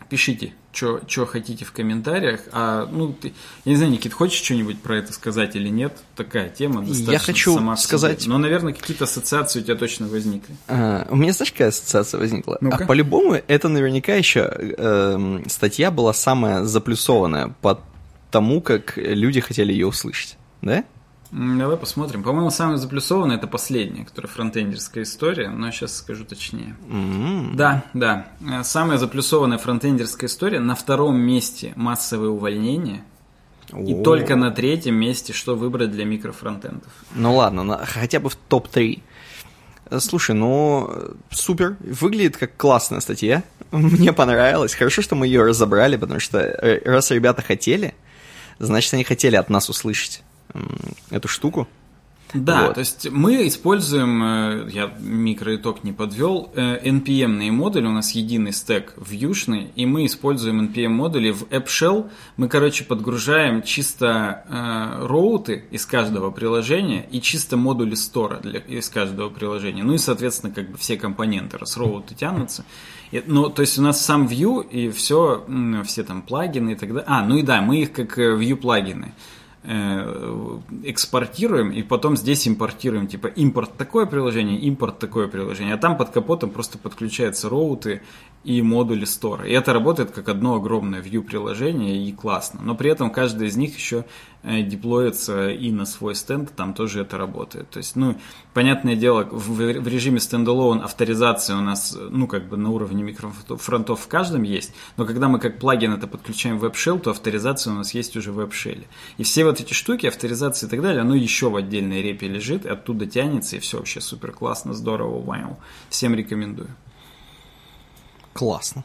пишите, 0.09 0.53
что 0.73 1.27
хотите 1.27 1.65
в 1.65 1.73
комментариях. 1.73 2.41
А, 2.53 2.87
ну, 2.91 3.13
ты, 3.13 3.33
я 3.65 3.73
не 3.73 3.77
знаю, 3.77 3.93
Никит, 3.93 4.13
хочешь 4.13 4.43
что-нибудь 4.43 4.81
про 4.81 4.99
это 4.99 5.13
сказать 5.13 5.57
или 5.57 5.69
нет? 5.69 5.97
Такая 6.15 6.49
тема 6.49 6.81
достаточно 6.81 7.13
Я 7.13 7.19
хочу 7.19 7.55
сама 7.55 7.77
сказать... 7.77 8.23
Себе. 8.23 8.33
Но, 8.33 8.39
наверное, 8.39 8.73
какие-то 8.73 9.05
ассоциации 9.05 9.61
у 9.61 9.63
тебя 9.63 9.77
точно 9.77 10.07
возникли. 10.09 10.55
А, 10.69 11.07
у 11.11 11.17
меня, 11.17 11.33
знаешь, 11.33 11.53
какая 11.53 11.69
ассоциация 11.69 12.19
возникла? 12.19 12.59
ну 12.61 12.71
А 12.73 12.79
по-любому 12.85 13.41
это 13.47 13.69
наверняка 13.69 14.15
еще 14.15 14.51
э, 14.57 15.43
статья 15.47 15.91
была 15.91 16.13
самая 16.13 16.65
заплюсованная 16.65 17.55
по 17.63 17.81
тому, 18.31 18.61
как 18.61 18.95
люди 18.97 19.41
хотели 19.41 19.73
ее 19.73 19.87
услышать. 19.87 20.37
Да? 20.63 20.85
Давай 21.33 21.77
посмотрим. 21.77 22.23
По-моему, 22.23 22.51
самое 22.51 22.79
заплюсованное 22.79 23.37
это 23.37 23.47
последняя, 23.47 24.05
которая 24.05 24.31
фронтендерская 24.31 25.05
история, 25.05 25.49
но 25.49 25.71
сейчас 25.71 25.97
скажу 25.97 26.25
точнее. 26.25 26.77
Mm-hmm. 26.89 27.55
Да, 27.55 27.85
да. 27.95 28.29
Э, 28.41 28.63
самая 28.63 28.99
заплюсованная 28.99 29.59
фронтендерская 29.59 30.29
история. 30.29 30.61
На 30.61 30.75
втором 30.75 31.17
месте 31.19 31.73
массовые 31.77 32.31
увольнения. 32.31 33.03
И 33.73 33.95
О. 33.95 34.03
только 34.03 34.37
на 34.37 34.53
третьем 34.53 34.95
месте, 34.95 35.33
что 35.33 35.57
выбрать 35.57 35.91
для 35.91 36.05
микрофронтендов. 36.05 36.93
Ну 37.15 37.35
ладно, 37.35 37.65
на, 37.65 37.85
хотя 37.85 38.21
бы 38.21 38.31
в 38.31 38.37
топ-3. 38.37 39.03
Э, 39.91 40.01
слушай, 40.01 40.35
ну 40.35 40.89
супер, 41.31 41.77
выглядит 41.81 42.37
как 42.37 42.57
классная 42.57 43.01
статья. 43.01 43.43
Мне 43.73 44.13
понравилось. 44.13 44.75
Хорошо, 44.75 45.03
что 45.03 45.17
мы 45.17 45.27
ее 45.27 45.43
разобрали, 45.43 45.97
потому 45.97 46.21
что 46.21 46.39
э, 46.39 46.89
раз 46.89 47.11
ребята 47.11 47.43
хотели, 47.43 47.95
значит, 48.61 48.95
они 48.95 49.03
хотели 49.03 49.35
от 49.35 49.51
нас 49.51 49.69
услышать 49.69 50.23
эту 51.11 51.29
штуку. 51.29 51.69
Да, 52.35 52.67
вот. 52.67 52.75
то 52.75 52.81
есть 52.81 53.09
мы 53.11 53.47
используем, 53.47 54.23
э, 54.23 54.71
я 54.71 54.93
микроитог 54.99 55.85
не 55.85 55.93
подвел, 55.93 56.51
NPM-ные 56.55 57.53
модули, 57.53 57.87
у 57.87 57.93
нас 57.93 58.13
единый 58.13 58.53
стек 58.53 58.95
вьюшный, 58.97 59.71
и 59.77 59.87
мы 59.87 60.07
используем 60.07 60.61
NPM-модули 60.67 61.31
в 61.31 61.45
AppShell. 61.45 62.11
Мы, 62.37 62.49
короче, 62.49 62.85
подгружаем 62.85 63.63
чисто 63.63 64.45
э, 64.49 65.07
роуты 65.07 65.65
из 65.71 65.87
каждого 65.87 66.31
приложения 66.31 67.07
и 67.11 67.21
чисто 67.21 67.57
модули 67.57 67.95
стора 67.95 68.39
для, 68.39 68.59
из 68.59 68.89
каждого 68.89 69.31
приложения. 69.31 69.85
Ну 69.85 69.95
и, 69.95 69.99
соответственно, 69.99 70.53
как 70.53 70.71
бы 70.71 70.79
все 70.79 70.97
компоненты, 70.97 71.59
раз 71.59 71.77
роуты 71.77 72.15
тянутся. 72.15 72.65
И, 73.13 73.23
ну, 73.25 73.49
то 73.51 73.63
есть 73.63 73.79
у 73.79 73.83
нас 73.83 74.05
сам 74.05 74.27
view 74.27 74.69
и 74.69 74.91
все, 74.91 75.47
все 75.85 76.03
там 76.03 76.23
плагины 76.23 76.73
и 76.73 76.75
так 76.75 76.89
далее. 76.89 77.05
А, 77.07 77.25
ну 77.25 77.37
и 77.37 77.43
да, 77.43 77.63
мы 77.63 77.83
их 77.83 77.93
как 77.93 78.19
э, 78.19 78.37
view 78.37 78.57
плагины. 78.57 79.13
Э, 79.15 79.36
экспортируем 80.85 81.71
и 81.73 81.83
потом 81.83 82.17
здесь 82.17 82.47
импортируем, 82.47 83.09
типа 83.09 83.27
импорт 83.27 83.77
такое 83.77 84.07
приложение, 84.07 84.59
импорт 84.61 84.99
такое 84.99 85.27
приложение, 85.27 85.75
а 85.75 85.79
там 85.79 85.97
под 85.97 86.11
капотом 86.11 86.51
просто 86.51 86.79
подключаются 86.79 87.49
роуты 87.49 88.03
и 88.47 88.63
модули 88.63 89.05
стора. 89.05 89.45
И 89.45 89.53
это 89.53 89.73
работает 89.73 90.13
как 90.13 90.29
одно 90.29 90.55
огромное 90.55 91.03
view 91.03 91.21
приложение 91.23 92.07
и 92.07 92.13
классно. 92.13 92.61
Но 92.63 92.77
при 92.77 92.89
этом 92.89 93.11
каждый 93.11 93.49
из 93.49 93.57
них 93.57 93.77
еще 93.77 94.05
э, 94.45 94.63
деплоится 94.63 95.51
и 95.51 95.73
на 95.73 95.85
свой 95.85 96.15
стенд, 96.15 96.55
там 96.55 96.73
тоже 96.73 97.01
это 97.01 97.19
работает. 97.19 97.69
То 97.71 97.79
есть, 97.79 97.97
ну, 97.97 98.15
понятное 98.55 98.95
дело, 98.95 99.25
в, 99.25 99.57
в 99.57 99.89
режиме 99.89 100.21
стендалон 100.21 100.81
авторизация 100.81 101.57
у 101.57 101.61
нас, 101.61 101.99
ну, 101.99 102.29
как 102.29 102.49
бы 102.49 102.57
на 102.57 102.71
уровне 102.71 103.03
микрофронтов 103.03 104.03
в 104.03 104.07
каждом 104.07 104.45
есть, 104.45 104.73
но 104.97 105.07
когда 105.07 105.29
мы 105.29 105.41
как 105.41 105.59
плагин 105.59 105.95
это 105.95 106.07
подключаем 106.07 106.61
в 106.61 106.65
WebShell, 106.65 107.01
то 107.01 107.11
авторизация 107.11 107.73
у 107.73 107.77
нас 107.77 107.95
есть 107.95 108.17
уже 108.17 108.31
в 108.31 108.39
WebShell. 108.39 108.85
И 109.19 109.25
все 109.25 109.45
вот 109.45 109.61
эти 109.61 109.73
штуки, 109.73 110.07
авторизация 110.07 110.69
и 110.69 110.71
так 110.71 110.83
далее, 110.83 111.01
оно 111.01 111.17
еще 111.17 111.51
в 111.51 111.57
отдельной 111.57 112.01
репе 112.01 112.29
лежит, 112.29 112.65
оттуда 112.65 113.07
тянется, 113.07 113.57
и 113.57 113.59
все 113.59 113.79
вообще 113.79 114.01
супер 114.01 114.31
классно, 114.31 114.73
здорово, 114.73 115.21
вау. 115.21 115.59
Всем 115.91 116.15
рекомендую. 116.15 116.69
Классно. 118.37 118.85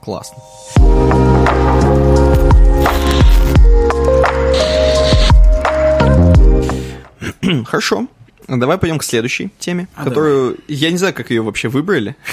Классно. 0.00 0.36
Хорошо. 7.64 8.08
Давай 8.46 8.76
пойдем 8.76 8.98
к 8.98 9.04
следующей 9.04 9.50
теме, 9.58 9.88
а 9.94 10.04
которую 10.04 10.56
давай. 10.56 10.64
я 10.68 10.90
не 10.90 10.98
знаю, 10.98 11.14
как 11.14 11.30
ее 11.30 11.42
вообще 11.42 11.68
выбрали. 11.68 12.16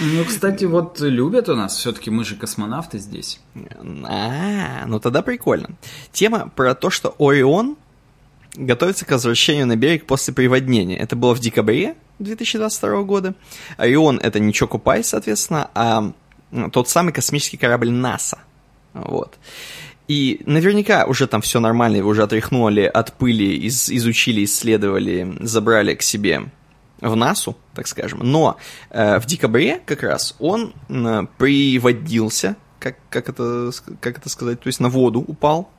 Ну, 0.00 0.24
кстати, 0.24 0.64
вот 0.64 1.00
любят 1.00 1.48
у 1.48 1.56
нас, 1.56 1.74
все-таки 1.74 2.08
мы 2.08 2.22
же 2.24 2.36
космонавты 2.36 2.98
здесь. 2.98 3.40
А, 4.04 4.84
ну 4.86 5.00
тогда 5.00 5.22
прикольно. 5.22 5.70
Тема 6.12 6.52
про 6.54 6.76
то, 6.76 6.88
что 6.88 7.16
Орион 7.18 7.76
готовится 8.54 9.04
к 9.04 9.10
возвращению 9.10 9.66
на 9.66 9.74
берег 9.74 10.06
после 10.06 10.32
приводнения. 10.32 10.96
Это 10.96 11.16
было 11.16 11.34
в 11.34 11.40
декабре 11.40 11.96
2022 12.18 13.02
года. 13.02 13.34
Орион 13.76 14.18
это 14.18 14.38
не 14.38 14.52
Чокупай, 14.52 15.04
соответственно, 15.04 15.70
а 15.74 16.12
тот 16.72 16.88
самый 16.88 17.12
космический 17.12 17.56
корабль 17.56 17.90
НАСА. 17.90 18.38
Вот. 18.94 19.38
И 20.08 20.40
наверняка 20.46 21.04
уже 21.04 21.26
там 21.26 21.40
все 21.40 21.58
нормально, 21.58 21.96
его 21.96 22.10
уже 22.10 22.22
отряхнули 22.22 22.82
от 22.82 23.12
пыли, 23.14 23.56
из, 23.56 23.90
изучили, 23.90 24.44
исследовали, 24.44 25.36
забрали 25.40 25.94
к 25.94 26.02
себе 26.02 26.42
в 27.00 27.16
НАСУ, 27.16 27.56
так 27.74 27.86
скажем. 27.88 28.20
Но 28.22 28.56
э, 28.90 29.18
в 29.18 29.26
декабре 29.26 29.80
как 29.84 30.02
раз 30.02 30.36
он 30.38 30.74
э, 30.88 31.26
приводился, 31.38 32.56
как, 32.78 32.96
как, 33.10 33.28
это, 33.28 33.72
как 34.00 34.18
это 34.18 34.28
сказать, 34.28 34.60
то 34.60 34.68
есть 34.68 34.80
на 34.80 34.88
воду 34.88 35.24
упал. 35.26 35.70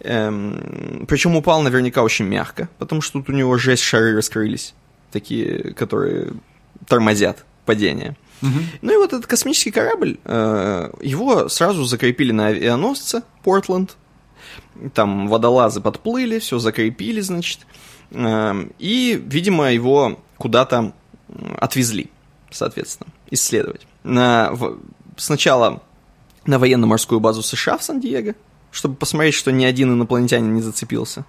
Эм, 0.00 1.06
причем 1.08 1.36
упал 1.36 1.62
наверняка 1.62 2.02
очень 2.02 2.26
мягко, 2.26 2.68
потому 2.78 3.00
что 3.00 3.18
тут 3.18 3.30
у 3.30 3.32
него 3.32 3.56
жесть 3.56 3.82
шары 3.82 4.14
раскрылись, 4.14 4.74
такие, 5.10 5.74
которые 5.74 6.32
тормозят 6.86 7.44
падение. 7.66 8.16
Угу. 8.42 8.58
Ну 8.82 8.92
и 8.92 8.96
вот 8.96 9.12
этот 9.12 9.26
космический 9.26 9.70
корабль, 9.70 10.18
э, 10.24 10.90
его 11.02 11.48
сразу 11.48 11.84
закрепили 11.84 12.32
на 12.32 12.48
авианосце 12.48 13.22
Портленд. 13.42 13.96
Там 14.94 15.28
водолазы 15.28 15.80
подплыли, 15.80 16.38
все 16.38 16.58
закрепили, 16.58 17.20
значит. 17.20 17.60
Э, 18.10 18.54
и, 18.78 19.22
видимо, 19.26 19.72
его 19.72 20.18
куда-то 20.38 20.92
отвезли, 21.58 22.10
соответственно, 22.50 23.10
исследовать. 23.30 23.86
На, 24.02 24.50
в, 24.52 24.78
сначала 25.16 25.82
на 26.46 26.58
военно-морскую 26.58 27.20
базу 27.20 27.42
США 27.42 27.76
в 27.76 27.82
Сан-Диего, 27.82 28.34
чтобы 28.70 28.94
посмотреть, 28.94 29.34
что 29.34 29.52
ни 29.52 29.64
один 29.64 29.92
инопланетянин 29.92 30.54
не 30.54 30.62
зацепился. 30.62 31.24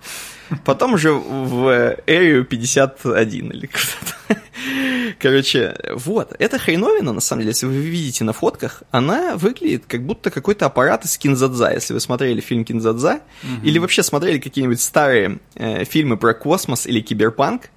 Потом 0.66 0.94
уже 0.94 1.12
в 1.12 1.96
Area 2.08 2.44
51 2.44 3.52
или 3.52 3.68
куда-то. 3.68 4.42
Короче, 5.20 5.76
вот, 5.94 6.36
эта 6.40 6.58
хреновина, 6.58 7.14
на 7.14 7.22
самом 7.22 7.42
деле, 7.42 7.52
если 7.52 7.68
вы 7.68 7.74
видите 7.74 8.24
на 8.24 8.34
фотках, 8.34 8.84
она 8.92 9.36
выглядит 9.36 9.84
как 9.88 10.04
будто 10.06 10.32
какой-то 10.32 10.66
аппарат 10.66 11.06
из 11.06 11.18
Кинзадза. 11.18 11.72
Если 11.74 11.94
вы 11.94 12.00
смотрели 12.00 12.42
фильм 12.42 12.66
Кинзадза, 12.66 13.22
угу. 13.44 13.66
или 13.66 13.80
вообще 13.80 14.04
смотрели 14.04 14.40
какие-нибудь 14.40 14.82
старые 14.82 15.40
э, 15.56 15.84
фильмы 15.86 16.18
про 16.18 16.34
космос 16.34 16.88
или 16.88 17.02
киберпанк, 17.02 17.70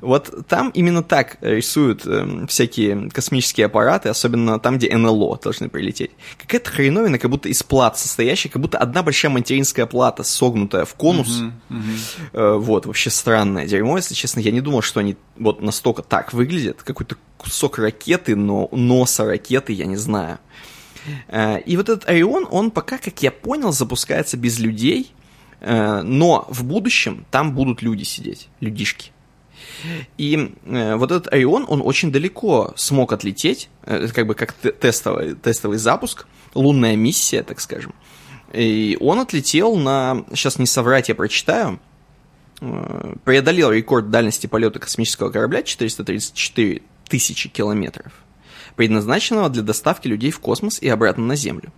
вот 0.00 0.46
там 0.46 0.70
именно 0.70 1.02
так 1.02 1.38
рисуют 1.40 2.06
э, 2.06 2.46
всякие 2.48 3.10
космические 3.10 3.66
аппараты, 3.66 4.08
особенно 4.08 4.58
там, 4.60 4.78
где 4.78 4.96
НЛО 4.96 5.40
должны 5.42 5.68
прилететь. 5.68 6.12
Какая-то 6.38 6.70
хреновина, 6.70 7.18
как 7.18 7.30
будто 7.30 7.48
из 7.48 7.62
плат 7.62 7.98
состоящая, 7.98 8.48
как 8.48 8.62
будто 8.62 8.78
одна 8.78 9.02
большая 9.02 9.30
материнская 9.32 9.86
плата, 9.86 10.22
согнутая 10.22 10.84
в 10.84 10.94
конус. 10.94 11.40
Uh-huh, 11.40 11.52
uh-huh. 11.70 12.28
Э, 12.32 12.56
вот, 12.58 12.86
вообще 12.86 13.10
странное 13.10 13.66
дерьмо, 13.66 13.96
если 13.96 14.14
честно. 14.14 14.40
Я 14.40 14.52
не 14.52 14.60
думал, 14.60 14.82
что 14.82 15.00
они 15.00 15.16
вот 15.36 15.62
настолько 15.62 16.02
так 16.02 16.32
выглядят. 16.32 16.82
Какой-то 16.82 17.16
кусок 17.36 17.78
ракеты, 17.78 18.36
но 18.36 18.68
носа 18.72 19.24
ракеты, 19.24 19.72
я 19.72 19.86
не 19.86 19.96
знаю. 19.96 20.38
Э, 21.28 21.60
и 21.60 21.76
вот 21.76 21.88
этот 21.88 22.08
Орион, 22.08 22.46
он 22.50 22.70
пока, 22.70 22.98
как 22.98 23.22
я 23.22 23.30
понял, 23.30 23.72
запускается 23.72 24.36
без 24.36 24.58
людей, 24.58 25.12
э, 25.60 26.02
но 26.02 26.46
в 26.48 26.64
будущем 26.64 27.26
там 27.30 27.52
будут 27.54 27.82
люди 27.82 28.04
сидеть, 28.04 28.48
людишки. 28.60 29.12
И 30.16 30.54
э, 30.64 30.96
вот 30.96 31.10
этот 31.10 31.32
Орион, 31.32 31.64
он 31.68 31.82
очень 31.84 32.10
далеко 32.10 32.72
смог 32.76 33.12
отлететь, 33.12 33.68
э, 33.84 34.08
как 34.08 34.26
бы 34.26 34.34
как 34.34 34.52
тестовый, 34.52 35.34
тестовый 35.34 35.78
запуск, 35.78 36.26
лунная 36.54 36.96
миссия, 36.96 37.42
так 37.42 37.60
скажем. 37.60 37.94
И 38.52 38.96
он 39.00 39.20
отлетел 39.20 39.76
на, 39.76 40.24
сейчас 40.30 40.58
не 40.58 40.66
соврать, 40.66 41.08
я 41.08 41.14
прочитаю, 41.14 41.78
э, 42.60 43.14
преодолел 43.24 43.70
рекорд 43.70 44.10
дальности 44.10 44.46
полета 44.46 44.78
космического 44.78 45.30
корабля 45.30 45.62
434 45.62 46.82
тысячи 47.08 47.48
километров, 47.48 48.12
предназначенного 48.76 49.48
для 49.48 49.62
доставки 49.62 50.08
людей 50.08 50.30
в 50.30 50.40
космос 50.40 50.80
и 50.80 50.88
обратно 50.88 51.24
на 51.24 51.36
Землю. 51.36 51.72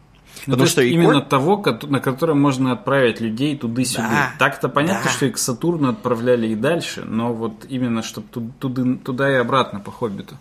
Ну, 0.46 0.52
Потому 0.52 0.68
что 0.68 0.82
рекорд... 0.82 1.04
именно 1.04 1.20
того, 1.22 1.64
на 1.82 2.00
котором 2.00 2.40
можно 2.40 2.72
отправить 2.72 3.20
людей 3.20 3.56
туда-сюда. 3.56 4.08
Да, 4.08 4.32
Так-то 4.38 4.68
понятно, 4.68 5.04
да. 5.04 5.10
что 5.10 5.26
и 5.26 5.30
к 5.30 5.38
Сатурну 5.38 5.90
отправляли 5.90 6.48
и 6.48 6.54
дальше, 6.54 7.04
но 7.04 7.32
вот 7.32 7.66
именно 7.68 8.02
чтобы 8.02 8.28
туда, 8.58 8.82
туда 9.04 9.30
и 9.30 9.34
обратно 9.34 9.80
по 9.80 9.90
Хоббиту. 9.90 10.36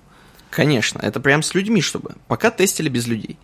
Конечно, 0.49 0.99
это 0.99 1.19
прям 1.19 1.43
с 1.43 1.53
людьми, 1.53 1.81
чтобы. 1.81 2.15
Пока 2.27 2.49
тестили 2.49 2.89
без 2.89 3.05
людей. 3.05 3.37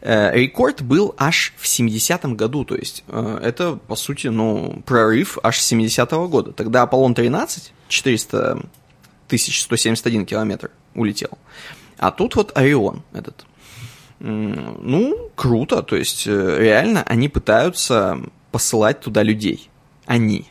Э, 0.00 0.32
рекорд 0.32 0.80
был 0.80 1.12
аж 1.18 1.52
в 1.56 1.64
70-м 1.64 2.36
году, 2.36 2.64
то 2.64 2.76
есть 2.76 3.02
э, 3.08 3.40
это, 3.42 3.74
по 3.74 3.96
сути, 3.96 4.28
ну, 4.28 4.80
прорыв 4.86 5.38
аж 5.42 5.58
с 5.58 5.72
70-го 5.72 6.28
года. 6.28 6.52
Тогда 6.52 6.82
Аполлон-13, 6.82 7.72
400 7.88 8.62
171 9.38 10.26
километр 10.26 10.70
улетел. 10.94 11.38
А 11.98 12.10
тут 12.10 12.36
вот 12.36 12.56
Орион 12.56 13.02
этот. 13.12 13.44
Ну, 14.24 15.30
круто. 15.34 15.82
То 15.82 15.96
есть, 15.96 16.28
э, 16.28 16.58
реально, 16.60 17.02
они 17.02 17.28
пытаются 17.28 18.20
посылать 18.52 19.00
туда 19.00 19.22
людей. 19.24 19.68
Они. 20.06 20.46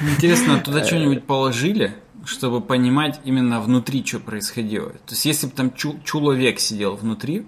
Интересно, 0.00 0.56
а 0.56 0.60
туда 0.60 0.84
что-нибудь 0.84 1.24
положили, 1.24 1.96
чтобы 2.26 2.60
понимать 2.60 3.20
именно 3.24 3.60
внутри, 3.60 4.04
что 4.04 4.20
происходило? 4.20 4.90
То 4.90 5.12
есть, 5.12 5.24
если 5.24 5.46
бы 5.46 5.52
там 5.52 5.72
человек 5.72 6.60
сидел 6.60 6.94
внутри, 6.94 7.46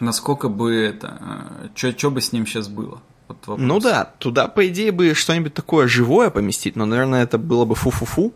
насколько 0.00 0.48
бы 0.48 0.74
это... 0.74 1.70
Что 1.74 2.10
бы 2.10 2.22
с 2.22 2.32
ним 2.32 2.46
сейчас 2.46 2.68
было? 2.68 3.02
Вот 3.28 3.58
ну 3.58 3.80
да, 3.80 4.12
туда, 4.18 4.48
по 4.48 4.66
идее, 4.68 4.92
бы 4.92 5.14
что-нибудь 5.14 5.54
такое 5.54 5.86
живое 5.86 6.30
поместить, 6.30 6.76
но, 6.76 6.86
наверное, 6.86 7.24
это 7.24 7.36
было 7.36 7.64
бы 7.64 7.74
фу-фу-фу. 7.74 8.32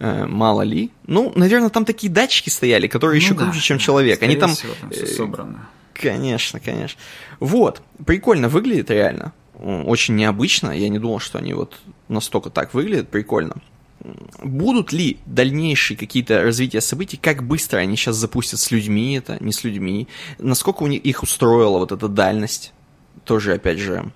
Э, 0.00 0.26
мало 0.26 0.62
ли. 0.62 0.90
Ну, 1.06 1.32
наверное, 1.34 1.70
там 1.70 1.84
такие 1.84 2.12
датчики 2.12 2.50
стояли, 2.50 2.86
которые 2.86 3.18
ну, 3.18 3.24
еще 3.24 3.34
да, 3.34 3.44
круче, 3.44 3.60
чем 3.60 3.78
человек. 3.78 4.22
Они 4.22 4.36
там... 4.36 4.54
Всего, 4.54 4.74
там 4.80 4.90
все 4.90 5.02
э, 5.02 5.06
собрано. 5.06 5.68
Конечно, 5.92 6.60
конечно. 6.60 7.00
Вот, 7.40 7.82
прикольно 8.06 8.48
выглядит 8.48 8.90
реально. 8.90 9.32
Очень 9.54 10.14
необычно. 10.14 10.70
Я 10.70 10.88
не 10.88 11.00
думал, 11.00 11.18
что 11.18 11.38
они 11.38 11.52
вот 11.52 11.76
настолько 12.06 12.50
так 12.50 12.74
выглядят. 12.74 13.08
Прикольно. 13.08 13.56
Будут 14.40 14.92
ли 14.92 15.18
дальнейшие 15.26 15.96
какие-то 15.96 16.42
развития 16.42 16.80
событий, 16.80 17.16
как 17.16 17.42
быстро 17.42 17.78
они 17.78 17.96
сейчас 17.96 18.14
запустят 18.14 18.60
с 18.60 18.70
людьми 18.70 19.14
это, 19.14 19.42
не 19.42 19.52
с 19.52 19.64
людьми, 19.64 20.06
насколько 20.38 20.84
у 20.84 20.86
них 20.86 21.02
их 21.02 21.24
устроила 21.24 21.78
вот 21.78 21.90
эта 21.90 22.06
дальность, 22.06 22.72
тоже, 23.24 23.54
опять 23.54 23.78
же, 23.78 24.12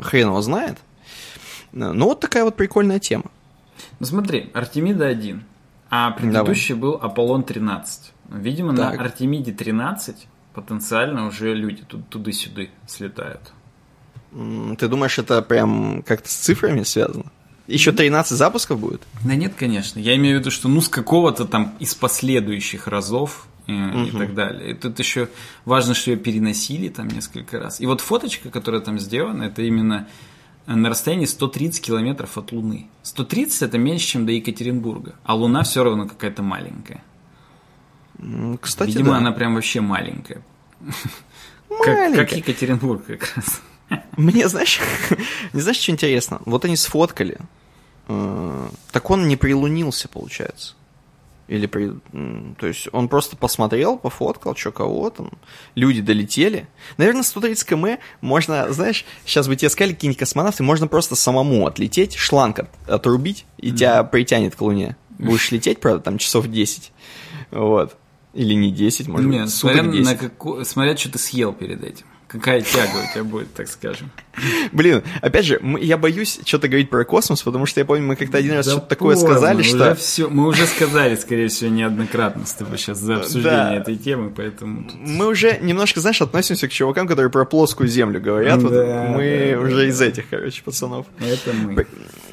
хрен 0.00 0.28
его 0.28 0.40
знает. 0.40 0.78
Но 1.72 2.06
вот 2.06 2.20
такая 2.20 2.44
вот 2.44 2.56
прикольная 2.56 2.98
тема. 2.98 3.30
Ну 4.00 4.06
смотри, 4.06 4.50
Артемида 4.54 5.06
1, 5.06 5.42
а 5.90 6.10
предыдущий 6.12 6.74
Давай. 6.74 6.82
был 6.82 7.00
Аполлон 7.00 7.42
13. 7.42 8.12
Видимо, 8.30 8.76
так. 8.76 8.96
на 8.96 9.04
Артемиде 9.04 9.52
13 9.52 10.28
потенциально 10.54 11.26
уже 11.26 11.54
люди 11.54 11.82
туда-сюда 11.82 12.64
слетают. 12.86 13.52
Ты 14.78 14.88
думаешь, 14.88 15.18
это 15.18 15.40
прям 15.42 16.02
как-то 16.02 16.28
с 16.28 16.34
цифрами 16.34 16.82
связано? 16.82 17.26
Еще 17.66 17.92
13 17.92 18.36
запусков 18.36 18.80
будет? 18.80 19.02
Да 19.24 19.34
нет, 19.34 19.54
конечно. 19.54 19.98
Я 19.98 20.16
имею 20.16 20.38
в 20.38 20.40
виду, 20.40 20.50
что 20.50 20.68
ну 20.68 20.80
с 20.80 20.88
какого-то 20.88 21.44
там 21.44 21.74
из 21.78 21.94
последующих 21.94 22.86
разов 22.86 23.46
и, 23.66 23.72
угу. 23.72 24.04
и 24.04 24.10
так 24.10 24.34
далее. 24.34 24.70
И 24.70 24.74
тут 24.74 24.98
еще 24.98 25.28
важно, 25.64 25.94
что 25.94 26.10
ее 26.10 26.16
переносили 26.16 26.88
там 26.88 27.08
несколько 27.08 27.58
раз. 27.58 27.80
И 27.80 27.86
вот 27.86 28.00
фоточка, 28.00 28.50
которая 28.50 28.80
там 28.80 28.98
сделана, 28.98 29.44
это 29.44 29.62
именно 29.62 30.08
на 30.76 30.90
расстоянии 30.90 31.24
130 31.24 31.80
километров 31.82 32.36
от 32.36 32.52
Луны. 32.52 32.88
130 33.02 33.62
это 33.62 33.78
меньше, 33.78 34.06
чем 34.06 34.26
до 34.26 34.32
Екатеринбурга, 34.32 35.14
а 35.24 35.34
Луна 35.34 35.62
все 35.62 35.82
равно 35.82 36.06
какая-то 36.06 36.42
маленькая. 36.42 37.02
Кстати, 38.60 38.90
Видимо, 38.90 39.12
да. 39.12 39.16
она 39.18 39.32
прям 39.32 39.54
вообще 39.54 39.80
маленькая. 39.80 40.42
Как, 41.68 42.14
как 42.14 42.32
Екатеринбург 42.32 43.04
как 43.06 43.32
раз. 43.36 43.62
Мне, 44.16 44.48
знаешь, 44.48 44.80
не 45.52 45.60
знаешь, 45.60 45.78
что 45.78 45.92
интересно? 45.92 46.40
Вот 46.44 46.64
они 46.64 46.76
сфоткали. 46.76 47.38
Э, 48.08 48.68
так 48.90 49.10
он 49.10 49.28
не 49.28 49.36
прилунился, 49.36 50.08
получается. 50.08 50.74
Или 51.48 51.66
при... 51.66 51.92
То 52.58 52.66
есть 52.66 52.88
он 52.92 53.08
просто 53.08 53.36
посмотрел, 53.36 53.96
пофоткал, 53.96 54.54
что 54.54 54.70
кого 54.70 55.08
там. 55.08 55.32
Люди 55.74 56.02
долетели. 56.02 56.68
Наверное, 56.98 57.22
130 57.22 57.66
км 57.66 57.98
можно, 58.20 58.70
знаешь, 58.70 59.06
сейчас 59.24 59.48
бы 59.48 59.56
тебе 59.56 59.70
сказали 59.70 59.94
какие-нибудь 59.94 60.18
космонавты, 60.18 60.62
можно 60.62 60.86
просто 60.86 61.16
самому 61.16 61.66
отлететь, 61.66 62.14
шланг 62.16 62.58
от, 62.58 62.68
отрубить, 62.86 63.46
и 63.56 63.70
mm-hmm. 63.70 63.76
тебя 63.76 64.04
притянет 64.04 64.56
к 64.56 64.60
Луне. 64.60 64.96
Будешь 65.18 65.50
лететь, 65.50 65.80
правда, 65.80 66.00
там 66.00 66.18
часов 66.18 66.46
10. 66.48 66.92
Вот. 67.50 67.96
Или 68.34 68.52
не 68.52 68.70
10, 68.70 69.08
может 69.08 69.26
Нет, 69.26 69.44
быть, 69.44 69.54
смотря, 69.54 69.82
10. 69.84 70.04
На 70.04 70.16
каку... 70.16 70.64
смотря, 70.64 70.96
что 70.96 71.12
ты 71.12 71.18
съел 71.18 71.54
перед 71.54 71.82
этим. 71.82 72.04
Какая 72.28 72.60
тяга 72.60 72.90
у 73.08 73.12
тебя 73.12 73.24
будет, 73.24 73.54
так 73.54 73.68
скажем. 73.68 74.10
Блин, 74.72 75.02
опять 75.22 75.46
же, 75.46 75.60
я 75.80 75.96
боюсь 75.96 76.40
что-то 76.44 76.68
говорить 76.68 76.90
про 76.90 77.04
космос, 77.06 77.42
потому 77.42 77.64
что 77.64 77.80
я 77.80 77.86
помню, 77.86 78.04
мы 78.04 78.16
как-то 78.16 78.36
один 78.36 78.52
раз 78.52 78.66
да 78.66 78.72
что-то 78.72 78.86
такое 78.86 79.16
сказали, 79.16 79.62
что... 79.62 79.94
Все, 79.94 80.28
мы 80.28 80.46
уже 80.46 80.66
сказали, 80.66 81.16
скорее 81.16 81.48
всего, 81.48 81.70
неоднократно 81.70 82.44
с 82.44 82.52
тобой 82.52 82.76
сейчас 82.76 82.98
за 82.98 83.16
обсуждение 83.16 83.50
да. 83.50 83.74
этой 83.76 83.96
темы, 83.96 84.30
поэтому... 84.30 84.84
Тут... 84.84 84.96
Мы 85.00 85.26
уже 85.26 85.58
немножко, 85.62 86.00
знаешь, 86.00 86.20
относимся 86.20 86.68
к 86.68 86.70
чувакам, 86.70 87.08
которые 87.08 87.30
про 87.30 87.46
плоскую 87.46 87.88
землю 87.88 88.20
говорят. 88.20 88.60
Да, 88.60 88.68
вот 88.68 89.16
мы 89.16 89.52
да, 89.54 89.60
уже 89.60 89.76
да. 89.76 89.84
из 89.86 90.00
этих, 90.00 90.28
короче, 90.28 90.62
пацанов. 90.62 91.06
Это 91.18 91.54
мы. 91.54 91.86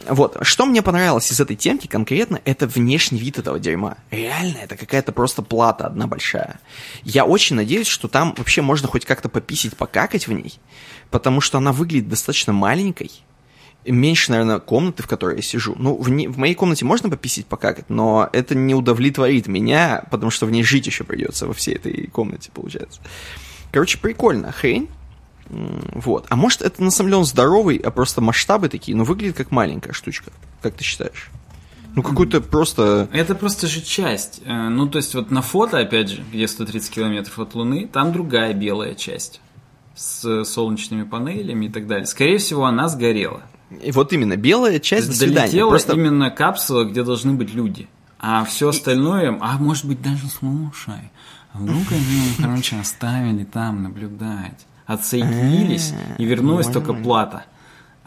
Вот, 0.07 0.37
что 0.41 0.65
мне 0.65 0.81
понравилось 0.81 1.31
из 1.31 1.39
этой 1.39 1.55
темки 1.55 1.87
конкретно, 1.87 2.41
это 2.45 2.67
внешний 2.67 3.19
вид 3.19 3.39
этого 3.39 3.59
дерьма. 3.59 3.97
Реально, 4.11 4.57
это 4.57 4.77
какая-то 4.77 5.11
просто 5.11 5.41
плата 5.41 5.87
одна 5.87 6.07
большая. 6.07 6.59
Я 7.03 7.25
очень 7.25 7.55
надеюсь, 7.55 7.87
что 7.87 8.07
там 8.07 8.33
вообще 8.37 8.61
можно 8.61 8.87
хоть 8.87 9.05
как-то 9.05 9.29
пописить, 9.29 9.75
покакать 9.75 10.27
в 10.27 10.31
ней, 10.31 10.59
потому 11.09 11.41
что 11.41 11.57
она 11.57 11.71
выглядит 11.71 12.09
достаточно 12.09 12.53
маленькой. 12.53 13.11
Меньше, 13.85 14.31
наверное, 14.31 14.59
комнаты, 14.59 15.03
в 15.03 15.07
которой 15.07 15.37
я 15.37 15.41
сижу. 15.43 15.75
Ну, 15.77 15.95
в, 15.95 16.09
не, 16.09 16.27
в 16.27 16.39
моей 16.39 16.55
комнате 16.55 16.85
можно 16.85 17.09
пописить, 17.09 17.45
покакать, 17.45 17.85
но 17.87 18.29
это 18.33 18.55
не 18.55 18.73
удовлетворит 18.73 19.45
меня, 19.47 20.05
потому 20.09 20.31
что 20.31 20.47
в 20.47 20.51
ней 20.51 20.63
жить 20.63 20.87
еще 20.87 21.03
придется 21.03 21.45
во 21.45 21.53
всей 21.53 21.75
этой 21.75 22.07
комнате, 22.07 22.49
получается. 22.51 22.99
Короче, 23.71 23.99
прикольно. 23.99 24.51
Хрень. 24.51 24.89
Вот. 25.49 26.25
А 26.29 26.35
может, 26.35 26.61
это 26.61 26.83
на 26.83 26.91
самом 26.91 27.09
деле 27.09 27.17
он 27.19 27.25
здоровый, 27.25 27.77
а 27.77 27.91
просто 27.91 28.21
масштабы 28.21 28.69
такие, 28.69 28.97
но 28.97 29.03
выглядит 29.03 29.37
как 29.37 29.51
маленькая 29.51 29.93
штучка. 29.93 30.31
Как 30.61 30.75
ты 30.75 30.83
считаешь? 30.83 31.29
Ну, 31.95 32.03
какой-то 32.03 32.41
просто... 32.41 33.07
Это 33.13 33.35
просто 33.35 33.67
же 33.67 33.81
часть. 33.81 34.41
Э, 34.45 34.67
ну, 34.67 34.87
то 34.87 34.97
есть, 34.97 35.15
вот 35.15 35.31
на 35.31 35.41
фото, 35.41 35.79
опять 35.79 36.09
же, 36.09 36.23
где 36.29 36.45
130 36.45 36.89
километров 36.91 37.39
от 37.39 37.55
Луны, 37.55 37.87
там 37.87 38.11
другая 38.11 38.53
белая 38.53 38.95
часть 38.95 39.39
с 39.95 40.43
солнечными 40.43 41.03
панелями 41.03 41.67
и 41.67 41.69
так 41.69 41.87
далее. 41.87 42.05
Скорее 42.05 42.37
всего, 42.37 42.65
она 42.65 42.89
сгорела. 42.89 43.43
И 43.81 43.91
вот 43.91 44.11
именно, 44.11 44.35
белая 44.35 44.79
часть, 44.79 45.07
до. 45.07 45.25
Долетела 45.25 45.69
просто... 45.69 45.93
именно 45.93 46.29
капсула, 46.29 46.83
где 46.83 47.03
должны 47.03 47.33
быть 47.33 47.53
люди. 47.53 47.87
А 48.19 48.43
все 48.43 48.69
остальное, 48.69 49.37
а 49.39 49.57
может 49.57 49.85
быть 49.85 50.01
даже 50.01 50.27
слушай, 50.27 51.11
а 51.53 51.59
вдруг 51.59 51.91
они, 51.91 52.33
короче, 52.37 52.77
оставили 52.77 53.43
там 53.43 53.83
наблюдать, 53.83 54.65
отсоединились 54.85 55.93
и 56.17 56.25
вернулась 56.25 56.67
только 56.67 56.93
плата. 56.93 57.45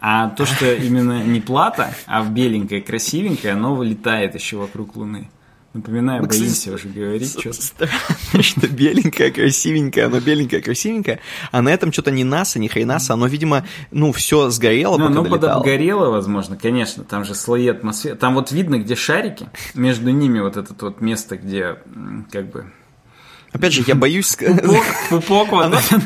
А 0.01 0.29
то, 0.29 0.45
что 0.45 0.73
именно 0.73 1.23
не 1.23 1.41
плата, 1.41 1.93
а 2.05 2.23
в 2.23 2.31
беленькое, 2.31 2.81
красивенькое, 2.81 3.53
оно 3.53 3.75
вылетает 3.75 4.33
еще 4.33 4.57
вокруг 4.57 4.95
Луны. 4.95 5.29
Напоминаю, 5.73 6.23
Ну, 6.23 6.27
боимся 6.27 6.73
уже 6.73 6.87
говорить 6.87 7.29
что-то. 7.39 7.87
Что 8.41 8.67
беленькая, 8.67 9.29
красивенькая, 9.29 10.07
оно 10.07 10.19
беленькое, 10.19 10.63
красивенькое, 10.63 11.19
а 11.51 11.61
на 11.61 11.69
этом 11.69 11.91
что-то 11.91 12.09
ни 12.09 12.23
НАСА, 12.23 12.57
ни 12.57 12.67
хренаса, 12.67 13.13
оно, 13.13 13.27
видимо, 13.27 13.65
ну, 13.91 14.11
все 14.11 14.49
сгорело, 14.49 14.97
Ну, 14.97 15.07
пока 15.07 15.19
оно 15.19 15.29
подобгорело, 15.29 16.09
возможно, 16.09 16.57
конечно, 16.57 17.03
там 17.03 17.23
же 17.23 17.35
слои 17.35 17.67
атмосферы. 17.67 18.15
Там 18.15 18.33
вот 18.33 18.51
видно, 18.51 18.79
где 18.79 18.95
шарики, 18.95 19.47
между 19.75 20.09
ними 20.09 20.39
вот 20.39 20.57
это 20.57 20.73
вот 20.79 21.01
место, 21.01 21.37
где 21.37 21.75
как 22.31 22.49
бы 22.49 22.71
Опять 23.51 23.73
же, 23.73 23.83
я 23.85 23.95
боюсь 23.95 24.35
пупок, 24.35 24.85
пупок 25.09 25.51
вот 25.51 25.73
этот. 25.73 26.03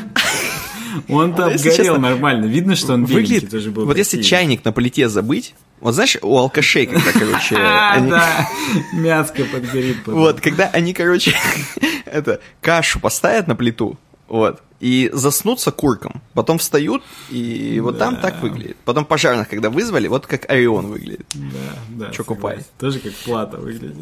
Если 1.08 1.14
обгорел 1.42 1.58
честно, 1.76 1.98
нормально. 1.98 2.44
Видно, 2.46 2.76
что 2.76 2.94
он 2.94 3.04
Выглядит, 3.04 3.50
тоже 3.50 3.70
был. 3.70 3.86
вот 3.86 3.96
если 3.96 4.22
чайник 4.22 4.64
на 4.64 4.72
плите 4.72 5.08
забыть, 5.08 5.54
вот 5.80 5.94
знаешь, 5.94 6.16
у 6.22 6.36
алкашей, 6.38 6.86
когда, 6.86 7.12
короче, 7.12 7.56
они- 7.92 8.10
да, 8.10 8.48
мяско 8.92 9.44
подгорит. 9.44 9.98
потом. 10.04 10.20
вот, 10.20 10.40
когда 10.40 10.66
они, 10.68 10.94
короче, 10.94 11.34
это, 12.06 12.40
кашу 12.60 13.00
поставят 13.00 13.46
на 13.48 13.56
плиту, 13.56 13.98
вот, 14.28 14.62
и 14.80 15.10
заснутся 15.12 15.70
курком, 15.72 16.20
потом 16.34 16.58
встают, 16.58 17.02
и 17.30 17.80
вот 17.82 17.98
там 17.98 18.16
так 18.16 18.42
выглядит. 18.42 18.76
Потом 18.84 19.04
пожарных, 19.06 19.48
когда 19.48 19.70
вызвали, 19.70 20.08
вот 20.08 20.26
как 20.26 20.50
Орион 20.50 20.88
выглядит. 20.88 21.26
Да, 21.34 22.06
да. 22.06 22.10
Чё 22.10 22.24
купай? 22.24 22.58
Тоже 22.78 22.98
как 22.98 23.12
плата 23.12 23.56
выглядит. 23.58 23.94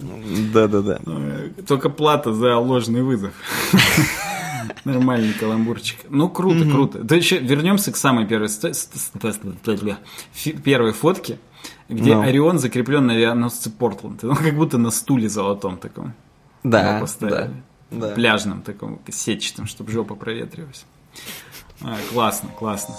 Да-да-да. 0.52 1.00
Только 1.68 1.88
плата 1.88 2.32
за 2.32 2.56
ложный 2.56 3.02
вызов. 3.02 3.32
Нормальный 4.84 5.32
каламбурчик. 5.32 5.98
Ну, 6.08 6.28
круто, 6.28 6.64
круто. 6.70 6.98
Да 6.98 7.16
еще 7.16 7.38
вернемся 7.38 7.92
к 7.92 7.96
самой 7.96 8.26
первой, 8.26 8.48
первой 10.64 10.92
фотке, 10.92 11.38
где. 11.88 12.14
Орион 12.16 12.58
закреплен 12.58 13.06
на 13.06 13.14
авианосце 13.14 13.70
Портленд. 13.70 14.24
Он 14.24 14.36
как 14.36 14.54
будто 14.54 14.78
на 14.78 14.90
стуле 14.90 15.28
золотом 15.28 15.78
таком. 15.78 16.14
Да, 16.62 17.50
да. 17.90 18.14
Пляжном 18.14 18.62
таком, 18.62 19.00
сетчатом, 19.10 19.66
чтобы 19.66 19.90
жопа 19.92 20.14
проветривалась. 20.14 20.86
А, 21.82 21.96
классно, 22.12 22.48
классно. 22.50 22.94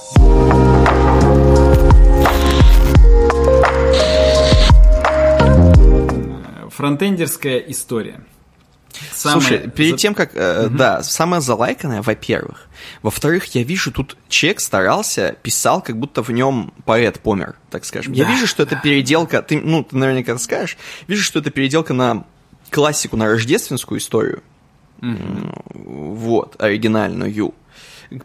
Э, 6.56 6.69
Фронтендерская 6.69 7.57
история. 7.60 8.22
Самая 9.11 9.39
Слушай, 9.41 9.69
перед 9.71 9.91
за- 9.91 9.97
тем, 9.97 10.13
как... 10.15 10.31
э, 10.35 10.67
Да, 10.69 11.01
самое 11.03 11.41
залайканное, 11.41 12.01
во-первых. 12.01 12.67
Во-вторых, 13.01 13.45
я 13.55 13.63
вижу, 13.63 13.91
тут 13.91 14.17
человек 14.29 14.59
старался, 14.59 15.35
писал, 15.41 15.81
как 15.81 15.97
будто 15.97 16.21
в 16.21 16.29
нем 16.29 16.73
поэт 16.85 17.19
помер, 17.19 17.55
так 17.69 17.85
скажем. 17.85 18.13
Я 18.13 18.25
Да, 18.25 18.31
вижу, 18.31 18.45
что 18.47 18.63
это 18.63 18.75
переделка... 18.75 19.41
Ты, 19.41 19.59
ну, 19.59 19.83
ты 19.83 19.95
наверняка 19.97 20.37
скажешь. 20.37 20.77
Вижу, 21.07 21.23
что 21.23 21.39
это 21.39 21.49
переделка 21.51 21.93
на 21.93 22.25
классику, 22.69 23.17
на 23.17 23.25
рождественскую 23.27 23.99
историю. 23.99 24.43
М, 25.01 25.53
Вот, 25.73 26.61
оригинальную. 26.61 27.53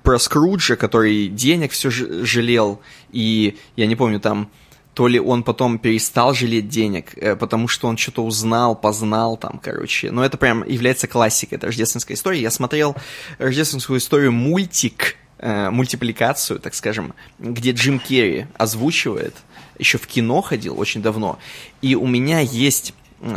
Про 0.02 0.18
Скруджа, 0.18 0.76
который 0.76 1.28
денег 1.28 1.72
все 1.72 1.90
жалел, 1.90 2.80
и 3.10 3.56
я 3.76 3.86
не 3.86 3.96
помню, 3.96 4.20
там 4.20 4.50
то 4.98 5.06
ли 5.06 5.20
он 5.20 5.44
потом 5.44 5.78
перестал 5.78 6.34
жалеть 6.34 6.68
денег, 6.68 7.12
э, 7.14 7.36
потому 7.36 7.68
что 7.68 7.86
он 7.86 7.96
что-то 7.96 8.24
узнал, 8.24 8.74
познал 8.74 9.36
там, 9.36 9.60
короче. 9.62 10.10
Но 10.10 10.24
это 10.24 10.36
прям 10.36 10.66
является 10.66 11.06
классикой, 11.06 11.56
это 11.56 11.68
рождественская 11.68 12.16
история. 12.16 12.42
Я 12.42 12.50
смотрел 12.50 12.96
рождественскую 13.38 14.00
историю 14.00 14.32
мультик, 14.32 15.14
э, 15.38 15.70
мультипликацию, 15.70 16.58
так 16.58 16.74
скажем, 16.74 17.14
где 17.38 17.70
Джим 17.70 18.00
Керри 18.00 18.46
озвучивает, 18.56 19.36
еще 19.78 19.98
в 19.98 20.08
кино 20.08 20.40
ходил 20.42 20.76
очень 20.80 21.00
давно, 21.00 21.38
и 21.80 21.94
у 21.94 22.08
меня 22.08 22.40
есть 22.40 22.92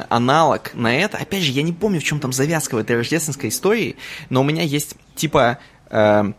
аналог 0.09 0.73
на 0.73 0.97
это. 0.97 1.19
Опять 1.19 1.43
же, 1.43 1.51
я 1.51 1.61
не 1.61 1.73
помню, 1.73 1.99
в 1.99 2.03
чем 2.03 2.19
там 2.19 2.33
завязка 2.33 2.73
в 2.73 2.79
этой 2.79 2.95
рождественской 2.95 3.49
истории, 3.49 3.97
но 4.31 4.41
у 4.41 4.43
меня 4.43 4.63
есть 4.63 4.95
типа 5.13 5.59
э, 5.91 6.33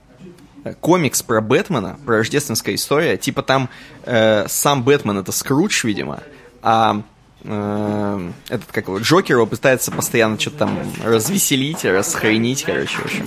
комикс 0.81 1.23
про 1.23 1.41
Бэтмена, 1.41 1.99
про 2.05 2.19
рождественская 2.19 2.75
история. 2.75 3.17
Типа 3.17 3.43
там 3.43 3.69
э, 4.05 4.47
сам 4.49 4.83
Бэтмен 4.83 5.19
это 5.19 5.33
Скрудж, 5.33 5.85
видимо, 5.85 6.21
а 6.63 7.03
э, 7.43 8.31
этот 8.49 8.71
как 8.73 8.89
его 8.89 8.99
Джокер 8.99 9.37
его 9.37 9.47
пытается 9.47 9.91
постоянно 9.91 10.39
что-то 10.39 10.59
там 10.59 10.79
развеселить, 11.05 11.85
расхренить, 11.85 12.63
короче, 12.65 12.97
в 12.99 13.05
общем. 13.05 13.27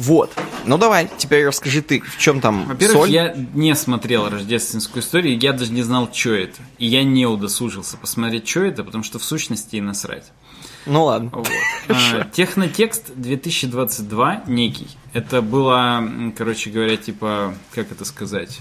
Вот. 0.00 0.32
Ну 0.64 0.78
давай, 0.78 1.10
теперь 1.18 1.46
расскажи 1.46 1.82
ты, 1.82 2.00
в 2.00 2.16
чем 2.16 2.40
там 2.40 2.64
Во-первых, 2.64 3.02
соль. 3.02 3.10
я 3.10 3.34
не 3.52 3.74
смотрел 3.74 4.30
рождественскую 4.30 5.02
историю, 5.02 5.38
я 5.38 5.52
даже 5.52 5.72
не 5.72 5.82
знал, 5.82 6.08
что 6.10 6.30
это. 6.30 6.56
И 6.78 6.86
я 6.86 7.04
не 7.04 7.26
удосужился 7.26 7.98
посмотреть, 7.98 8.48
что 8.48 8.64
это, 8.64 8.82
потому 8.82 9.04
что 9.04 9.18
в 9.18 9.24
сущности 9.24 9.76
и 9.76 9.80
насрать. 9.82 10.32
Ну 10.86 11.04
ладно. 11.04 11.30
Вот. 11.32 11.48
А, 11.88 12.24
Технотекст 12.32 13.12
2022 13.14 14.44
некий. 14.46 14.88
Это 15.12 15.42
было, 15.42 16.02
короче 16.36 16.70
говоря, 16.70 16.96
типа, 16.96 17.54
как 17.74 17.92
это 17.92 18.04
сказать? 18.04 18.60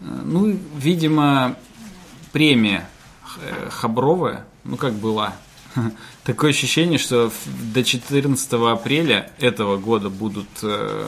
Э, 0.00 0.04
Ну, 0.24 0.58
видимо, 0.76 1.56
премия 2.32 2.88
э, 3.40 3.68
Хабровая, 3.70 4.46
ну 4.64 4.76
как 4.76 4.94
была. 4.94 5.34
Такое 6.24 6.50
ощущение, 6.50 6.98
что 6.98 7.30
до 7.74 7.84
14 7.84 8.52
апреля 8.52 9.30
этого 9.38 9.76
года 9.76 10.08
будут 10.08 10.48
э, 10.62 11.04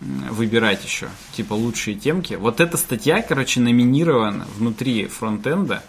выбирать 0.00 0.84
еще, 0.84 1.08
типа, 1.32 1.54
лучшие 1.54 1.96
темки. 1.96 2.34
Вот 2.34 2.60
эта 2.60 2.76
статья, 2.76 3.22
короче, 3.22 3.60
номинирована 3.60 4.46
внутри 4.56 5.06
фронтенда. 5.06 5.82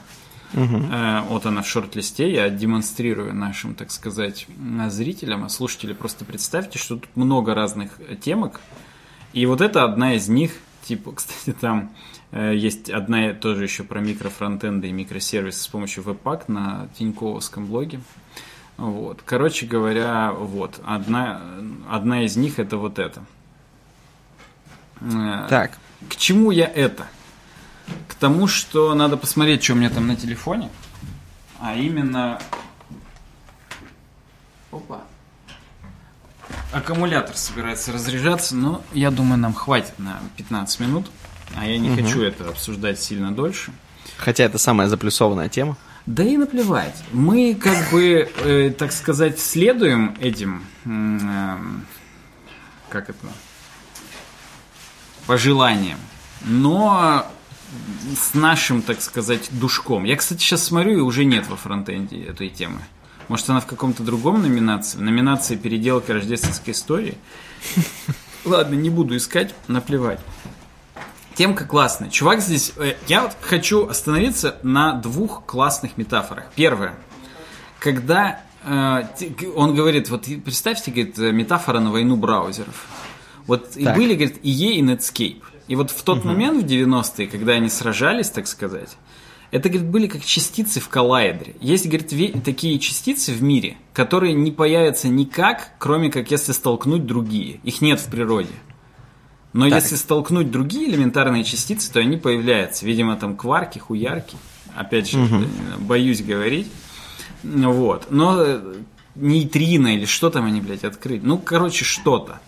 Э, 0.54 1.22
Вот 1.30 1.46
она 1.46 1.62
в 1.62 1.68
шорт-листе, 1.68 2.32
я 2.32 2.50
демонстрирую 2.50 3.34
нашим, 3.34 3.74
так 3.76 3.92
сказать, 3.92 4.48
м, 4.58 4.90
зрителям, 4.90 5.44
а 5.46 5.50
слушатели 5.50 5.94
просто 5.94 6.26
представьте, 6.26 6.78
что 6.80 6.96
тут 6.98 7.10
много 7.16 7.54
разных 7.56 7.92
э, 8.00 8.16
темок, 8.16 8.60
и 9.34 9.46
вот 9.46 9.62
это 9.62 9.84
одна 9.84 10.14
из 10.16 10.28
них, 10.28 10.52
типа, 10.84 11.12
кстати, 11.16 11.56
там 11.60 11.92
э, 12.32 12.54
есть 12.56 12.90
одна 12.90 13.34
тоже 13.34 13.64
еще 13.64 13.84
про 13.84 14.00
микрофронтенды 14.02 14.90
и 14.90 14.92
микросервисы 14.92 15.60
с 15.62 15.68
помощью 15.68 16.04
веб-пак 16.04 16.48
на 16.50 16.88
Тиньковском 16.98 17.66
блоге. 17.68 18.02
Вот. 18.78 19.22
Короче 19.26 19.66
говоря, 19.68 20.32
вот, 20.32 20.82
одна, 20.86 21.42
одна 21.90 22.24
из 22.24 22.36
них 22.36 22.58
это 22.60 22.78
вот 22.78 23.00
это. 23.00 23.22
Э, 25.02 25.46
Так, 25.50 25.78
к 26.10 26.16
чему 26.16 26.52
я 26.52 26.66
это? 26.66 27.08
К 28.08 28.16
тому, 28.16 28.48
что 28.48 28.94
надо 28.94 29.18
посмотреть, 29.18 29.64
что 29.64 29.74
у 29.74 29.76
меня 29.76 29.90
там 29.90 30.08
на 30.08 30.16
телефоне. 30.16 30.70
А 31.60 31.76
именно... 31.76 32.40
Опа. 34.72 35.02
Аккумулятор 36.72 37.36
собирается 37.36 37.92
разряжаться, 37.92 38.56
но 38.56 38.82
я 38.94 39.12
думаю, 39.12 39.38
нам 39.38 39.54
хватит 39.54 39.98
на 40.00 40.20
15 40.38 40.80
минут. 40.80 41.08
А 41.56 41.66
я 41.66 41.78
не 41.78 41.96
хочу 41.96 42.22
это 42.22 42.48
обсуждать 42.50 43.00
сильно 43.00 43.32
дольше. 43.34 43.72
хотя 44.18 44.44
это 44.46 44.58
самая 44.58 44.88
заплюсованная 44.88 45.50
тема. 45.50 45.78
Да 46.06 46.24
и 46.24 46.38
наплевать. 46.38 46.96
Мы, 47.12 47.56
как 47.56 47.92
бы, 47.92 48.30
э, 48.44 48.72
так 48.72 48.92
сказать, 48.92 49.40
следуем 49.40 50.16
этим, 50.20 50.66
эм, 50.86 51.86
как 52.90 53.10
это, 53.10 53.28
пожеланиям, 55.28 56.00
но 56.42 57.28
с 58.18 58.34
нашим, 58.34 58.82
так 58.82 59.02
сказать, 59.02 59.50
душком. 59.52 60.04
Я, 60.04 60.16
кстати, 60.16 60.42
сейчас 60.42 60.64
смотрю, 60.64 60.98
и 60.98 61.02
уже 61.02 61.24
нет 61.26 61.48
во 61.48 61.56
фронтенде 61.56 62.22
этой 62.24 62.50
темы. 62.50 62.80
Может, 63.28 63.50
она 63.50 63.62
в 63.62 63.66
каком-то 63.66 64.04
другом 64.04 64.42
номинации? 64.42 64.98
В 64.98 65.02
номинации 65.02 65.56
«Переделка 65.56 66.14
рождественской 66.14 66.74
истории». 66.74 67.18
Ладно, 68.46 68.76
не 68.76 68.90
буду 68.90 69.16
искать, 69.16 69.54
наплевать. 69.68 70.20
Темка 71.36 71.66
классная. 71.66 72.10
Чувак 72.10 72.42
здесь... 72.42 72.74
э, 72.78 72.96
Я 73.08 73.22
вот 73.22 73.38
хочу 73.40 73.88
остановиться 73.88 74.58
на 74.64 74.94
двух 74.94 75.46
классных 75.46 75.98
метафорах. 75.98 76.46
Первое. 76.56 76.94
Когда 77.80 78.42
э, 78.66 79.04
он 79.56 79.76
говорит, 79.76 80.10
вот 80.10 80.28
и 80.28 80.36
представьте, 80.36 80.92
говорит, 80.92 81.18
э, 81.18 81.32
метафора 81.32 81.80
на 81.80 81.92
войну 81.92 82.18
браузеров. 82.18 82.86
Вот 83.48 83.76
и 83.78 83.86
Так. 83.86 83.96
были, 83.96 84.14
говорит, 84.14 84.44
EA 84.44 84.74
и 84.74 84.82
Netscape. 84.82 85.42
И 85.72 85.76
вот 85.76 85.90
в 85.90 86.04
тот 86.04 86.26
момент, 86.26 86.62
в 86.62 86.66
90-е, 86.66 87.28
когда 87.28 87.54
они 87.54 87.70
сражались, 87.70 88.30
так 88.30 88.46
сказать, 88.48 88.90
это, 89.52 89.70
говорит, 89.70 89.90
были 89.90 90.08
как 90.08 90.22
частицы 90.26 90.82
в 90.82 90.90
коллайдере. 90.90 91.56
Есть, 91.62 91.86
говорит, 91.88 92.10
такие 92.44 92.78
частицы 92.78 93.32
в 93.32 93.42
мире, 93.42 93.78
которые 93.94 94.34
не 94.34 94.52
появятся 94.52 95.08
никак, 95.08 95.72
кроме 95.80 96.12
как 96.12 96.30
если 96.30 96.52
столкнуть 96.52 97.06
другие. 97.06 97.62
Их 97.64 97.80
нет 97.80 98.02
в 98.02 98.08
природе. 98.08 98.50
Но 99.54 99.70
Так. 99.70 99.82
если 99.82 99.96
столкнуть 99.96 100.52
другие 100.52 100.90
элементарные 100.90 101.46
частицы, 101.46 101.90
то 101.90 102.02
они 102.02 102.18
появляются. 102.18 102.86
Видимо, 102.86 103.16
там 103.16 103.38
кварки, 103.38 103.80
хуярки. 103.80 104.36
Опять 104.76 105.10
же, 105.10 105.20
э, 105.20 105.46
боюсь 105.80 106.22
говорить. 106.22 106.68
Вот. 107.44 108.08
Но 108.10 108.44
э, 108.44 108.76
нейтрино 109.16 109.96
или 109.96 110.04
что 110.04 110.32
там 110.32 110.44
они, 110.48 110.60
блядь, 110.60 110.84
открыть. 110.84 111.24
Ну, 111.24 111.38
короче, 111.38 111.86
что-то. 111.86 112.42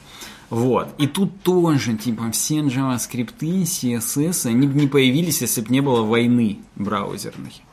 Вот. 0.54 0.94
И 1.00 1.08
тут 1.08 1.42
тоже, 1.42 1.98
типа, 1.98 2.30
все 2.32 2.60
JavaScript, 2.60 3.40
CSS, 3.40 4.48
они 4.48 4.68
бы 4.68 4.80
не 4.80 4.88
появились, 4.88 5.42
если 5.42 5.62
бы 5.62 5.70
не 5.70 5.82
было 5.82 6.04
войны 6.04 6.60
браузерной. 6.76 7.64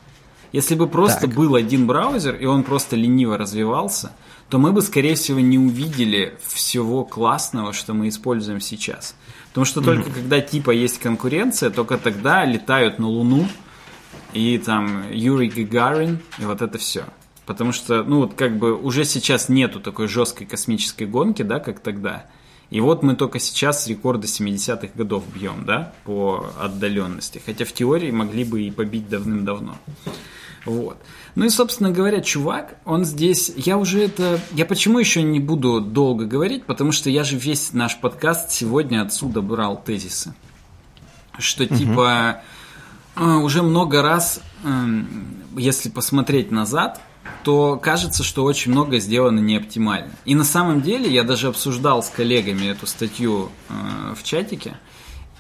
Если 0.52 0.74
бы 0.74 0.86
просто 0.86 1.26
так. 1.26 1.34
был 1.34 1.56
один 1.56 1.86
браузер, 1.86 2.36
и 2.36 2.46
он 2.46 2.62
просто 2.62 2.96
лениво 2.96 3.36
развивался, 3.36 4.12
то 4.48 4.56
мы 4.56 4.72
бы, 4.72 4.80
скорее 4.80 5.14
всего, 5.14 5.40
не 5.40 5.58
увидели 5.58 6.38
всего 6.42 7.04
классного, 7.04 7.74
что 7.74 7.92
мы 7.92 8.08
используем 8.08 8.60
сейчас. 8.60 9.14
Потому 9.50 9.66
что 9.66 9.82
только 9.82 10.08
mm-hmm. 10.08 10.14
когда 10.14 10.40
типа 10.40 10.70
есть 10.70 11.00
конкуренция, 11.00 11.68
только 11.68 11.98
тогда 11.98 12.46
летают 12.46 12.98
на 12.98 13.08
Луну 13.08 13.46
и 14.32 14.56
там 14.56 15.12
Юрий 15.12 15.50
Гагарин 15.50 16.20
и 16.38 16.44
вот 16.46 16.62
это 16.62 16.78
все. 16.78 17.04
Потому 17.44 17.72
что, 17.72 18.04
ну 18.04 18.20
вот 18.20 18.32
как 18.34 18.56
бы 18.56 18.74
уже 18.74 19.04
сейчас 19.04 19.50
нету 19.50 19.80
такой 19.80 20.08
жесткой 20.08 20.46
космической 20.46 21.04
гонки, 21.04 21.42
да, 21.42 21.60
как 21.60 21.80
тогда. 21.80 22.24
И 22.70 22.80
вот 22.80 23.02
мы 23.02 23.16
только 23.16 23.40
сейчас 23.40 23.88
рекорды 23.88 24.28
70-х 24.28 24.90
годов 24.94 25.24
бьем, 25.34 25.64
да, 25.66 25.92
по 26.04 26.50
отдаленности. 26.58 27.42
Хотя 27.44 27.64
в 27.64 27.72
теории 27.72 28.12
могли 28.12 28.44
бы 28.44 28.62
и 28.62 28.70
побить 28.70 29.08
давным-давно. 29.08 29.76
Вот. 30.64 30.98
Ну 31.34 31.46
и, 31.46 31.48
собственно 31.48 31.90
говоря, 31.90 32.20
чувак, 32.20 32.76
он 32.84 33.04
здесь... 33.04 33.52
Я 33.56 33.76
уже 33.76 34.04
это... 34.04 34.40
Я 34.52 34.66
почему 34.66 34.98
еще 34.98 35.22
не 35.22 35.40
буду 35.40 35.80
долго 35.80 36.26
говорить? 36.26 36.64
Потому 36.64 36.92
что 36.92 37.10
я 37.10 37.24
же 37.24 37.36
весь 37.36 37.72
наш 37.72 37.98
подкаст 37.98 38.52
сегодня 38.52 39.02
отсюда 39.02 39.40
брал 39.40 39.82
тезисы. 39.82 40.34
Что 41.38 41.64
угу. 41.64 41.74
типа 41.74 42.42
э, 43.16 43.24
уже 43.24 43.62
много 43.62 44.02
раз, 44.02 44.42
эм, 44.62 45.42
если 45.56 45.88
посмотреть 45.88 46.50
назад, 46.50 47.00
то 47.44 47.76
кажется, 47.76 48.22
что 48.22 48.44
очень 48.44 48.72
много 48.72 48.98
сделано 48.98 49.40
не 49.40 49.56
оптимально. 49.56 50.12
И 50.24 50.34
на 50.34 50.44
самом 50.44 50.80
деле 50.80 51.10
я 51.10 51.24
даже 51.24 51.48
обсуждал 51.48 52.02
с 52.02 52.08
коллегами 52.08 52.66
эту 52.66 52.86
статью 52.86 53.50
э, 53.68 54.14
в 54.14 54.22
чатике, 54.22 54.76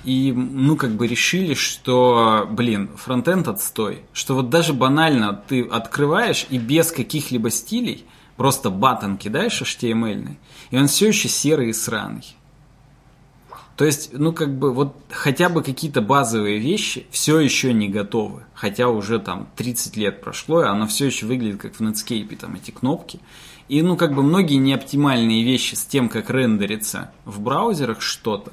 и, 0.04 0.32
ну, 0.32 0.76
как 0.76 0.92
бы 0.92 1.06
решили, 1.06 1.54
что, 1.54 2.48
блин, 2.50 2.90
фронтенд 2.96 3.48
отстой. 3.48 4.02
Что 4.12 4.34
вот 4.34 4.48
даже 4.48 4.72
банально 4.72 5.34
ты 5.46 5.62
открываешь 5.62 6.46
и 6.48 6.58
без 6.58 6.90
каких-либо 6.90 7.50
стилей 7.50 8.06
просто 8.36 8.70
батон 8.70 9.18
кидаешь 9.18 9.60
HTML, 9.60 10.36
и 10.70 10.76
он 10.78 10.88
все 10.88 11.08
еще 11.08 11.28
серый 11.28 11.70
и 11.70 11.72
сраный. 11.74 12.24
То 13.80 13.86
есть, 13.86 14.10
ну, 14.12 14.34
как 14.34 14.58
бы, 14.58 14.74
вот 14.74 14.94
хотя 15.08 15.48
бы 15.48 15.62
какие-то 15.62 16.02
базовые 16.02 16.58
вещи 16.58 17.06
все 17.10 17.40
еще 17.40 17.72
не 17.72 17.88
готовы. 17.88 18.44
Хотя 18.52 18.88
уже 18.88 19.18
там 19.18 19.48
30 19.56 19.96
лет 19.96 20.20
прошло, 20.20 20.62
и 20.62 20.66
оно 20.66 20.86
все 20.86 21.06
еще 21.06 21.24
выглядит 21.24 21.62
как 21.62 21.76
в 21.76 21.80
Netscape, 21.80 22.36
там 22.36 22.56
эти 22.56 22.72
кнопки. 22.72 23.20
И, 23.70 23.80
ну, 23.80 23.96
как 23.96 24.14
бы 24.14 24.22
многие 24.22 24.56
неоптимальные 24.56 25.44
вещи 25.44 25.76
с 25.76 25.86
тем, 25.86 26.10
как 26.10 26.28
рендерится 26.28 27.10
в 27.24 27.40
браузерах 27.40 28.02
что-то. 28.02 28.52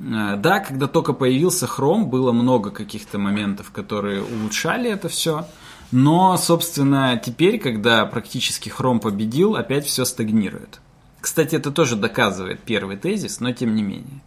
Э, 0.00 0.34
да, 0.36 0.58
когда 0.58 0.88
только 0.88 1.12
появился 1.12 1.66
Chrome, 1.66 2.06
было 2.06 2.32
много 2.32 2.72
каких-то 2.72 3.18
моментов, 3.18 3.70
которые 3.70 4.24
улучшали 4.24 4.90
это 4.90 5.08
все. 5.08 5.46
Но, 5.92 6.36
собственно, 6.36 7.22
теперь, 7.24 7.60
когда 7.60 8.04
практически 8.04 8.68
Chrome 8.68 8.98
победил, 8.98 9.54
опять 9.54 9.86
все 9.86 10.04
стагнирует. 10.04 10.80
Кстати, 11.20 11.54
это 11.54 11.70
тоже 11.70 11.96
доказывает 11.96 12.60
первый 12.60 12.96
тезис, 12.96 13.40
но 13.40 13.52
тем 13.52 13.74
не 13.74 13.82
менее. 13.82 14.22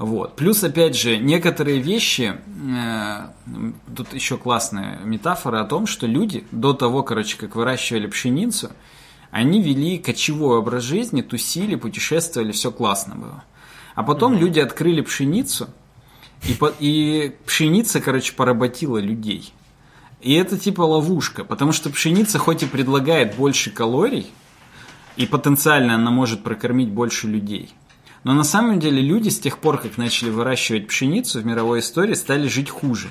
Вот. 0.00 0.34
Плюс, 0.34 0.64
опять 0.64 0.96
же, 0.96 1.18
некоторые 1.18 1.78
вещи, 1.78 2.34
э, 2.34 3.26
тут 3.94 4.14
еще 4.14 4.38
классная 4.38 4.98
метафора 5.04 5.60
о 5.60 5.66
том, 5.66 5.86
что 5.86 6.06
люди 6.06 6.46
до 6.52 6.72
того, 6.72 7.02
короче, 7.02 7.36
как 7.36 7.54
выращивали 7.54 8.06
пшеницу, 8.06 8.70
они 9.30 9.60
вели 9.60 9.98
кочевой 9.98 10.56
образ 10.56 10.84
жизни, 10.84 11.20
тусили, 11.20 11.74
путешествовали, 11.74 12.50
все 12.52 12.72
классно 12.72 13.14
было. 13.14 13.44
А 13.94 14.02
потом 14.02 14.32
mm-hmm. 14.32 14.38
люди 14.38 14.60
открыли 14.60 15.02
пшеницу, 15.02 15.68
и, 16.48 16.54
по, 16.54 16.72
и 16.80 17.36
пшеница, 17.44 18.00
короче, 18.00 18.32
поработила 18.32 18.96
людей. 18.96 19.52
И 20.22 20.32
это 20.32 20.58
типа 20.58 20.80
ловушка, 20.80 21.44
потому 21.44 21.72
что 21.72 21.90
пшеница 21.90 22.38
хоть 22.38 22.62
и 22.62 22.66
предлагает 22.66 23.36
больше 23.36 23.70
калорий, 23.70 24.32
и 25.16 25.26
потенциально 25.26 25.96
она 25.96 26.10
может 26.10 26.42
прокормить 26.42 26.88
больше 26.88 27.26
людей– 27.26 27.74
но 28.22 28.34
на 28.34 28.44
самом 28.44 28.78
деле 28.78 29.00
люди 29.00 29.28
с 29.28 29.38
тех 29.38 29.58
пор, 29.58 29.78
как 29.78 29.96
начали 29.96 30.30
выращивать 30.30 30.88
пшеницу 30.88 31.40
в 31.40 31.46
мировой 31.46 31.80
истории, 31.80 32.14
стали 32.14 32.48
жить 32.48 32.68
хуже. 32.68 33.08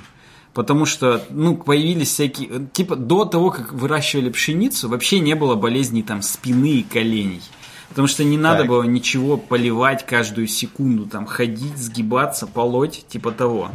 Потому 0.53 0.86
что, 0.86 1.23
ну, 1.30 1.56
появились 1.56 2.10
всякие... 2.10 2.68
Типа, 2.73 2.95
до 2.95 3.26
того, 3.26 3.52
как 3.52 3.72
выращивали 3.72 4.30
пшеницу, 4.30 4.90
вообще 4.90 5.19
не 5.19 5.36
было 5.36 5.56
болезней 5.56 6.03
там 6.03 6.22
спины 6.22 6.80
и 6.80 6.84
коленей. 6.84 7.41
Потому 7.90 8.07
что 8.07 8.23
не 8.23 8.38
надо 8.38 8.60
так. 8.60 8.68
было 8.68 8.84
ничего 8.84 9.38
поливать 9.38 10.06
каждую 10.06 10.48
секунду, 10.48 11.06
там, 11.06 11.26
ходить, 11.26 11.77
сгибаться, 11.77 12.45
полоть, 12.45 13.06
типа 13.07 13.31
того. 13.31 13.72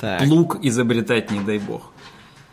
Так. 0.00 0.22
Плуг 0.24 0.58
изобретать, 0.64 1.30
не 1.30 1.40
дай 1.40 1.58
бог. 1.58 1.92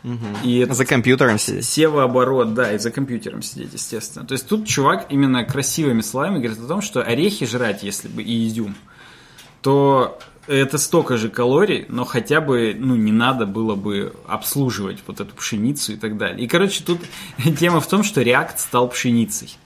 Угу. 0.04 0.44
И 0.44 0.66
за 0.68 0.84
компьютером 0.84 1.38
сидеть. 1.38 1.64
Севооборот, 1.64 2.52
да, 2.52 2.72
и 2.72 2.78
за 2.78 2.90
компьютером 2.90 3.40
сидеть, 3.42 3.72
естественно. 3.72 4.26
То 4.26 4.32
есть 4.32 4.46
тут 4.46 4.66
чувак 4.66 5.06
именно 5.08 5.44
красивыми 5.44 6.02
словами 6.02 6.38
говорит 6.38 6.58
о 6.62 6.68
том, 6.68 6.82
что 6.82 7.02
орехи 7.02 7.46
жрать, 7.46 7.82
если 7.82 8.08
бы 8.08 8.22
и 8.22 8.46
изюм, 8.46 8.74
то 9.62 10.18
это 10.46 10.76
столько 10.76 11.16
же 11.16 11.30
калорий, 11.30 11.86
но 11.88 12.04
хотя 12.04 12.42
бы, 12.42 12.76
ну, 12.78 12.96
не 12.96 13.12
надо 13.12 13.46
было 13.46 13.76
бы 13.76 14.14
обслуживать 14.28 14.98
вот 15.06 15.20
эту 15.20 15.34
пшеницу 15.34 15.94
и 15.94 15.96
так 15.96 16.18
далее. 16.18 16.44
И, 16.44 16.48
короче, 16.48 16.84
тут 16.84 17.00
тема 17.58 17.80
в 17.80 17.86
том, 17.86 18.02
что 18.02 18.20
React 18.20 18.58
стал 18.58 18.88
пшеницей. 18.88 19.56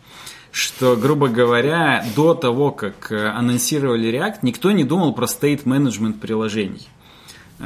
Что, 0.52 0.97
грубо 0.97 1.28
говоря, 1.28 2.05
до 2.16 2.35
того, 2.35 2.70
как 2.70 3.10
анонсировали 3.10 4.09
React, 4.10 4.39
никто 4.43 4.70
не 4.70 4.85
думал 4.85 5.12
про 5.12 5.27
management 5.27 6.20
приложений 6.20 6.89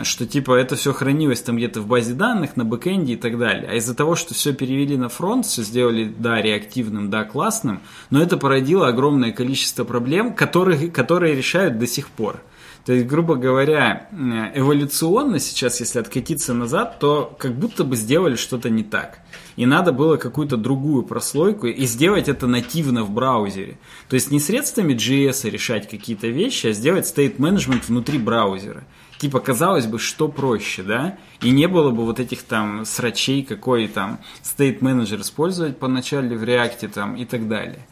что 0.04 0.26
типа 0.26 0.54
это 0.54 0.76
все 0.76 0.92
хранилось 0.92 1.42
там 1.42 1.56
где-то 1.56 1.80
в 1.82 1.86
базе 1.86 2.14
данных, 2.14 2.56
на 2.56 2.64
бэкэнде 2.64 3.14
и 3.14 3.16
так 3.16 3.38
далее. 3.38 3.68
А 3.70 3.74
из-за 3.74 3.94
того, 3.94 4.16
что 4.16 4.34
все 4.34 4.52
перевели 4.52 4.96
на 4.96 5.08
фронт, 5.08 5.44
все 5.44 5.62
сделали, 5.62 6.12
да, 6.18 6.40
реактивным, 6.40 7.10
да, 7.10 7.24
классным, 7.24 7.80
но 8.10 8.22
это 8.22 8.36
породило 8.38 8.88
огромное 8.88 9.32
количество 9.32 9.84
проблем, 9.84 10.34
которые, 10.34 10.90
которые 10.90 11.34
решают 11.34 11.78
до 11.78 11.86
сих 11.86 12.08
пор. 12.08 12.40
То 12.84 12.92
есть, 12.92 13.06
грубо 13.06 13.36
говоря, 13.36 14.08
эволюционно 14.54 15.38
сейчас, 15.38 15.78
если 15.78 16.00
откатиться 16.00 16.52
назад, 16.52 16.98
то 16.98 17.36
как 17.38 17.54
будто 17.54 17.84
бы 17.84 17.94
сделали 17.94 18.34
что-то 18.34 18.70
не 18.70 18.82
так. 18.82 19.20
И 19.54 19.66
надо 19.66 19.92
было 19.92 20.16
какую-то 20.16 20.56
другую 20.56 21.04
прослойку 21.04 21.68
и 21.68 21.84
сделать 21.84 22.28
это 22.28 22.48
нативно 22.48 23.04
в 23.04 23.10
браузере. 23.10 23.78
То 24.08 24.14
есть 24.14 24.32
не 24.32 24.40
средствами 24.40 24.94
JS 24.94 25.48
решать 25.48 25.88
какие-то 25.88 26.26
вещи, 26.26 26.68
а 26.68 26.72
сделать 26.72 27.06
state 27.06 27.36
management 27.36 27.82
внутри 27.86 28.18
браузера 28.18 28.82
типа, 29.22 29.38
казалось 29.38 29.86
бы, 29.86 30.00
что 30.00 30.26
проще, 30.26 30.82
да? 30.82 31.16
И 31.42 31.50
не 31.50 31.68
было 31.68 31.92
бы 31.92 32.04
вот 32.04 32.18
этих 32.18 32.42
там 32.42 32.84
срачей, 32.84 33.44
какой 33.44 33.86
там 33.86 34.18
state 34.42 34.80
manager 34.80 35.20
использовать 35.20 35.78
поначалу 35.78 36.34
в 36.34 36.42
React 36.42 36.88
там 36.88 37.14
и 37.14 37.24
так 37.24 37.46
далее. 37.46 37.86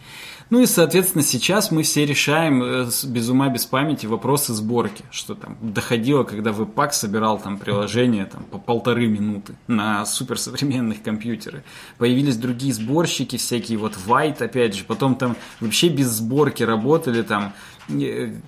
Ну 0.50 0.58
и, 0.58 0.66
соответственно, 0.66 1.22
сейчас 1.22 1.70
мы 1.70 1.84
все 1.84 2.04
решаем 2.04 2.60
э, 2.64 2.88
без 3.04 3.28
ума, 3.28 3.48
без 3.48 3.66
памяти 3.66 4.06
вопросы 4.06 4.52
сборки, 4.52 5.04
что 5.12 5.36
там 5.36 5.56
доходило, 5.62 6.24
когда 6.24 6.50
веб-пак 6.50 6.92
собирал 6.92 7.38
там 7.38 7.56
приложение 7.56 8.24
там, 8.24 8.42
по 8.42 8.58
полторы 8.58 9.06
минуты 9.06 9.54
на 9.68 10.04
суперсовременных 10.04 11.04
компьютерах. 11.04 11.62
Появились 11.98 12.36
другие 12.36 12.74
сборщики, 12.74 13.36
всякие 13.36 13.78
вот 13.78 13.96
White, 14.04 14.42
опять 14.42 14.74
же, 14.74 14.82
потом 14.82 15.14
там 15.14 15.36
вообще 15.60 15.88
без 15.88 16.08
сборки 16.08 16.64
работали, 16.64 17.22
там 17.22 17.52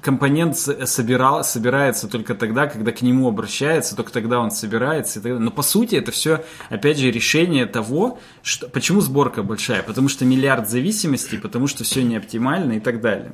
компонент 0.01 0.57
собирал, 0.57 1.45
собирается 1.45 2.09
только 2.09 2.35
тогда, 2.35 2.67
когда 2.67 2.93
к 2.93 3.03
нему 3.03 3.29
обращается, 3.29 3.97
только 3.97 4.13
тогда 4.13 4.41
он 4.41 4.51
собирается. 4.51 5.21
Но 5.21 5.51
по 5.51 5.63
сути 5.63 5.97
это 5.97 6.13
все, 6.13 6.45
опять 6.69 6.99
же, 6.99 7.11
решение 7.11 7.67
того, 7.67 8.19
что, 8.43 8.69
почему 8.69 9.01
сборка 9.01 9.43
большая. 9.43 9.83
Потому 9.83 10.09
что 10.09 10.25
миллиард 10.25 10.69
зависимостей, 10.69 11.39
потому 11.39 11.67
что 11.67 11.85
все 11.85 12.03
не 12.03 12.17
оптимально 12.17 12.73
и 12.73 12.81
так 12.81 13.01
далее. 13.01 13.33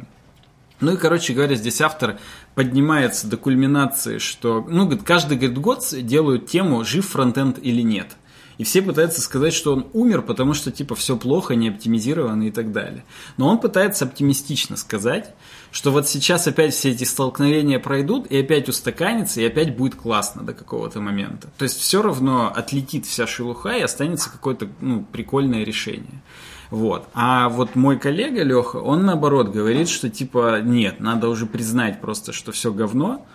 Ну 0.81 0.93
и, 0.93 0.97
короче 0.97 1.33
говоря, 1.33 1.57
здесь 1.57 1.81
автор 1.81 2.19
поднимается 2.55 3.27
до 3.27 3.37
кульминации, 3.37 4.19
что, 4.19 4.65
ну, 4.69 4.89
каждый 4.99 5.37
говорит, 5.37 5.59
год 5.59 5.85
делают 5.93 6.47
тему, 6.47 6.85
жив 6.85 7.09
фронтенд 7.09 7.59
или 7.61 7.83
нет. 7.83 8.17
И 8.59 8.65
все 8.65 8.83
пытаются 8.83 9.21
сказать, 9.21 9.55
что 9.55 9.73
он 9.73 9.87
умер, 9.93 10.23
потому 10.23 10.53
что, 10.53 10.71
типа, 10.73 10.97
все 10.97 11.17
плохо, 11.17 11.55
не 11.55 11.69
оптимизировано 11.69 12.45
и 12.45 12.51
так 12.51 12.73
далее. 12.73 13.05
Но 13.37 13.49
он 13.49 13.59
пытается 13.59 14.05
оптимистично 14.05 14.77
сказать, 14.77 15.35
что 15.71 15.91
вот 15.91 16.09
сейчас 16.09 16.47
опять 16.47 16.75
все 16.75 16.91
эти 16.91 17.05
столкновения 17.05 17.79
пройдут, 17.79 18.27
и 18.27 18.39
опять 18.39 18.69
устаканится, 18.69 19.41
и 19.41 19.47
опять 19.47 19.77
будет 19.77 19.95
классно 19.95 20.43
до 20.43 20.55
какого-то 20.55 21.01
момента. 21.01 21.49
То 21.59 21.65
есть 21.65 21.79
все 21.79 22.03
равно 22.03 22.53
отлетит 22.55 23.07
вся 23.07 23.27
шелуха, 23.27 23.71
и 23.71 23.83
останется 23.83 24.31
какое-то 24.31 24.69
ну, 24.81 25.05
прикольное 25.05 25.65
решение. 25.65 26.23
Вот. 26.71 27.09
А 27.15 27.49
вот 27.49 27.77
мой 27.77 27.99
коллега 27.99 28.43
Леха, 28.43 28.77
он 28.77 29.05
наоборот 29.07 29.49
говорит, 29.49 29.89
что 29.89 30.11
типа 30.11 30.61
нет, 30.63 31.01
надо 31.01 31.29
уже 31.29 31.47
признать 31.47 32.01
просто, 32.01 32.33
что 32.33 32.53
все 32.53 32.73
говно, 32.73 33.27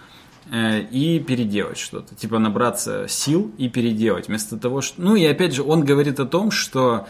э, 0.52 0.82
и 0.82 1.20
переделать 1.20 1.80
что-то. 1.80 2.16
Типа 2.16 2.38
набраться 2.40 3.08
сил 3.08 3.52
и 3.58 3.70
переделать. 3.70 4.28
Вместо 4.28 4.58
того, 4.58 4.82
что... 4.82 5.02
Ну 5.02 5.16
и 5.16 5.26
опять 5.26 5.54
же, 5.54 5.64
он 5.64 5.84
говорит 5.84 6.20
о 6.20 6.26
том, 6.26 6.52
что 6.52 7.08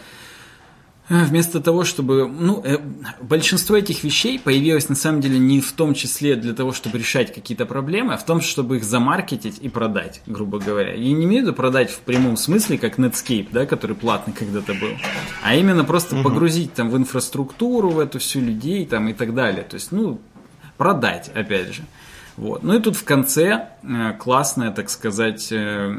вместо 1.08 1.60
того, 1.60 1.84
чтобы... 1.84 2.26
Ну, 2.28 2.62
э, 2.64 2.78
большинство 3.20 3.76
этих 3.76 4.04
вещей 4.04 4.38
появилось 4.38 4.88
на 4.88 4.94
самом 4.94 5.20
деле 5.20 5.38
не 5.38 5.60
в 5.60 5.72
том 5.72 5.94
числе 5.94 6.36
для 6.36 6.54
того, 6.54 6.72
чтобы 6.72 6.98
решать 6.98 7.34
какие-то 7.34 7.66
проблемы, 7.66 8.14
а 8.14 8.16
в 8.16 8.24
том, 8.24 8.40
чтобы 8.40 8.78
их 8.78 8.84
замаркетить 8.84 9.58
и 9.60 9.68
продать, 9.68 10.22
грубо 10.26 10.58
говоря. 10.58 10.94
И 10.94 11.12
не 11.12 11.24
имею 11.24 11.42
в 11.42 11.46
виду 11.46 11.54
продать 11.54 11.90
в 11.90 11.98
прямом 12.00 12.36
смысле, 12.36 12.78
как 12.78 12.98
Netscape, 12.98 13.48
да, 13.52 13.66
который 13.66 13.96
платный 13.96 14.32
когда-то 14.32 14.72
был, 14.74 14.90
а 15.42 15.54
именно 15.54 15.84
просто 15.84 16.16
угу. 16.16 16.24
погрузить 16.24 16.72
там 16.74 16.90
в 16.90 16.96
инфраструктуру, 16.96 17.90
в 17.90 17.98
эту 17.98 18.18
всю 18.18 18.40
людей 18.40 18.86
там 18.86 19.08
и 19.08 19.12
так 19.12 19.34
далее. 19.34 19.64
То 19.64 19.74
есть, 19.74 19.92
ну, 19.92 20.20
продать, 20.76 21.30
опять 21.34 21.74
же. 21.74 21.82
Вот. 22.36 22.62
Ну 22.62 22.76
и 22.76 22.80
тут 22.80 22.96
в 22.96 23.04
конце 23.04 23.68
э, 23.82 24.12
классная, 24.18 24.72
так 24.72 24.90
сказать, 24.90 25.48
э, 25.52 25.94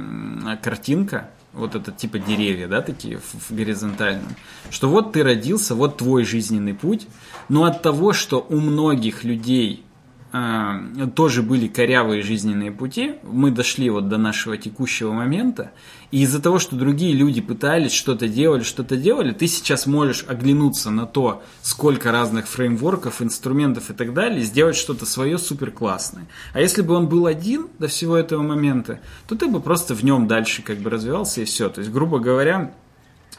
картинка, 0.61 1.29
вот 1.55 1.75
это 1.75 1.91
типа 1.91 2.19
деревья, 2.19 2.67
да, 2.67 2.81
такие 2.81 3.17
в, 3.17 3.49
в 3.49 3.55
горизонтальном, 3.55 4.35
что 4.69 4.89
вот 4.89 5.13
ты 5.13 5.23
родился, 5.23 5.75
вот 5.75 5.97
твой 5.97 6.25
жизненный 6.25 6.73
путь, 6.73 7.07
но 7.49 7.63
от 7.63 7.81
того, 7.81 8.13
что 8.13 8.45
у 8.49 8.59
многих 8.59 9.23
людей 9.23 9.84
тоже 10.31 11.43
были 11.43 11.67
корявые 11.67 12.21
жизненные 12.21 12.71
пути, 12.71 13.15
мы 13.23 13.51
дошли 13.51 13.89
вот 13.89 14.09
до 14.09 14.17
нашего 14.17 14.57
текущего 14.57 15.13
момента, 15.13 15.71
и 16.11 16.23
из-за 16.23 16.41
того, 16.41 16.59
что 16.59 16.75
другие 16.75 17.13
люди 17.13 17.41
пытались, 17.41 17.93
что-то 17.93 18.27
делали, 18.27 18.63
что-то 18.63 18.97
делали, 18.97 19.31
ты 19.31 19.47
сейчас 19.47 19.85
можешь 19.85 20.25
оглянуться 20.27 20.91
на 20.91 21.05
то, 21.05 21.43
сколько 21.61 22.11
разных 22.11 22.47
фреймворков, 22.47 23.21
инструментов 23.21 23.89
и 23.89 23.93
так 23.93 24.13
далее, 24.13 24.41
сделать 24.41 24.75
что-то 24.75 25.05
свое 25.05 25.37
супер 25.37 25.71
классное. 25.71 26.27
А 26.53 26.59
если 26.59 26.81
бы 26.81 26.93
он 26.95 27.07
был 27.07 27.25
один 27.25 27.67
до 27.79 27.87
всего 27.87 28.17
этого 28.17 28.41
момента, 28.41 28.99
то 29.27 29.35
ты 29.35 29.47
бы 29.47 29.59
просто 29.61 29.95
в 29.95 30.03
нем 30.03 30.27
дальше 30.27 30.61
как 30.61 30.79
бы 30.79 30.89
развивался 30.89 31.41
и 31.41 31.45
все. 31.45 31.69
То 31.69 31.79
есть, 31.79 31.91
грубо 31.91 32.19
говоря, 32.19 32.73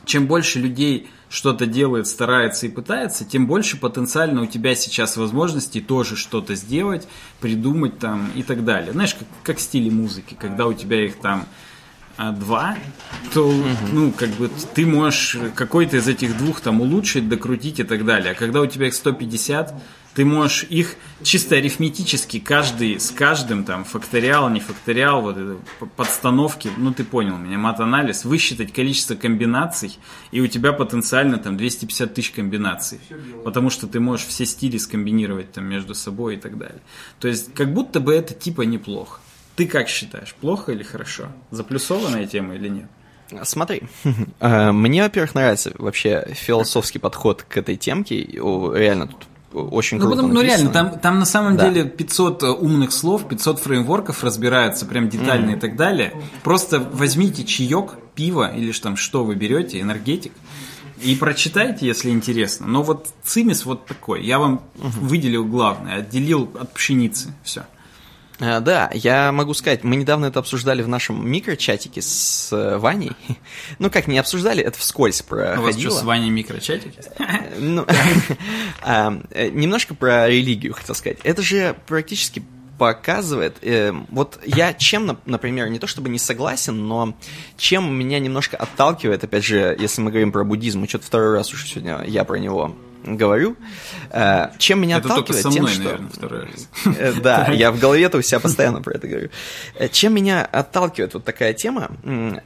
чем 0.07 0.27
больше 0.27 0.61
людей 0.61 1.11
что-то 1.29 1.67
делает, 1.67 2.07
старается 2.07 2.67
и 2.67 2.71
пытается, 2.71 3.25
тем 3.25 3.47
больше 3.47 3.77
потенциально 3.77 4.43
у 4.43 4.47
тебя 4.47 4.75
сейчас 4.75 5.17
возможностей 5.17 5.81
тоже 5.81 6.17
что-то 6.17 6.55
сделать, 6.55 7.07
придумать 7.41 7.99
там 7.99 8.31
и 8.35 8.43
так 8.43 8.65
далее. 8.65 8.93
Знаешь, 8.93 9.15
как, 9.15 9.29
как 9.43 9.59
в 9.59 9.61
стиле 9.61 9.91
музыки, 9.91 10.37
когда 10.39 10.67
у 10.67 10.73
тебя 10.73 11.05
их 11.05 11.17
там 11.17 11.45
а, 12.17 12.31
два, 12.31 12.79
то, 13.35 13.49
угу. 13.49 13.67
ну, 13.93 14.13
как 14.13 14.31
бы 14.31 14.49
ты 14.75 14.87
можешь 14.87 15.37
какой-то 15.55 15.97
из 15.97 16.09
этих 16.09 16.39
двух 16.39 16.61
там 16.61 16.81
улучшить, 16.81 17.29
докрутить 17.29 17.81
и 17.81 17.85
так 17.85 18.05
далее. 18.05 18.33
А 18.33 18.35
когда 18.35 18.61
у 18.61 18.67
тебя 18.67 18.87
их 18.87 18.95
150, 18.95 19.75
ты 20.17 20.25
можешь 20.25 20.65
их 20.71 20.97
чисто 21.23 21.57
арифметически, 21.57 22.41
каждый 22.41 22.99
с 22.99 23.11
каждым, 23.11 23.65
там, 23.65 23.85
факториал, 23.85 24.49
не 24.49 24.61
факториал, 24.61 25.21
вот 25.21 25.37
это, 25.37 25.59
подстановки, 25.95 26.71
ну, 26.79 26.95
ты 26.95 27.05
понял 27.05 27.37
меня, 27.37 27.59
мат-анализ, 27.59 28.25
высчитать 28.25 28.73
количество 28.73 29.15
комбинаций, 29.15 29.99
и 30.31 30.41
у 30.41 30.47
тебя 30.47 30.73
потенциально 30.73 31.37
там 31.37 31.59
250 31.59 32.15
тысяч 32.15 32.31
комбинаций. 32.31 32.99
Потому 33.45 33.69
что 33.69 33.87
ты 33.87 34.01
можешь 34.01 34.25
все 34.25 34.47
стили 34.47 34.79
скомбинировать 34.79 35.53
там 35.53 35.67
между 35.67 35.95
собой 35.95 36.37
и 36.37 36.39
так 36.39 36.57
далее. 36.57 36.81
То 37.21 37.29
есть, 37.29 37.53
как 37.53 37.75
будто 37.75 38.01
бы 38.01 38.15
это 38.15 38.33
типа 38.33 38.63
неплохо. 38.63 39.21
Ты 39.55 39.67
как 39.67 39.87
считаешь, 39.87 40.35
плохо 40.35 40.73
или 40.73 40.83
хорошо? 40.83 41.29
Заплюсованная 41.51 42.27
тема 42.27 42.55
или 42.55 42.69
нет? 42.69 42.89
Смотри, 43.43 43.83
э, 44.41 44.73
мне, 44.73 45.03
во-первых, 45.03 45.35
нравится 45.35 45.73
вообще 45.77 46.27
философский 46.33 47.01
подход 47.01 47.43
к 47.43 47.59
этой 47.59 47.77
темке. 47.77 48.23
Реально 48.25 49.09
тут 49.09 49.27
очень 49.57 49.99
ну, 49.99 50.07
круто 50.07 50.23
Ну, 50.23 50.41
реально, 50.43 50.71
там, 50.71 50.99
там 50.99 51.19
на 51.19 51.25
самом 51.25 51.57
да. 51.57 51.69
деле 51.69 51.85
500 51.89 52.43
э, 52.43 52.47
умных 52.51 52.93
слов, 52.93 53.29
500 53.29 53.59
фреймворков 53.61 54.23
разбираются 54.23 54.87
прям 54.87 55.09
детально 55.09 55.51
mm. 55.51 55.57
и 55.57 55.61
так 55.61 55.77
далее. 55.77 56.13
Просто 56.43 56.81
возьмите 56.81 57.45
чаек, 57.45 57.95
пиво 58.15 58.55
или 58.55 58.73
что 58.73 58.85
там, 58.85 58.97
что 58.97 59.25
вы 59.25 59.35
берете, 59.35 59.81
энергетик, 59.81 60.33
и 61.01 61.15
прочитайте, 61.15 61.87
если 61.87 62.11
интересно. 62.11 62.67
Но 62.67 62.83
вот 62.83 63.09
цимис 63.23 63.67
вот 63.67 63.87
такой. 63.87 64.25
Я 64.25 64.39
вам 64.39 64.63
угу. 64.77 64.89
выделил 65.03 65.45
главное, 65.45 65.97
отделил 65.97 66.51
от 66.59 66.73
пшеницы. 66.73 67.35
Все. 67.43 67.67
Э, 68.39 68.61
да, 68.61 68.91
я 68.93 69.33
могу 69.33 69.55
сказать, 69.55 69.85
мы 69.85 69.97
недавно 69.97 70.27
это 70.27 70.41
обсуждали 70.41 70.83
в 70.83 70.89
нашем 70.89 71.29
микрочатике 71.29 72.03
с 72.03 72.53
э, 72.53 72.79
Ваней. 72.79 73.13
Ну, 73.79 73.91
как 73.91 74.07
не 74.07 74.19
обсуждали, 74.19 74.63
это 74.63 74.79
вскользь 74.79 75.23
проходило. 75.23 75.61
У 75.61 75.65
вас 75.65 75.79
что, 75.79 75.91
с 75.91 76.03
Ваней 76.03 76.31
микрочатики? 76.31 76.99
Ну, 77.59 77.87
а, 78.83 79.21
э, 79.31 79.49
немножко 79.49 79.95
про 79.95 80.29
религию 80.29 80.75
хотел 80.75 80.95
сказать. 80.95 81.19
Это 81.25 81.43
же 81.43 81.77
практически 81.87 82.43
показывает, 82.79 83.57
э, 83.63 83.93
вот 84.11 84.39
я 84.45 84.75
чем, 84.75 85.19
например, 85.25 85.69
не 85.69 85.79
то 85.79 85.87
чтобы 85.87 86.09
не 86.09 86.19
согласен, 86.19 86.87
но 86.87 87.15
чем 87.57 87.93
меня 87.95 88.19
немножко 88.19 88.57
отталкивает, 88.57 89.25
опять 89.25 89.45
же, 89.45 89.77
если 89.79 90.03
мы 90.03 90.11
говорим 90.11 90.33
про 90.33 90.45
буддизм, 90.45 90.81
мы 90.81 90.89
что-то 90.89 91.07
второй 91.07 91.35
раз 91.35 91.53
уже 91.53 91.67
сегодня 91.67 92.05
я 92.07 92.25
про 92.25 92.37
него 92.37 92.77
говорю. 93.07 93.57
Э, 94.11 94.49
чем 94.59 94.81
меня 94.81 94.99
это 94.99 95.09
отталкивает? 95.09 95.43
Только 95.43 95.55
со 95.55 95.61
мной, 95.61 95.73
тем, 95.73 95.85
наверное, 95.85 96.09
что... 96.09 96.17
второй 96.19 96.41
раз. 96.45 97.17
Да, 97.23 97.49
я 97.53 97.71
в 97.73 97.79
голове-то 97.79 98.19
у 98.19 98.23
себя 98.23 98.41
постоянно 98.41 98.83
про 98.83 98.95
это 98.95 99.09
говорю. 99.09 99.31
Э, 99.75 99.89
чем 99.89 100.15
меня 100.15 100.45
отталкивает 100.45 101.15
вот 101.15 101.25
такая 101.25 101.55
тема? 101.55 101.91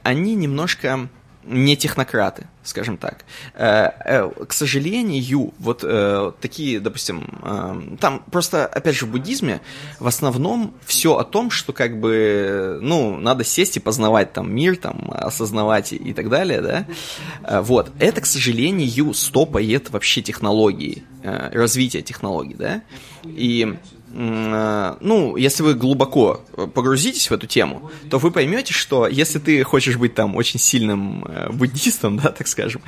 Они 0.03 0.35
немножко 0.35 1.09
не 1.43 1.75
технократы, 1.75 2.47
скажем 2.63 2.97
так. 2.97 3.25
Э, 3.53 3.89
э, 4.05 4.29
к 4.47 4.53
сожалению, 4.53 5.53
вот 5.59 5.83
э, 5.83 6.31
такие, 6.39 6.79
допустим, 6.79 7.97
там 7.99 8.23
просто, 8.31 8.65
опять 8.65 8.95
же, 8.95 9.05
в 9.05 9.09
буддизме 9.09 9.61
в 9.99 10.07
основном 10.07 10.73
все 10.85 11.17
о 11.17 11.23
том, 11.23 11.49
что 11.49 11.73
как 11.73 11.99
бы, 11.99 12.79
ну, 12.81 13.17
надо 13.17 13.43
сесть 13.43 13.77
и 13.77 13.79
познавать 13.79 14.33
там 14.33 14.53
мир, 14.53 14.77
там, 14.77 15.11
осознавать 15.11 15.93
и 15.93 16.13
так 16.13 16.29
далее, 16.29 16.61
да. 16.61 17.61
Вот. 17.61 17.91
Это, 17.99 18.21
к 18.21 18.25
сожалению, 18.25 19.13
стопает 19.13 19.89
вообще 19.89 20.21
технологии, 20.21 21.03
развитие 21.23 22.01
технологий, 22.01 22.55
да. 22.55 22.81
И 23.25 23.77
ну, 24.13 25.35
если 25.37 25.63
вы 25.63 25.73
глубоко 25.73 26.41
погрузитесь 26.73 27.29
в 27.29 27.33
эту 27.33 27.47
тему, 27.47 27.89
то 28.09 28.17
вы 28.17 28.31
поймете, 28.31 28.73
что 28.73 29.07
если 29.07 29.39
ты 29.39 29.63
хочешь 29.63 29.97
быть 29.97 30.15
там 30.15 30.35
очень 30.35 30.59
сильным 30.59 31.25
э, 31.25 31.49
буддистом, 31.51 32.17
да, 32.23 32.29
так 32.29 32.47
скажем, 32.47 32.81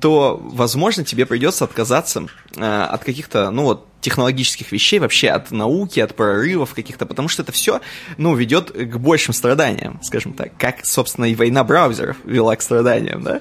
то, 0.00 0.40
возможно, 0.42 1.04
тебе 1.04 1.26
придется 1.26 1.64
отказаться 1.64 2.26
э, 2.56 2.82
от 2.82 3.04
каких-то, 3.04 3.50
ну 3.50 3.64
вот, 3.64 3.86
технологических 4.00 4.70
вещей, 4.70 5.00
вообще 5.00 5.28
от 5.28 5.50
науки, 5.50 5.98
от 5.98 6.14
прорывов 6.14 6.72
каких-то, 6.72 7.04
потому 7.04 7.26
что 7.28 7.42
это 7.42 7.50
все, 7.50 7.80
ну, 8.16 8.34
ведет 8.36 8.70
к 8.70 8.96
большим 8.96 9.34
страданиям, 9.34 10.00
скажем 10.02 10.34
так, 10.34 10.56
как, 10.56 10.86
собственно, 10.86 11.24
и 11.24 11.34
война 11.34 11.64
браузеров 11.64 12.16
вела 12.24 12.54
к 12.54 12.62
страданиям, 12.62 13.22
да. 13.22 13.40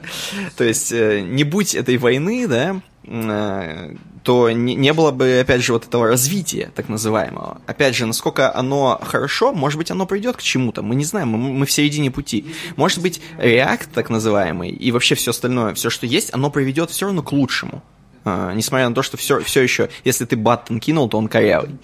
То 0.57 0.63
есть, 0.63 0.91
не 0.91 1.43
будь 1.43 1.75
этой 1.75 1.97
войны, 1.97 2.47
да, 2.47 2.81
то 3.07 4.51
не, 4.51 4.75
не 4.75 4.93
было 4.93 5.11
бы, 5.11 5.39
опять 5.39 5.63
же, 5.63 5.71
вот 5.71 5.85
этого 5.85 6.07
развития, 6.07 6.71
так 6.75 6.89
называемого. 6.89 7.61
Опять 7.65 7.95
же, 7.95 8.05
насколько 8.05 8.53
оно 8.53 8.99
хорошо, 9.01 9.53
может 9.53 9.77
быть, 9.77 9.91
оно 9.91 10.05
придет 10.05 10.35
к 10.35 10.41
чему-то, 10.41 10.81
мы 10.81 10.95
не 10.95 11.05
знаем, 11.05 11.29
мы, 11.29 11.37
мы 11.37 11.65
в 11.65 11.71
середине 11.71 12.11
пути. 12.11 12.45
Может 12.75 13.01
быть, 13.01 13.21
React, 13.37 13.87
так 13.93 14.09
называемый, 14.09 14.69
и 14.69 14.91
вообще 14.91 15.15
все 15.15 15.31
остальное, 15.31 15.73
все, 15.73 15.89
что 15.89 16.05
есть, 16.05 16.33
оно 16.33 16.49
приведет 16.49 16.91
все 16.91 17.05
равно 17.05 17.23
к 17.23 17.31
лучшему. 17.31 17.81
А, 18.23 18.53
несмотря 18.53 18.89
на 18.89 18.95
то, 18.95 19.01
что 19.01 19.17
все, 19.17 19.39
все 19.41 19.61
еще, 19.61 19.89
если 20.03 20.25
ты 20.25 20.35
баттон 20.35 20.79
кинул, 20.79 21.09
то 21.09 21.17
он 21.17 21.27
корявый. 21.27 21.77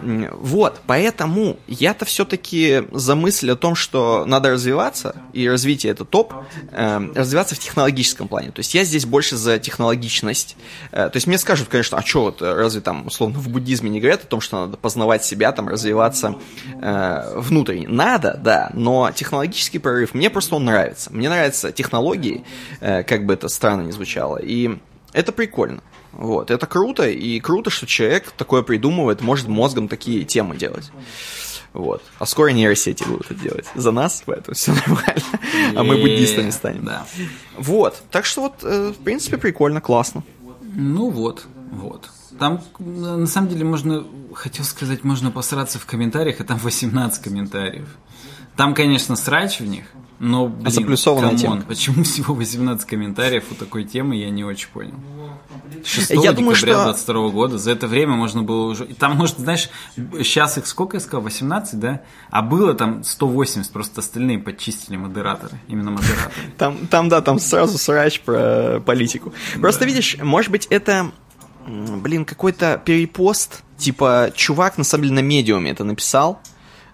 Вот, 0.00 0.80
поэтому 0.86 1.58
я-то 1.66 2.04
все-таки 2.04 2.84
за 2.92 3.14
мысль 3.14 3.50
о 3.50 3.56
том, 3.56 3.74
что 3.74 4.24
надо 4.26 4.50
развиваться, 4.50 5.16
и 5.32 5.48
развитие 5.48 5.92
это 5.92 6.04
топ, 6.04 6.34
э, 6.72 7.10
развиваться 7.14 7.54
в 7.54 7.58
технологическом 7.58 8.28
плане. 8.28 8.50
То 8.50 8.60
есть 8.60 8.74
я 8.74 8.84
здесь 8.84 9.06
больше 9.06 9.36
за 9.36 9.58
технологичность. 9.58 10.56
Э, 10.92 11.08
то 11.08 11.16
есть 11.16 11.26
мне 11.26 11.38
скажут, 11.38 11.68
конечно, 11.68 11.98
а 11.98 12.04
что 12.04 12.24
вот, 12.24 12.42
разве 12.42 12.80
там, 12.80 13.06
условно, 13.06 13.38
в 13.38 13.48
буддизме 13.48 13.90
не 13.90 14.00
говорят 14.00 14.24
о 14.24 14.26
том, 14.26 14.40
что 14.40 14.66
надо 14.66 14.76
познавать 14.76 15.24
себя, 15.24 15.52
там, 15.52 15.68
развиваться 15.68 16.36
э, 16.80 17.32
внутренне? 17.36 17.88
Надо, 17.88 18.38
да, 18.42 18.70
но 18.74 19.10
технологический 19.12 19.78
прорыв, 19.78 20.14
мне 20.14 20.30
просто 20.30 20.56
он 20.56 20.64
нравится. 20.64 21.10
Мне 21.12 21.28
нравятся 21.28 21.72
технологии, 21.72 22.44
э, 22.80 23.02
как 23.02 23.24
бы 23.24 23.34
это 23.34 23.48
странно 23.48 23.82
не 23.82 23.92
звучало, 23.92 24.36
и 24.36 24.78
это 25.12 25.32
прикольно. 25.32 25.82
Вот, 26.12 26.50
это 26.50 26.66
круто, 26.66 27.08
и 27.08 27.38
круто, 27.40 27.70
что 27.70 27.86
человек 27.86 28.32
такое 28.36 28.62
придумывает, 28.62 29.20
может 29.20 29.48
мозгом 29.48 29.88
такие 29.88 30.24
темы 30.24 30.56
делать. 30.56 30.90
Вот. 31.72 32.02
А 32.18 32.26
скоро 32.26 32.48
нейросети 32.48 33.04
будут 33.04 33.30
это 33.30 33.34
делать 33.34 33.66
за 33.74 33.92
нас, 33.92 34.22
поэтому 34.26 34.54
все 34.54 34.72
нормально. 34.86 35.22
А 35.76 35.84
мы 35.84 35.96
буддистами 35.98 36.50
станем. 36.50 36.84
Да. 36.84 37.06
Вот. 37.56 38.02
Так 38.10 38.24
что 38.24 38.42
вот, 38.42 38.64
э, 38.64 38.92
в 38.92 39.02
принципе, 39.04 39.38
прикольно, 39.38 39.80
классно. 39.80 40.24
Ну 40.62 41.10
вот, 41.10 41.46
вот. 41.70 42.10
Там, 42.38 42.62
на 42.78 43.26
самом 43.26 43.48
деле, 43.48 43.64
можно, 43.64 44.04
хотел 44.34 44.64
сказать, 44.64 45.04
можно 45.04 45.30
посраться 45.30 45.78
в 45.78 45.86
комментариях, 45.86 46.40
а 46.40 46.44
там 46.44 46.58
18 46.58 47.22
комментариев. 47.22 47.88
Там, 48.56 48.74
конечно, 48.74 49.14
срач 49.14 49.60
в 49.60 49.66
них, 49.66 49.84
но, 50.22 50.48
блин, 50.48 50.66
а 50.66 50.70
заплюсованная 50.70 51.38
come 51.38 51.52
on, 51.52 51.62
почему 51.62 52.04
всего 52.04 52.34
18 52.34 52.86
комментариев 52.86 53.44
у 53.50 53.54
такой 53.54 53.84
темы, 53.84 54.16
я 54.16 54.28
не 54.28 54.44
очень 54.44 54.68
понял. 54.68 54.92
6 55.82 56.10
Я 56.10 56.32
думаю, 56.34 56.54
декабря 56.54 56.74
что- 56.74 56.84
22 56.84 57.30
года. 57.30 57.56
За 57.56 57.70
это 57.70 57.86
время 57.86 58.16
можно 58.16 58.42
было 58.42 58.66
уже... 58.66 58.84
Там, 58.84 59.16
может, 59.16 59.38
знаешь, 59.38 59.70
сейчас 59.96 60.58
их 60.58 60.66
сколько 60.66 60.98
я 60.98 61.00
сказал? 61.00 61.22
18, 61.22 61.80
да? 61.80 62.02
А 62.28 62.42
было 62.42 62.74
там 62.74 63.02
180, 63.02 63.72
просто 63.72 64.00
остальные 64.00 64.40
подчистили 64.40 64.98
модераторы. 64.98 65.58
Именно 65.68 65.92
модераторы. 65.92 66.34
Там, 66.58 66.86
там, 66.88 67.08
да, 67.08 67.22
там 67.22 67.38
сразу 67.38 67.78
срач 67.78 68.20
про 68.20 68.80
политику. 68.84 69.32
Просто 69.58 69.86
видишь, 69.86 70.18
может 70.20 70.50
быть, 70.50 70.66
это, 70.66 71.12
блин, 71.66 72.26
какой-то 72.26 72.78
перепост, 72.84 73.62
типа, 73.78 74.32
чувак, 74.34 74.76
на 74.76 74.84
самом 74.84 75.04
деле, 75.04 75.14
на 75.14 75.22
медиуме 75.22 75.70
это 75.70 75.84
написал, 75.84 76.42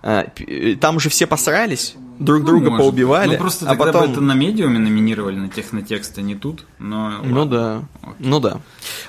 э, 0.04 0.26
э, 0.36 0.76
там 0.76 0.96
уже 0.96 1.08
все 1.08 1.26
посрались, 1.26 1.96
друг 2.18 2.44
друга 2.44 2.70
Может. 2.70 2.84
поубивали, 2.84 3.32
Ну, 3.32 3.38
просто 3.38 3.66
а 3.66 3.68
тогда 3.70 3.84
потом... 3.86 4.06
бы 4.06 4.12
это 4.12 4.20
на 4.20 4.34
медиуме 4.34 4.78
номинировали, 4.78 5.36
на 5.36 5.48
технотекст, 5.48 6.16
а 6.18 6.22
не 6.22 6.34
тут. 6.34 6.64
Но 6.78 7.22
Ну 7.22 7.40
ладно. 7.40 7.46
да, 7.46 8.12
ну 8.18 8.40
да. 8.40 8.60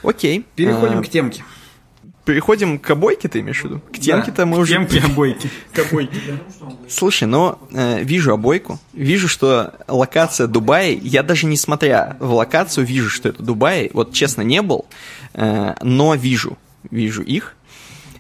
Окей. 0.04 0.46
Переходим 0.56 1.00
Э, 1.00 1.04
к 1.04 1.10
темке. 1.10 1.44
переходим 2.26 2.78
к 2.80 2.90
обойке, 2.90 3.28
ты 3.30 3.40
имеешь 3.40 3.62
в 3.62 3.64
виду? 3.66 3.82
К 3.94 3.98
темке-то 4.00 4.38
Да, 4.38 4.46
мы 4.46 4.58
к 4.58 4.60
уже... 4.60 4.74
Темке 4.74 5.00
обойки. 5.00 5.50
К 5.74 5.80
обойке, 5.80 6.18
да. 6.28 6.68
Слушай, 6.90 7.24
но 7.26 7.58
э, 7.72 8.04
вижу 8.04 8.34
обойку, 8.34 8.80
вижу, 8.94 9.28
что 9.30 9.76
локация 9.88 10.48
Дубай, 10.48 10.96
я 10.96 11.24
даже 11.24 11.46
не 11.46 11.56
смотря 11.58 12.18
в 12.20 12.34
локацию, 12.34 12.86
вижу, 12.86 13.10
что 13.10 13.30
это 13.30 13.42
Дубай, 13.44 13.90
вот 13.94 14.12
честно 14.14 14.42
не 14.42 14.62
был, 14.62 14.86
э, 15.34 15.76
но 15.82 16.16
вижу, 16.16 16.58
вижу 16.92 17.22
их, 17.22 17.56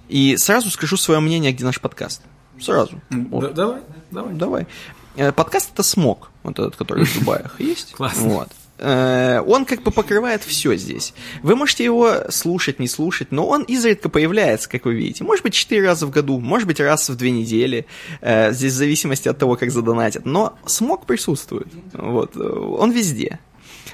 и 0.07 0.37
сразу 0.37 0.69
скажу 0.69 0.95
свое 0.95 1.19
мнение, 1.19 1.51
где 1.51 1.65
наш 1.65 1.81
подкаст. 1.81 2.21
Сразу. 2.61 3.01
Вот. 3.09 3.41
Да, 3.41 3.49
Давай, 3.49 3.81
давай. 4.11 4.33
Давай. 4.33 4.67
Э, 5.15 5.31
Подкаст 5.31 5.71
это 5.73 5.83
смог, 5.83 6.29
вот 6.43 6.59
этот, 6.59 6.75
который 6.75 7.05
в 7.05 7.19
Дубаях 7.19 7.55
есть. 7.59 7.93
Классно. 7.93 8.27
Вот. 8.29 8.49
Э, 8.79 9.41
Он 9.45 9.65
как 9.65 9.81
бы 9.81 9.91
покрывает 9.91 10.43
все 10.43 10.75
здесь. 10.75 11.13
Вы 11.41 11.55
можете 11.55 11.83
его 11.83 12.29
слушать, 12.29 12.79
не 12.79 12.87
слушать, 12.87 13.31
но 13.31 13.47
он 13.47 13.63
изредка 13.63 14.09
появляется, 14.09 14.69
как 14.69 14.85
вы 14.85 14.93
видите. 14.93 15.23
Может 15.23 15.43
быть, 15.43 15.53
четыре 15.53 15.85
раза 15.87 16.05
в 16.05 16.11
году, 16.11 16.39
может 16.39 16.67
быть, 16.67 16.79
раз 16.79 17.09
в 17.09 17.15
две 17.15 17.31
недели. 17.31 17.87
Э, 18.21 18.51
Здесь 18.53 18.73
в 18.73 18.75
зависимости 18.75 19.27
от 19.27 19.37
того, 19.37 19.55
как 19.55 19.71
задонатят. 19.71 20.25
Но 20.25 20.57
смог 20.65 21.05
присутствует. 21.07 21.67
Вот. 21.93 22.37
Он 22.37 22.91
везде. 22.91 23.39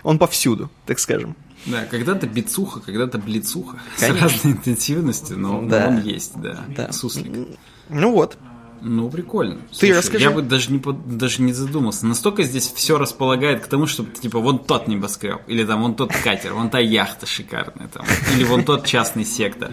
Он 0.03 0.19
повсюду, 0.19 0.69
так 0.85 0.99
скажем. 0.99 1.35
Да, 1.65 1.85
когда-то 1.85 2.27
бицуха, 2.27 2.81
когда-то 2.81 3.17
блицуха. 3.19 3.79
Конечно. 3.97 4.27
С 4.27 4.33
разной 4.33 4.53
интенсивностью, 4.53 5.39
но 5.39 5.61
но 5.61 5.69
Да. 5.69 5.87
он 5.87 6.01
есть, 6.01 6.33
да. 6.35 6.65
Да. 6.75 6.91
Суслик. 6.91 7.47
Ну 7.87 8.11
вот. 8.11 8.37
Ну, 8.85 9.09
прикольно. 9.09 9.59
Ты 9.79 9.93
расскажи. 9.93 10.25
Я 10.25 10.31
бы 10.31 10.41
даже 10.41 10.69
не, 10.71 10.81
даже 11.05 11.41
не 11.41 11.53
задумался. 11.53 12.05
Настолько 12.05 12.43
здесь 12.43 12.69
все 12.75 12.97
располагает 12.97 13.61
к 13.63 13.67
тому, 13.67 13.87
чтобы, 13.87 14.11
типа, 14.11 14.39
вон 14.39 14.59
тот 14.59 14.89
небоскреб, 14.89 15.41
или 15.47 15.63
там 15.63 15.81
вон 15.81 15.95
тот 15.95 16.11
катер, 16.11 16.53
вон 16.53 16.69
та 16.69 16.79
яхта 16.79 17.25
шикарная, 17.25 17.87
там, 17.87 18.05
или 18.35 18.43
вон 18.43 18.65
тот 18.65 18.85
частный 18.85 19.23
сектор. 19.23 19.71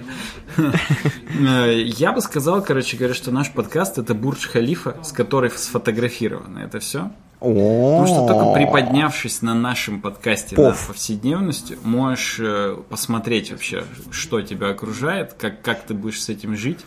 Э, 0.57 1.82
Я 1.82 2.12
бы 2.12 2.20
сказал, 2.20 2.62
короче 2.62 2.97
говоря, 2.97 3.15
что 3.15 3.31
наш 3.31 3.51
подкаст 3.53 3.99
это 3.99 4.15
Бурдж 4.15 4.47
Халифа, 4.49 4.97
с 5.03 5.12
которой 5.12 5.51
сфотографировано 5.51 6.61
это 6.61 6.78
все. 6.81 7.11
Потому 7.41 8.07
что 8.07 8.27
только 8.28 8.53
приподнявшись 8.53 9.41
на 9.43 9.55
нашем 9.55 10.03
подкасте 10.03 10.57
над 10.57 10.77
повседневностью, 10.87 11.78
можешь 11.82 12.37
э, 12.39 12.77
посмотреть 12.89 13.51
вообще, 13.51 13.85
что 14.11 14.41
тебя 14.43 14.69
окружает, 14.69 15.32
как, 15.32 15.62
как 15.62 15.85
ты 15.85 15.95
будешь 15.95 16.23
с 16.23 16.28
этим 16.28 16.55
жить, 16.57 16.81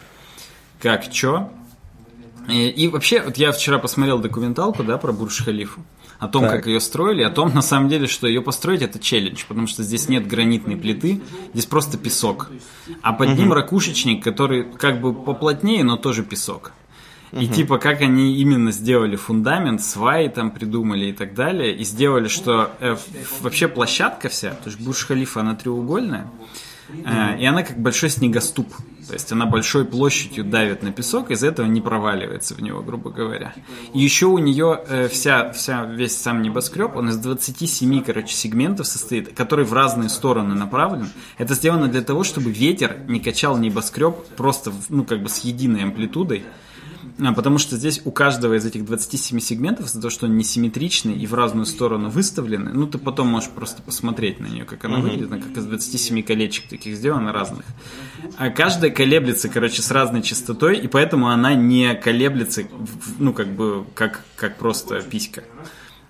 как 0.80 1.12
чё. 1.12 1.50
И, 2.50 2.68
и 2.70 2.88
вообще, 2.88 3.22
вот 3.22 3.38
я 3.38 3.52
вчера 3.52 3.80
посмотрел 3.80 4.20
документалку, 4.20 4.84
да, 4.84 4.98
про 4.98 5.14
Бурдж-Халифу, 5.14 5.80
о 6.20 6.28
том, 6.28 6.44
Так. 6.44 6.52
как 6.52 6.68
ее 6.68 6.80
строили, 6.80 7.24
о 7.24 7.30
том, 7.30 7.54
на 7.54 7.62
самом 7.62 7.90
деле, 7.90 8.08
что 8.08 8.28
ее 8.28 8.42
построить 8.42 8.82
это 8.82 9.00
челлендж, 9.00 9.44
потому 9.48 9.68
что 9.68 9.84
здесь 9.84 10.10
нет 10.10 10.28
гранитной 10.28 10.76
плиты, 10.76 11.22
здесь 11.54 11.66
просто 11.66 11.98
песок. 11.98 12.50
А 13.02 13.14
под 13.14 13.38
ним 13.38 13.54
ракушечник, 13.54 14.24
который 14.24 14.64
как 14.64 15.02
бы 15.02 15.14
поплотнее, 15.14 15.84
но 15.84 15.98
тоже 15.98 16.24
песок. 16.24 16.74
И 17.32 17.48
типа 17.48 17.80
как 17.80 18.02
они 18.02 18.38
именно 18.38 18.72
сделали 18.72 19.16
фундамент, 19.16 19.82
сваи 19.82 20.28
там 20.28 20.52
придумали 20.52 21.08
и 21.08 21.14
так 21.14 21.34
далее, 21.34 21.76
и 21.76 21.84
сделали, 21.84 22.28
что 22.28 22.70
э, 22.80 22.96
вообще 23.42 23.68
площадка 23.68 24.30
вся, 24.30 24.52
то 24.52 24.70
есть 24.70 24.80
Бурж-Халифа, 24.80 25.40
она 25.42 25.56
треугольная, 25.56 26.28
э, 26.28 26.73
и 26.90 27.46
она 27.46 27.64
как 27.64 27.78
большой 27.80 28.10
снегоступ. 28.10 28.68
То 29.08 29.14
есть 29.14 29.32
она 29.32 29.46
большой 29.46 29.86
площадью 29.86 30.46
давит 30.46 30.82
на 30.82 30.92
песок, 30.92 31.32
из-за 31.32 31.48
этого 31.48 31.66
не 31.66 31.82
проваливается 31.82 32.56
в 32.56 32.62
него, 32.62 32.82
грубо 32.82 33.12
говоря. 33.12 33.54
И 33.94 34.00
еще 34.00 34.28
у 34.28 34.38
нее 34.38 34.82
э, 34.88 35.08
вся, 35.10 35.52
вся, 35.52 35.86
весь 35.86 36.16
сам 36.16 36.42
небоскреб, 36.42 36.96
он 36.96 37.10
из 37.10 37.18
27, 37.18 38.02
короче, 38.04 38.34
сегментов 38.34 38.88
состоит, 38.88 39.34
который 39.34 39.66
в 39.66 39.74
разные 39.74 40.10
стороны 40.10 40.56
направлен. 40.56 41.10
Это 41.38 41.54
сделано 41.54 41.88
для 41.88 42.02
того, 42.02 42.24
чтобы 42.24 42.50
ветер 42.52 42.98
не 43.08 43.20
качал 43.20 43.58
небоскреб 43.58 44.16
просто, 44.38 44.72
ну, 44.90 45.04
как 45.04 45.22
бы 45.22 45.30
с 45.30 45.40
единой 45.40 45.84
амплитудой, 45.84 46.46
Потому 47.18 47.60
что 47.60 47.78
здесь 47.78 48.02
у 48.06 48.12
каждого 48.12 48.56
из 48.56 48.66
этих 48.66 48.86
27 48.86 49.40
сегментов, 49.40 49.86
из-за 49.86 50.02
того, 50.02 50.10
что 50.10 50.26
они 50.26 50.38
несимметричны 50.38 51.12
и 51.12 51.28
в 51.28 51.34
разную 51.34 51.66
сторону 51.66 52.10
выставлены, 52.10 52.72
ну, 52.74 52.88
ты 52.88 52.98
потом 52.98 53.28
можешь 53.28 53.50
просто 53.50 53.84
посмотреть 53.84 54.40
на 54.40 54.48
нее, 54.48 54.66
как 54.66 54.84
она 54.86 54.98
выглядит, 54.98 55.32
она 55.32 55.40
как 55.40 55.56
из 55.56 55.66
27 55.66 56.24
колечек 56.24 56.68
таких 56.68 56.96
сделано 56.96 57.32
разных. 57.32 57.66
А 58.38 58.50
каждая 58.50 58.90
колеблется, 58.90 59.48
короче, 59.48 59.82
с 59.82 59.92
разной 59.92 60.24
частотой, 60.24 60.78
и 60.78 60.88
поэтому 60.88 61.30
она 61.30 61.54
не 61.54 61.94
колеблется, 61.94 62.64
ну, 63.20 63.34
как 63.34 63.48
бы, 63.56 63.86
как, 63.94 64.24
как 64.36 64.58
просто 64.58 65.02
писька. 65.02 65.44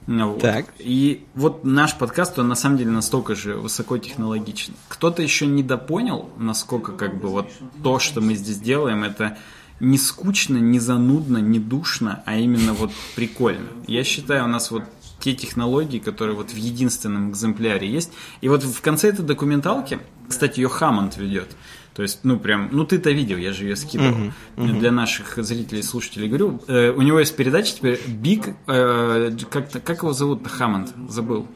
Ну, 0.07 0.31
вот. 0.31 0.41
Так. 0.41 0.65
И 0.80 1.25
вот 1.34 1.63
наш 1.63 1.97
подкаст, 1.97 2.38
он 2.39 2.47
на 2.47 2.55
самом 2.55 2.77
деле 2.77 2.91
настолько 2.91 3.35
же 3.35 3.55
высокотехнологичный. 3.55 4.75
Кто-то 4.89 5.21
еще 5.21 5.45
не 5.45 5.63
допонял, 5.63 6.30
насколько 6.38 6.91
как 6.91 7.19
бы 7.19 7.30
вот 7.30 7.49
то, 7.84 7.99
что 7.99 8.19
мы 8.19 8.35
здесь 8.35 8.59
делаем, 8.59 9.03
это 9.03 9.38
не 9.79 9.97
скучно, 9.97 10.57
не 10.57 10.79
занудно, 10.79 11.37
не 11.37 11.59
душно, 11.59 12.23
а 12.25 12.37
именно 12.37 12.73
вот 12.73 12.91
прикольно. 13.15 13.67
Я 13.87 14.03
считаю, 14.03 14.45
у 14.45 14.47
нас 14.47 14.71
вот 14.71 14.83
те 15.19 15.33
технологии, 15.33 15.99
которые 15.99 16.35
вот 16.35 16.51
в 16.51 16.57
единственном 16.57 17.31
экземпляре 17.31 17.89
есть. 17.89 18.11
И 18.41 18.49
вот 18.49 18.63
в 18.63 18.81
конце 18.81 19.09
этой 19.09 19.23
документалки, 19.23 19.99
кстати, 20.27 20.59
ее 20.59 20.67
Хаммонд 20.67 21.17
ведет. 21.17 21.55
То 21.93 22.01
есть, 22.01 22.19
ну 22.23 22.39
прям, 22.39 22.69
ну 22.71 22.85
ты-то 22.85 23.11
видел, 23.11 23.37
я 23.37 23.53
же 23.53 23.63
ее 23.63 23.75
скидывал. 23.75 24.33
Для 24.57 24.91
наших 24.91 25.37
зрителей 25.37 25.79
и 25.79 25.83
слушателей 25.83 26.27
говорю. 26.27 26.61
Э, 26.67 26.91
у 26.91 27.01
него 27.01 27.19
есть 27.19 27.35
передача 27.35 27.75
теперь 27.75 27.99
Big, 28.07 28.55
э, 28.67 29.37
как-то, 29.49 29.79
как 29.79 29.99
его 29.99 30.11
зовут-то, 30.11 30.49
Хаммонд, 30.49 30.93
забыл. 31.07 31.47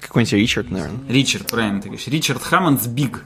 Какой-нибудь 0.00 0.32
Ричард, 0.34 0.70
наверное. 0.70 1.00
Ричард, 1.08 1.50
правильно 1.50 1.80
ты 1.80 1.88
говоришь. 1.88 2.06
Ричард 2.06 2.42
Хаммондс 2.42 2.86
Биг. 2.86 3.24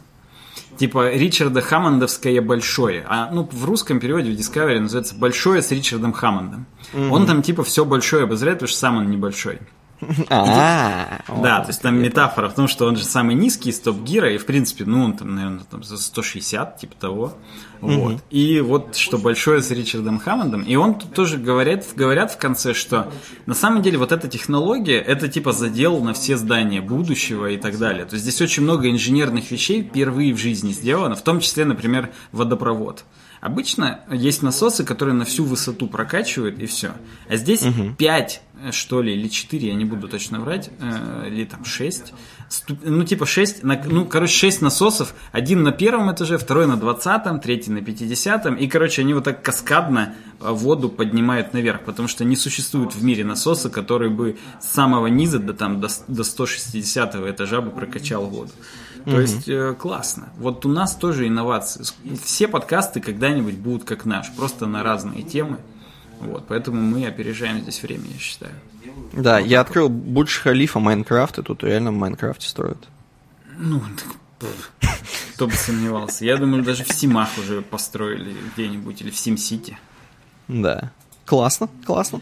Типа 0.78 1.10
Ричарда 1.10 1.60
Хаммондовское 1.60 2.40
большое. 2.40 3.04
А 3.08 3.30
ну 3.32 3.48
в 3.50 3.64
русском 3.64 3.98
переводе 3.98 4.30
в 4.30 4.34
Discovery 4.34 4.78
называется 4.78 5.16
Большое 5.16 5.60
с 5.60 5.72
Ричардом 5.72 6.12
Хаммондом. 6.12 6.66
Он 7.10 7.26
там 7.26 7.42
типа 7.42 7.64
все 7.64 7.84
большое 7.84 8.24
обозревает, 8.24 8.58
потому 8.60 8.68
что 8.68 8.78
сам 8.78 8.96
он 8.98 9.10
небольшой. 9.10 9.58
А, 10.28 11.20
Да, 11.42 11.60
то 11.60 11.68
есть 11.68 11.82
там 11.82 12.00
метафора 12.00 12.48
в 12.48 12.54
том, 12.54 12.68
что 12.68 12.86
он 12.86 12.96
же 12.96 13.04
самый 13.04 13.34
низкий 13.34 13.70
из 13.70 13.80
топ-гира, 13.80 14.32
и 14.32 14.38
в 14.38 14.46
принципе, 14.46 14.84
ну 14.84 15.02
он 15.04 15.16
там, 15.16 15.34
наверное, 15.34 15.64
там 15.70 15.82
за 15.82 15.96
160, 15.96 16.78
типа 16.78 16.94
того. 16.94 17.32
Вот. 17.80 18.22
И 18.30 18.60
вот 18.60 18.96
что 18.96 19.18
большое 19.18 19.62
с 19.62 19.70
Ричардом 19.70 20.18
Хаммондом. 20.18 20.62
И 20.62 20.74
он 20.76 20.98
тут 20.98 21.14
тоже 21.14 21.38
говорят, 21.38 21.84
говорят 21.94 22.32
в 22.32 22.38
конце, 22.38 22.74
что 22.74 23.10
на 23.46 23.54
самом 23.54 23.82
деле 23.82 23.98
вот 23.98 24.12
эта 24.12 24.28
технология, 24.28 24.98
это 24.98 25.28
типа 25.28 25.52
задел 25.52 26.00
на 26.00 26.12
все 26.12 26.36
здания 26.36 26.80
будущего 26.80 27.46
и 27.46 27.56
так 27.56 27.78
далее. 27.78 28.04
То 28.04 28.14
есть 28.14 28.24
здесь 28.24 28.40
очень 28.40 28.62
много 28.62 28.90
инженерных 28.90 29.50
вещей 29.50 29.82
впервые 29.82 30.34
в 30.34 30.38
жизни 30.38 30.72
сделано, 30.72 31.14
в 31.14 31.22
том 31.22 31.40
числе, 31.40 31.64
например, 31.64 32.10
водопровод. 32.32 33.04
Обычно 33.40 34.00
есть 34.10 34.42
насосы, 34.42 34.84
которые 34.84 35.14
на 35.14 35.24
всю 35.24 35.44
высоту 35.44 35.86
прокачивают 35.86 36.58
и 36.58 36.66
все. 36.66 36.92
А 37.28 37.36
здесь 37.36 37.64
5, 37.96 38.42
что 38.72 39.02
ли, 39.02 39.14
или 39.14 39.28
4, 39.28 39.68
я 39.68 39.74
не 39.74 39.84
буду 39.84 40.08
точно 40.08 40.40
врать, 40.40 40.70
э, 40.80 41.28
или 41.28 41.44
там 41.44 41.64
6. 41.64 42.12
Ну, 42.82 43.04
типа 43.04 43.26
6, 43.26 43.62
на, 43.62 43.80
ну, 43.84 44.04
короче, 44.06 44.34
6 44.34 44.62
насосов. 44.62 45.14
Один 45.32 45.62
на 45.62 45.70
первом 45.70 46.12
этаже, 46.12 46.38
второй 46.38 46.66
на 46.66 46.76
20, 46.76 47.40
третий 47.40 47.70
на 47.70 47.82
50. 47.82 48.60
И, 48.60 48.66
короче, 48.66 49.02
они 49.02 49.14
вот 49.14 49.24
так 49.24 49.42
каскадно 49.42 50.14
э, 50.40 50.50
воду 50.50 50.88
поднимают 50.88 51.52
наверх, 51.52 51.82
потому 51.82 52.08
что 52.08 52.24
не 52.24 52.36
существует 52.36 52.94
в 52.94 53.04
мире 53.04 53.24
насоса, 53.24 53.70
который 53.70 54.10
бы 54.10 54.36
с 54.60 54.68
самого 54.68 55.06
низа 55.06 55.38
до, 55.38 55.54
там, 55.54 55.80
до, 55.80 55.88
до 56.08 56.24
160 56.24 57.14
этажа 57.14 57.60
бы 57.60 57.70
прокачал 57.70 58.26
воду. 58.26 58.50
То 59.10 59.20
есть 59.20 59.48
э, 59.48 59.74
классно. 59.78 60.28
Вот 60.36 60.66
у 60.66 60.68
нас 60.68 60.94
тоже 60.94 61.26
инновации. 61.26 61.84
Все 62.22 62.48
подкасты 62.48 63.00
когда-нибудь 63.00 63.54
будут 63.54 63.84
как 63.84 64.04
наш, 64.04 64.30
просто 64.34 64.66
на 64.66 64.82
разные 64.82 65.22
темы. 65.22 65.58
Вот, 66.20 66.46
поэтому 66.48 66.80
мы 66.80 67.06
опережаем 67.06 67.60
здесь 67.60 67.82
время, 67.82 68.04
я 68.12 68.18
считаю. 68.18 68.52
Да, 69.12 69.38
я 69.38 69.60
открыл 69.60 69.88
Бурдж 69.88 70.40
Халифа 70.40 70.80
Майнкрафт, 70.80 71.38
и 71.38 71.42
тут 71.42 71.62
реально 71.62 71.92
в 71.92 71.94
Майнкрафте 71.94 72.48
строят. 72.48 72.88
Ну, 73.56 73.80
так, 74.38 74.48
кто 75.34 75.46
бы 75.46 75.52
сомневался. 75.52 76.24
Я 76.24 76.36
думаю, 76.36 76.62
даже 76.62 76.84
в 76.84 76.92
Симах 76.92 77.30
уже 77.38 77.62
построили 77.62 78.36
где-нибудь, 78.54 79.00
или 79.00 79.10
в 79.10 79.16
Сим-Сити. 79.16 79.78
Да. 80.48 80.90
Классно, 81.24 81.68
классно. 81.84 82.20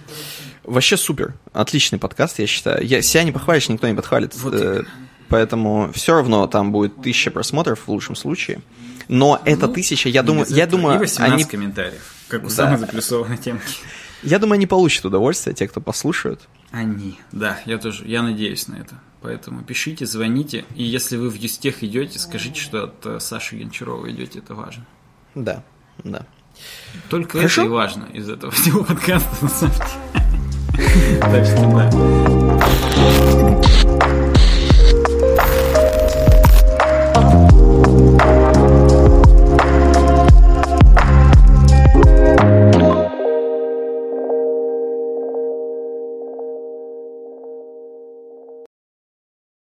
Вообще 0.65 0.97
супер. 0.97 1.35
Отличный 1.53 1.99
подкаст, 1.99 2.39
я 2.39 2.47
считаю. 2.47 2.85
Я, 2.85 3.03
себя 3.03 3.23
не 3.23 3.33
похвалишь, 3.33 3.69
никто 3.69 3.89
не 3.89 3.95
подхвалит. 3.95 4.35
Вот 4.37 4.55
Э, 4.55 4.83
Поэтому 5.29 5.91
все 5.93 6.15
равно 6.15 6.47
там 6.47 6.73
будет 6.73 7.03
тысяча 7.03 7.31
просмотров 7.31 7.81
в 7.87 7.89
лучшем 7.89 8.15
случае. 8.15 8.61
Но 9.09 9.41
ну, 9.45 9.51
эта 9.51 9.69
тысяча, 9.69 10.09
я 10.09 10.23
думаю, 10.23 10.47
я 10.49 10.67
думаю, 10.67 10.97
и 10.97 10.99
18 10.99 11.33
они... 11.33 11.45
комментариев, 11.45 12.15
как 12.29 12.43
у 12.45 12.49
да. 12.49 12.55
самой 12.55 12.79
заплюсованной 12.79 13.37
темки. 13.39 13.77
Я 14.23 14.39
думаю, 14.39 14.55
они 14.57 14.67
получат 14.67 15.05
удовольствие, 15.05 15.55
те, 15.55 15.69
кто 15.69 15.81
послушают. 15.81 16.49
Они, 16.73 17.19
да, 17.33 17.61
я 17.67 17.79
тоже, 17.79 18.05
я 18.07 18.23
надеюсь 18.23 18.67
на 18.67 18.77
это. 18.77 18.97
Поэтому 19.23 19.63
пишите, 19.63 20.07
звоните, 20.07 20.65
и 20.75 20.83
если 20.83 21.17
вы 21.17 21.31
в 21.31 21.35
Юстех 21.35 21.83
идете, 21.83 22.19
скажите, 22.19 22.61
что 22.61 22.85
от 22.85 23.07
э, 23.07 23.21
Саши 23.21 23.57
Гончарова 23.57 24.11
идете, 24.11 24.41
это 24.41 24.55
важно. 24.55 24.87
Да, 25.35 25.63
да. 26.03 26.27
Только 27.09 27.39
Хорошо? 27.39 27.63
это 27.63 27.71
и 27.71 27.73
важно 27.73 28.05
из 28.13 28.29
этого 28.29 28.53
всего 28.53 28.85
подкаста, 28.85 29.29
на 29.43 29.49
самом 29.49 29.75
деле. 29.75 29.91
Так 31.21 31.45
что 31.47 31.57
да. 33.61 33.66